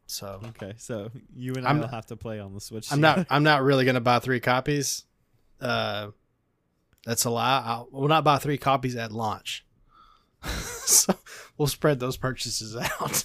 So 0.07 0.41
Okay, 0.49 0.73
so 0.77 1.11
you 1.35 1.53
and 1.53 1.67
I'm- 1.67 1.77
I 1.77 1.81
will 1.81 1.87
have 1.89 2.07
to 2.07 2.15
play 2.15 2.39
on 2.39 2.53
the 2.53 2.61
Switch. 2.61 2.91
I'm 2.91 2.99
not 3.01 3.27
I'm 3.29 3.43
not 3.43 3.61
really 3.63 3.85
gonna 3.85 4.01
buy 4.01 4.19
three 4.19 4.39
copies. 4.39 5.05
Uh, 5.61 6.09
that's 7.05 7.25
a 7.25 7.29
lie. 7.29 7.59
I 7.65 7.83
will 7.91 8.07
not 8.07 8.23
buy 8.23 8.37
three 8.39 8.57
copies 8.57 8.95
at 8.95 9.11
launch. 9.11 9.65
so 10.45 11.13
we'll 11.57 11.67
spread 11.67 11.99
those 11.99 12.17
purchases 12.17 12.75
out. 13.01 13.23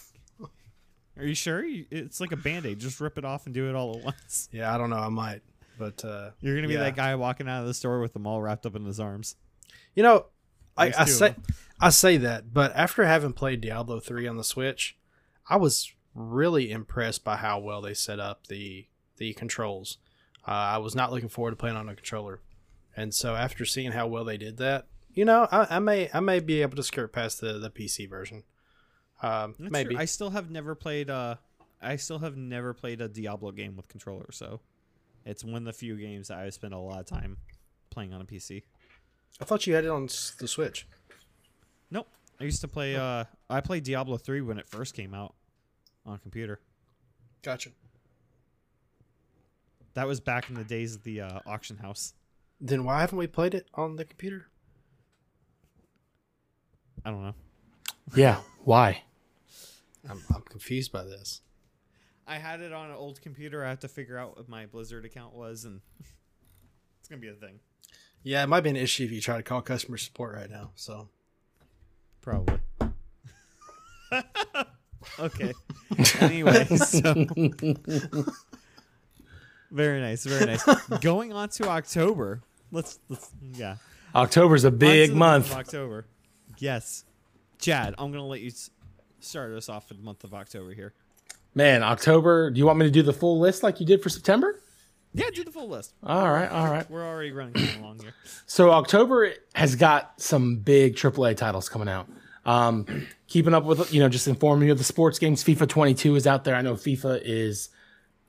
Are 1.16 1.24
you 1.24 1.34
sure? 1.34 1.62
It's 1.64 2.20
like 2.20 2.32
a 2.32 2.36
band 2.36 2.66
aid. 2.66 2.80
Just 2.80 3.00
rip 3.00 3.18
it 3.18 3.24
off 3.24 3.46
and 3.46 3.54
do 3.54 3.68
it 3.68 3.74
all 3.74 3.96
at 3.98 4.04
once. 4.04 4.48
yeah, 4.52 4.74
I 4.74 4.78
don't 4.78 4.90
know. 4.90 4.96
I 4.96 5.08
might, 5.08 5.42
but 5.78 6.04
uh, 6.04 6.30
You're 6.40 6.56
gonna 6.56 6.68
be 6.68 6.74
Yeah. 6.74 6.80
that 6.80 6.96
guy 6.96 7.14
walking 7.14 7.48
out 7.48 7.60
of 7.62 7.66
the 7.68 7.74
store 7.74 8.00
with 8.00 8.12
them 8.12 8.26
all 8.26 8.42
wrapped 8.42 8.66
up 8.66 8.74
in 8.74 8.84
his 8.84 8.98
arms. 8.98 9.36
you 9.94 10.02
know, 10.02 10.26
I, 10.76 10.92
I 10.98 11.04
say. 11.04 11.34
I 11.80 11.90
say 11.90 12.16
that, 12.16 12.52
but 12.52 12.72
after 12.74 13.04
having 13.04 13.32
played 13.32 13.60
Diablo 13.60 14.00
three 14.00 14.26
on 14.26 14.36
the 14.36 14.44
Switch, 14.44 14.96
I 15.48 15.56
was 15.56 15.92
really 16.14 16.70
impressed 16.70 17.22
by 17.24 17.36
how 17.36 17.58
well 17.60 17.80
they 17.80 17.94
set 17.94 18.18
up 18.18 18.46
the 18.48 18.86
the 19.18 19.34
controls. 19.34 19.98
Uh, 20.46 20.50
I 20.50 20.78
was 20.78 20.94
not 20.96 21.12
looking 21.12 21.28
forward 21.28 21.50
to 21.52 21.56
playing 21.56 21.76
on 21.76 21.88
a 21.88 21.94
controller, 21.94 22.40
and 22.96 23.14
so 23.14 23.36
after 23.36 23.64
seeing 23.64 23.92
how 23.92 24.06
well 24.08 24.24
they 24.24 24.36
did 24.36 24.56
that, 24.58 24.86
you 25.12 25.24
know, 25.24 25.46
I, 25.52 25.76
I 25.76 25.78
may 25.78 26.10
I 26.12 26.18
may 26.20 26.40
be 26.40 26.60
able 26.62 26.76
to 26.76 26.82
skirt 26.82 27.12
past 27.12 27.40
the 27.40 27.52
the 27.58 27.70
PC 27.70 28.08
version. 28.10 28.42
Um, 29.22 29.54
That's 29.58 29.72
maybe 29.72 29.94
true. 29.94 30.02
I 30.02 30.04
still 30.04 30.30
have 30.30 30.50
never 30.50 30.74
played. 30.74 31.10
Uh, 31.10 31.36
I 31.80 31.96
still 31.96 32.18
have 32.18 32.36
never 32.36 32.74
played 32.74 33.00
a 33.00 33.08
Diablo 33.08 33.52
game 33.52 33.76
with 33.76 33.88
controller. 33.88 34.30
So 34.32 34.60
it's 35.24 35.44
one 35.44 35.56
of 35.56 35.64
the 35.64 35.72
few 35.72 35.96
games 35.96 36.28
that 36.28 36.38
I 36.38 36.50
spend 36.50 36.74
a 36.74 36.78
lot 36.78 37.00
of 37.00 37.06
time 37.06 37.38
playing 37.90 38.12
on 38.12 38.20
a 38.20 38.24
PC. 38.24 38.62
I 39.40 39.44
thought 39.44 39.66
you 39.66 39.74
had 39.74 39.84
it 39.84 39.90
on 39.90 40.06
the 40.06 40.48
Switch. 40.48 40.86
Nope. 41.90 42.08
I 42.40 42.44
used 42.44 42.60
to 42.60 42.68
play. 42.68 42.96
Uh, 42.96 43.24
I 43.48 43.60
played 43.60 43.84
Diablo 43.84 44.16
three 44.16 44.40
when 44.40 44.58
it 44.58 44.68
first 44.68 44.94
came 44.94 45.14
out 45.14 45.34
on 46.06 46.18
computer. 46.18 46.60
Gotcha. 47.42 47.70
That 49.94 50.06
was 50.06 50.20
back 50.20 50.48
in 50.48 50.56
the 50.56 50.64
days 50.64 50.94
of 50.96 51.04
the 51.04 51.20
uh, 51.20 51.40
auction 51.46 51.76
house. 51.76 52.14
Then 52.60 52.84
why 52.84 53.00
haven't 53.00 53.18
we 53.18 53.26
played 53.26 53.54
it 53.54 53.68
on 53.74 53.96
the 53.96 54.04
computer? 54.04 54.46
I 57.04 57.10
don't 57.10 57.22
know. 57.22 57.34
Yeah. 58.14 58.40
Why? 58.64 59.02
I'm, 60.08 60.22
I'm 60.34 60.42
confused 60.42 60.92
by 60.92 61.04
this. 61.04 61.40
I 62.26 62.36
had 62.38 62.60
it 62.60 62.72
on 62.72 62.90
an 62.90 62.96
old 62.96 63.20
computer. 63.20 63.64
I 63.64 63.68
have 63.70 63.80
to 63.80 63.88
figure 63.88 64.18
out 64.18 64.36
what 64.36 64.48
my 64.48 64.66
Blizzard 64.66 65.04
account 65.04 65.34
was, 65.34 65.64
and 65.64 65.80
it's 67.00 67.08
gonna 67.08 67.20
be 67.20 67.28
a 67.28 67.34
thing. 67.34 67.60
Yeah, 68.22 68.42
it 68.42 68.46
might 68.46 68.62
be 68.62 68.70
an 68.70 68.76
issue 68.76 69.04
if 69.04 69.12
you 69.12 69.20
try 69.20 69.36
to 69.36 69.42
call 69.42 69.60
customer 69.60 69.98
support 69.98 70.34
right 70.34 70.48
now. 70.48 70.70
So 70.76 71.08
Probably. 72.24 72.58
okay. 75.18 75.52
anyway, 76.20 76.64
so 76.64 77.12
very 79.70 80.00
nice, 80.00 80.24
very 80.24 80.46
nice. 80.46 80.64
Going 81.02 81.34
on 81.34 81.50
to 81.50 81.68
October. 81.68 82.40
Let's 82.72 82.98
let's 83.10 83.30
yeah. 83.42 83.76
October's 84.14 84.64
a 84.64 84.70
big 84.70 85.10
the 85.10 85.16
month. 85.16 85.54
October. 85.54 86.06
Yes, 86.56 87.04
Chad. 87.58 87.94
I'm 87.98 88.10
gonna 88.10 88.26
let 88.26 88.40
you 88.40 88.50
start 89.20 89.52
us 89.52 89.68
off 89.68 89.88
for 89.88 89.94
the 89.94 90.02
month 90.02 90.24
of 90.24 90.34
October 90.34 90.72
here. 90.72 90.92
Man, 91.54 91.82
October. 91.82 92.50
Do 92.50 92.58
you 92.58 92.66
want 92.66 92.78
me 92.78 92.86
to 92.86 92.90
do 92.90 93.02
the 93.02 93.12
full 93.12 93.38
list 93.38 93.62
like 93.62 93.80
you 93.80 93.86
did 93.86 94.02
for 94.02 94.08
September? 94.08 94.60
Yeah, 95.16 95.30
do 95.32 95.44
the 95.44 95.52
full 95.52 95.68
list. 95.68 95.94
All 96.02 96.30
right, 96.32 96.50
all 96.50 96.66
right. 96.66 96.88
We're 96.90 97.06
already 97.06 97.30
running 97.30 97.54
kind 97.54 97.68
of 97.68 97.80
long 97.80 97.98
here. 98.00 98.14
So 98.46 98.72
October 98.72 99.32
has 99.54 99.76
got 99.76 100.20
some 100.20 100.56
big 100.56 100.96
AAA 100.96 101.36
titles 101.36 101.68
coming 101.68 101.88
out. 101.88 102.08
Um, 102.44 103.06
keeping 103.28 103.54
up 103.54 103.64
with, 103.64 103.94
you 103.94 104.00
know, 104.00 104.08
just 104.08 104.26
informing 104.26 104.66
you 104.66 104.72
of 104.72 104.78
the 104.78 104.84
sports 104.84 105.20
games. 105.20 105.44
FIFA 105.44 105.68
22 105.68 106.16
is 106.16 106.26
out 106.26 106.42
there. 106.42 106.56
I 106.56 106.62
know 106.62 106.74
FIFA 106.74 107.22
is 107.24 107.68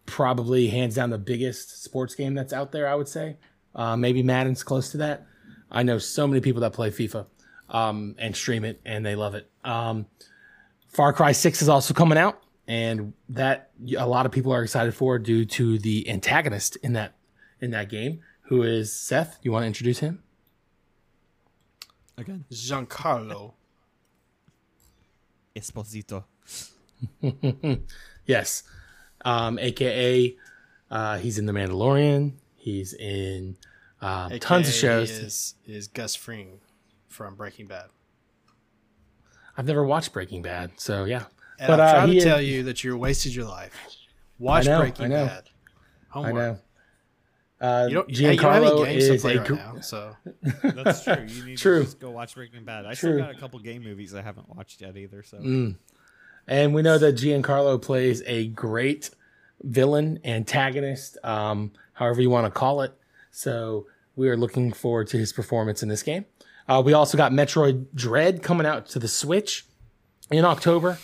probably 0.05 0.67
hands 0.67 0.93
down 0.93 1.09
the 1.09 1.17
biggest 1.17 1.83
sports 1.83 2.13
game 2.13 2.35
that's 2.35 2.53
out 2.53 2.71
there. 2.71 2.87
I 2.87 2.93
would 2.93 3.07
say, 3.07 3.37
uh, 3.73 3.97
maybe 3.97 4.21
Madden's 4.21 4.61
close 4.63 4.91
to 4.91 4.97
that. 4.97 5.25
I 5.71 5.81
know 5.81 5.97
so 5.97 6.27
many 6.27 6.39
people 6.39 6.61
that 6.61 6.73
play 6.73 6.91
FIFA 6.91 7.25
um, 7.69 8.15
and 8.17 8.35
stream 8.35 8.63
it, 8.63 8.81
and 8.85 9.05
they 9.05 9.15
love 9.15 9.35
it. 9.35 9.49
Um, 9.63 10.05
Far 10.87 11.13
Cry 11.13 11.31
6 11.31 11.61
is 11.61 11.69
also 11.69 11.93
coming 11.93 12.17
out, 12.17 12.41
and 12.67 13.13
that 13.29 13.71
a 13.97 14.07
lot 14.07 14.25
of 14.25 14.31
people 14.31 14.51
are 14.53 14.63
excited 14.63 14.93
for 14.93 15.19
due 15.19 15.45
to 15.45 15.77
the 15.79 16.09
antagonist 16.09 16.77
in 16.77 16.93
that 16.93 17.15
in 17.61 17.71
that 17.71 17.89
game, 17.89 18.21
who 18.43 18.63
is 18.63 18.93
Seth. 18.93 19.39
You 19.41 19.51
want 19.51 19.63
to 19.63 19.67
introduce 19.67 19.99
him? 19.99 20.23
Again, 22.17 22.45
Giancarlo. 22.51 23.53
Esposito. 25.55 26.23
Yes. 28.25 28.63
Um, 29.23 29.57
AKA, 29.59 30.35
uh, 30.91 31.17
he's 31.17 31.37
in 31.37 31.45
The 31.45 31.53
Mandalorian. 31.53 32.33
He's 32.55 32.93
in 32.93 33.57
um, 34.01 34.37
tons 34.39 34.67
of 34.67 34.73
shows. 34.73 35.11
Is 35.11 35.55
is 35.65 35.87
Gus 35.87 36.15
Fring 36.15 36.59
from 37.15 37.35
Breaking 37.35 37.65
Bad? 37.67 37.85
I've 39.57 39.65
never 39.65 39.83
watched 39.85 40.13
Breaking 40.13 40.41
Bad, 40.41 40.71
so 40.77 41.05
yeah. 41.05 41.23
And 41.59 41.67
But, 41.67 41.79
I'm 41.79 41.87
uh, 41.87 41.91
trying 41.93 42.07
he 42.09 42.13
to 42.15 42.17
is- 42.19 42.23
tell 42.25 42.41
you 42.41 42.63
that 42.63 42.83
you 42.83 42.97
wasted 42.97 43.33
your 43.33 43.45
life. 43.45 43.73
Watch 44.37 44.67
I 44.67 44.71
know, 44.71 44.79
Breaking 44.79 45.05
I 45.05 45.07
know. 45.07 45.25
Bad. 45.25 45.43
I 46.13 46.31
know. 46.31 46.59
Uh, 47.61 47.85
You 47.89 47.93
don't, 47.95 48.09
yeah, 48.09 48.31
you 48.31 48.37
don't 48.37 48.51
have 48.53 48.63
Giancarlo 48.63 48.85
any 48.85 48.93
games 48.93 49.07
to 49.07 49.13
is 49.15 49.21
play 49.21 49.35
a 49.35 49.39
right 49.39 49.47
gr- 49.47 49.55
now, 49.55 49.79
so 49.79 50.15
That's 50.63 51.03
true. 51.05 51.25
You 51.25 51.45
need 51.45 51.57
True. 51.57 51.79
to 51.79 51.85
just 51.85 51.99
go 52.01 52.11
watch 52.11 52.35
Breaking 52.35 52.65
Bad. 52.65 52.85
I 52.85 52.93
still 52.93 53.17
got 53.17 53.31
a 53.33 53.39
couple 53.39 53.57
game 53.59 53.81
movies 53.83 54.13
I 54.13 54.21
haven't 54.21 54.53
watched 54.53 54.81
yet 54.81 54.97
either. 54.97 55.23
So 55.23 55.37
Mm. 55.37 55.77
And 56.47 56.75
we 56.75 56.81
know 56.83 56.97
that 56.97 57.15
Giancarlo 57.15 57.81
plays 57.81 58.21
a 58.27 58.47
great 58.49 59.09
villain, 59.63 60.19
antagonist, 60.25 61.17
um, 61.23 61.71
however 61.93 62.21
you 62.21 62.29
want 62.29 62.45
to 62.45 62.51
call 62.51 62.81
it. 62.81 62.93
So 63.31 63.87
we 64.17 64.29
are 64.29 64.37
looking 64.37 64.71
forward 64.73 65.07
to 65.07 65.17
his 65.17 65.31
performance 65.33 65.81
in 65.81 65.89
this 65.89 66.03
game. 66.03 66.25
Uh, 66.67 66.81
we 66.83 66.93
also 66.93 67.17
got 67.17 67.31
Metroid 67.31 67.85
Dread 67.93 68.41
coming 68.41 68.65
out 68.65 68.87
to 68.87 68.99
the 68.99 69.07
Switch 69.07 69.65
in 70.31 70.45
October. 70.45 70.97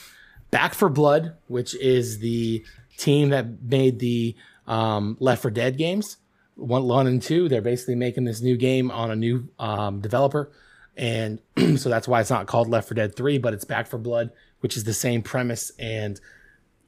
Back 0.49 0.73
4 0.73 0.89
Blood, 0.89 1.35
which 1.47 1.75
is 1.75 2.19
the 2.19 2.63
team 2.97 3.29
that 3.29 3.61
made 3.61 3.99
the 3.99 4.35
um, 4.67 5.17
Left 5.19 5.41
4 5.41 5.51
Dead 5.51 5.77
games, 5.77 6.17
one, 6.55 6.83
one 6.83 7.07
and 7.07 7.21
two. 7.21 7.47
They're 7.47 7.61
basically 7.61 7.95
making 7.95 8.25
this 8.25 8.41
new 8.41 8.57
game 8.57 8.91
on 8.91 9.11
a 9.11 9.15
new 9.15 9.47
um, 9.59 10.01
developer, 10.01 10.51
and 10.97 11.39
so 11.77 11.89
that's 11.89 12.07
why 12.07 12.19
it's 12.21 12.29
not 12.29 12.47
called 12.47 12.67
Left 12.69 12.87
4 12.89 12.95
Dead 12.95 13.15
3, 13.15 13.37
but 13.37 13.53
it's 13.53 13.63
Back 13.63 13.87
4 13.87 13.99
Blood, 13.99 14.31
which 14.59 14.75
is 14.75 14.83
the 14.83 14.93
same 14.93 15.21
premise 15.21 15.71
and 15.79 16.19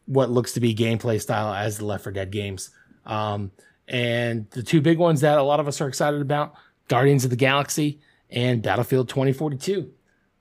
what 0.05 0.29
looks 0.29 0.51
to 0.53 0.59
be 0.59 0.75
gameplay 0.75 1.21
style 1.21 1.53
as 1.53 1.77
the 1.77 1.85
Left 1.85 2.03
4 2.03 2.11
Dead 2.11 2.31
games. 2.31 2.71
Um, 3.05 3.51
and 3.87 4.49
the 4.51 4.63
two 4.63 4.81
big 4.81 4.97
ones 4.97 5.21
that 5.21 5.37
a 5.37 5.43
lot 5.43 5.59
of 5.59 5.67
us 5.67 5.79
are 5.79 5.87
excited 5.87 6.21
about 6.21 6.53
Guardians 6.87 7.23
of 7.23 7.29
the 7.29 7.37
Galaxy 7.37 7.99
and 8.33 8.63
Battlefield 8.63 9.07
2042. 9.07 9.91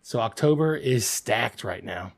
So 0.00 0.18
October 0.18 0.74
is 0.74 1.06
stacked 1.06 1.62
right 1.62 1.84
now. 1.84 2.12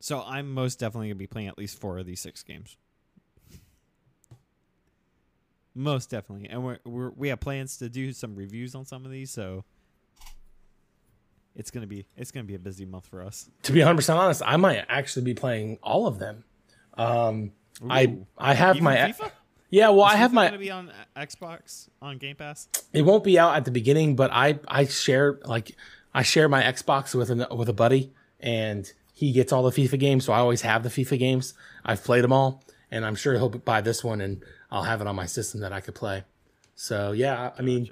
So 0.00 0.24
I'm 0.26 0.52
most 0.52 0.80
definitely 0.80 1.08
gonna 1.08 1.16
be 1.16 1.26
playing 1.26 1.48
at 1.48 1.58
least 1.58 1.78
four 1.78 1.98
of 1.98 2.06
these 2.06 2.20
six 2.20 2.42
games. 2.42 2.76
Most 5.74 6.10
definitely, 6.10 6.48
and 6.48 6.64
we're, 6.64 6.78
we're 6.84 7.10
we 7.10 7.28
have 7.28 7.38
plans 7.38 7.76
to 7.76 7.88
do 7.88 8.12
some 8.12 8.34
reviews 8.34 8.74
on 8.74 8.84
some 8.84 9.04
of 9.04 9.12
these, 9.12 9.30
so 9.30 9.64
it's 11.54 11.70
gonna 11.70 11.86
be 11.86 12.06
it's 12.16 12.32
gonna 12.32 12.44
be 12.44 12.54
a 12.54 12.58
busy 12.58 12.84
month 12.84 13.06
for 13.06 13.22
us. 13.22 13.50
To 13.64 13.72
be 13.72 13.80
100% 13.80 14.16
honest, 14.16 14.42
I 14.44 14.56
might 14.56 14.84
actually 14.88 15.24
be 15.24 15.34
playing 15.34 15.78
all 15.82 16.06
of 16.06 16.18
them. 16.18 16.42
Um, 16.94 17.52
I 17.88 18.16
I 18.36 18.54
have 18.54 18.76
Even 18.76 18.84
my 18.84 18.96
FIFA? 18.96 19.30
Yeah. 19.70 19.88
Well, 19.90 20.04
I 20.04 20.16
have 20.16 20.32
my. 20.32 20.46
gonna 20.46 20.58
be 20.58 20.70
on 20.70 20.92
Xbox 21.16 21.88
on 22.00 22.18
Game 22.18 22.36
Pass. 22.36 22.68
It 22.92 23.02
won't 23.02 23.24
be 23.24 23.38
out 23.38 23.56
at 23.56 23.64
the 23.64 23.70
beginning, 23.70 24.16
but 24.16 24.30
I 24.32 24.58
I 24.66 24.86
share 24.86 25.38
like 25.44 25.76
I 26.14 26.22
share 26.22 26.48
my 26.48 26.62
Xbox 26.62 27.14
with 27.14 27.30
an, 27.30 27.46
with 27.56 27.68
a 27.68 27.72
buddy, 27.72 28.12
and 28.40 28.90
he 29.12 29.32
gets 29.32 29.52
all 29.52 29.62
the 29.62 29.70
FIFA 29.70 29.98
games, 29.98 30.24
so 30.24 30.32
I 30.32 30.38
always 30.38 30.62
have 30.62 30.82
the 30.82 30.88
FIFA 30.88 31.18
games. 31.18 31.54
I've 31.84 32.04
played 32.04 32.24
them 32.24 32.32
all, 32.32 32.62
and 32.90 33.04
I'm 33.04 33.14
sure 33.14 33.34
he'll 33.34 33.48
buy 33.48 33.80
this 33.80 34.04
one, 34.04 34.20
and 34.20 34.42
I'll 34.70 34.84
have 34.84 35.00
it 35.00 35.06
on 35.06 35.16
my 35.16 35.26
system 35.26 35.60
that 35.60 35.72
I 35.72 35.80
could 35.80 35.94
play. 35.94 36.24
So 36.74 37.12
yeah, 37.12 37.50
I 37.58 37.62
mean, 37.62 37.90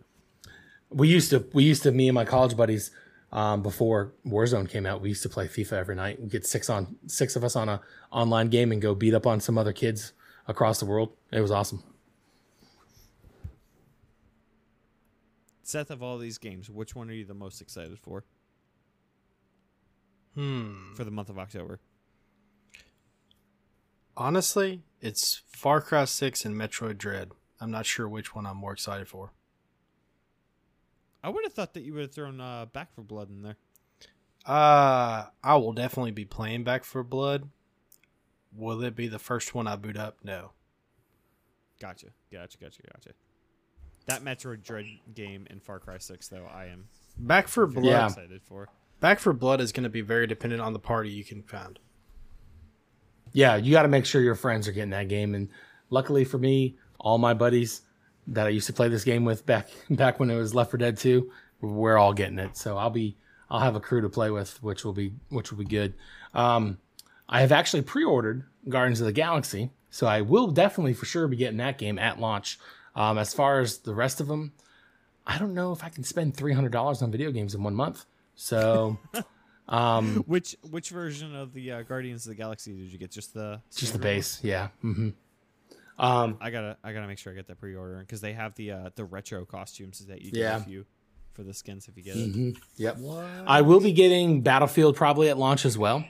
we 0.91 1.09
used 1.09 1.31
to 1.31 1.47
we 1.53 1.65
used 1.65 1.83
to 1.83 1.93
me 1.93 2.09
and 2.09 2.15
my 2.15 2.25
college 2.25 2.57
buddies 2.57 2.91
um, 3.33 3.63
before 3.63 4.13
Warzone 4.27 4.69
came 4.69 4.87
out. 4.87 5.01
We 5.01 5.09
used 5.09 5.23
to 5.25 5.29
play 5.29 5.49
FIFA 5.49 5.73
every 5.73 5.95
night. 5.95 6.23
We 6.23 6.29
get 6.29 6.47
six 6.47 6.71
on 6.71 6.97
six 7.07 7.37
of 7.37 7.45
us 7.45 7.57
on 7.57 7.69
a 7.69 7.81
online 8.11 8.49
game 8.49 8.73
and 8.73 8.81
go 8.81 8.95
beat 8.95 9.15
up 9.15 9.27
on 9.27 9.41
some 9.41 9.59
other 9.59 9.73
kids 9.73 10.13
across 10.49 10.79
the 10.79 10.87
world. 10.87 11.13
It 11.33 11.41
was 11.41 11.51
awesome. 11.51 11.83
Seth, 15.63 15.91
of 15.91 16.03
all 16.03 16.19
these 16.19 16.39
games, 16.39 16.71
which 16.71 16.95
one 16.95 17.11
are 17.11 17.15
you 17.15 17.25
the 17.25 17.35
most 17.35 17.61
excited 17.61 17.99
for 17.99 18.25
hmm. 20.35 20.95
for 20.95 21.05
the 21.05 21.11
month 21.11 21.29
of 21.29 21.39
October? 21.39 21.81
Honestly, 24.17 24.83
it's 25.01 25.43
Far 25.47 25.81
Cry 25.81 26.05
6 26.05 26.45
and 26.45 26.55
Metroid 26.55 26.97
Dread. 26.97 27.33
I'm 27.61 27.71
not 27.71 27.85
sure 27.85 28.09
which 28.09 28.35
one 28.35 28.47
I'm 28.47 28.57
more 28.57 28.73
excited 28.73 29.09
for. 29.09 29.33
I 31.23 31.29
would 31.29 31.45
have 31.45 31.53
thought 31.53 31.75
that 31.75 31.83
you 31.83 31.93
would 31.95 32.03
have 32.03 32.15
thrown 32.15 32.41
uh, 32.41 32.67
Back 32.67 32.95
4 32.95 33.05
Blood 33.05 33.29
in 33.29 33.43
there. 33.43 33.57
Uh, 34.47 35.27
I 35.43 35.57
will 35.57 35.73
definitely 35.73 36.13
be 36.13 36.25
playing 36.25 36.65
Back 36.65 36.85
4 36.85 37.03
Blood. 37.03 37.49
Will 38.57 38.83
it 38.83 38.97
be 38.97 39.09
the 39.09 39.19
first 39.19 39.55
one 39.55 39.67
I 39.67 39.77
boot 39.77 39.97
up? 39.97 40.19
No. 40.25 40.51
Gotcha, 41.81 42.07
gotcha, 42.33 42.57
gotcha, 42.59 42.81
gotcha. 42.93 43.11
That 44.07 44.23
Metroid 44.23 44.63
Dread 44.63 44.87
game 45.15 45.47
in 45.51 45.61
Far 45.61 45.79
Cry 45.79 45.99
Six, 45.99 46.29
though, 46.29 46.47
I 46.53 46.67
am 46.67 46.89
Back 47.19 47.49
4 47.49 47.67
Blood. 47.67 47.85
Yeah. 47.85 48.07
excited 48.07 48.41
for. 48.43 48.69
Back 49.01 49.19
4 49.19 49.33
Blood 49.35 49.61
is 49.61 49.73
going 49.73 49.85
to 49.85 49.91
be 49.91 50.01
very 50.01 50.27
dependent 50.27 50.63
on 50.63 50.73
the 50.73 50.79
party 50.79 51.11
you 51.11 51.25
can 51.25 51.43
find. 51.43 51.79
yeah, 53.33 53.57
you 53.57 53.73
got 53.73 53.83
to 53.83 53.89
make 53.89 54.07
sure 54.07 54.23
your 54.23 54.35
friends 54.35 54.67
are 54.69 54.73
getting 54.73 54.91
that 54.91 55.09
game. 55.09 55.35
And 55.35 55.49
luckily 55.91 56.25
for 56.25 56.39
me, 56.39 56.77
all 56.99 57.19
my 57.19 57.35
buddies 57.35 57.83
that 58.29 58.47
I 58.47 58.51
used 58.51 58.67
to 58.69 58.73
play 58.73 58.89
this 58.89 59.05
game 59.05 59.25
with 59.25 59.45
back 59.45 59.69
back 59.91 60.19
when 60.19 60.31
it 60.31 60.37
was 60.37 60.55
Left 60.55 60.71
4 60.71 60.79
Dead 60.79 60.97
2, 60.97 61.31
we're 61.61 61.99
all 61.99 62.15
getting 62.15 62.39
it. 62.39 62.57
So 62.57 62.79
I'll 62.79 62.91
be 62.91 63.17
I'll 63.51 63.61
have 63.61 63.77
a 63.77 63.81
crew 63.81 64.01
to 64.01 64.09
play 64.09 64.31
with, 64.31 64.63
which 64.63 64.85
will 64.85 64.93
be 64.95 65.13
which 65.29 65.51
will 65.51 65.59
be 65.59 65.65
good. 65.65 65.95
Um, 66.33 66.79
I 67.29 67.41
have 67.41 67.53
actually 67.53 67.83
pre-ordered 67.83 68.45
Guardians 68.69 69.01
of 69.01 69.07
the 69.07 69.13
Galaxy, 69.13 69.71
so 69.91 70.07
I 70.07 70.21
will 70.21 70.49
definitely 70.49 70.95
for 70.95 71.07
sure 71.07 71.27
be 71.29 71.37
getting 71.37 71.59
that 71.59 71.79
game 71.79 71.99
at 71.99 72.21
launch. 72.21 72.59
Um, 72.95 73.19
as 73.19 73.35
far 73.35 73.61
as 73.61 73.79
the 73.79 73.95
rest 73.95 74.21
of 74.21 74.27
them, 74.29 74.53
I 75.27 75.39
don't 75.39 75.55
know 75.55 75.73
if 75.73 75.83
I 75.85 75.89
can 75.89 76.05
spend 76.05 76.37
three 76.37 76.53
hundred 76.53 76.73
dollars 76.73 77.03
on 77.03 77.11
video 77.11 77.31
games 77.31 77.55
in 77.55 77.63
one 77.63 77.75
month. 77.75 78.05
So. 78.35 78.99
Um, 79.69 80.23
Which 80.29 80.55
which 80.71 80.91
version 80.91 81.35
of 81.35 81.53
the 81.53 81.73
uh, 81.73 81.83
Guardians 81.83 82.25
of 82.25 82.29
the 82.31 82.37
Galaxy 82.37 82.73
did 82.73 82.93
you 82.93 82.99
get? 82.99 83.11
Just 83.11 83.35
the 83.35 83.61
just 83.75 83.95
the 83.95 83.99
base, 83.99 84.39
yeah. 84.45 84.69
hmm 84.81 85.09
Um. 85.99 86.39
I 86.41 86.51
gotta 86.51 86.77
I 86.85 86.93
gotta 86.93 87.09
make 87.09 87.19
sure 87.19 87.33
I 87.33 87.37
get 87.37 87.49
that 87.49 87.59
pre-order 87.59 87.99
because 87.99 88.21
they 88.21 88.33
have 88.35 88.55
the 88.55 88.71
uh, 88.71 88.91
the 88.95 89.05
retro 89.05 89.45
costumes 89.45 89.99
that 90.07 90.23
you 90.23 90.31
Yeah. 90.33 90.59
get 90.59 90.61
if 90.63 90.69
you 90.69 90.87
for 91.33 91.43
the 91.43 91.53
skins 91.53 91.89
if 91.89 91.97
you 91.97 92.05
get 92.05 92.17
it. 92.17 92.33
mhm, 92.33 92.57
Yep. 92.77 92.99
I 93.49 93.63
will 93.63 93.81
be 93.81 93.91
getting 93.93 94.41
Battlefield 94.43 94.95
probably 94.95 95.29
at 95.31 95.37
launch 95.37 95.65
as 95.67 95.77
well. 95.77 96.05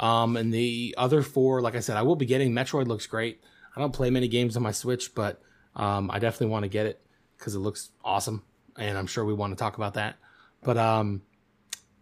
Um, 0.00 0.36
and 0.36 0.52
the 0.52 0.94
other 0.98 1.22
four, 1.22 1.60
like 1.60 1.76
I 1.76 1.80
said, 1.80 1.96
I 1.96 2.02
will 2.02 2.16
be 2.16 2.26
getting 2.26 2.52
Metroid. 2.52 2.88
Looks 2.88 3.06
great. 3.06 3.44
I 3.76 3.80
don't 3.80 3.92
play 3.92 4.10
many 4.10 4.26
games 4.26 4.56
on 4.56 4.62
my 4.62 4.72
Switch, 4.72 5.14
but 5.14 5.40
um, 5.76 6.10
I 6.10 6.18
definitely 6.18 6.48
want 6.48 6.64
to 6.64 6.68
get 6.68 6.86
it 6.86 7.00
because 7.38 7.54
it 7.54 7.60
looks 7.60 7.90
awesome, 8.04 8.42
and 8.76 8.98
I'm 8.98 9.06
sure 9.06 9.24
we 9.24 9.34
want 9.34 9.52
to 9.52 9.62
talk 9.62 9.76
about 9.76 9.94
that. 9.94 10.16
But 10.62 10.78
um, 10.78 11.22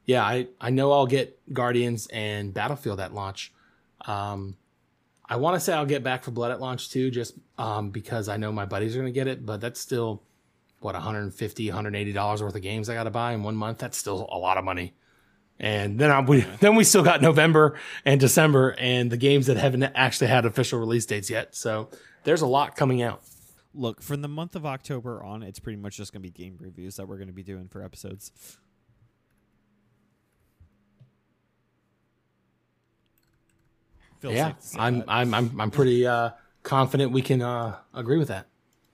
yeah, 0.07 0.23
I 0.25 0.47
I 0.61 0.71
know 0.71 0.93
I'll 0.93 1.07
get 1.07 1.39
Guardians 1.53 2.07
and 2.07 2.55
Battlefield 2.55 3.01
at 3.01 3.13
launch. 3.13 3.53
Um, 4.07 4.57
I 5.29 5.37
want 5.37 5.57
to 5.57 5.61
say 5.61 5.75
I'll 5.75 5.85
get 5.85 6.03
Back 6.03 6.25
4 6.25 6.33
Blood 6.33 6.53
at 6.53 6.61
launch 6.61 6.91
too, 6.91 7.11
just 7.11 7.35
um, 7.59 7.91
because 7.91 8.29
I 8.29 8.37
know 8.37 8.53
my 8.53 8.65
buddies 8.65 8.97
are 8.97 9.03
to 9.03 9.11
get 9.11 9.27
it, 9.27 9.45
but 9.45 9.61
that's 9.61 9.81
still 9.81 10.23
what 10.81 10.95
150 10.95 11.69
180 11.69 12.13
dollars 12.13 12.43
worth 12.43 12.55
of 12.55 12.63
games 12.63 12.89
i 12.89 12.95
gotta 12.95 13.11
buy 13.11 13.33
in 13.33 13.43
one 13.43 13.57
month 13.57 13.79
that's 13.79 13.99
still 13.99 14.29
a 14.31 14.39
lot 14.39 14.57
of 14.57 14.65
money 14.65 14.95
and 15.61 15.99
then 15.99 16.11
I, 16.11 16.21
we 16.21 16.41
then 16.61 16.77
we 16.77 16.85
still 16.85 17.03
got 17.03 17.21
november 17.23 17.79
and 18.05 18.21
december 18.21 18.75
and 18.79 19.11
the 19.11 19.17
games 19.17 19.47
that 19.47 19.57
haven't 19.57 19.83
actually 19.83 20.29
had 20.29 20.45
official 20.47 20.79
release 20.79 21.07
dates 21.07 21.31
yet 21.31 21.55
so 21.55 21.89
there's 22.25 22.43
a 22.43 22.47
lot 22.47 22.77
coming 22.77 23.03
out 23.03 23.23
Look, 23.75 24.03
from 24.03 24.23
the 24.23 24.29
month 24.29 24.57
of 24.57 24.67
October 24.67 25.23
on, 25.23 25.43
it's 25.45 25.61
pretty 25.61 25.77
much 25.77 25.97
just 25.99 26.13
gonna 26.13 26.23
be 26.23 26.31
game 26.31 26.57
reviews 26.59 26.97
that 26.97 27.07
we're 27.07 27.19
gonna 27.19 27.33
be 27.33 27.45
doing 27.45 27.69
for 27.69 27.83
episodes. 27.83 28.33
Feels 34.21 34.35
yeah 34.35 34.53
to 34.53 34.57
say 34.59 34.79
I'm. 34.81 35.05
I'm 35.07 35.33
i'm 35.33 35.61
i'm 35.61 35.71
pretty 35.71 36.05
uh 36.07 36.31
confident 36.65 37.13
we 37.13 37.23
can 37.23 37.41
uh 37.41 37.77
agree 37.95 38.19
with 38.19 38.29
that 38.29 38.49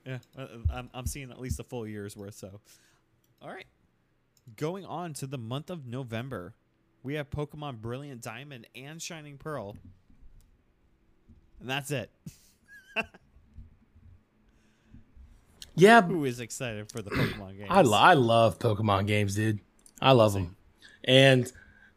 Yeah, 0.05 0.19
uh, 0.37 0.47
I'm, 0.71 0.91
I'm 0.93 1.07
seeing 1.07 1.31
at 1.31 1.41
least 1.41 1.59
a 1.61 1.65
full 1.65 1.87
year's 1.89 2.15
worth. 2.15 2.35
So, 2.35 2.61
all 3.41 3.49
right. 3.49 3.65
Going 4.57 4.85
on 4.85 5.15
to 5.15 5.27
the 5.27 5.39
month 5.39 5.71
of 5.71 5.87
November, 5.87 6.55
we 7.03 7.15
have 7.15 7.31
Pokemon 7.31 7.81
Brilliant 7.81 8.21
Diamond 8.21 8.67
and 8.75 9.01
Shining 9.01 9.39
Pearl, 9.39 9.77
and 11.61 11.69
that's 11.69 11.91
it. 11.91 12.11
yeah 15.75 16.03
Who 16.03 16.25
is 16.25 16.41
excited 16.41 16.93
for 16.93 17.03
the 17.03 17.11
Pokemon 17.11 17.57
games? 17.59 17.69
I, 17.71 17.81
lo- 17.83 17.99
I 17.99 18.15
love 18.15 18.59
Pokemon 18.59 19.07
games, 19.07 19.35
dude. 19.35 19.61
I 20.01 20.13
love 20.13 20.35
them. 20.35 20.57
And, 21.05 21.51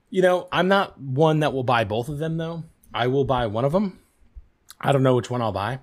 you 0.10 0.22
know, 0.22 0.48
I'm 0.52 0.68
not 0.68 1.00
one 1.00 1.42
that 1.42 1.54
will 1.54 1.64
buy 1.64 1.84
both 1.84 2.10
of 2.10 2.18
them, 2.18 2.38
though. 2.38 2.64
I 2.94 3.08
will 3.08 3.26
buy 3.26 3.48
one 3.48 3.66
of 3.66 3.74
them. 3.74 4.00
I 4.80 4.92
don't 4.92 5.04
know 5.04 5.16
which 5.16 5.30
one 5.30 5.42
I'll 5.42 5.52
buy. 5.52 5.80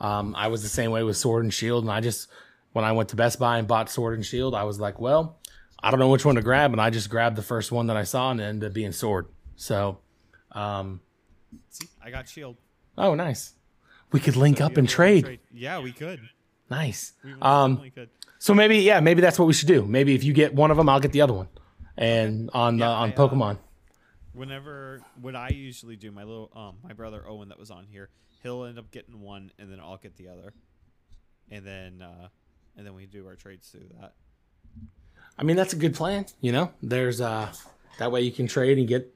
Um, 0.00 0.34
I 0.36 0.48
was 0.48 0.62
the 0.62 0.68
same 0.68 0.90
way 0.90 1.02
with 1.02 1.16
Sword 1.16 1.44
and 1.44 1.52
Shield. 1.54 1.84
And 1.84 1.92
I 1.92 2.00
just, 2.00 2.28
when 2.72 2.84
I 2.84 2.92
went 2.92 3.10
to 3.10 3.16
Best 3.16 3.38
Buy 3.38 3.58
and 3.58 3.68
bought 3.68 3.90
Sword 3.90 4.14
and 4.14 4.24
Shield, 4.24 4.54
I 4.54 4.64
was 4.64 4.80
like, 4.80 5.00
well, 5.00 5.39
I 5.82 5.90
don't 5.90 6.00
know 6.00 6.08
which 6.08 6.24
one 6.24 6.34
to 6.36 6.42
grab. 6.42 6.72
And 6.72 6.80
I 6.80 6.90
just 6.90 7.08
grabbed 7.10 7.36
the 7.36 7.42
first 7.42 7.72
one 7.72 7.86
that 7.88 7.96
I 7.96 8.04
saw 8.04 8.30
and 8.30 8.40
it 8.40 8.44
ended 8.44 8.68
up 8.70 8.74
being 8.74 8.92
Sword. 8.92 9.26
So, 9.56 9.98
um, 10.52 11.00
See, 11.70 11.88
I 12.02 12.10
got 12.10 12.28
Shield. 12.28 12.56
oh, 12.98 13.14
nice. 13.14 13.54
We 14.12 14.20
could 14.20 14.36
link 14.36 14.58
So 14.58 14.66
up 14.66 14.76
and 14.76 14.86
a 14.88 14.90
trade. 14.90 15.40
Yeah, 15.52 15.78
we 15.80 15.92
could. 15.92 16.20
Nice. 16.70 17.12
We 17.24 17.34
Um, 17.42 17.78
could. 17.94 18.10
So 18.38 18.54
maybe, 18.54 18.78
yeah, 18.78 19.00
maybe 19.00 19.20
that's 19.20 19.38
what 19.38 19.46
we 19.46 19.52
should 19.52 19.68
do. 19.68 19.84
Maybe 19.84 20.14
if 20.14 20.24
you 20.24 20.32
get 20.32 20.54
one 20.54 20.70
of 20.70 20.76
them, 20.76 20.88
I'll 20.88 21.00
get 21.00 21.12
the 21.12 21.20
other 21.20 21.32
one. 21.34 21.48
And 21.96 22.50
on 22.54 22.76
the 22.78 22.84
Yeah, 22.84 22.90
on 22.90 23.10
I, 23.10 23.12
uh, 23.12 23.16
Pokemon. 23.16 23.58
Whenever 24.32 25.00
what 25.20 25.34
I 25.34 25.48
usually 25.50 25.96
do, 25.96 26.10
my 26.12 26.22
little 26.24 26.50
um 26.54 26.76
my 26.84 26.92
brother 26.92 27.24
Owen 27.28 27.48
that 27.48 27.58
was 27.58 27.70
on 27.70 27.86
here, 27.90 28.08
He'll 28.42 28.64
end 28.64 28.78
up 28.78 28.90
getting 28.90 29.20
one, 29.20 29.50
and 29.58 29.70
then 29.70 29.80
I'll 29.80 29.98
get 29.98 30.16
the 30.16 30.28
other, 30.28 30.54
and 31.50 31.66
then 31.66 32.00
uh, 32.00 32.28
and 32.76 32.86
then 32.86 32.94
we 32.94 33.06
do 33.06 33.26
our 33.26 33.34
trades 33.36 33.68
through 33.68 33.88
that. 34.00 34.14
I 35.40 35.42
mean, 35.42 35.56
that's 35.56 35.72
a 35.72 35.76
good 35.76 35.94
plan. 35.94 36.26
You 36.42 36.52
know, 36.52 36.70
there's 36.82 37.22
uh, 37.22 37.50
that 37.98 38.12
way 38.12 38.20
you 38.20 38.30
can 38.30 38.46
trade 38.46 38.76
and 38.76 38.86
get. 38.86 39.12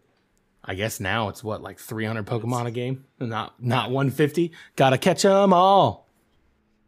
I 0.65 0.75
guess 0.75 0.99
now 0.99 1.29
it's 1.29 1.45
what 1.45 1.61
like 1.61 1.79
300 1.79 2.25
Pokemon 2.25 2.65
a 2.65 2.71
game, 2.71 3.05
not 3.21 3.63
not 3.63 3.91
150. 3.91 4.51
Gotta 4.77 4.97
catch 4.97 5.23
them 5.23 5.53
all. 5.53 6.09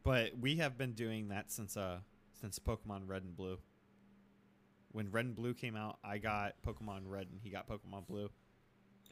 But 0.03 0.39
we 0.41 0.57
have 0.57 0.79
been 0.79 0.93
doing 0.93 1.29
that 1.29 1.53
since 1.53 1.77
uh 1.77 1.99
since 2.41 2.59
Pokemon 2.59 3.03
Red 3.07 3.25
and 3.25 3.37
Blue. 3.37 3.59
When 4.93 5.11
Red 5.11 5.27
and 5.27 5.37
Blue 5.37 5.53
came 5.53 5.77
out, 5.77 5.99
I 6.03 6.17
got 6.17 6.55
Pokemon 6.67 7.03
Red 7.05 7.27
and 7.31 7.39
he 7.43 7.51
got 7.51 7.69
Pokemon 7.69 8.07
Blue, 8.09 8.31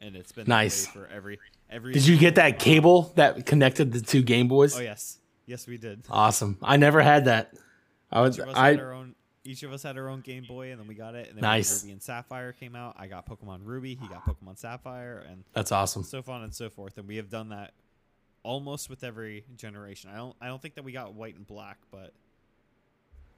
and 0.01 0.15
it's 0.15 0.31
been 0.31 0.47
Nice. 0.47 0.87
way 0.87 0.93
for 0.93 1.07
every 1.07 1.37
every. 1.69 1.93
Did 1.93 2.07
you 2.07 2.17
get 2.17 2.35
that 2.35 2.57
cable 2.57 3.13
that 3.17 3.45
connected 3.45 3.91
the 3.91 4.01
two 4.01 4.23
Game 4.23 4.47
Boys? 4.47 4.75
Oh 4.75 4.81
yes, 4.81 5.19
yes 5.45 5.67
we 5.67 5.77
did. 5.77 6.01
Awesome. 6.09 6.57
I 6.63 6.77
never 6.77 7.03
had 7.03 7.25
that. 7.25 7.53
I 8.11 8.21
was 8.21 8.37
Each 8.37 8.41
of 8.41 8.49
us 8.49 8.55
I 8.55 8.69
had 8.69 8.79
our 8.79 8.93
own. 8.93 9.13
Each 9.45 9.61
of 9.63 9.71
us 9.71 9.83
had 9.83 9.95
our 9.97 10.09
own 10.09 10.21
Game 10.21 10.43
Boy, 10.47 10.71
and 10.71 10.79
then 10.81 10.87
we 10.87 10.95
got 10.95 11.13
it. 11.15 11.27
And 11.27 11.37
then 11.37 11.43
Nice. 11.43 11.83
Ruby 11.83 11.93
and 11.93 12.01
Sapphire 12.01 12.51
came 12.51 12.75
out, 12.75 12.95
I 12.97 13.05
got 13.07 13.27
Pokemon 13.27 13.59
Ruby. 13.63 13.95
He 13.95 14.07
got 14.07 14.25
Pokemon 14.25 14.57
Sapphire, 14.57 15.23
and 15.29 15.43
that's 15.53 15.71
awesome. 15.71 16.03
so 16.03 16.23
on 16.27 16.43
and 16.43 16.53
so 16.53 16.69
forth. 16.69 16.97
And 16.97 17.07
we 17.07 17.17
have 17.17 17.29
done 17.29 17.49
that 17.49 17.73
almost 18.43 18.89
with 18.89 19.03
every 19.03 19.45
generation. 19.55 20.09
I 20.11 20.17
don't. 20.17 20.35
I 20.41 20.47
don't 20.47 20.61
think 20.61 20.75
that 20.75 20.83
we 20.83 20.91
got 20.91 21.13
White 21.13 21.35
and 21.35 21.45
Black, 21.45 21.77
but 21.91 22.11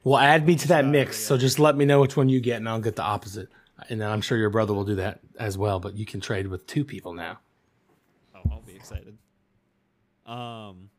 Well, 0.06 0.18
add 0.18 0.48
me 0.48 0.56
to 0.56 0.68
that 0.70 0.86
Uh, 0.86 0.90
mix. 0.90 1.20
yeah. 1.22 1.28
So 1.28 1.38
just 1.38 1.60
let 1.60 1.76
me 1.76 1.84
know 1.84 2.00
which 2.00 2.16
one 2.16 2.30
you 2.30 2.40
get, 2.40 2.56
and 2.58 2.70
I'll 2.70 2.80
get 2.80 2.96
the 2.96 3.04
opposite. 3.04 3.50
And 3.90 4.00
then 4.02 4.10
I'm 4.10 4.22
sure 4.22 4.38
your 4.38 4.50
brother 4.50 4.74
will 4.74 4.86
do 4.86 4.96
that 4.96 5.20
as 5.38 5.58
well. 5.58 5.80
But 5.82 5.96
you 5.98 6.06
can 6.06 6.20
trade 6.22 6.48
with 6.48 6.66
two 6.68 6.84
people 6.86 7.14
now. 7.14 7.40
oh, 8.34 8.42
I'll 8.50 8.62
be 8.62 8.76
excited. 8.76 9.18
Um, 10.26 10.90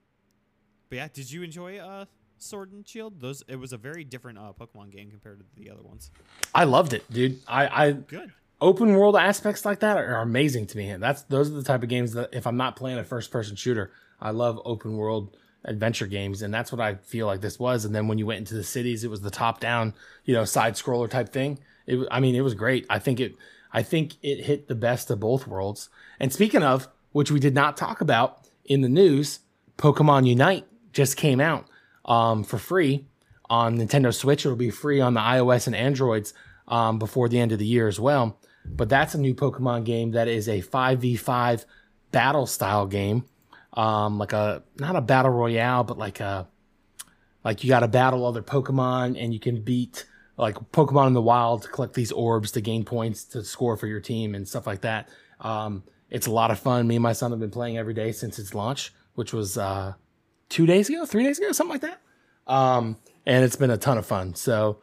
but 0.90 0.96
yeah, 0.96 1.09
did 1.12 1.30
you 1.30 1.42
enjoy 1.42 1.78
uh 1.78 2.04
Sword 2.43 2.72
and 2.72 2.86
Shield? 2.86 3.20
Those 3.20 3.43
it 3.49 3.57
was 3.57 3.72
a 3.72 3.78
very 3.78 4.05
different 4.05 4.39
uh 4.39 4.53
Pokemon 4.59 4.91
game 4.91 5.11
compared 5.11 5.41
to 5.41 5.45
the 5.57 5.70
other 5.70 5.82
ones. 5.82 6.11
I 6.55 6.64
loved 6.64 6.93
it, 6.93 7.11
dude. 7.11 7.41
I, 7.47 7.86
I 7.86 7.93
Good. 7.93 8.32
open 8.61 8.95
world 8.95 9.16
aspects 9.16 9.64
like 9.64 9.80
that 9.80 9.97
are 9.97 10.20
amazing 10.20 10.66
to 10.68 10.78
me. 10.78 10.91
And 10.91 11.03
that's 11.03 11.22
those 11.22 11.51
are 11.51 11.55
the 11.55 11.62
type 11.62 11.82
of 11.82 11.89
games 11.89 12.12
that 12.12 12.30
if 12.32 12.47
I'm 12.47 12.57
not 12.57 12.76
playing 12.76 12.99
a 12.99 13.05
first 13.05 13.30
person 13.30 13.57
shooter, 13.57 13.93
I 14.20 14.30
love 14.30 14.61
open 14.64 14.97
world 14.97 15.36
adventure 15.64 16.07
games, 16.07 16.43
and 16.43 16.53
that's 16.55 16.72
what 16.72 16.80
I 16.80 16.95
feel 16.95 17.26
like 17.26 17.41
this 17.41 17.59
was. 17.59 17.84
And 17.84 17.95
then 17.95 18.09
when 18.09 18.18
you 18.18 18.26
went 18.26 18.39
into 18.39 18.55
the 18.55 18.64
cities, 18.64 19.05
it 19.05 19.11
was 19.11 19.20
the 19.20 19.30
top 19.30 19.61
down, 19.61 19.95
you 20.24 20.34
know, 20.34 20.45
side 20.45 20.74
scroller 20.74 21.11
type 21.11 21.30
thing. 21.30 21.59
It, 21.86 22.07
I 22.11 22.20
mean, 22.20 22.34
it 22.34 22.43
was 22.43 22.55
great. 22.55 22.86
I 22.89 22.99
think 22.99 23.20
it, 23.20 23.34
I 23.72 23.82
think 23.82 24.14
it 24.22 24.45
hit 24.45 24.68
the 24.68 24.74
best 24.74 25.11
of 25.11 25.20
both 25.20 25.47
worlds. 25.47 25.89
And 26.20 26.32
speaking 26.32 26.62
of, 26.62 26.89
which 27.12 27.30
we 27.30 27.41
did 27.41 27.55
not 27.55 27.76
talk 27.76 28.01
about 28.01 28.49
in 28.64 28.82
the 28.82 28.89
news, 28.89 29.41
Pokemon 29.76 30.26
Unite 30.26 30.66
just 30.93 31.16
came 31.16 31.41
out 31.41 31.67
um, 32.09 32.42
for 32.42 32.59
free 32.59 33.06
on 33.48 33.78
Nintendo 33.78 34.12
Switch. 34.12 34.44
It'll 34.44 34.56
be 34.56 34.70
free 34.70 35.00
on 35.00 35.14
the 35.14 35.20
iOS 35.20 35.68
and 35.68 35.76
Androids 35.76 36.34
um, 36.66 36.98
before 36.98 37.28
the 37.28 37.38
end 37.38 37.52
of 37.52 37.61
the 37.61 37.66
year 37.66 37.86
as 37.86 38.00
well. 38.00 38.40
But 38.64 38.88
that's 38.88 39.14
a 39.14 39.18
new 39.18 39.34
Pokemon 39.34 39.84
game 39.84 40.11
that 40.12 40.26
is 40.26 40.48
a 40.48 40.61
5v5 40.61 41.64
battle 42.11 42.46
style 42.46 42.86
game. 42.86 43.24
Um, 43.74 44.18
like 44.18 44.32
a 44.32 44.64
not 44.78 44.96
a 44.96 45.00
battle 45.00 45.30
royale, 45.30 45.84
but 45.84 45.98
like 45.98 46.20
a 46.20 46.48
like 47.44 47.62
you 47.62 47.68
got 47.68 47.80
to 47.80 47.88
battle 47.88 48.26
other 48.26 48.42
Pokemon 48.42 49.22
and 49.22 49.32
you 49.32 49.38
can 49.38 49.62
beat 49.62 50.06
like 50.36 50.56
Pokemon 50.72 51.09
in 51.09 51.12
the 51.12 51.22
wild 51.22 51.62
to 51.62 51.68
collect 51.68 51.94
these 51.94 52.12
orbs 52.12 52.52
to 52.52 52.61
gain 52.61 52.84
points 52.84 53.24
to 53.24 53.44
score 53.44 53.76
for 53.76 53.86
your 53.86 54.00
team 54.00 54.34
and 54.34 54.48
stuff 54.48 54.66
like 54.66 54.80
that. 54.80 55.09
Um, 55.40 55.84
it's 56.11 56.26
a 56.26 56.30
lot 56.30 56.50
of 56.50 56.59
fun. 56.59 56.88
Me 56.88 56.96
and 56.96 57.02
my 57.02 57.12
son 57.12 57.30
have 57.30 57.40
been 57.40 57.50
playing 57.50 57.78
every 57.78 57.94
day 57.94 58.12
since 58.12 58.38
its 58.38 58.54
launch, 58.54 58.92
which 59.14 59.32
was 59.32 59.59
uh, 59.59 59.94
two 60.49 60.66
days 60.66 60.88
ago, 60.88 61.05
three 61.07 61.24
days 61.24 61.38
ago, 61.38 61.53
something 61.53 61.72
like 61.72 61.82
that. 61.82 62.01
Um, 62.46 62.96
and 63.26 63.44
it's 63.44 63.57
been 63.57 63.70
a 63.70 63.76
ton 63.76 63.99
of 63.99 64.07
fun. 64.07 64.34
So 64.34 64.78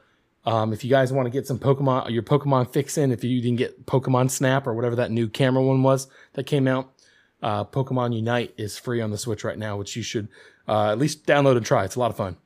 um, 0.45 0.73
if 0.73 0.83
you 0.83 0.89
guys 0.89 1.11
want 1.11 1.25
to 1.25 1.31
get 1.31 1.47
some 1.47 1.57
Pokemon, 1.57 2.11
your 2.11 2.23
Pokemon 2.23 2.71
fix 2.71 2.97
in, 2.97 3.11
if 3.11 3.23
you 3.23 3.41
didn't 3.41 3.57
get 3.57 3.85
Pokemon 3.85 4.29
Snap 4.29 4.67
or 4.67 4.73
whatever 4.73 4.95
that 4.97 5.11
new 5.11 5.27
camera 5.27 5.63
one 5.63 5.81
was 5.81 6.07
that 6.33 6.45
came 6.45 6.67
out, 6.67 6.93
uh, 7.41 7.63
Pokemon 7.65 8.15
Unite 8.15 8.53
is 8.57 8.77
free 8.77 9.01
on 9.01 9.11
the 9.11 9.17
Switch 9.17 9.43
right 9.43 9.57
now, 9.57 9.77
which 9.77 9.95
you 9.95 10.03
should 10.03 10.27
uh, 10.67 10.91
at 10.91 10.99
least 10.99 11.25
download 11.25 11.57
and 11.57 11.65
try. 11.65 11.83
It's 11.83 11.95
a 11.95 11.99
lot 11.99 12.11
of 12.11 12.17
fun. 12.17 12.37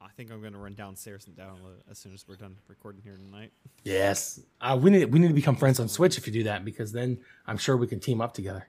I 0.00 0.08
think 0.16 0.30
I'm 0.30 0.40
gonna 0.40 0.58
run 0.58 0.74
downstairs 0.74 1.26
and 1.26 1.36
download 1.36 1.78
it 1.78 1.86
as 1.90 1.98
soon 1.98 2.14
as 2.14 2.24
we're 2.28 2.36
done 2.36 2.56
recording 2.68 3.02
here 3.02 3.16
tonight. 3.16 3.50
Yes, 3.82 4.40
uh, 4.60 4.78
we 4.80 4.90
need 4.90 5.12
we 5.12 5.18
need 5.18 5.28
to 5.28 5.34
become 5.34 5.56
friends 5.56 5.80
on 5.80 5.88
Switch 5.88 6.16
if 6.16 6.26
you 6.26 6.32
do 6.32 6.44
that 6.44 6.64
because 6.64 6.92
then 6.92 7.18
I'm 7.48 7.58
sure 7.58 7.76
we 7.76 7.88
can 7.88 7.98
team 7.98 8.20
up 8.20 8.32
together. 8.32 8.68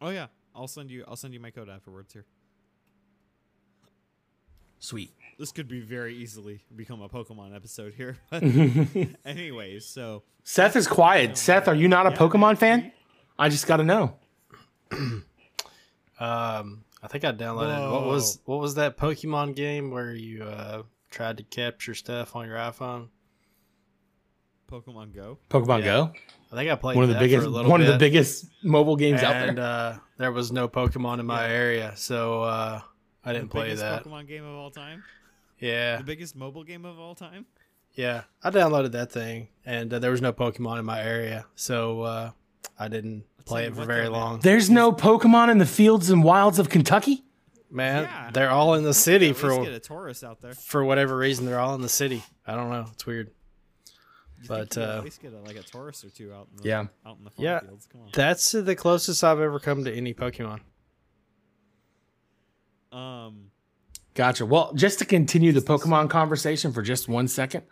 Oh 0.00 0.10
yeah, 0.10 0.28
I'll 0.54 0.68
send 0.68 0.90
you. 0.90 1.04
I'll 1.06 1.16
send 1.16 1.34
you 1.34 1.40
my 1.40 1.50
code 1.50 1.68
afterwards 1.68 2.12
here. 2.12 2.24
Sweet. 4.80 5.12
This 5.38 5.52
could 5.52 5.68
be 5.68 5.80
very 5.80 6.16
easily 6.16 6.62
become 6.74 7.00
a 7.02 7.08
Pokemon 7.08 7.54
episode 7.54 7.94
here. 7.94 8.16
Anyways, 9.24 9.86
so 9.86 10.22
Seth 10.44 10.76
is 10.76 10.86
quiet. 10.86 11.36
Seth, 11.36 11.68
are 11.68 11.74
you 11.74 11.88
not 11.88 12.06
a 12.06 12.10
Yeah, 12.10 12.16
Pokemon 12.16 12.58
fan? 12.58 12.92
I 13.38 13.48
just 13.48 13.66
got 13.66 13.78
to 13.78 13.84
know. 13.84 14.16
Um, 16.20 16.84
I 17.00 17.06
think 17.06 17.24
I 17.24 17.30
downloaded 17.30 17.92
what 17.92 18.04
was 18.06 18.40
what 18.44 18.58
was 18.58 18.74
that 18.74 18.96
Pokemon 18.96 19.54
game 19.54 19.92
where 19.92 20.12
you 20.12 20.42
uh 20.42 20.82
tried 21.10 21.36
to 21.36 21.44
capture 21.44 21.94
stuff 21.94 22.34
on 22.34 22.48
your 22.48 22.56
iPhone? 22.56 23.08
Pokemon 24.70 25.14
Go. 25.14 25.38
Pokemon 25.50 25.80
Yeah. 25.80 25.84
Go, 25.84 26.12
I 26.52 26.56
think 26.56 26.70
I 26.70 26.74
played 26.76 26.96
one 26.96 27.04
of 27.04 27.08
the 27.08 27.14
that 27.14 27.20
biggest 27.20 27.42
for 27.42 27.48
a 27.48 27.50
little 27.50 27.70
one 27.70 27.80
of 27.80 27.86
the 27.86 27.98
biggest 27.98 28.46
mobile 28.62 28.96
games 28.96 29.22
out 29.22 29.34
and 29.34 29.58
there. 29.58 29.64
uh, 29.64 29.98
there 30.18 30.32
was 30.32 30.52
no 30.52 30.68
Pokemon 30.68 31.20
in 31.20 31.26
my 31.26 31.48
area, 31.48 31.92
so 31.96 32.42
uh, 32.42 32.80
I 33.24 33.32
didn't 33.32 33.48
the 33.48 33.52
play 33.54 33.64
biggest 33.66 33.82
that. 33.82 34.04
Pokemon 34.04 34.28
game 34.28 34.44
of 34.44 34.54
all 34.54 34.70
time. 34.70 35.02
Yeah, 35.58 35.96
The 35.98 36.04
biggest 36.04 36.36
mobile 36.36 36.62
game 36.64 36.84
of 36.84 36.98
all 36.98 37.14
time. 37.14 37.46
yeah, 37.94 38.22
I 38.44 38.50
downloaded 38.50 38.92
that 38.92 39.10
thing, 39.10 39.48
and 39.66 39.92
uh, 39.92 39.98
there 39.98 40.10
was 40.12 40.22
no 40.22 40.32
Pokemon 40.32 40.78
in 40.78 40.84
my 40.84 41.02
area, 41.02 41.46
so 41.56 42.02
uh, 42.02 42.30
I 42.78 42.88
didn't 42.88 43.24
play 43.44 43.64
it 43.64 43.74
for 43.74 43.84
very 43.84 44.04
though, 44.04 44.12
man. 44.12 44.20
long. 44.20 44.40
There's 44.40 44.70
no 44.70 44.92
Pokemon 44.92 45.50
in 45.50 45.58
the 45.58 45.66
fields 45.66 46.10
and 46.10 46.22
wilds 46.22 46.58
of 46.58 46.68
Kentucky. 46.68 47.24
Man, 47.70 48.04
Yeah. 48.04 48.30
they're 48.32 48.50
all 48.50 48.74
in 48.74 48.84
the 48.84 48.94
city 48.94 49.30
At 49.30 49.36
for 49.36 49.64
get 49.64 49.74
a 49.74 49.80
Tauros 49.80 50.22
out 50.24 50.40
there. 50.40 50.54
for 50.54 50.82
whatever 50.84 51.16
reason. 51.16 51.44
They're 51.44 51.58
all 51.58 51.74
in 51.74 51.82
the 51.82 51.88
city. 51.88 52.22
I 52.46 52.54
don't 52.54 52.70
know. 52.70 52.86
It's 52.92 53.04
weird. 53.04 53.30
You 54.42 54.48
But, 54.48 54.76
you 54.76 54.82
uh, 54.82 54.98
at 54.98 55.04
least 55.04 55.20
get 55.22 55.32
a, 55.32 55.40
like 55.40 55.56
a 55.56 55.60
Tauros 55.62 56.04
or 56.04 56.10
two 56.10 56.32
out 56.32 56.48
in 56.50 56.62
the 56.62 56.68
Yeah. 56.68 56.86
out 57.04 57.18
in 57.18 57.24
the 57.24 57.30
Yeah. 57.36 57.60
fields. 57.60 57.88
Come 57.90 58.02
That's 58.12 58.52
the 58.52 58.76
closest 58.76 59.24
I've 59.24 59.40
ever 59.40 59.58
come 59.58 59.84
to 59.84 59.92
any 59.92 60.14
Pokemon. 60.14 60.60
Um. 62.92 63.50
Gotcha. 64.14 64.44
Well, 64.46 64.72
just 64.74 64.98
to 64.98 65.04
continue 65.04 65.52
the 65.52 65.60
Pokemon 65.60 66.10
conversation 66.10 66.72
for 66.72 66.82
just 66.82 67.08
one 67.08 67.28
second, 67.28 67.62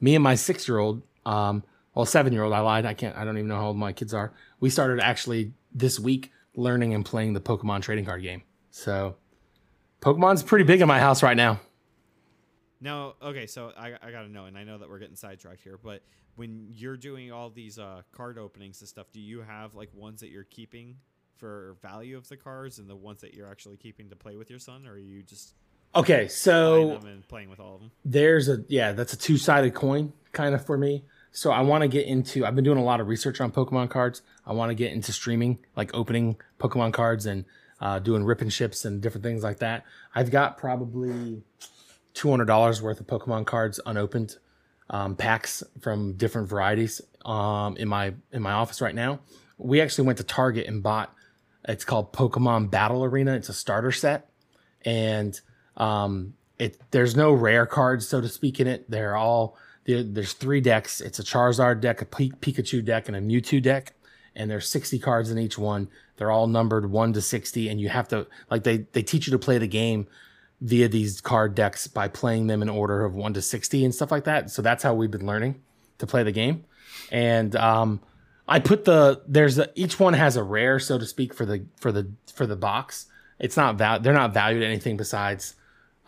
me 0.00 0.14
and 0.14 0.22
my 0.22 0.34
six 0.34 0.68
year 0.68 0.78
old, 0.78 1.02
um, 1.24 1.62
well, 1.94 2.04
seven 2.04 2.32
year 2.32 2.42
old, 2.42 2.52
I 2.52 2.60
lied. 2.60 2.84
I 2.84 2.92
can't, 2.92 3.16
I 3.16 3.24
don't 3.24 3.38
even 3.38 3.48
know 3.48 3.56
how 3.56 3.68
old 3.68 3.78
my 3.78 3.92
kids 3.92 4.12
are. 4.12 4.34
We 4.60 4.68
started 4.68 5.00
actually 5.00 5.52
this 5.72 5.98
week 5.98 6.30
learning 6.56 6.92
and 6.92 7.04
playing 7.06 7.32
the 7.32 7.40
Pokemon 7.40 7.82
trading 7.82 8.04
card 8.04 8.22
game. 8.22 8.42
So, 8.70 9.16
Pokemon's 10.02 10.42
pretty 10.42 10.64
big 10.64 10.82
in 10.82 10.88
my 10.88 10.98
house 11.00 11.22
right 11.22 11.36
now. 11.36 11.60
Now, 12.84 13.14
okay, 13.22 13.46
so 13.46 13.72
I, 13.78 13.94
I 14.02 14.10
gotta 14.10 14.28
know, 14.28 14.44
and 14.44 14.58
I 14.58 14.64
know 14.64 14.76
that 14.76 14.90
we're 14.90 14.98
getting 14.98 15.16
sidetracked 15.16 15.62
here, 15.62 15.78
but 15.82 16.02
when 16.36 16.68
you're 16.70 16.98
doing 16.98 17.32
all 17.32 17.48
these 17.48 17.78
uh, 17.78 18.02
card 18.12 18.36
openings 18.36 18.82
and 18.82 18.88
stuff, 18.88 19.06
do 19.10 19.20
you 19.20 19.40
have 19.40 19.74
like 19.74 19.88
ones 19.94 20.20
that 20.20 20.28
you're 20.28 20.44
keeping 20.44 20.96
for 21.38 21.76
value 21.80 22.14
of 22.18 22.28
the 22.28 22.36
cards, 22.36 22.78
and 22.78 22.86
the 22.88 22.94
ones 22.94 23.22
that 23.22 23.32
you're 23.32 23.50
actually 23.50 23.78
keeping 23.78 24.10
to 24.10 24.16
play 24.16 24.36
with 24.36 24.50
your 24.50 24.58
son, 24.58 24.86
or 24.86 24.92
are 24.92 24.98
you 24.98 25.22
just 25.22 25.54
Okay, 25.94 26.28
so 26.28 27.00
playing 27.28 27.48
with 27.48 27.58
all 27.58 27.76
of 27.76 27.80
them? 27.80 27.90
there's 28.04 28.50
a 28.50 28.62
yeah 28.68 28.92
that's 28.92 29.14
a 29.14 29.16
two-sided 29.16 29.72
coin 29.72 30.12
kind 30.32 30.54
of 30.54 30.64
for 30.66 30.76
me. 30.76 31.04
So 31.32 31.50
i 31.50 31.62
want 31.62 31.82
to 31.82 31.88
get 31.88 32.06
into 32.06 32.44
i've 32.44 32.54
been 32.54 32.64
doing 32.64 32.78
a 32.78 32.84
lot 32.84 33.00
of 33.00 33.08
research 33.08 33.40
on 33.40 33.50
pokemon 33.50 33.88
cards. 33.88 34.20
I 34.46 34.52
want 34.52 34.68
to 34.70 34.74
get 34.74 34.92
into 34.92 35.10
streaming 35.10 35.58
like 35.74 35.90
opening 35.94 36.36
pokemon 36.60 36.92
cards 36.92 37.24
and 37.24 37.46
uh, 37.80 37.98
doing 37.98 38.24
rip 38.24 38.42
and 38.42 38.52
ships 38.52 38.84
and 38.84 39.00
different 39.00 39.24
things 39.24 39.42
like 39.42 39.58
that. 39.60 39.84
I've 40.14 40.30
got 40.30 40.58
probably 40.58 41.42
$200 42.14 42.80
worth 42.80 43.00
of 43.00 43.06
pokemon 43.06 43.44
cards 43.46 43.80
unopened 43.86 44.36
um, 44.90 45.16
packs 45.16 45.62
from 45.80 46.12
different 46.14 46.48
varieties 46.48 47.00
um, 47.24 47.76
in 47.76 47.88
my 47.88 48.14
in 48.32 48.42
my 48.42 48.52
office 48.52 48.80
right 48.80 48.94
now 48.94 49.20
we 49.58 49.80
actually 49.80 50.06
went 50.06 50.18
to 50.18 50.24
target 50.24 50.66
and 50.66 50.82
bought 50.82 51.14
it's 51.66 51.84
called 51.84 52.12
pokemon 52.12 52.70
battle 52.70 53.04
arena 53.04 53.34
it's 53.34 53.48
a 53.48 53.54
starter 53.54 53.92
set 53.92 54.28
and 54.84 55.40
um, 55.76 56.34
it 56.58 56.80
there's 56.90 57.16
no 57.16 57.32
rare 57.32 57.66
cards 57.66 58.06
so 58.06 58.20
to 58.20 58.28
speak 58.28 58.60
in 58.60 58.66
it. 58.66 58.88
They're 58.90 59.16
all 59.16 59.56
there, 59.84 60.02
there's 60.02 60.32
three 60.32 60.60
decks. 60.60 61.00
It's 61.00 61.18
a 61.18 61.22
Charizard 61.22 61.80
deck, 61.80 62.00
a 62.00 62.06
Pikachu 62.06 62.84
deck, 62.84 63.08
and 63.08 63.16
a 63.16 63.20
Mewtwo 63.20 63.62
deck. 63.62 63.94
And 64.36 64.50
there's 64.50 64.68
60 64.68 64.98
cards 64.98 65.30
in 65.30 65.38
each 65.38 65.58
one. 65.58 65.88
They're 66.16 66.30
all 66.30 66.46
numbered 66.46 66.90
one 66.90 67.12
to 67.12 67.20
60, 67.20 67.68
and 67.68 67.80
you 67.80 67.88
have 67.88 68.08
to 68.08 68.26
like 68.50 68.64
they 68.64 68.78
they 68.92 69.02
teach 69.02 69.26
you 69.26 69.32
to 69.32 69.38
play 69.38 69.58
the 69.58 69.68
game 69.68 70.06
via 70.64 70.88
these 70.88 71.20
card 71.20 71.54
decks 71.54 71.86
by 71.86 72.08
playing 72.08 72.46
them 72.46 72.62
in 72.62 72.70
order 72.70 73.04
of 73.04 73.14
one 73.14 73.34
to 73.34 73.42
60 73.42 73.84
and 73.84 73.94
stuff 73.94 74.10
like 74.10 74.24
that. 74.24 74.50
So 74.50 74.62
that's 74.62 74.82
how 74.82 74.94
we've 74.94 75.10
been 75.10 75.26
learning 75.26 75.60
to 75.98 76.06
play 76.06 76.22
the 76.22 76.32
game. 76.32 76.64
And 77.12 77.54
um, 77.54 78.00
I 78.48 78.60
put 78.60 78.86
the 78.86 79.22
there's 79.28 79.58
a, 79.58 79.68
each 79.74 80.00
one 80.00 80.14
has 80.14 80.36
a 80.36 80.42
rare, 80.42 80.78
so 80.78 80.98
to 80.98 81.04
speak, 81.04 81.34
for 81.34 81.44
the 81.44 81.66
for 81.76 81.92
the 81.92 82.10
for 82.34 82.46
the 82.46 82.56
box. 82.56 83.06
It's 83.38 83.58
not 83.58 83.76
val 83.76 84.00
they're 84.00 84.14
not 84.14 84.32
valued 84.32 84.62
at 84.62 84.66
anything 84.66 84.96
besides 84.96 85.54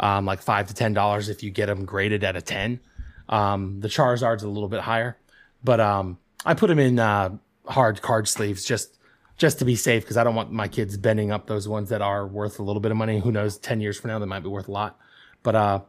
um, 0.00 0.24
like 0.24 0.40
five 0.40 0.68
to 0.68 0.74
ten 0.74 0.94
dollars 0.94 1.28
if 1.28 1.42
you 1.42 1.50
get 1.50 1.66
them 1.66 1.84
graded 1.84 2.24
at 2.24 2.34
a 2.34 2.40
ten. 2.40 2.80
Um, 3.28 3.80
the 3.80 3.88
Charizard's 3.88 4.42
a 4.42 4.48
little 4.48 4.68
bit 4.68 4.80
higher, 4.80 5.18
but 5.62 5.80
um, 5.80 6.18
I 6.46 6.54
put 6.54 6.68
them 6.68 6.78
in 6.78 6.98
uh, 6.98 7.36
hard 7.66 8.00
card 8.00 8.26
sleeves 8.26 8.64
just 8.64 8.96
just 9.36 9.58
to 9.58 9.64
be 9.64 9.76
safe 9.76 10.02
because 10.02 10.16
I 10.16 10.24
don't 10.24 10.34
want 10.34 10.50
my 10.50 10.68
kids 10.68 10.96
bending 10.96 11.30
up 11.30 11.46
those 11.46 11.68
ones 11.68 11.90
that 11.90 12.02
are 12.02 12.26
worth 12.26 12.58
a 12.58 12.62
little 12.62 12.80
bit 12.80 12.90
of 12.90 12.96
money. 12.96 13.20
Who 13.20 13.32
knows? 13.32 13.58
Ten 13.58 13.80
years 13.80 13.98
from 13.98 14.10
now, 14.10 14.18
they 14.18 14.26
might 14.26 14.42
be 14.42 14.48
worth 14.48 14.68
a 14.68 14.72
lot. 14.72 14.98
But 15.42 15.54
uh, 15.54 15.80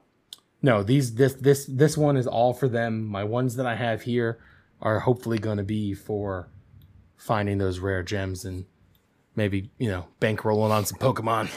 no, 0.62 0.84
these 0.84 1.16
this 1.16 1.34
this 1.34 1.66
this 1.66 1.98
one 1.98 2.18
is 2.18 2.28
all 2.28 2.54
for 2.54 2.68
them. 2.68 3.06
My 3.06 3.24
ones 3.24 3.56
that 3.56 3.66
I 3.66 3.76
have 3.76 4.02
here 4.02 4.40
are 4.82 5.00
hopefully 5.00 5.40
going 5.40 5.58
to 5.58 5.64
be 5.64 5.94
for 5.94 6.50
finding 7.16 7.58
those 7.58 7.80
rare 7.80 8.04
gems 8.04 8.46
and 8.46 8.66
maybe 9.36 9.72
you 9.78 9.90
know 9.90 10.08
bankrolling 10.20 10.72
on 10.72 10.86
some 10.86 11.00
Pokemon. 11.00 11.50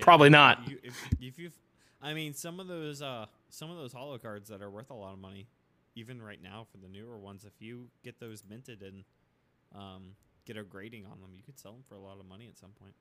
Probably 0.00 0.30
not. 0.30 0.68
You, 0.68 0.78
if, 0.82 1.08
if 1.20 1.38
you, 1.38 1.50
I 2.02 2.12
mean, 2.12 2.34
some 2.34 2.58
of 2.58 2.66
those, 2.66 3.02
uh, 3.02 3.26
some 3.50 3.70
of 3.70 3.76
those 3.76 3.92
hollow 3.92 4.18
cards 4.18 4.48
that 4.48 4.60
are 4.60 4.70
worth 4.70 4.90
a 4.90 4.94
lot 4.94 5.12
of 5.12 5.20
money, 5.20 5.46
even 5.94 6.20
right 6.20 6.42
now 6.42 6.66
for 6.72 6.78
the 6.78 6.88
newer 6.88 7.18
ones, 7.18 7.44
if 7.44 7.52
you 7.60 7.86
get 8.02 8.18
those 8.18 8.42
minted 8.48 8.82
and 8.82 9.04
um, 9.74 10.16
get 10.44 10.56
a 10.56 10.62
grading 10.62 11.04
on 11.06 11.20
them, 11.20 11.30
you 11.36 11.42
could 11.42 11.58
sell 11.58 11.72
them 11.72 11.82
for 11.88 11.94
a 11.94 12.00
lot 12.00 12.18
of 12.18 12.26
money 12.26 12.48
at 12.48 12.58
some 12.58 12.70
point. 12.70 12.94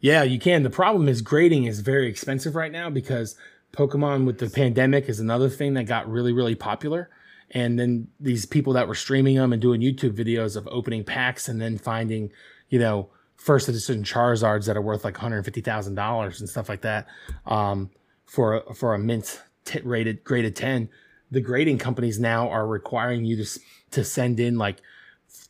Yeah, 0.00 0.22
you 0.22 0.38
can. 0.38 0.62
The 0.62 0.70
problem 0.70 1.08
is 1.08 1.22
grading 1.22 1.64
is 1.64 1.80
very 1.80 2.08
expensive 2.08 2.54
right 2.54 2.70
now 2.70 2.88
because 2.88 3.36
Pokemon 3.72 4.26
with 4.26 4.38
the 4.38 4.48
pandemic 4.48 5.08
is 5.08 5.20
another 5.20 5.48
thing 5.48 5.74
that 5.74 5.84
got 5.84 6.08
really, 6.08 6.32
really 6.32 6.54
popular. 6.54 7.10
And 7.50 7.78
then 7.78 8.08
these 8.20 8.46
people 8.46 8.74
that 8.74 8.86
were 8.86 8.94
streaming 8.94 9.36
them 9.36 9.52
and 9.52 9.60
doing 9.60 9.80
YouTube 9.80 10.12
videos 10.12 10.56
of 10.56 10.68
opening 10.70 11.02
packs 11.02 11.48
and 11.48 11.60
then 11.60 11.78
finding, 11.78 12.30
you 12.68 12.78
know, 12.78 13.10
first 13.36 13.68
edition 13.68 14.02
Charizards 14.02 14.66
that 14.66 14.76
are 14.76 14.82
worth 14.82 15.04
like 15.04 15.16
hundred 15.16 15.42
fifty 15.44 15.60
thousand 15.60 15.94
dollars 15.94 16.40
and 16.40 16.48
stuff 16.48 16.68
like 16.68 16.82
that 16.82 17.06
um, 17.46 17.90
for 18.26 18.62
for 18.74 18.94
a 18.94 18.98
mint 18.98 19.40
t- 19.64 19.80
rated 19.80 20.22
graded 20.24 20.54
ten. 20.54 20.90
The 21.30 21.40
grading 21.40 21.78
companies 21.78 22.18
now 22.18 22.48
are 22.48 22.66
requiring 22.66 23.24
you 23.24 23.42
to 23.42 23.60
to 23.92 24.04
send 24.04 24.40
in 24.40 24.58
like 24.58 24.82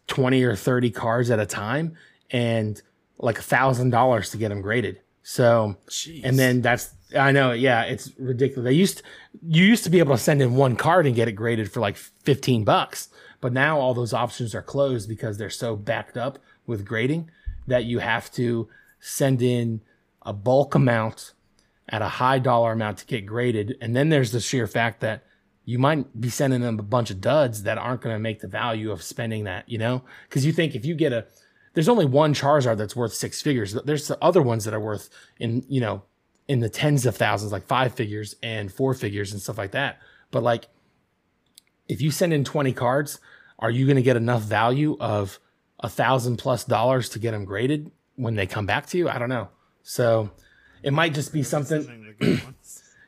twenty 0.08 0.42
or 0.42 0.56
thirty 0.56 0.90
cards 0.90 1.30
at 1.30 1.38
a 1.38 1.46
time 1.46 1.96
and 2.30 2.82
like 3.18 3.38
a 3.38 3.42
thousand 3.42 3.90
dollars 3.90 4.30
to 4.30 4.36
get 4.36 4.48
them 4.48 4.60
graded. 4.60 5.00
So, 5.22 5.76
Jeez. 5.88 6.22
and 6.24 6.38
then 6.38 6.62
that's 6.62 6.94
I 7.16 7.32
know, 7.32 7.52
yeah, 7.52 7.82
it's 7.82 8.12
ridiculous. 8.18 8.64
They 8.64 8.72
used 8.72 9.02
you 9.46 9.64
used 9.64 9.84
to 9.84 9.90
be 9.90 9.98
able 10.00 10.14
to 10.16 10.22
send 10.22 10.42
in 10.42 10.54
one 10.54 10.74
card 10.74 11.06
and 11.06 11.14
get 11.14 11.28
it 11.28 11.32
graded 11.32 11.70
for 11.70 11.80
like 11.80 11.96
fifteen 11.96 12.64
bucks, 12.64 13.08
but 13.40 13.52
now 13.52 13.78
all 13.78 13.94
those 13.94 14.12
options 14.12 14.54
are 14.54 14.62
closed 14.62 15.08
because 15.08 15.38
they're 15.38 15.50
so 15.50 15.76
backed 15.76 16.16
up 16.16 16.38
with 16.66 16.84
grading 16.84 17.30
that 17.66 17.84
you 17.84 17.98
have 17.98 18.32
to 18.32 18.68
send 19.00 19.42
in 19.42 19.80
a 20.22 20.32
bulk 20.32 20.74
amount 20.74 21.32
at 21.88 22.02
a 22.02 22.08
high 22.08 22.38
dollar 22.38 22.72
amount 22.72 22.98
to 22.98 23.06
get 23.06 23.24
graded, 23.26 23.76
and 23.80 23.94
then 23.94 24.08
there's 24.08 24.32
the 24.32 24.40
sheer 24.40 24.66
fact 24.66 25.00
that 25.00 25.24
you 25.68 25.78
might 25.78 26.18
be 26.18 26.30
sending 26.30 26.62
them 26.62 26.78
a 26.78 26.82
bunch 26.82 27.10
of 27.10 27.20
duds 27.20 27.64
that 27.64 27.76
aren't 27.76 28.00
going 28.00 28.16
to 28.16 28.18
make 28.18 28.40
the 28.40 28.48
value 28.48 28.90
of 28.90 29.02
spending 29.02 29.44
that, 29.44 29.68
you 29.68 29.76
know? 29.76 30.02
Because 30.26 30.46
you 30.46 30.50
think 30.50 30.74
if 30.74 30.86
you 30.86 30.94
get 30.94 31.12
a, 31.12 31.26
there's 31.74 31.90
only 31.90 32.06
one 32.06 32.32
Charizard 32.32 32.78
that's 32.78 32.96
worth 32.96 33.12
six 33.12 33.42
figures. 33.42 33.76
There's 33.84 34.08
the 34.08 34.16
other 34.24 34.40
ones 34.40 34.64
that 34.64 34.72
are 34.72 34.80
worth 34.80 35.10
in, 35.38 35.66
you 35.68 35.82
know, 35.82 36.04
in 36.48 36.60
the 36.60 36.70
tens 36.70 37.04
of 37.04 37.18
thousands, 37.18 37.52
like 37.52 37.66
five 37.66 37.92
figures 37.92 38.34
and 38.42 38.72
four 38.72 38.94
figures 38.94 39.30
and 39.30 39.42
stuff 39.42 39.58
like 39.58 39.72
that. 39.72 39.98
But 40.30 40.42
like, 40.42 40.68
if 41.86 42.00
you 42.00 42.12
send 42.12 42.32
in 42.32 42.44
20 42.44 42.72
cards, 42.72 43.20
are 43.58 43.70
you 43.70 43.84
going 43.84 43.96
to 43.96 44.02
get 44.02 44.16
enough 44.16 44.40
value 44.40 44.96
of 45.00 45.38
a 45.80 45.90
thousand 45.90 46.38
plus 46.38 46.64
dollars 46.64 47.10
to 47.10 47.18
get 47.18 47.32
them 47.32 47.44
graded 47.44 47.90
when 48.16 48.36
they 48.36 48.46
come 48.46 48.64
back 48.64 48.86
to 48.86 48.96
you? 48.96 49.10
I 49.10 49.18
don't 49.18 49.28
know. 49.28 49.50
So 49.82 50.30
it 50.82 50.94
might 50.94 51.12
just 51.12 51.30
be 51.30 51.42
something. 51.42 52.48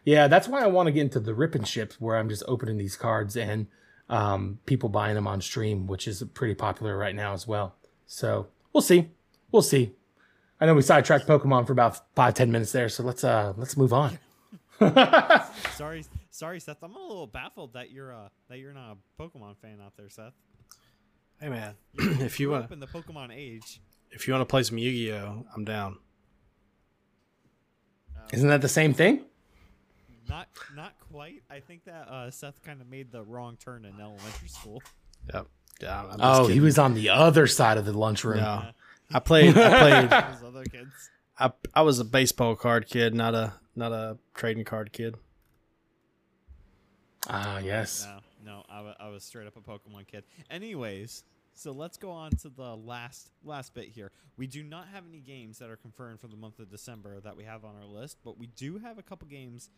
Yeah, 0.04 0.28
that's 0.28 0.48
why 0.48 0.62
I 0.62 0.66
want 0.66 0.86
to 0.86 0.92
get 0.92 1.02
into 1.02 1.20
the 1.20 1.34
ripping 1.34 1.64
ships 1.64 2.00
where 2.00 2.16
I'm 2.16 2.28
just 2.28 2.42
opening 2.48 2.78
these 2.78 2.96
cards 2.96 3.36
and 3.36 3.66
um, 4.08 4.58
people 4.66 4.88
buying 4.88 5.14
them 5.14 5.26
on 5.26 5.40
stream, 5.40 5.86
which 5.86 6.08
is 6.08 6.22
pretty 6.34 6.54
popular 6.54 6.96
right 6.96 7.14
now 7.14 7.32
as 7.32 7.46
well. 7.46 7.74
So 8.06 8.48
we'll 8.72 8.82
see. 8.82 9.10
We'll 9.52 9.62
see. 9.62 9.92
I 10.60 10.66
know 10.66 10.74
we 10.74 10.82
sidetracked 10.82 11.26
Pokemon 11.26 11.66
for 11.66 11.72
about 11.72 12.00
five, 12.14 12.34
ten 12.34 12.50
minutes 12.52 12.72
there, 12.72 12.88
so 12.88 13.02
let's 13.02 13.24
uh 13.24 13.54
let's 13.56 13.76
move 13.76 13.92
on. 13.92 14.18
sorry, 15.74 16.04
sorry, 16.30 16.60
Seth. 16.60 16.82
I'm 16.82 16.94
a 16.94 16.98
little 16.98 17.26
baffled 17.26 17.74
that 17.74 17.90
you're 17.90 18.12
uh 18.14 18.28
that 18.48 18.58
you're 18.58 18.72
not 18.72 18.92
a 18.92 19.22
Pokemon 19.22 19.56
fan 19.62 19.78
out 19.84 19.92
there, 19.96 20.08
Seth. 20.08 20.32
hey 21.40 21.48
man, 21.48 21.74
if 21.98 22.38
you 22.40 22.50
want 22.50 22.64
up 22.64 22.72
in 22.72 22.80
the 22.80 22.86
Pokemon 22.86 23.34
age. 23.34 23.80
if 24.10 24.26
you 24.26 24.34
want 24.34 24.42
to 24.42 24.50
play 24.50 24.62
some 24.62 24.76
Yu-Gi-Oh, 24.78 25.46
I'm 25.54 25.64
down. 25.64 25.98
Isn't 28.32 28.48
that 28.48 28.60
the 28.60 28.68
same 28.68 28.92
thing? 28.94 29.24
Not 30.30 30.48
not 30.74 30.94
quite. 31.12 31.42
I 31.50 31.60
think 31.60 31.84
that 31.84 32.08
uh, 32.08 32.30
Seth 32.30 32.62
kind 32.62 32.80
of 32.80 32.88
made 32.88 33.12
the 33.12 33.22
wrong 33.22 33.56
turn 33.58 33.84
in 33.84 34.00
elementary 34.00 34.48
school. 34.48 34.82
Yep. 35.34 35.46
Yeah. 35.82 36.00
I'm 36.02 36.18
just 36.18 36.40
Oh, 36.40 36.46
he 36.46 36.60
was 36.60 36.78
on 36.78 36.94
the 36.94 37.10
other 37.10 37.46
side 37.46 37.76
of 37.76 37.84
the 37.84 37.92
lunchroom. 37.92 38.38
No, 38.38 38.62
I 39.12 39.18
played. 39.18 39.56
I 39.58 39.78
played. 40.08 40.10
Those 40.40 40.48
other 40.48 40.64
kids. 40.64 41.10
I 41.38 41.50
I 41.74 41.82
was 41.82 41.98
a 41.98 42.04
baseball 42.04 42.54
card 42.56 42.86
kid, 42.86 43.14
not 43.14 43.34
a 43.34 43.54
not 43.76 43.92
a 43.92 44.18
trading 44.34 44.64
card 44.64 44.92
kid. 44.92 45.16
Ah, 47.28 47.58
yes. 47.58 48.06
No, 48.44 48.52
no, 48.52 48.62
I 48.68 48.80
wa- 48.80 48.94
I 48.98 49.08
was 49.08 49.24
straight 49.24 49.46
up 49.46 49.56
a 49.56 49.60
Pokemon 49.60 50.06
kid. 50.06 50.24
Anyways, 50.50 51.24
so 51.54 51.72
let's 51.72 51.96
go 51.96 52.10
on 52.10 52.30
to 52.42 52.48
the 52.48 52.74
last 52.76 53.30
last 53.44 53.74
bit 53.74 53.88
here. 53.88 54.10
We 54.36 54.46
do 54.46 54.62
not 54.62 54.88
have 54.88 55.04
any 55.08 55.20
games 55.20 55.58
that 55.58 55.68
are 55.68 55.76
confirmed 55.76 56.20
for 56.20 56.28
the 56.28 56.36
month 56.36 56.58
of 56.60 56.70
December 56.70 57.20
that 57.20 57.36
we 57.36 57.44
have 57.44 57.64
on 57.64 57.74
our 57.76 57.84
list, 57.86 58.18
but 58.24 58.38
we 58.38 58.46
do 58.46 58.78
have 58.78 58.98
a 58.98 59.02
couple 59.02 59.28
games 59.28 59.68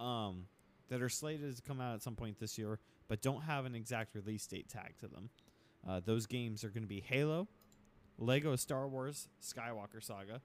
um, 0.00 0.46
that 0.88 1.02
are 1.02 1.08
slated 1.08 1.54
to 1.56 1.62
come 1.62 1.80
out 1.80 1.94
at 1.94 2.02
some 2.02 2.16
point 2.16 2.38
this 2.40 2.58
year, 2.58 2.78
but 3.08 3.22
don't 3.22 3.42
have 3.42 3.64
an 3.66 3.74
exact 3.74 4.14
release 4.14 4.46
date 4.46 4.68
tag 4.68 4.94
to 5.00 5.06
them. 5.08 5.30
Uh, 5.88 6.00
those 6.04 6.26
games 6.26 6.64
are 6.64 6.68
going 6.70 6.82
to 6.82 6.88
be 6.88 7.00
Halo, 7.00 7.46
Lego 8.18 8.56
Star 8.56 8.88
Wars 8.88 9.28
Skywalker 9.42 10.02
Saga, 10.02 10.40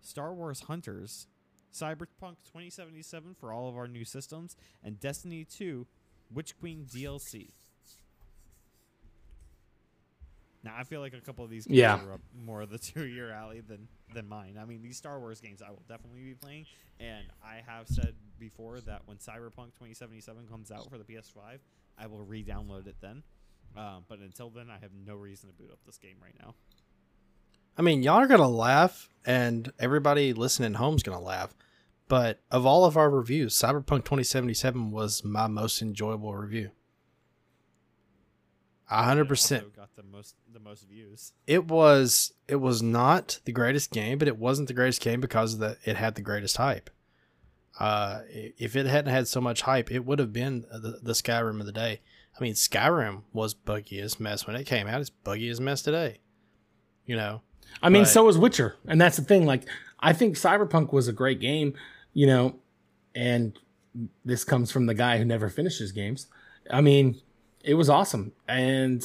Star 0.00 0.32
Wars 0.34 0.60
Hunters, 0.68 1.26
Cyberpunk 1.72 2.36
2077 2.52 3.34
for 3.38 3.52
all 3.52 3.68
of 3.68 3.76
our 3.76 3.88
new 3.88 4.04
systems, 4.04 4.56
and 4.84 4.98
Destiny 5.00 5.44
2 5.44 5.86
Witch 6.32 6.58
Queen 6.58 6.86
DLC. 6.88 7.48
Now 10.64 10.74
I 10.78 10.84
feel 10.84 11.00
like 11.00 11.14
a 11.14 11.20
couple 11.20 11.44
of 11.44 11.50
these 11.50 11.66
games 11.66 11.78
Yeah. 11.78 12.04
are 12.04 12.14
up 12.14 12.20
more 12.44 12.60
of 12.62 12.70
the 12.70 12.78
two 12.78 13.04
year 13.06 13.30
alley 13.30 13.60
than 13.60 13.88
than 14.14 14.28
mine. 14.28 14.58
I 14.60 14.64
mean, 14.64 14.82
these 14.82 14.96
Star 14.96 15.18
Wars 15.20 15.40
games 15.40 15.62
I 15.62 15.70
will 15.70 15.82
definitely 15.88 16.20
be 16.22 16.34
playing, 16.34 16.66
and 16.98 17.26
I 17.44 17.62
have 17.66 17.86
said 17.88 18.14
before 18.38 18.80
that 18.80 19.02
when 19.06 19.18
Cyberpunk 19.18 19.74
2077 19.74 20.46
comes 20.48 20.70
out 20.70 20.90
for 20.90 20.98
the 20.98 21.04
PS5, 21.04 21.58
I 21.98 22.06
will 22.06 22.22
re-download 22.22 22.86
it 22.86 22.96
then. 23.00 23.22
Um, 23.76 24.04
but 24.08 24.18
until 24.18 24.50
then, 24.50 24.70
I 24.70 24.78
have 24.78 24.90
no 25.06 25.14
reason 25.14 25.48
to 25.48 25.54
boot 25.54 25.70
up 25.70 25.78
this 25.84 25.98
game 25.98 26.16
right 26.22 26.34
now. 26.40 26.54
I 27.76 27.82
mean, 27.82 28.02
y'all 28.02 28.16
are 28.16 28.26
gonna 28.26 28.48
laugh, 28.48 29.08
and 29.24 29.72
everybody 29.78 30.32
listening 30.32 30.74
home's 30.74 31.02
gonna 31.02 31.20
laugh. 31.20 31.54
But 32.08 32.40
of 32.50 32.66
all 32.66 32.84
of 32.84 32.96
our 32.96 33.10
reviews, 33.10 33.54
Cyberpunk 33.54 34.04
2077 34.04 34.90
was 34.90 35.22
my 35.22 35.46
most 35.46 35.82
enjoyable 35.82 36.34
review. 36.34 36.70
A 38.90 39.02
hundred 39.02 39.28
percent 39.28 39.76
got 39.76 39.94
the 39.96 40.02
most 40.02 40.34
the 40.52 40.58
most 40.58 40.88
views. 40.88 41.32
It 41.46 41.66
was. 41.66 42.32
It 42.48 42.56
was 42.56 42.82
not 42.82 43.38
the 43.44 43.52
greatest 43.52 43.90
game, 43.90 44.16
but 44.18 44.28
it 44.28 44.38
wasn't 44.38 44.68
the 44.68 44.74
greatest 44.74 45.02
game 45.02 45.20
because 45.20 45.60
it 45.60 45.96
had 45.96 46.14
the 46.14 46.22
greatest 46.22 46.56
hype. 46.56 46.88
Uh, 47.78 48.20
if 48.28 48.74
it 48.74 48.86
hadn't 48.86 49.12
had 49.12 49.28
so 49.28 49.40
much 49.40 49.62
hype, 49.62 49.90
it 49.92 50.04
would 50.04 50.18
have 50.18 50.32
been 50.32 50.62
the, 50.70 50.98
the 51.02 51.12
Skyrim 51.12 51.60
of 51.60 51.66
the 51.66 51.72
day. 51.72 52.00
I 52.38 52.42
mean, 52.42 52.54
Skyrim 52.54 53.22
was 53.32 53.54
buggy 53.54 54.00
as 54.00 54.18
mess 54.18 54.46
when 54.46 54.56
it 54.56 54.64
came 54.64 54.86
out. 54.88 55.00
It's 55.00 55.10
buggy 55.10 55.48
as 55.48 55.60
mess 55.60 55.82
today. 55.82 56.18
You 57.06 57.16
know. 57.16 57.42
I 57.82 57.88
mean, 57.88 58.02
But- 58.02 58.08
so 58.08 58.24
was 58.24 58.38
Witcher, 58.38 58.76
and 58.86 59.00
that's 59.00 59.16
the 59.16 59.22
thing. 59.24 59.46
Like, 59.46 59.62
I 60.00 60.12
think 60.12 60.36
Cyberpunk 60.36 60.92
was 60.92 61.06
a 61.08 61.12
great 61.12 61.40
game, 61.40 61.74
you 62.12 62.26
know, 62.26 62.56
and 63.14 63.58
this 64.24 64.44
comes 64.44 64.70
from 64.70 64.86
the 64.86 64.94
guy 64.94 65.18
who 65.18 65.24
never 65.24 65.48
finishes 65.48 65.92
games. 65.92 66.26
I 66.70 66.80
mean, 66.80 67.20
it 67.62 67.74
was 67.74 67.88
awesome, 67.90 68.32
and 68.48 69.04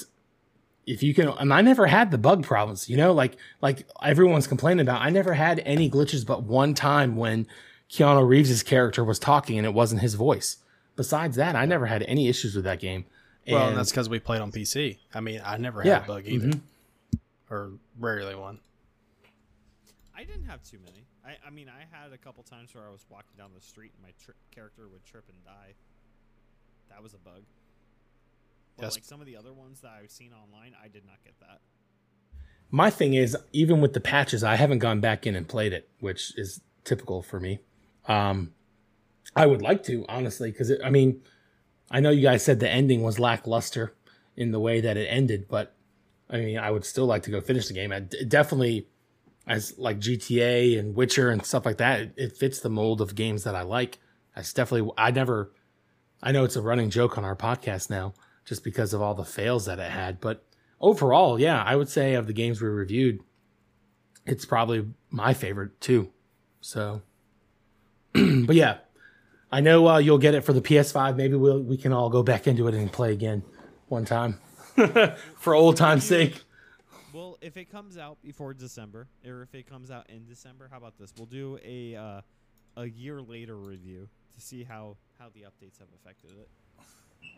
if 0.85 1.01
you 1.03 1.13
can, 1.13 1.27
and 1.29 1.53
I 1.53 1.61
never 1.61 1.87
had 1.87 2.11
the 2.11 2.17
bug 2.17 2.43
problems, 2.43 2.89
you 2.89 2.97
know, 2.97 3.13
like 3.13 3.37
like 3.61 3.87
everyone's 4.01 4.47
complaining 4.47 4.81
about. 4.81 5.01
I 5.01 5.09
never 5.09 5.33
had 5.33 5.61
any 5.65 5.89
glitches, 5.89 6.25
but 6.25 6.43
one 6.43 6.73
time 6.73 7.15
when 7.15 7.47
Keanu 7.93 8.27
Reeves' 8.27 8.63
character 8.63 9.03
was 9.03 9.19
talking 9.19 9.57
and 9.57 9.67
it 9.67 9.73
wasn't 9.73 10.01
his 10.01 10.15
voice. 10.15 10.57
Besides 10.95 11.35
that, 11.35 11.55
I 11.55 11.65
never 11.65 11.85
had 11.85 12.01
any 12.03 12.27
issues 12.27 12.55
with 12.55 12.65
that 12.65 12.79
game. 12.79 13.05
Well, 13.47 13.59
and 13.61 13.69
And- 13.69 13.77
that's 13.77 13.91
because 13.91 14.09
we 14.09 14.19
played 14.19 14.41
on 14.41 14.51
PC. 14.51 14.97
I 15.13 15.19
mean, 15.19 15.41
I 15.45 15.57
never 15.57 15.81
had 15.83 15.87
Yeah, 15.87 15.99
Mm-hmm. 15.99 16.11
a 16.11 16.13
bug 16.15 16.27
either, 16.27 16.59
or 17.51 17.71
rarely 17.99 18.33
one. 18.35 18.59
I 20.15 20.23
didn't 20.23 20.45
have 20.45 20.63
too 20.63 20.79
many. 20.83 21.05
I, 21.25 21.37
I 21.45 21.49
mean, 21.51 21.69
I 21.69 21.85
had 21.95 22.11
a 22.13 22.17
couple 22.17 22.43
times 22.43 22.73
where 22.73 22.83
I 22.87 22.89
was 22.91 23.05
walking 23.09 23.33
down 23.37 23.51
the 23.53 23.61
street 23.61 23.91
and 23.95 24.03
my 24.03 24.13
tri- 24.23 24.33
character 24.51 24.87
would 24.89 25.05
trip 25.05 25.25
and 25.29 25.37
die. 25.45 25.73
That 26.89 27.03
was 27.03 27.13
a 27.13 27.17
bug. 27.17 27.43
But 28.77 28.83
Yes. 28.85 28.95
like 28.95 29.03
some 29.03 29.19
of 29.21 29.27
the 29.27 29.37
other 29.37 29.53
ones 29.53 29.81
that 29.81 29.91
I've 30.01 30.09
seen 30.11 30.31
online, 30.33 30.73
I 30.83 30.87
did 30.87 31.05
not 31.05 31.23
get 31.23 31.39
that. 31.41 31.59
My 32.71 32.89
thing 32.89 33.13
is, 33.13 33.37
even 33.51 33.81
with 33.81 33.93
the 33.93 33.99
patches, 33.99 34.43
I 34.43 34.55
haven't 34.55 34.79
gone 34.79 34.99
back 34.99 35.27
in 35.27 35.35
and 35.35 35.47
played 35.47 35.73
it, 35.73 35.89
which 35.99 36.35
is 36.37 36.61
typical 36.83 37.21
for 37.21 37.39
me. 37.39 37.59
Um, 38.07 38.53
I 39.35 39.45
would 39.45 39.61
like 39.61 39.83
to, 39.83 40.05
honestly, 40.07 40.51
because 40.51 40.71
I 40.83 40.89
mean, 40.89 41.21
I 41.89 41.99
know 41.99 42.09
you 42.09 42.21
guys 42.21 42.43
said 42.43 42.59
the 42.59 42.69
ending 42.69 43.01
was 43.01 43.19
lackluster 43.19 43.95
in 44.35 44.51
the 44.51 44.59
way 44.59 44.81
that 44.81 44.97
it 44.97 45.05
ended, 45.05 45.47
but 45.47 45.75
I 46.29 46.37
mean, 46.37 46.57
I 46.57 46.71
would 46.71 46.85
still 46.85 47.05
like 47.05 47.23
to 47.23 47.31
go 47.31 47.41
finish 47.41 47.67
the 47.67 47.73
game. 47.73 47.91
I 47.91 47.99
d- 48.01 48.25
definitely, 48.25 48.87
as 49.47 49.77
like 49.77 49.99
GTA 49.99 50.79
and 50.79 50.95
Witcher 50.95 51.29
and 51.29 51.45
stuff 51.45 51.65
like 51.65 51.77
that, 51.77 51.99
it, 51.99 52.13
it 52.17 52.37
fits 52.37 52.59
the 52.59 52.69
mold 52.69 53.01
of 53.01 53.15
games 53.15 53.43
that 53.43 53.55
I 53.55 53.61
like. 53.61 53.99
It's 54.35 54.53
definitely, 54.53 54.91
I 54.97 55.11
never, 55.11 55.51
I 56.21 56.31
know 56.31 56.43
it's 56.43 56.55
a 56.55 56.61
running 56.61 56.89
joke 56.89 57.17
on 57.17 57.25
our 57.25 57.35
podcast 57.35 57.89
now, 57.89 58.13
just 58.45 58.63
because 58.63 58.93
of 58.93 59.01
all 59.01 59.13
the 59.13 59.25
fails 59.25 59.65
that 59.65 59.79
it 59.79 59.91
had, 59.91 60.19
but 60.19 60.45
overall, 60.83 61.39
yeah, 61.39 61.63
I 61.63 61.75
would 61.75 61.89
say 61.89 62.13
of 62.13 62.27
the 62.27 62.33
games 62.33 62.61
we 62.61 62.67
reviewed, 62.67 63.21
it's 64.25 64.45
probably 64.45 64.85
my 65.09 65.33
favorite 65.33 65.79
too. 65.81 66.11
So, 66.61 67.01
but 68.45 68.55
yeah, 68.55 68.77
I 69.51 69.59
know 69.59 69.87
uh, 69.87 69.97
you'll 69.99 70.17
get 70.17 70.33
it 70.33 70.41
for 70.41 70.53
the 70.53 70.61
PS5. 70.61 71.15
Maybe 71.15 71.35
we'll 71.35 71.61
we 71.61 71.77
can 71.77 71.93
all 71.93 72.09
go 72.09 72.23
back 72.23 72.47
into 72.47 72.67
it 72.67 72.73
and 72.73 72.91
play 72.91 73.13
again 73.13 73.43
one 73.87 74.05
time 74.05 74.39
for 75.37 75.53
old 75.53 75.77
time's 75.77 76.03
sake. 76.03 76.41
Well, 77.13 77.37
if 77.41 77.57
it 77.57 77.71
comes 77.71 77.97
out 77.97 78.17
before 78.23 78.55
December, 78.55 79.07
or 79.25 79.43
if 79.43 79.53
it 79.53 79.69
comes 79.69 79.91
out 79.91 80.09
in 80.09 80.25
December, 80.25 80.67
how 80.71 80.77
about 80.77 80.97
this? 80.97 81.13
We'll 81.15 81.27
do 81.27 81.59
a 81.63 81.95
uh, 81.95 82.21
a 82.75 82.85
year 82.85 83.21
later 83.21 83.55
review 83.55 84.09
to 84.33 84.41
see 84.41 84.63
how 84.63 84.97
how 85.19 85.27
the 85.33 85.41
updates 85.41 85.79
have 85.79 85.89
affected 85.95 86.31
it. 86.31 86.49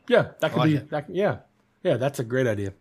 Yeah, 0.08 0.32
that 0.39 0.51
could 0.51 0.60
like 0.60 0.70
be. 0.70 0.78
That, 0.78 1.10
yeah, 1.10 1.38
yeah, 1.84 1.97
that's 1.97 2.20
a 2.20 2.24
great 2.24 2.47
idea. 2.47 2.74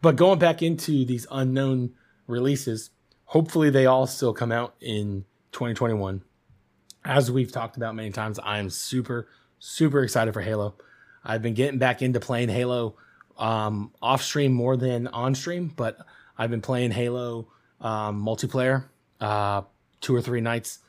But 0.00 0.16
going 0.16 0.38
back 0.38 0.62
into 0.62 1.04
these 1.04 1.26
unknown 1.30 1.94
releases, 2.26 2.90
hopefully 3.24 3.70
they 3.70 3.86
all 3.86 4.06
still 4.06 4.32
come 4.32 4.52
out 4.52 4.74
in 4.80 5.24
2021. 5.52 6.22
As 7.04 7.30
we've 7.30 7.52
talked 7.52 7.76
about 7.76 7.94
many 7.94 8.10
times, 8.10 8.38
I 8.38 8.58
am 8.58 8.70
super, 8.70 9.28
super 9.58 10.02
excited 10.02 10.34
for 10.34 10.40
Halo. 10.40 10.74
I've 11.24 11.42
been 11.42 11.54
getting 11.54 11.78
back 11.78 12.02
into 12.02 12.20
playing 12.20 12.48
Halo 12.48 12.96
um, 13.36 13.92
off 14.02 14.22
stream 14.22 14.52
more 14.52 14.76
than 14.76 15.06
on 15.08 15.34
stream, 15.34 15.72
but 15.74 15.98
I've 16.36 16.50
been 16.50 16.60
playing 16.60 16.90
Halo 16.90 17.48
um, 17.80 18.24
multiplayer 18.24 18.84
uh, 19.20 19.62
two 20.00 20.14
or 20.14 20.20
three 20.20 20.40
nights 20.40 20.80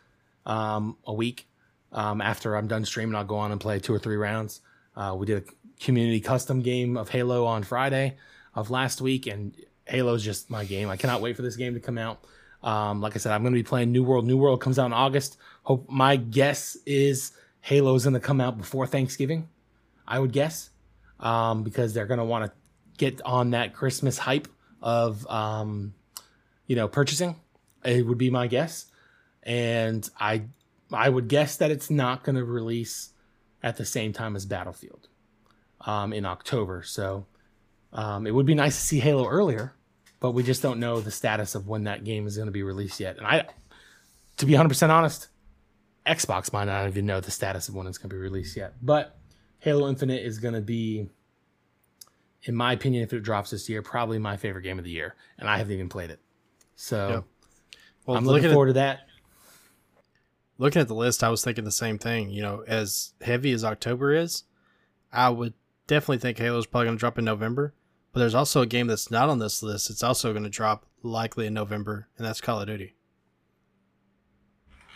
um, 0.46 0.98
a 1.06 1.14
week. 1.14 1.48
Um, 1.92 2.22
after 2.22 2.56
I'm 2.56 2.68
done 2.68 2.86
streaming, 2.86 3.16
I'll 3.16 3.24
go 3.26 3.38
on 3.38 3.52
and 3.52 3.60
play 3.60 3.80
two 3.80 3.94
or 3.94 4.00
three 4.00 4.18
rounds. 4.18 4.62
Uh, 4.96 5.16
we 5.18 5.26
did 5.26 5.44
a 5.44 5.84
community 5.84 6.20
custom 6.20 6.62
game 6.62 6.98
of 6.98 7.10
Halo 7.10 7.46
on 7.46 7.64
Friday 7.64 8.18
of 8.54 8.70
last 8.70 9.02
week, 9.02 9.28
and 9.28 9.56
Halo's 9.86 10.24
just 10.24 10.50
my 10.50 10.66
game. 10.66 10.90
I 10.90 10.98
cannot 10.98 11.22
wait 11.22 11.36
for 11.36 11.42
this 11.42 11.56
game 11.56 11.74
to 11.74 11.80
come 11.80 11.98
out. 11.98 12.24
Um, 12.62 13.02
like 13.02 13.16
I 13.16 13.20
said, 13.20 13.32
I'm 13.32 13.42
going 13.42 13.54
to 13.54 13.60
be 13.60 13.64
playing 13.64 13.92
New 13.92 14.04
World. 14.04 14.26
New 14.26 14.38
World 14.38 14.62
comes 14.62 14.78
out 14.78 14.88
in 14.88 14.94
August. 14.94 15.38
Hope 15.64 15.90
my 15.90 16.16
guess 16.16 16.78
is 16.86 17.32
Halo's 17.62 18.04
going 18.04 18.14
to 18.14 18.20
come 18.20 18.42
out 18.42 18.58
before 18.58 18.86
Thanksgiving. 18.86 19.50
I 20.08 20.20
would 20.20 20.32
guess 20.34 20.70
um, 21.20 21.64
because 21.64 21.94
they're 21.94 22.08
going 22.08 22.20
to 22.20 22.26
want 22.26 22.46
to 22.46 22.52
get 22.98 23.22
on 23.24 23.52
that 23.52 23.74
Christmas 23.74 24.18
hype 24.18 24.48
of 24.82 25.26
um, 25.28 25.94
you 26.68 26.76
know 26.76 26.88
purchasing. 26.88 27.36
It 27.84 28.06
would 28.06 28.18
be 28.18 28.30
my 28.30 28.48
guess, 28.48 28.86
and 29.44 30.08
I 30.20 30.44
I 30.92 31.10
would 31.10 31.28
guess 31.28 31.58
that 31.58 31.72
it's 31.72 31.90
not 31.90 32.24
going 32.24 32.36
to 32.36 32.44
release 32.44 33.12
at 33.62 33.78
the 33.78 33.86
same 33.86 34.14
time 34.14 34.36
as 34.36 34.46
Battlefield 34.46 35.08
um, 35.82 36.14
in 36.14 36.26
October. 36.26 36.84
So 36.84 37.26
um, 37.94 38.28
it 38.28 38.34
would 38.34 38.46
be 38.46 38.56
nice 38.56 38.76
to 38.76 38.82
see 38.82 39.00
Halo 39.00 39.28
earlier, 39.28 39.74
but 40.20 40.32
we 40.32 40.44
just 40.44 40.62
don't 40.62 40.80
know 40.80 41.00
the 41.00 41.12
status 41.12 41.56
of 41.56 41.68
when 41.68 41.86
that 41.86 42.04
game 42.04 42.28
is 42.28 42.36
going 42.36 42.48
to 42.48 42.52
be 42.52 42.64
released 42.64 43.00
yet. 43.00 43.18
And 43.18 43.26
I, 43.26 43.48
to 44.38 44.46
be 44.46 44.54
100% 44.54 44.90
honest, 44.90 45.28
Xbox 46.06 46.52
might 46.52 46.66
not 46.66 46.88
even 46.88 47.06
know 47.06 47.20
the 47.20 47.32
status 47.32 47.70
of 47.70 47.76
when 47.76 47.88
it's 47.88 47.98
going 47.98 48.10
to 48.10 48.16
be 48.16 48.20
released 48.20 48.58
yet. 48.58 48.74
But 48.82 49.18
Halo 49.60 49.88
Infinite 49.90 50.26
is 50.26 50.40
going 50.40 50.54
to 50.54 50.62
be, 50.62 51.10
in 52.44 52.56
my 52.56 52.74
opinion, 52.74 53.04
if 53.04 53.14
it 53.14 53.22
drops 53.22 53.52
this 53.52 53.70
year, 53.70 53.82
probably 53.82 54.20
my 54.20 54.38
favorite 54.38 54.64
game 54.64 54.78
of 54.80 54.86
the 54.86 54.92
year. 54.92 55.16
And 55.38 55.50
I 55.50 55.58
haven't 55.58 55.74
even 55.74 55.90
played 55.90 56.10
it. 56.10 56.20
So 56.76 57.10
Yep. 57.10 57.24
Well, 58.06 58.18
I'm 58.18 58.26
looking 58.26 58.34
looking 58.36 58.50
at 58.52 58.54
forward 58.54 58.68
to 58.68 58.74
that. 58.74 59.02
looking 60.58 60.82
at 60.82 60.88
the 60.88 60.96
list, 60.96 61.24
I 61.24 61.30
was 61.30 61.44
thinking 61.44 61.64
the 61.64 61.72
same 61.72 62.00
thing. 62.00 62.32
You 62.32 62.42
know, 62.42 62.64
as 62.66 63.14
heavy 63.22 63.52
as 63.52 63.64
October 63.64 64.14
is, 64.14 64.44
I 65.12 65.30
would 65.30 65.54
definitely 65.86 66.18
think 66.18 66.40
Halo 66.40 66.58
is 66.58 66.66
probably 66.66 66.88
going 66.88 66.98
to 66.98 67.00
drop 67.00 67.20
in 67.20 67.26
November. 67.26 67.74
But 68.12 68.22
there's 68.22 68.36
also 68.36 68.62
a 68.62 68.66
game 68.66 68.88
that's 68.88 69.12
not 69.12 69.30
on 69.30 69.40
this 69.40 69.62
list. 69.62 69.90
It's 69.90 70.04
also 70.04 70.32
going 70.32 70.44
to 70.44 70.50
drop 70.50 70.86
likely 71.04 71.48
in 71.48 71.54
November, 71.54 72.08
and 72.18 72.26
that's 72.26 72.42
Call 72.42 72.60
of 72.60 72.68
Duty. 72.68 72.96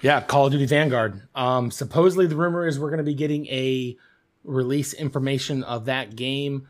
Yeah, 0.02 0.20
Call 0.22 0.48
of 0.48 0.52
Duty 0.52 0.66
Vanguard. 0.66 1.22
Um, 1.34 1.72
supposedly, 1.72 2.28
the 2.28 2.36
rumor 2.36 2.68
is 2.68 2.80
we're 2.80 2.90
going 2.90 2.98
to 2.98 3.04
be 3.04 3.14
getting 3.14 3.46
a 3.48 3.96
release 4.44 4.94
information 4.94 5.64
of 5.64 5.86
that 5.86 6.16
game 6.16 6.68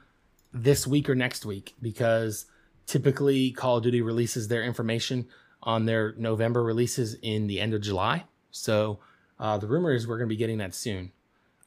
this 0.54 0.86
week 0.86 1.10
or 1.10 1.16
next 1.16 1.46
week 1.46 1.74
because 1.82 2.46
typically 2.86 3.52
Call 3.52 3.78
of 3.78 3.84
Duty 3.84 4.02
releases 4.02 4.48
their 4.48 4.64
information 4.64 5.28
on 5.64 5.86
their 5.86 6.14
November 6.18 6.62
releases 6.62 7.16
in 7.16 7.48
the 7.48 7.60
end 7.60 7.74
of 7.74 7.82
July. 7.82 8.26
So 8.52 9.00
uh, 9.40 9.58
the 9.58 9.68
rumor 9.68 9.92
is 9.94 10.08
we're 10.08 10.18
going 10.18 10.30
to 10.30 10.34
be 10.34 10.38
getting 10.38 10.60
that 10.60 10.76
soon. 10.76 11.12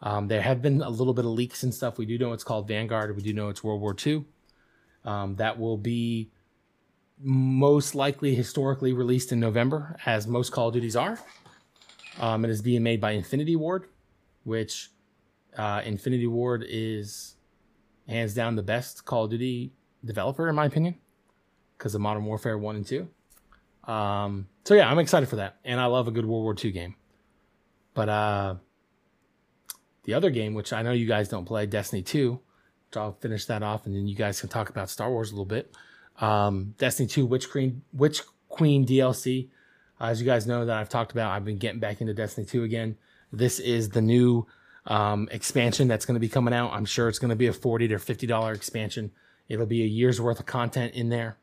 Um, 0.02 0.28
there 0.28 0.42
have 0.42 0.62
been 0.62 0.82
a 0.82 0.90
little 0.90 1.14
bit 1.14 1.24
of 1.24 1.32
leaks 1.32 1.62
and 1.62 1.74
stuff. 1.74 1.98
We 1.98 2.06
do 2.06 2.18
know 2.18 2.32
it's 2.32 2.44
called 2.44 2.68
Vanguard. 2.68 3.16
We 3.16 3.22
do 3.22 3.32
know 3.32 3.48
it's 3.48 3.64
World 3.64 3.80
War 3.80 3.96
II. 4.06 4.24
Um, 5.06 5.36
that 5.36 5.58
will 5.58 5.78
be 5.78 6.30
most 7.18 7.94
likely 7.94 8.34
historically 8.34 8.92
released 8.92 9.32
in 9.32 9.40
November, 9.40 9.96
as 10.04 10.26
most 10.26 10.50
Call 10.50 10.68
of 10.68 10.74
Duties 10.74 10.96
are. 10.96 11.18
Um, 12.20 12.44
it 12.44 12.50
is 12.50 12.60
being 12.60 12.82
made 12.82 13.00
by 13.00 13.12
Infinity 13.12 13.56
Ward, 13.56 13.86
which 14.44 14.90
uh, 15.56 15.82
Infinity 15.84 16.26
Ward 16.26 16.64
is 16.68 17.36
hands 18.08 18.34
down 18.34 18.56
the 18.56 18.62
best 18.62 19.04
Call 19.04 19.24
of 19.24 19.30
Duty 19.30 19.72
developer, 20.04 20.48
in 20.48 20.54
my 20.54 20.66
opinion, 20.66 20.96
because 21.78 21.94
of 21.94 22.00
Modern 22.00 22.24
Warfare 22.24 22.58
1 22.58 22.76
and 22.76 22.86
2. 22.86 23.08
Um, 23.90 24.48
so, 24.64 24.74
yeah, 24.74 24.90
I'm 24.90 24.98
excited 24.98 25.28
for 25.28 25.36
that. 25.36 25.56
And 25.64 25.80
I 25.80 25.86
love 25.86 26.08
a 26.08 26.10
good 26.10 26.26
World 26.26 26.42
War 26.42 26.56
II 26.62 26.72
game. 26.72 26.96
But 27.94 28.08
uh, 28.08 28.54
the 30.04 30.14
other 30.14 30.30
game, 30.30 30.54
which 30.54 30.72
I 30.72 30.82
know 30.82 30.92
you 30.92 31.06
guys 31.06 31.28
don't 31.28 31.44
play, 31.44 31.66
Destiny 31.66 32.02
2, 32.02 32.40
which 32.88 32.96
I'll 32.96 33.12
finish 33.20 33.46
that 33.46 33.62
off 33.62 33.86
and 33.86 33.94
then 33.94 34.06
you 34.06 34.14
guys 34.14 34.40
can 34.40 34.48
talk 34.48 34.68
about 34.68 34.90
Star 34.90 35.10
Wars 35.10 35.30
a 35.30 35.34
little 35.34 35.44
bit. 35.44 35.74
Um, 36.18 36.74
Destiny 36.78 37.08
2 37.08 37.26
Witch 37.26 37.50
Queen, 37.50 37.82
Witch 37.92 38.22
Queen 38.48 38.86
DLC. 38.86 39.48
Uh, 40.00 40.04
as 40.06 40.20
you 40.20 40.26
guys 40.26 40.46
know 40.46 40.64
that 40.64 40.76
I've 40.76 40.88
talked 40.88 41.12
about, 41.12 41.32
I've 41.32 41.44
been 41.44 41.58
getting 41.58 41.80
back 41.80 42.00
into 42.00 42.14
Destiny 42.14 42.46
2 42.46 42.64
again. 42.64 42.96
This 43.32 43.58
is 43.58 43.90
the 43.90 44.00
new 44.00 44.46
um, 44.86 45.28
expansion 45.32 45.88
that's 45.88 46.06
going 46.06 46.14
to 46.14 46.20
be 46.20 46.28
coming 46.28 46.54
out. 46.54 46.72
I'm 46.72 46.84
sure 46.84 47.08
it's 47.08 47.18
going 47.18 47.30
to 47.30 47.36
be 47.36 47.48
a 47.48 47.52
40 47.52 47.88
to 47.88 47.98
50 47.98 48.26
dollar 48.26 48.52
expansion. 48.52 49.10
It'll 49.48 49.66
be 49.66 49.82
a 49.82 49.86
year's 49.86 50.20
worth 50.20 50.40
of 50.40 50.46
content 50.46 50.94
in 50.94 51.08
there, 51.08 51.36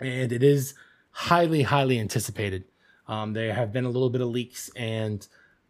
and 0.00 0.32
it 0.32 0.42
is 0.42 0.74
highly, 1.10 1.62
highly 1.62 1.98
anticipated. 1.98 2.64
Um, 3.06 3.32
there 3.32 3.52
have 3.54 3.72
been 3.72 3.84
a 3.84 3.90
little 3.90 4.10
bit 4.10 4.20
of 4.20 4.28
leaks 4.28 4.70
and 4.76 5.26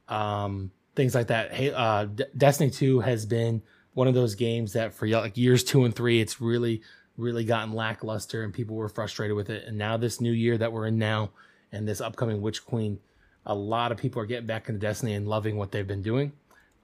um, 0.09 0.71
things 0.95 1.15
like 1.15 1.29
that. 1.29 1.53
Hey, 1.53 1.73
uh, 1.73 2.05
D- 2.07 2.25
Destiny 2.37 2.71
2 2.71 3.01
has 3.01 3.27
been 3.27 3.63
one 3.95 4.09
of 4.09 4.15
those 4.15 4.35
games 4.35 4.75
that 4.75 4.93
for 4.93 5.09
like 5.09 5.37
years 5.37 5.65
two 5.65 5.85
and 5.85 5.95
three, 5.95 6.21
it's 6.21 6.41
really, 6.41 6.83
really 7.17 7.45
gotten 7.45 7.73
lackluster, 7.73 8.43
and 8.43 8.53
people 8.53 8.77
were 8.77 8.89
frustrated 8.89 9.37
with 9.37 9.51
it. 9.51 9.65
And 9.67 9.79
now 9.79 9.97
this 9.97 10.21
new 10.21 10.33
year 10.33 10.59
that 10.59 10.73
we're 10.73 10.87
in 10.87 10.99
now, 10.99 11.31
and 11.73 11.89
this 11.89 12.01
upcoming 12.01 12.41
Witch 12.43 12.65
Queen, 12.65 12.99
a 13.47 13.55
lot 13.55 13.93
of 13.93 13.99
people 13.99 14.21
are 14.21 14.27
getting 14.27 14.47
back 14.47 14.69
into 14.69 14.81
Destiny 14.81 15.15
and 15.15 15.27
loving 15.27 15.57
what 15.57 15.73
they've 15.73 15.87
been 15.87 16.03
doing. 16.03 16.33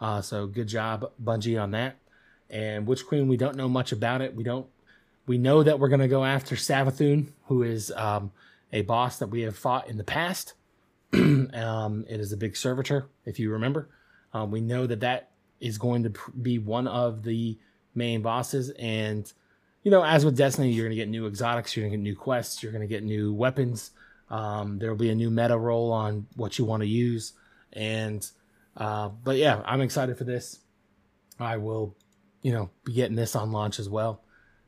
Uh, 0.00 0.20
so 0.20 0.46
good 0.46 0.66
job, 0.66 1.10
Bungie, 1.22 1.60
on 1.60 1.72
that. 1.72 1.96
And 2.48 2.86
Witch 2.86 3.06
Queen, 3.06 3.28
we 3.28 3.36
don't 3.36 3.56
know 3.56 3.68
much 3.68 3.92
about 3.92 4.20
it. 4.20 4.34
We 4.34 4.44
don't. 4.44 4.66
We 5.26 5.38
know 5.38 5.62
that 5.62 5.78
we're 5.78 5.88
going 5.88 6.00
to 6.00 6.08
go 6.08 6.24
after 6.24 6.56
Savathun, 6.56 7.28
who 7.46 7.62
is 7.62 7.92
um, 7.92 8.32
a 8.72 8.82
boss 8.82 9.18
that 9.18 9.28
we 9.28 9.42
have 9.42 9.56
fought 9.56 9.88
in 9.88 9.96
the 9.96 10.04
past. 10.04 10.54
um, 11.12 12.04
it 12.08 12.18
is 12.18 12.32
a 12.32 12.36
big 12.36 12.56
servitor, 12.56 13.06
if 13.24 13.38
you 13.38 13.52
remember. 13.52 13.88
Um, 14.32 14.50
we 14.50 14.60
know 14.60 14.86
that 14.86 15.00
that 15.00 15.29
is 15.60 15.78
going 15.78 16.02
to 16.04 16.12
be 16.40 16.58
one 16.58 16.86
of 16.86 17.22
the 17.22 17.58
main 17.94 18.22
bosses, 18.22 18.70
and 18.70 19.32
you 19.82 19.90
know, 19.90 20.04
as 20.04 20.24
with 20.24 20.36
Destiny, 20.36 20.70
you're 20.70 20.84
going 20.84 20.96
to 20.96 21.02
get 21.02 21.08
new 21.08 21.26
exotics, 21.26 21.76
you're 21.76 21.84
going 21.84 21.92
to 21.92 21.96
get 21.96 22.02
new 22.02 22.16
quests, 22.16 22.62
you're 22.62 22.72
going 22.72 22.86
to 22.86 22.88
get 22.88 23.02
new 23.02 23.32
weapons. 23.32 23.92
Um, 24.28 24.78
there 24.78 24.90
will 24.90 24.96
be 24.96 25.10
a 25.10 25.14
new 25.14 25.30
meta 25.30 25.56
role 25.56 25.90
on 25.92 26.26
what 26.36 26.58
you 26.58 26.64
want 26.64 26.82
to 26.82 26.88
use, 26.88 27.32
and 27.72 28.28
uh, 28.76 29.08
but 29.08 29.36
yeah, 29.36 29.62
I'm 29.64 29.80
excited 29.80 30.16
for 30.16 30.24
this. 30.24 30.58
I 31.38 31.56
will, 31.56 31.96
you 32.42 32.52
know, 32.52 32.70
be 32.84 32.92
getting 32.92 33.16
this 33.16 33.34
on 33.34 33.52
launch 33.52 33.78
as 33.78 33.88
well, 33.88 34.22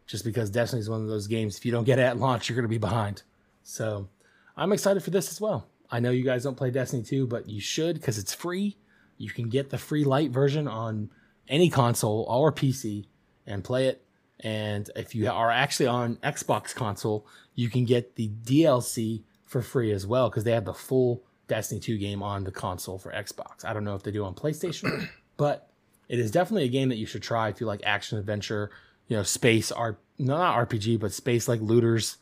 just 0.07 0.25
because 0.25 0.51
Destiny 0.51 0.81
is 0.81 0.91
one 0.91 1.03
of 1.03 1.09
those 1.09 1.27
games. 1.27 1.57
If 1.57 1.67
you 1.67 1.73
don't 1.73 1.85
get 1.85 1.99
it 1.99 2.03
at 2.03 2.19
launch, 2.19 2.49
you're 2.49 2.57
going 2.57 2.65
to 2.65 2.69
be 2.69 2.79
behind. 2.79 3.23
So 3.63 4.09
I'm 4.57 4.73
excited 4.73 5.03
for 5.03 5.11
this 5.11 5.31
as 5.31 5.41
well. 5.41 5.67
I 5.91 6.01
know 6.01 6.11
you 6.11 6.25
guys 6.25 6.43
don't 6.43 6.57
play 6.57 6.71
Destiny 6.71 7.03
2, 7.03 7.27
but 7.27 7.49
you 7.49 7.61
should 7.61 7.97
because 7.97 8.19
it's 8.19 8.33
free. 8.33 8.77
You 9.19 9.31
can 9.31 9.49
get 9.49 9.71
the 9.71 9.79
free 9.79 10.05
light 10.05 10.31
version 10.31 10.69
on 10.69 11.11
any 11.49 11.71
console 11.71 12.27
or 12.29 12.53
PC 12.53 13.07
and 13.47 13.65
play 13.65 13.87
it 13.89 14.05
And 14.41 14.91
if 14.97 15.15
you 15.15 15.31
are 15.31 15.51
actually 15.51 15.87
on 15.87 16.17
Xbox 16.17 16.75
console, 16.75 17.27
you 17.55 17.69
can 17.71 17.85
get 17.85 18.17
the 18.17 18.29
DLC 18.29 19.23
for 19.45 19.63
free 19.63 19.93
as 19.93 20.07
well 20.07 20.29
because 20.29 20.45
they 20.45 20.53
have 20.53 20.65
the 20.65 20.75
full 20.75 21.23
Destiny 21.47 21.81
2 21.81 21.99
game 21.99 22.23
on 22.23 22.45
the 22.45 22.51
console 22.51 22.99
for 22.99 23.13
Xbox. 23.13 23.65
I 23.65 23.73
don't 23.73 23.85
know 23.85 23.95
if 23.95 24.03
they 24.03 24.11
do 24.11 24.25
on 24.25 24.35
PlayStation, 24.35 25.09
but 25.37 25.71
it 26.09 26.19
is 26.19 26.31
definitely 26.31 26.65
a 26.65 26.69
game 26.69 26.89
that 26.89 26.97
you 26.97 27.07
should 27.07 27.23
try 27.23 27.49
if 27.49 27.61
you 27.61 27.67
like 27.67 27.83
action 27.85 28.19
adventure, 28.19 28.71
you 29.07 29.17
know, 29.17 29.23
space 29.23 29.71
art, 29.71 30.01
not 30.19 30.69
RPG, 30.69 30.99
but 30.99 31.13
space 31.13 31.47
like 31.47 31.61
looters 31.61 32.17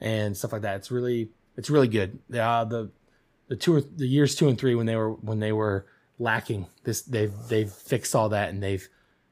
and 0.00 0.36
stuff 0.36 0.52
like 0.52 0.62
that. 0.62 0.76
It's 0.76 0.90
really, 0.90 1.30
it's 1.56 1.70
really 1.70 1.88
good. 1.88 2.18
Uh, 2.32 2.64
the 2.64 2.90
the 3.48 3.56
two 3.56 3.76
or 3.76 3.80
the 3.80 4.06
years 4.06 4.34
two 4.34 4.48
and 4.48 4.58
three 4.58 4.74
when 4.74 4.86
they 4.86 4.96
were 4.96 5.12
when 5.12 5.40
they 5.40 5.52
were 5.52 5.86
lacking, 6.18 6.66
this 6.84 7.02
they've 7.02 7.32
they've 7.48 7.70
fixed 7.70 8.14
all 8.14 8.28
that 8.30 8.50
and 8.50 8.62
they've 8.62 8.88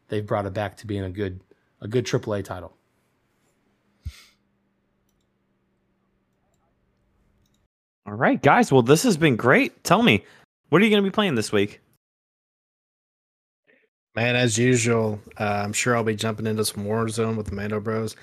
they've 0.09 0.27
brought 0.27 0.47
it 0.47 0.55
back 0.55 0.77
to 0.79 0.87
being 0.87 1.05
a 1.05 1.11
good 1.11 1.41
a 1.81 1.89
good 1.89 2.07
AAA 2.07 2.45
title. 2.45 2.77
All 8.07 8.15
right, 8.15 8.41
guys. 8.41 8.71
Well, 8.71 8.83
this 8.83 9.03
has 9.03 9.17
been 9.17 9.35
great. 9.35 9.83
Tell 9.83 10.03
me, 10.03 10.25
what 10.69 10.81
are 10.81 10.85
you 10.85 10.91
going 10.91 11.03
to 11.03 11.11
be 11.11 11.13
playing 11.13 11.35
this 11.35 11.51
week? 11.51 11.81
Man, 14.15 14.37
as 14.37 14.57
usual, 14.57 15.21
uh, 15.39 15.63
I'm 15.65 15.73
sure 15.73 15.97
I'll 15.97 16.05
be 16.05 16.15
jumping 16.15 16.47
into 16.47 16.65
some 16.65 16.85
Warzone 16.85 17.37
with 17.37 17.47
the 17.47 17.55
Mando 17.55 17.81
Bros. 17.81 18.17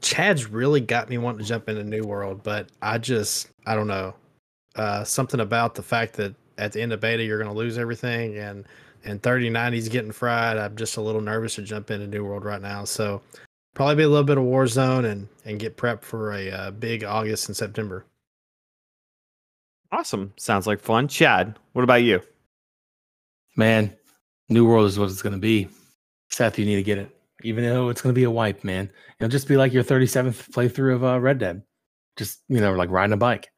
Chad's 0.00 0.48
really 0.48 0.80
got 0.80 1.10
me 1.10 1.18
wanting 1.18 1.40
to 1.40 1.44
jump 1.44 1.68
into 1.68 1.84
New 1.84 2.04
World, 2.04 2.42
but 2.42 2.70
I 2.80 2.98
just, 2.98 3.48
I 3.66 3.74
don't 3.74 3.88
know. 3.88 4.14
Uh, 4.76 5.04
something 5.04 5.40
about 5.40 5.74
the 5.74 5.82
fact 5.82 6.14
that 6.14 6.34
at 6.60 6.72
the 6.72 6.82
end 6.82 6.92
of 6.92 7.00
beta, 7.00 7.24
you're 7.24 7.42
going 7.42 7.50
to 7.50 7.58
lose 7.58 7.78
everything, 7.78 8.36
and 8.38 8.64
and 9.04 9.22
3090's 9.22 9.88
getting 9.88 10.12
fried. 10.12 10.58
I'm 10.58 10.76
just 10.76 10.98
a 10.98 11.00
little 11.00 11.22
nervous 11.22 11.54
to 11.54 11.62
jump 11.62 11.90
into 11.90 12.06
New 12.06 12.24
World 12.24 12.44
right 12.44 12.60
now. 12.60 12.84
So 12.84 13.22
probably 13.74 13.94
be 13.96 14.02
a 14.02 14.08
little 14.08 14.24
bit 14.24 14.36
of 14.36 14.44
Warzone 14.44 15.10
and 15.10 15.28
and 15.44 15.58
get 15.58 15.76
prepped 15.76 16.02
for 16.02 16.32
a 16.32 16.50
uh, 16.50 16.70
big 16.70 17.02
August 17.02 17.48
and 17.48 17.56
September. 17.56 18.04
Awesome. 19.90 20.32
Sounds 20.36 20.66
like 20.66 20.80
fun. 20.80 21.08
Chad, 21.08 21.58
what 21.72 21.82
about 21.82 22.02
you? 22.02 22.20
Man, 23.56 23.96
New 24.48 24.66
World 24.66 24.86
is 24.86 24.98
what 24.98 25.10
it's 25.10 25.22
going 25.22 25.32
to 25.32 25.38
be. 25.38 25.68
Seth, 26.30 26.58
you 26.58 26.66
need 26.66 26.76
to 26.76 26.82
get 26.82 26.98
it. 26.98 27.16
Even 27.42 27.64
though 27.64 27.88
it's 27.88 28.02
going 28.02 28.14
to 28.14 28.18
be 28.18 28.24
a 28.24 28.30
wipe, 28.30 28.62
man. 28.62 28.90
It'll 29.18 29.30
just 29.30 29.48
be 29.48 29.56
like 29.56 29.72
your 29.72 29.82
37th 29.82 30.50
playthrough 30.50 30.94
of 30.94 31.04
uh, 31.04 31.18
Red 31.18 31.38
Dead. 31.38 31.62
Just, 32.16 32.40
you 32.48 32.60
know, 32.60 32.74
like 32.74 32.90
riding 32.90 33.14
a 33.14 33.16
bike. 33.16 33.48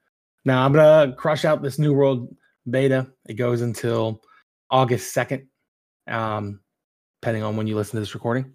Now, 0.44 0.64
I'm 0.64 0.72
going 0.72 1.10
to 1.10 1.16
crush 1.16 1.44
out 1.44 1.62
this 1.62 1.78
New 1.78 1.92
World 1.92 2.34
beta. 2.68 3.08
It 3.26 3.34
goes 3.34 3.60
until 3.60 4.22
August 4.70 5.14
2nd, 5.14 5.46
um, 6.08 6.60
depending 7.20 7.42
on 7.42 7.56
when 7.56 7.66
you 7.66 7.76
listen 7.76 7.92
to 7.92 8.00
this 8.00 8.14
recording. 8.14 8.54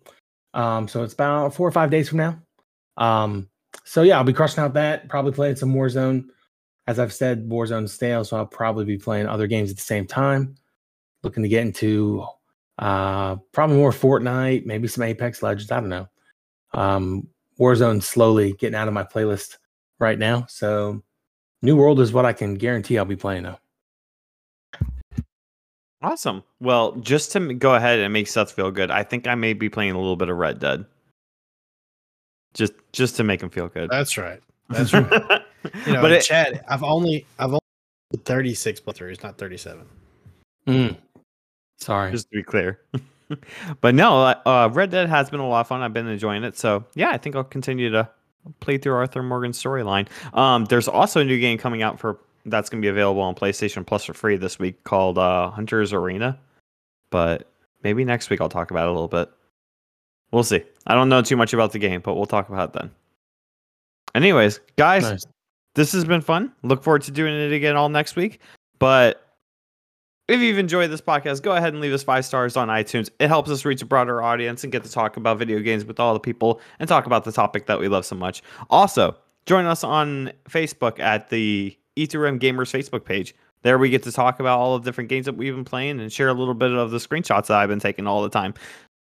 Um, 0.53 0.87
so 0.87 1.03
it's 1.03 1.13
about 1.13 1.53
four 1.53 1.67
or 1.67 1.71
five 1.71 1.89
days 1.89 2.09
from 2.09 2.19
now. 2.19 2.41
Um, 2.97 3.49
so 3.83 4.01
yeah, 4.01 4.17
I'll 4.17 4.23
be 4.23 4.33
crushing 4.33 4.63
out 4.63 4.73
that, 4.73 5.07
probably 5.09 5.31
playing 5.31 5.55
some 5.57 5.73
Warzone 5.73 6.25
as 6.87 6.99
I've 6.99 7.13
said, 7.13 7.49
Warzone's 7.49 7.91
stale, 7.91 8.23
so 8.23 8.37
I'll 8.37 8.45
probably 8.45 8.85
be 8.85 8.97
playing 8.97 9.27
other 9.27 9.45
games 9.45 9.69
at 9.69 9.75
the 9.75 9.83
same 9.83 10.07
time. 10.07 10.55
Looking 11.21 11.43
to 11.43 11.49
get 11.49 11.63
into 11.63 12.25
uh, 12.79 13.35
probably 13.51 13.75
more 13.75 13.91
Fortnite, 13.91 14.65
maybe 14.65 14.87
some 14.87 15.03
Apex 15.03 15.43
Legends. 15.43 15.69
I 15.69 15.81
don't 15.81 15.89
know. 15.89 16.07
Um, 16.73 17.27
Warzone 17.59 18.01
slowly 18.01 18.53
getting 18.53 18.75
out 18.75 18.87
of 18.87 18.93
my 18.93 19.03
playlist 19.03 19.57
right 19.99 20.17
now. 20.17 20.45
So 20.47 21.03
New 21.61 21.75
World 21.75 21.99
is 21.99 22.13
what 22.13 22.25
I 22.25 22.33
can 22.33 22.55
guarantee 22.55 22.97
I'll 22.97 23.05
be 23.05 23.15
playing 23.15 23.43
though. 23.43 23.57
Awesome. 26.01 26.43
Well, 26.59 26.93
just 26.97 27.31
to 27.31 27.53
go 27.53 27.75
ahead 27.75 27.99
and 27.99 28.13
make 28.13 28.27
Seth 28.27 28.51
feel 28.51 28.71
good, 28.71 28.91
I 28.91 29.03
think 29.03 29.27
I 29.27 29.35
may 29.35 29.53
be 29.53 29.69
playing 29.69 29.91
a 29.91 29.97
little 29.97 30.15
bit 30.15 30.29
of 30.29 30.37
Red 30.37 30.59
Dead. 30.59 30.85
Just 32.53 32.73
just 32.91 33.15
to 33.17 33.23
make 33.23 33.41
him 33.41 33.49
feel 33.49 33.67
good. 33.67 33.89
That's 33.89 34.17
right. 34.17 34.41
That's 34.69 34.93
right. 34.93 35.11
you 35.85 35.93
know, 35.93 36.01
but 36.01 36.11
it, 36.11 36.23
Chad, 36.23 36.63
I've 36.67 36.83
only 36.83 37.25
I've 37.39 37.49
only 37.49 37.59
36 38.23 38.79
playthroughs, 38.81 39.23
not 39.23 39.37
37. 39.37 39.85
Mm. 40.67 40.97
Sorry. 41.77 42.11
Just 42.11 42.29
to 42.31 42.37
be 42.37 42.43
clear. 42.43 42.79
but 43.81 43.95
no, 43.95 44.23
uh, 44.23 44.41
uh, 44.45 44.69
Red 44.71 44.91
Dead 44.91 45.09
has 45.09 45.29
been 45.29 45.39
a 45.39 45.47
lot 45.47 45.61
of 45.61 45.67
fun. 45.67 45.81
I've 45.81 45.93
been 45.93 46.07
enjoying 46.07 46.43
it. 46.43 46.57
So 46.57 46.85
yeah, 46.95 47.09
I 47.09 47.17
think 47.17 47.35
I'll 47.35 47.43
continue 47.43 47.89
to 47.91 48.09
play 48.59 48.77
through 48.77 48.93
Arthur 48.93 49.23
Morgan's 49.23 49.61
storyline. 49.61 50.07
Um, 50.33 50.65
there's 50.65 50.87
also 50.87 51.21
a 51.21 51.25
new 51.25 51.39
game 51.39 51.57
coming 51.57 51.81
out 51.81 51.99
for 51.99 52.19
that's 52.47 52.69
going 52.69 52.81
to 52.81 52.85
be 52.85 52.89
available 52.89 53.21
on 53.21 53.35
PlayStation 53.35 53.85
Plus 53.85 54.05
for 54.05 54.13
free 54.13 54.37
this 54.37 54.57
week 54.57 54.83
called 54.83 55.17
uh, 55.17 55.49
Hunter's 55.49 55.93
Arena. 55.93 56.39
But 57.09 57.49
maybe 57.83 58.03
next 58.03 58.29
week 58.29 58.41
I'll 58.41 58.49
talk 58.49 58.71
about 58.71 58.87
it 58.87 58.89
a 58.89 58.91
little 58.91 59.07
bit. 59.07 59.29
We'll 60.31 60.43
see. 60.43 60.63
I 60.85 60.95
don't 60.95 61.09
know 61.09 61.21
too 61.21 61.37
much 61.37 61.53
about 61.53 61.71
the 61.71 61.79
game, 61.79 62.01
but 62.01 62.15
we'll 62.15 62.25
talk 62.25 62.49
about 62.49 62.69
it 62.69 62.79
then. 62.79 62.91
Anyways, 64.15 64.59
guys, 64.75 65.03
nice. 65.03 65.25
this 65.75 65.91
has 65.91 66.03
been 66.03 66.21
fun. 66.21 66.51
Look 66.63 66.83
forward 66.83 67.03
to 67.03 67.11
doing 67.11 67.33
it 67.33 67.53
again 67.53 67.75
all 67.75 67.89
next 67.89 68.15
week. 68.15 68.39
But 68.79 69.23
if 70.27 70.41
you've 70.41 70.57
enjoyed 70.57 70.91
this 70.91 71.01
podcast, 71.01 71.41
go 71.41 71.55
ahead 71.55 71.73
and 71.73 71.81
leave 71.81 71.93
us 71.93 72.03
five 72.03 72.25
stars 72.25 72.57
on 72.57 72.67
iTunes. 72.67 73.09
It 73.19 73.29
helps 73.29 73.49
us 73.49 73.63
reach 73.63 73.81
a 73.81 73.85
broader 73.85 74.21
audience 74.21 74.63
and 74.63 74.73
get 74.73 74.83
to 74.83 74.91
talk 74.91 75.15
about 75.15 75.37
video 75.37 75.59
games 75.59 75.85
with 75.85 75.99
all 75.99 76.13
the 76.13 76.19
people 76.19 76.59
and 76.79 76.89
talk 76.89 77.05
about 77.05 77.23
the 77.23 77.31
topic 77.31 77.65
that 77.67 77.79
we 77.79 77.87
love 77.87 78.05
so 78.05 78.15
much. 78.15 78.43
Also, 78.69 79.15
join 79.45 79.65
us 79.65 79.83
on 79.83 80.31
Facebook 80.49 80.99
at 80.99 81.29
the 81.29 81.77
E3M 81.97 82.39
Gamers 82.39 82.71
Facebook 82.71 83.03
page. 83.03 83.35
There 83.63 83.77
we 83.77 83.89
get 83.89 84.03
to 84.03 84.11
talk 84.11 84.39
about 84.39 84.59
all 84.59 84.77
the 84.77 84.85
different 84.85 85.09
games 85.09 85.25
that 85.25 85.35
we've 85.35 85.53
been 85.53 85.65
playing 85.65 85.99
and 85.99 86.13
share 86.13 86.29
a 86.29 86.33
little 86.33 86.53
bit 86.53 86.71
of 86.71 86.91
the 86.91 86.97
screenshots 86.97 87.47
that 87.47 87.57
I've 87.57 87.69
been 87.69 87.79
taking 87.79 88.07
all 88.07 88.21
the 88.21 88.29
time. 88.29 88.53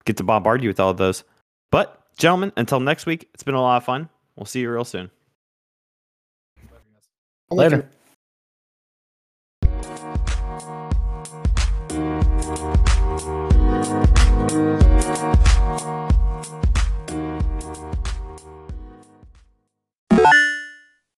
Get 0.05 0.17
to 0.17 0.23
bombard 0.23 0.63
you 0.63 0.69
with 0.69 0.79
all 0.79 0.89
of 0.89 0.97
those. 0.97 1.23
But, 1.69 2.03
gentlemen, 2.17 2.51
until 2.57 2.79
next 2.79 3.05
week, 3.05 3.29
it's 3.33 3.43
been 3.43 3.55
a 3.55 3.61
lot 3.61 3.77
of 3.77 3.83
fun. 3.83 4.09
We'll 4.35 4.45
see 4.45 4.61
you 4.61 4.71
real 4.71 4.83
soon. 4.83 5.11
Later. 7.51 7.87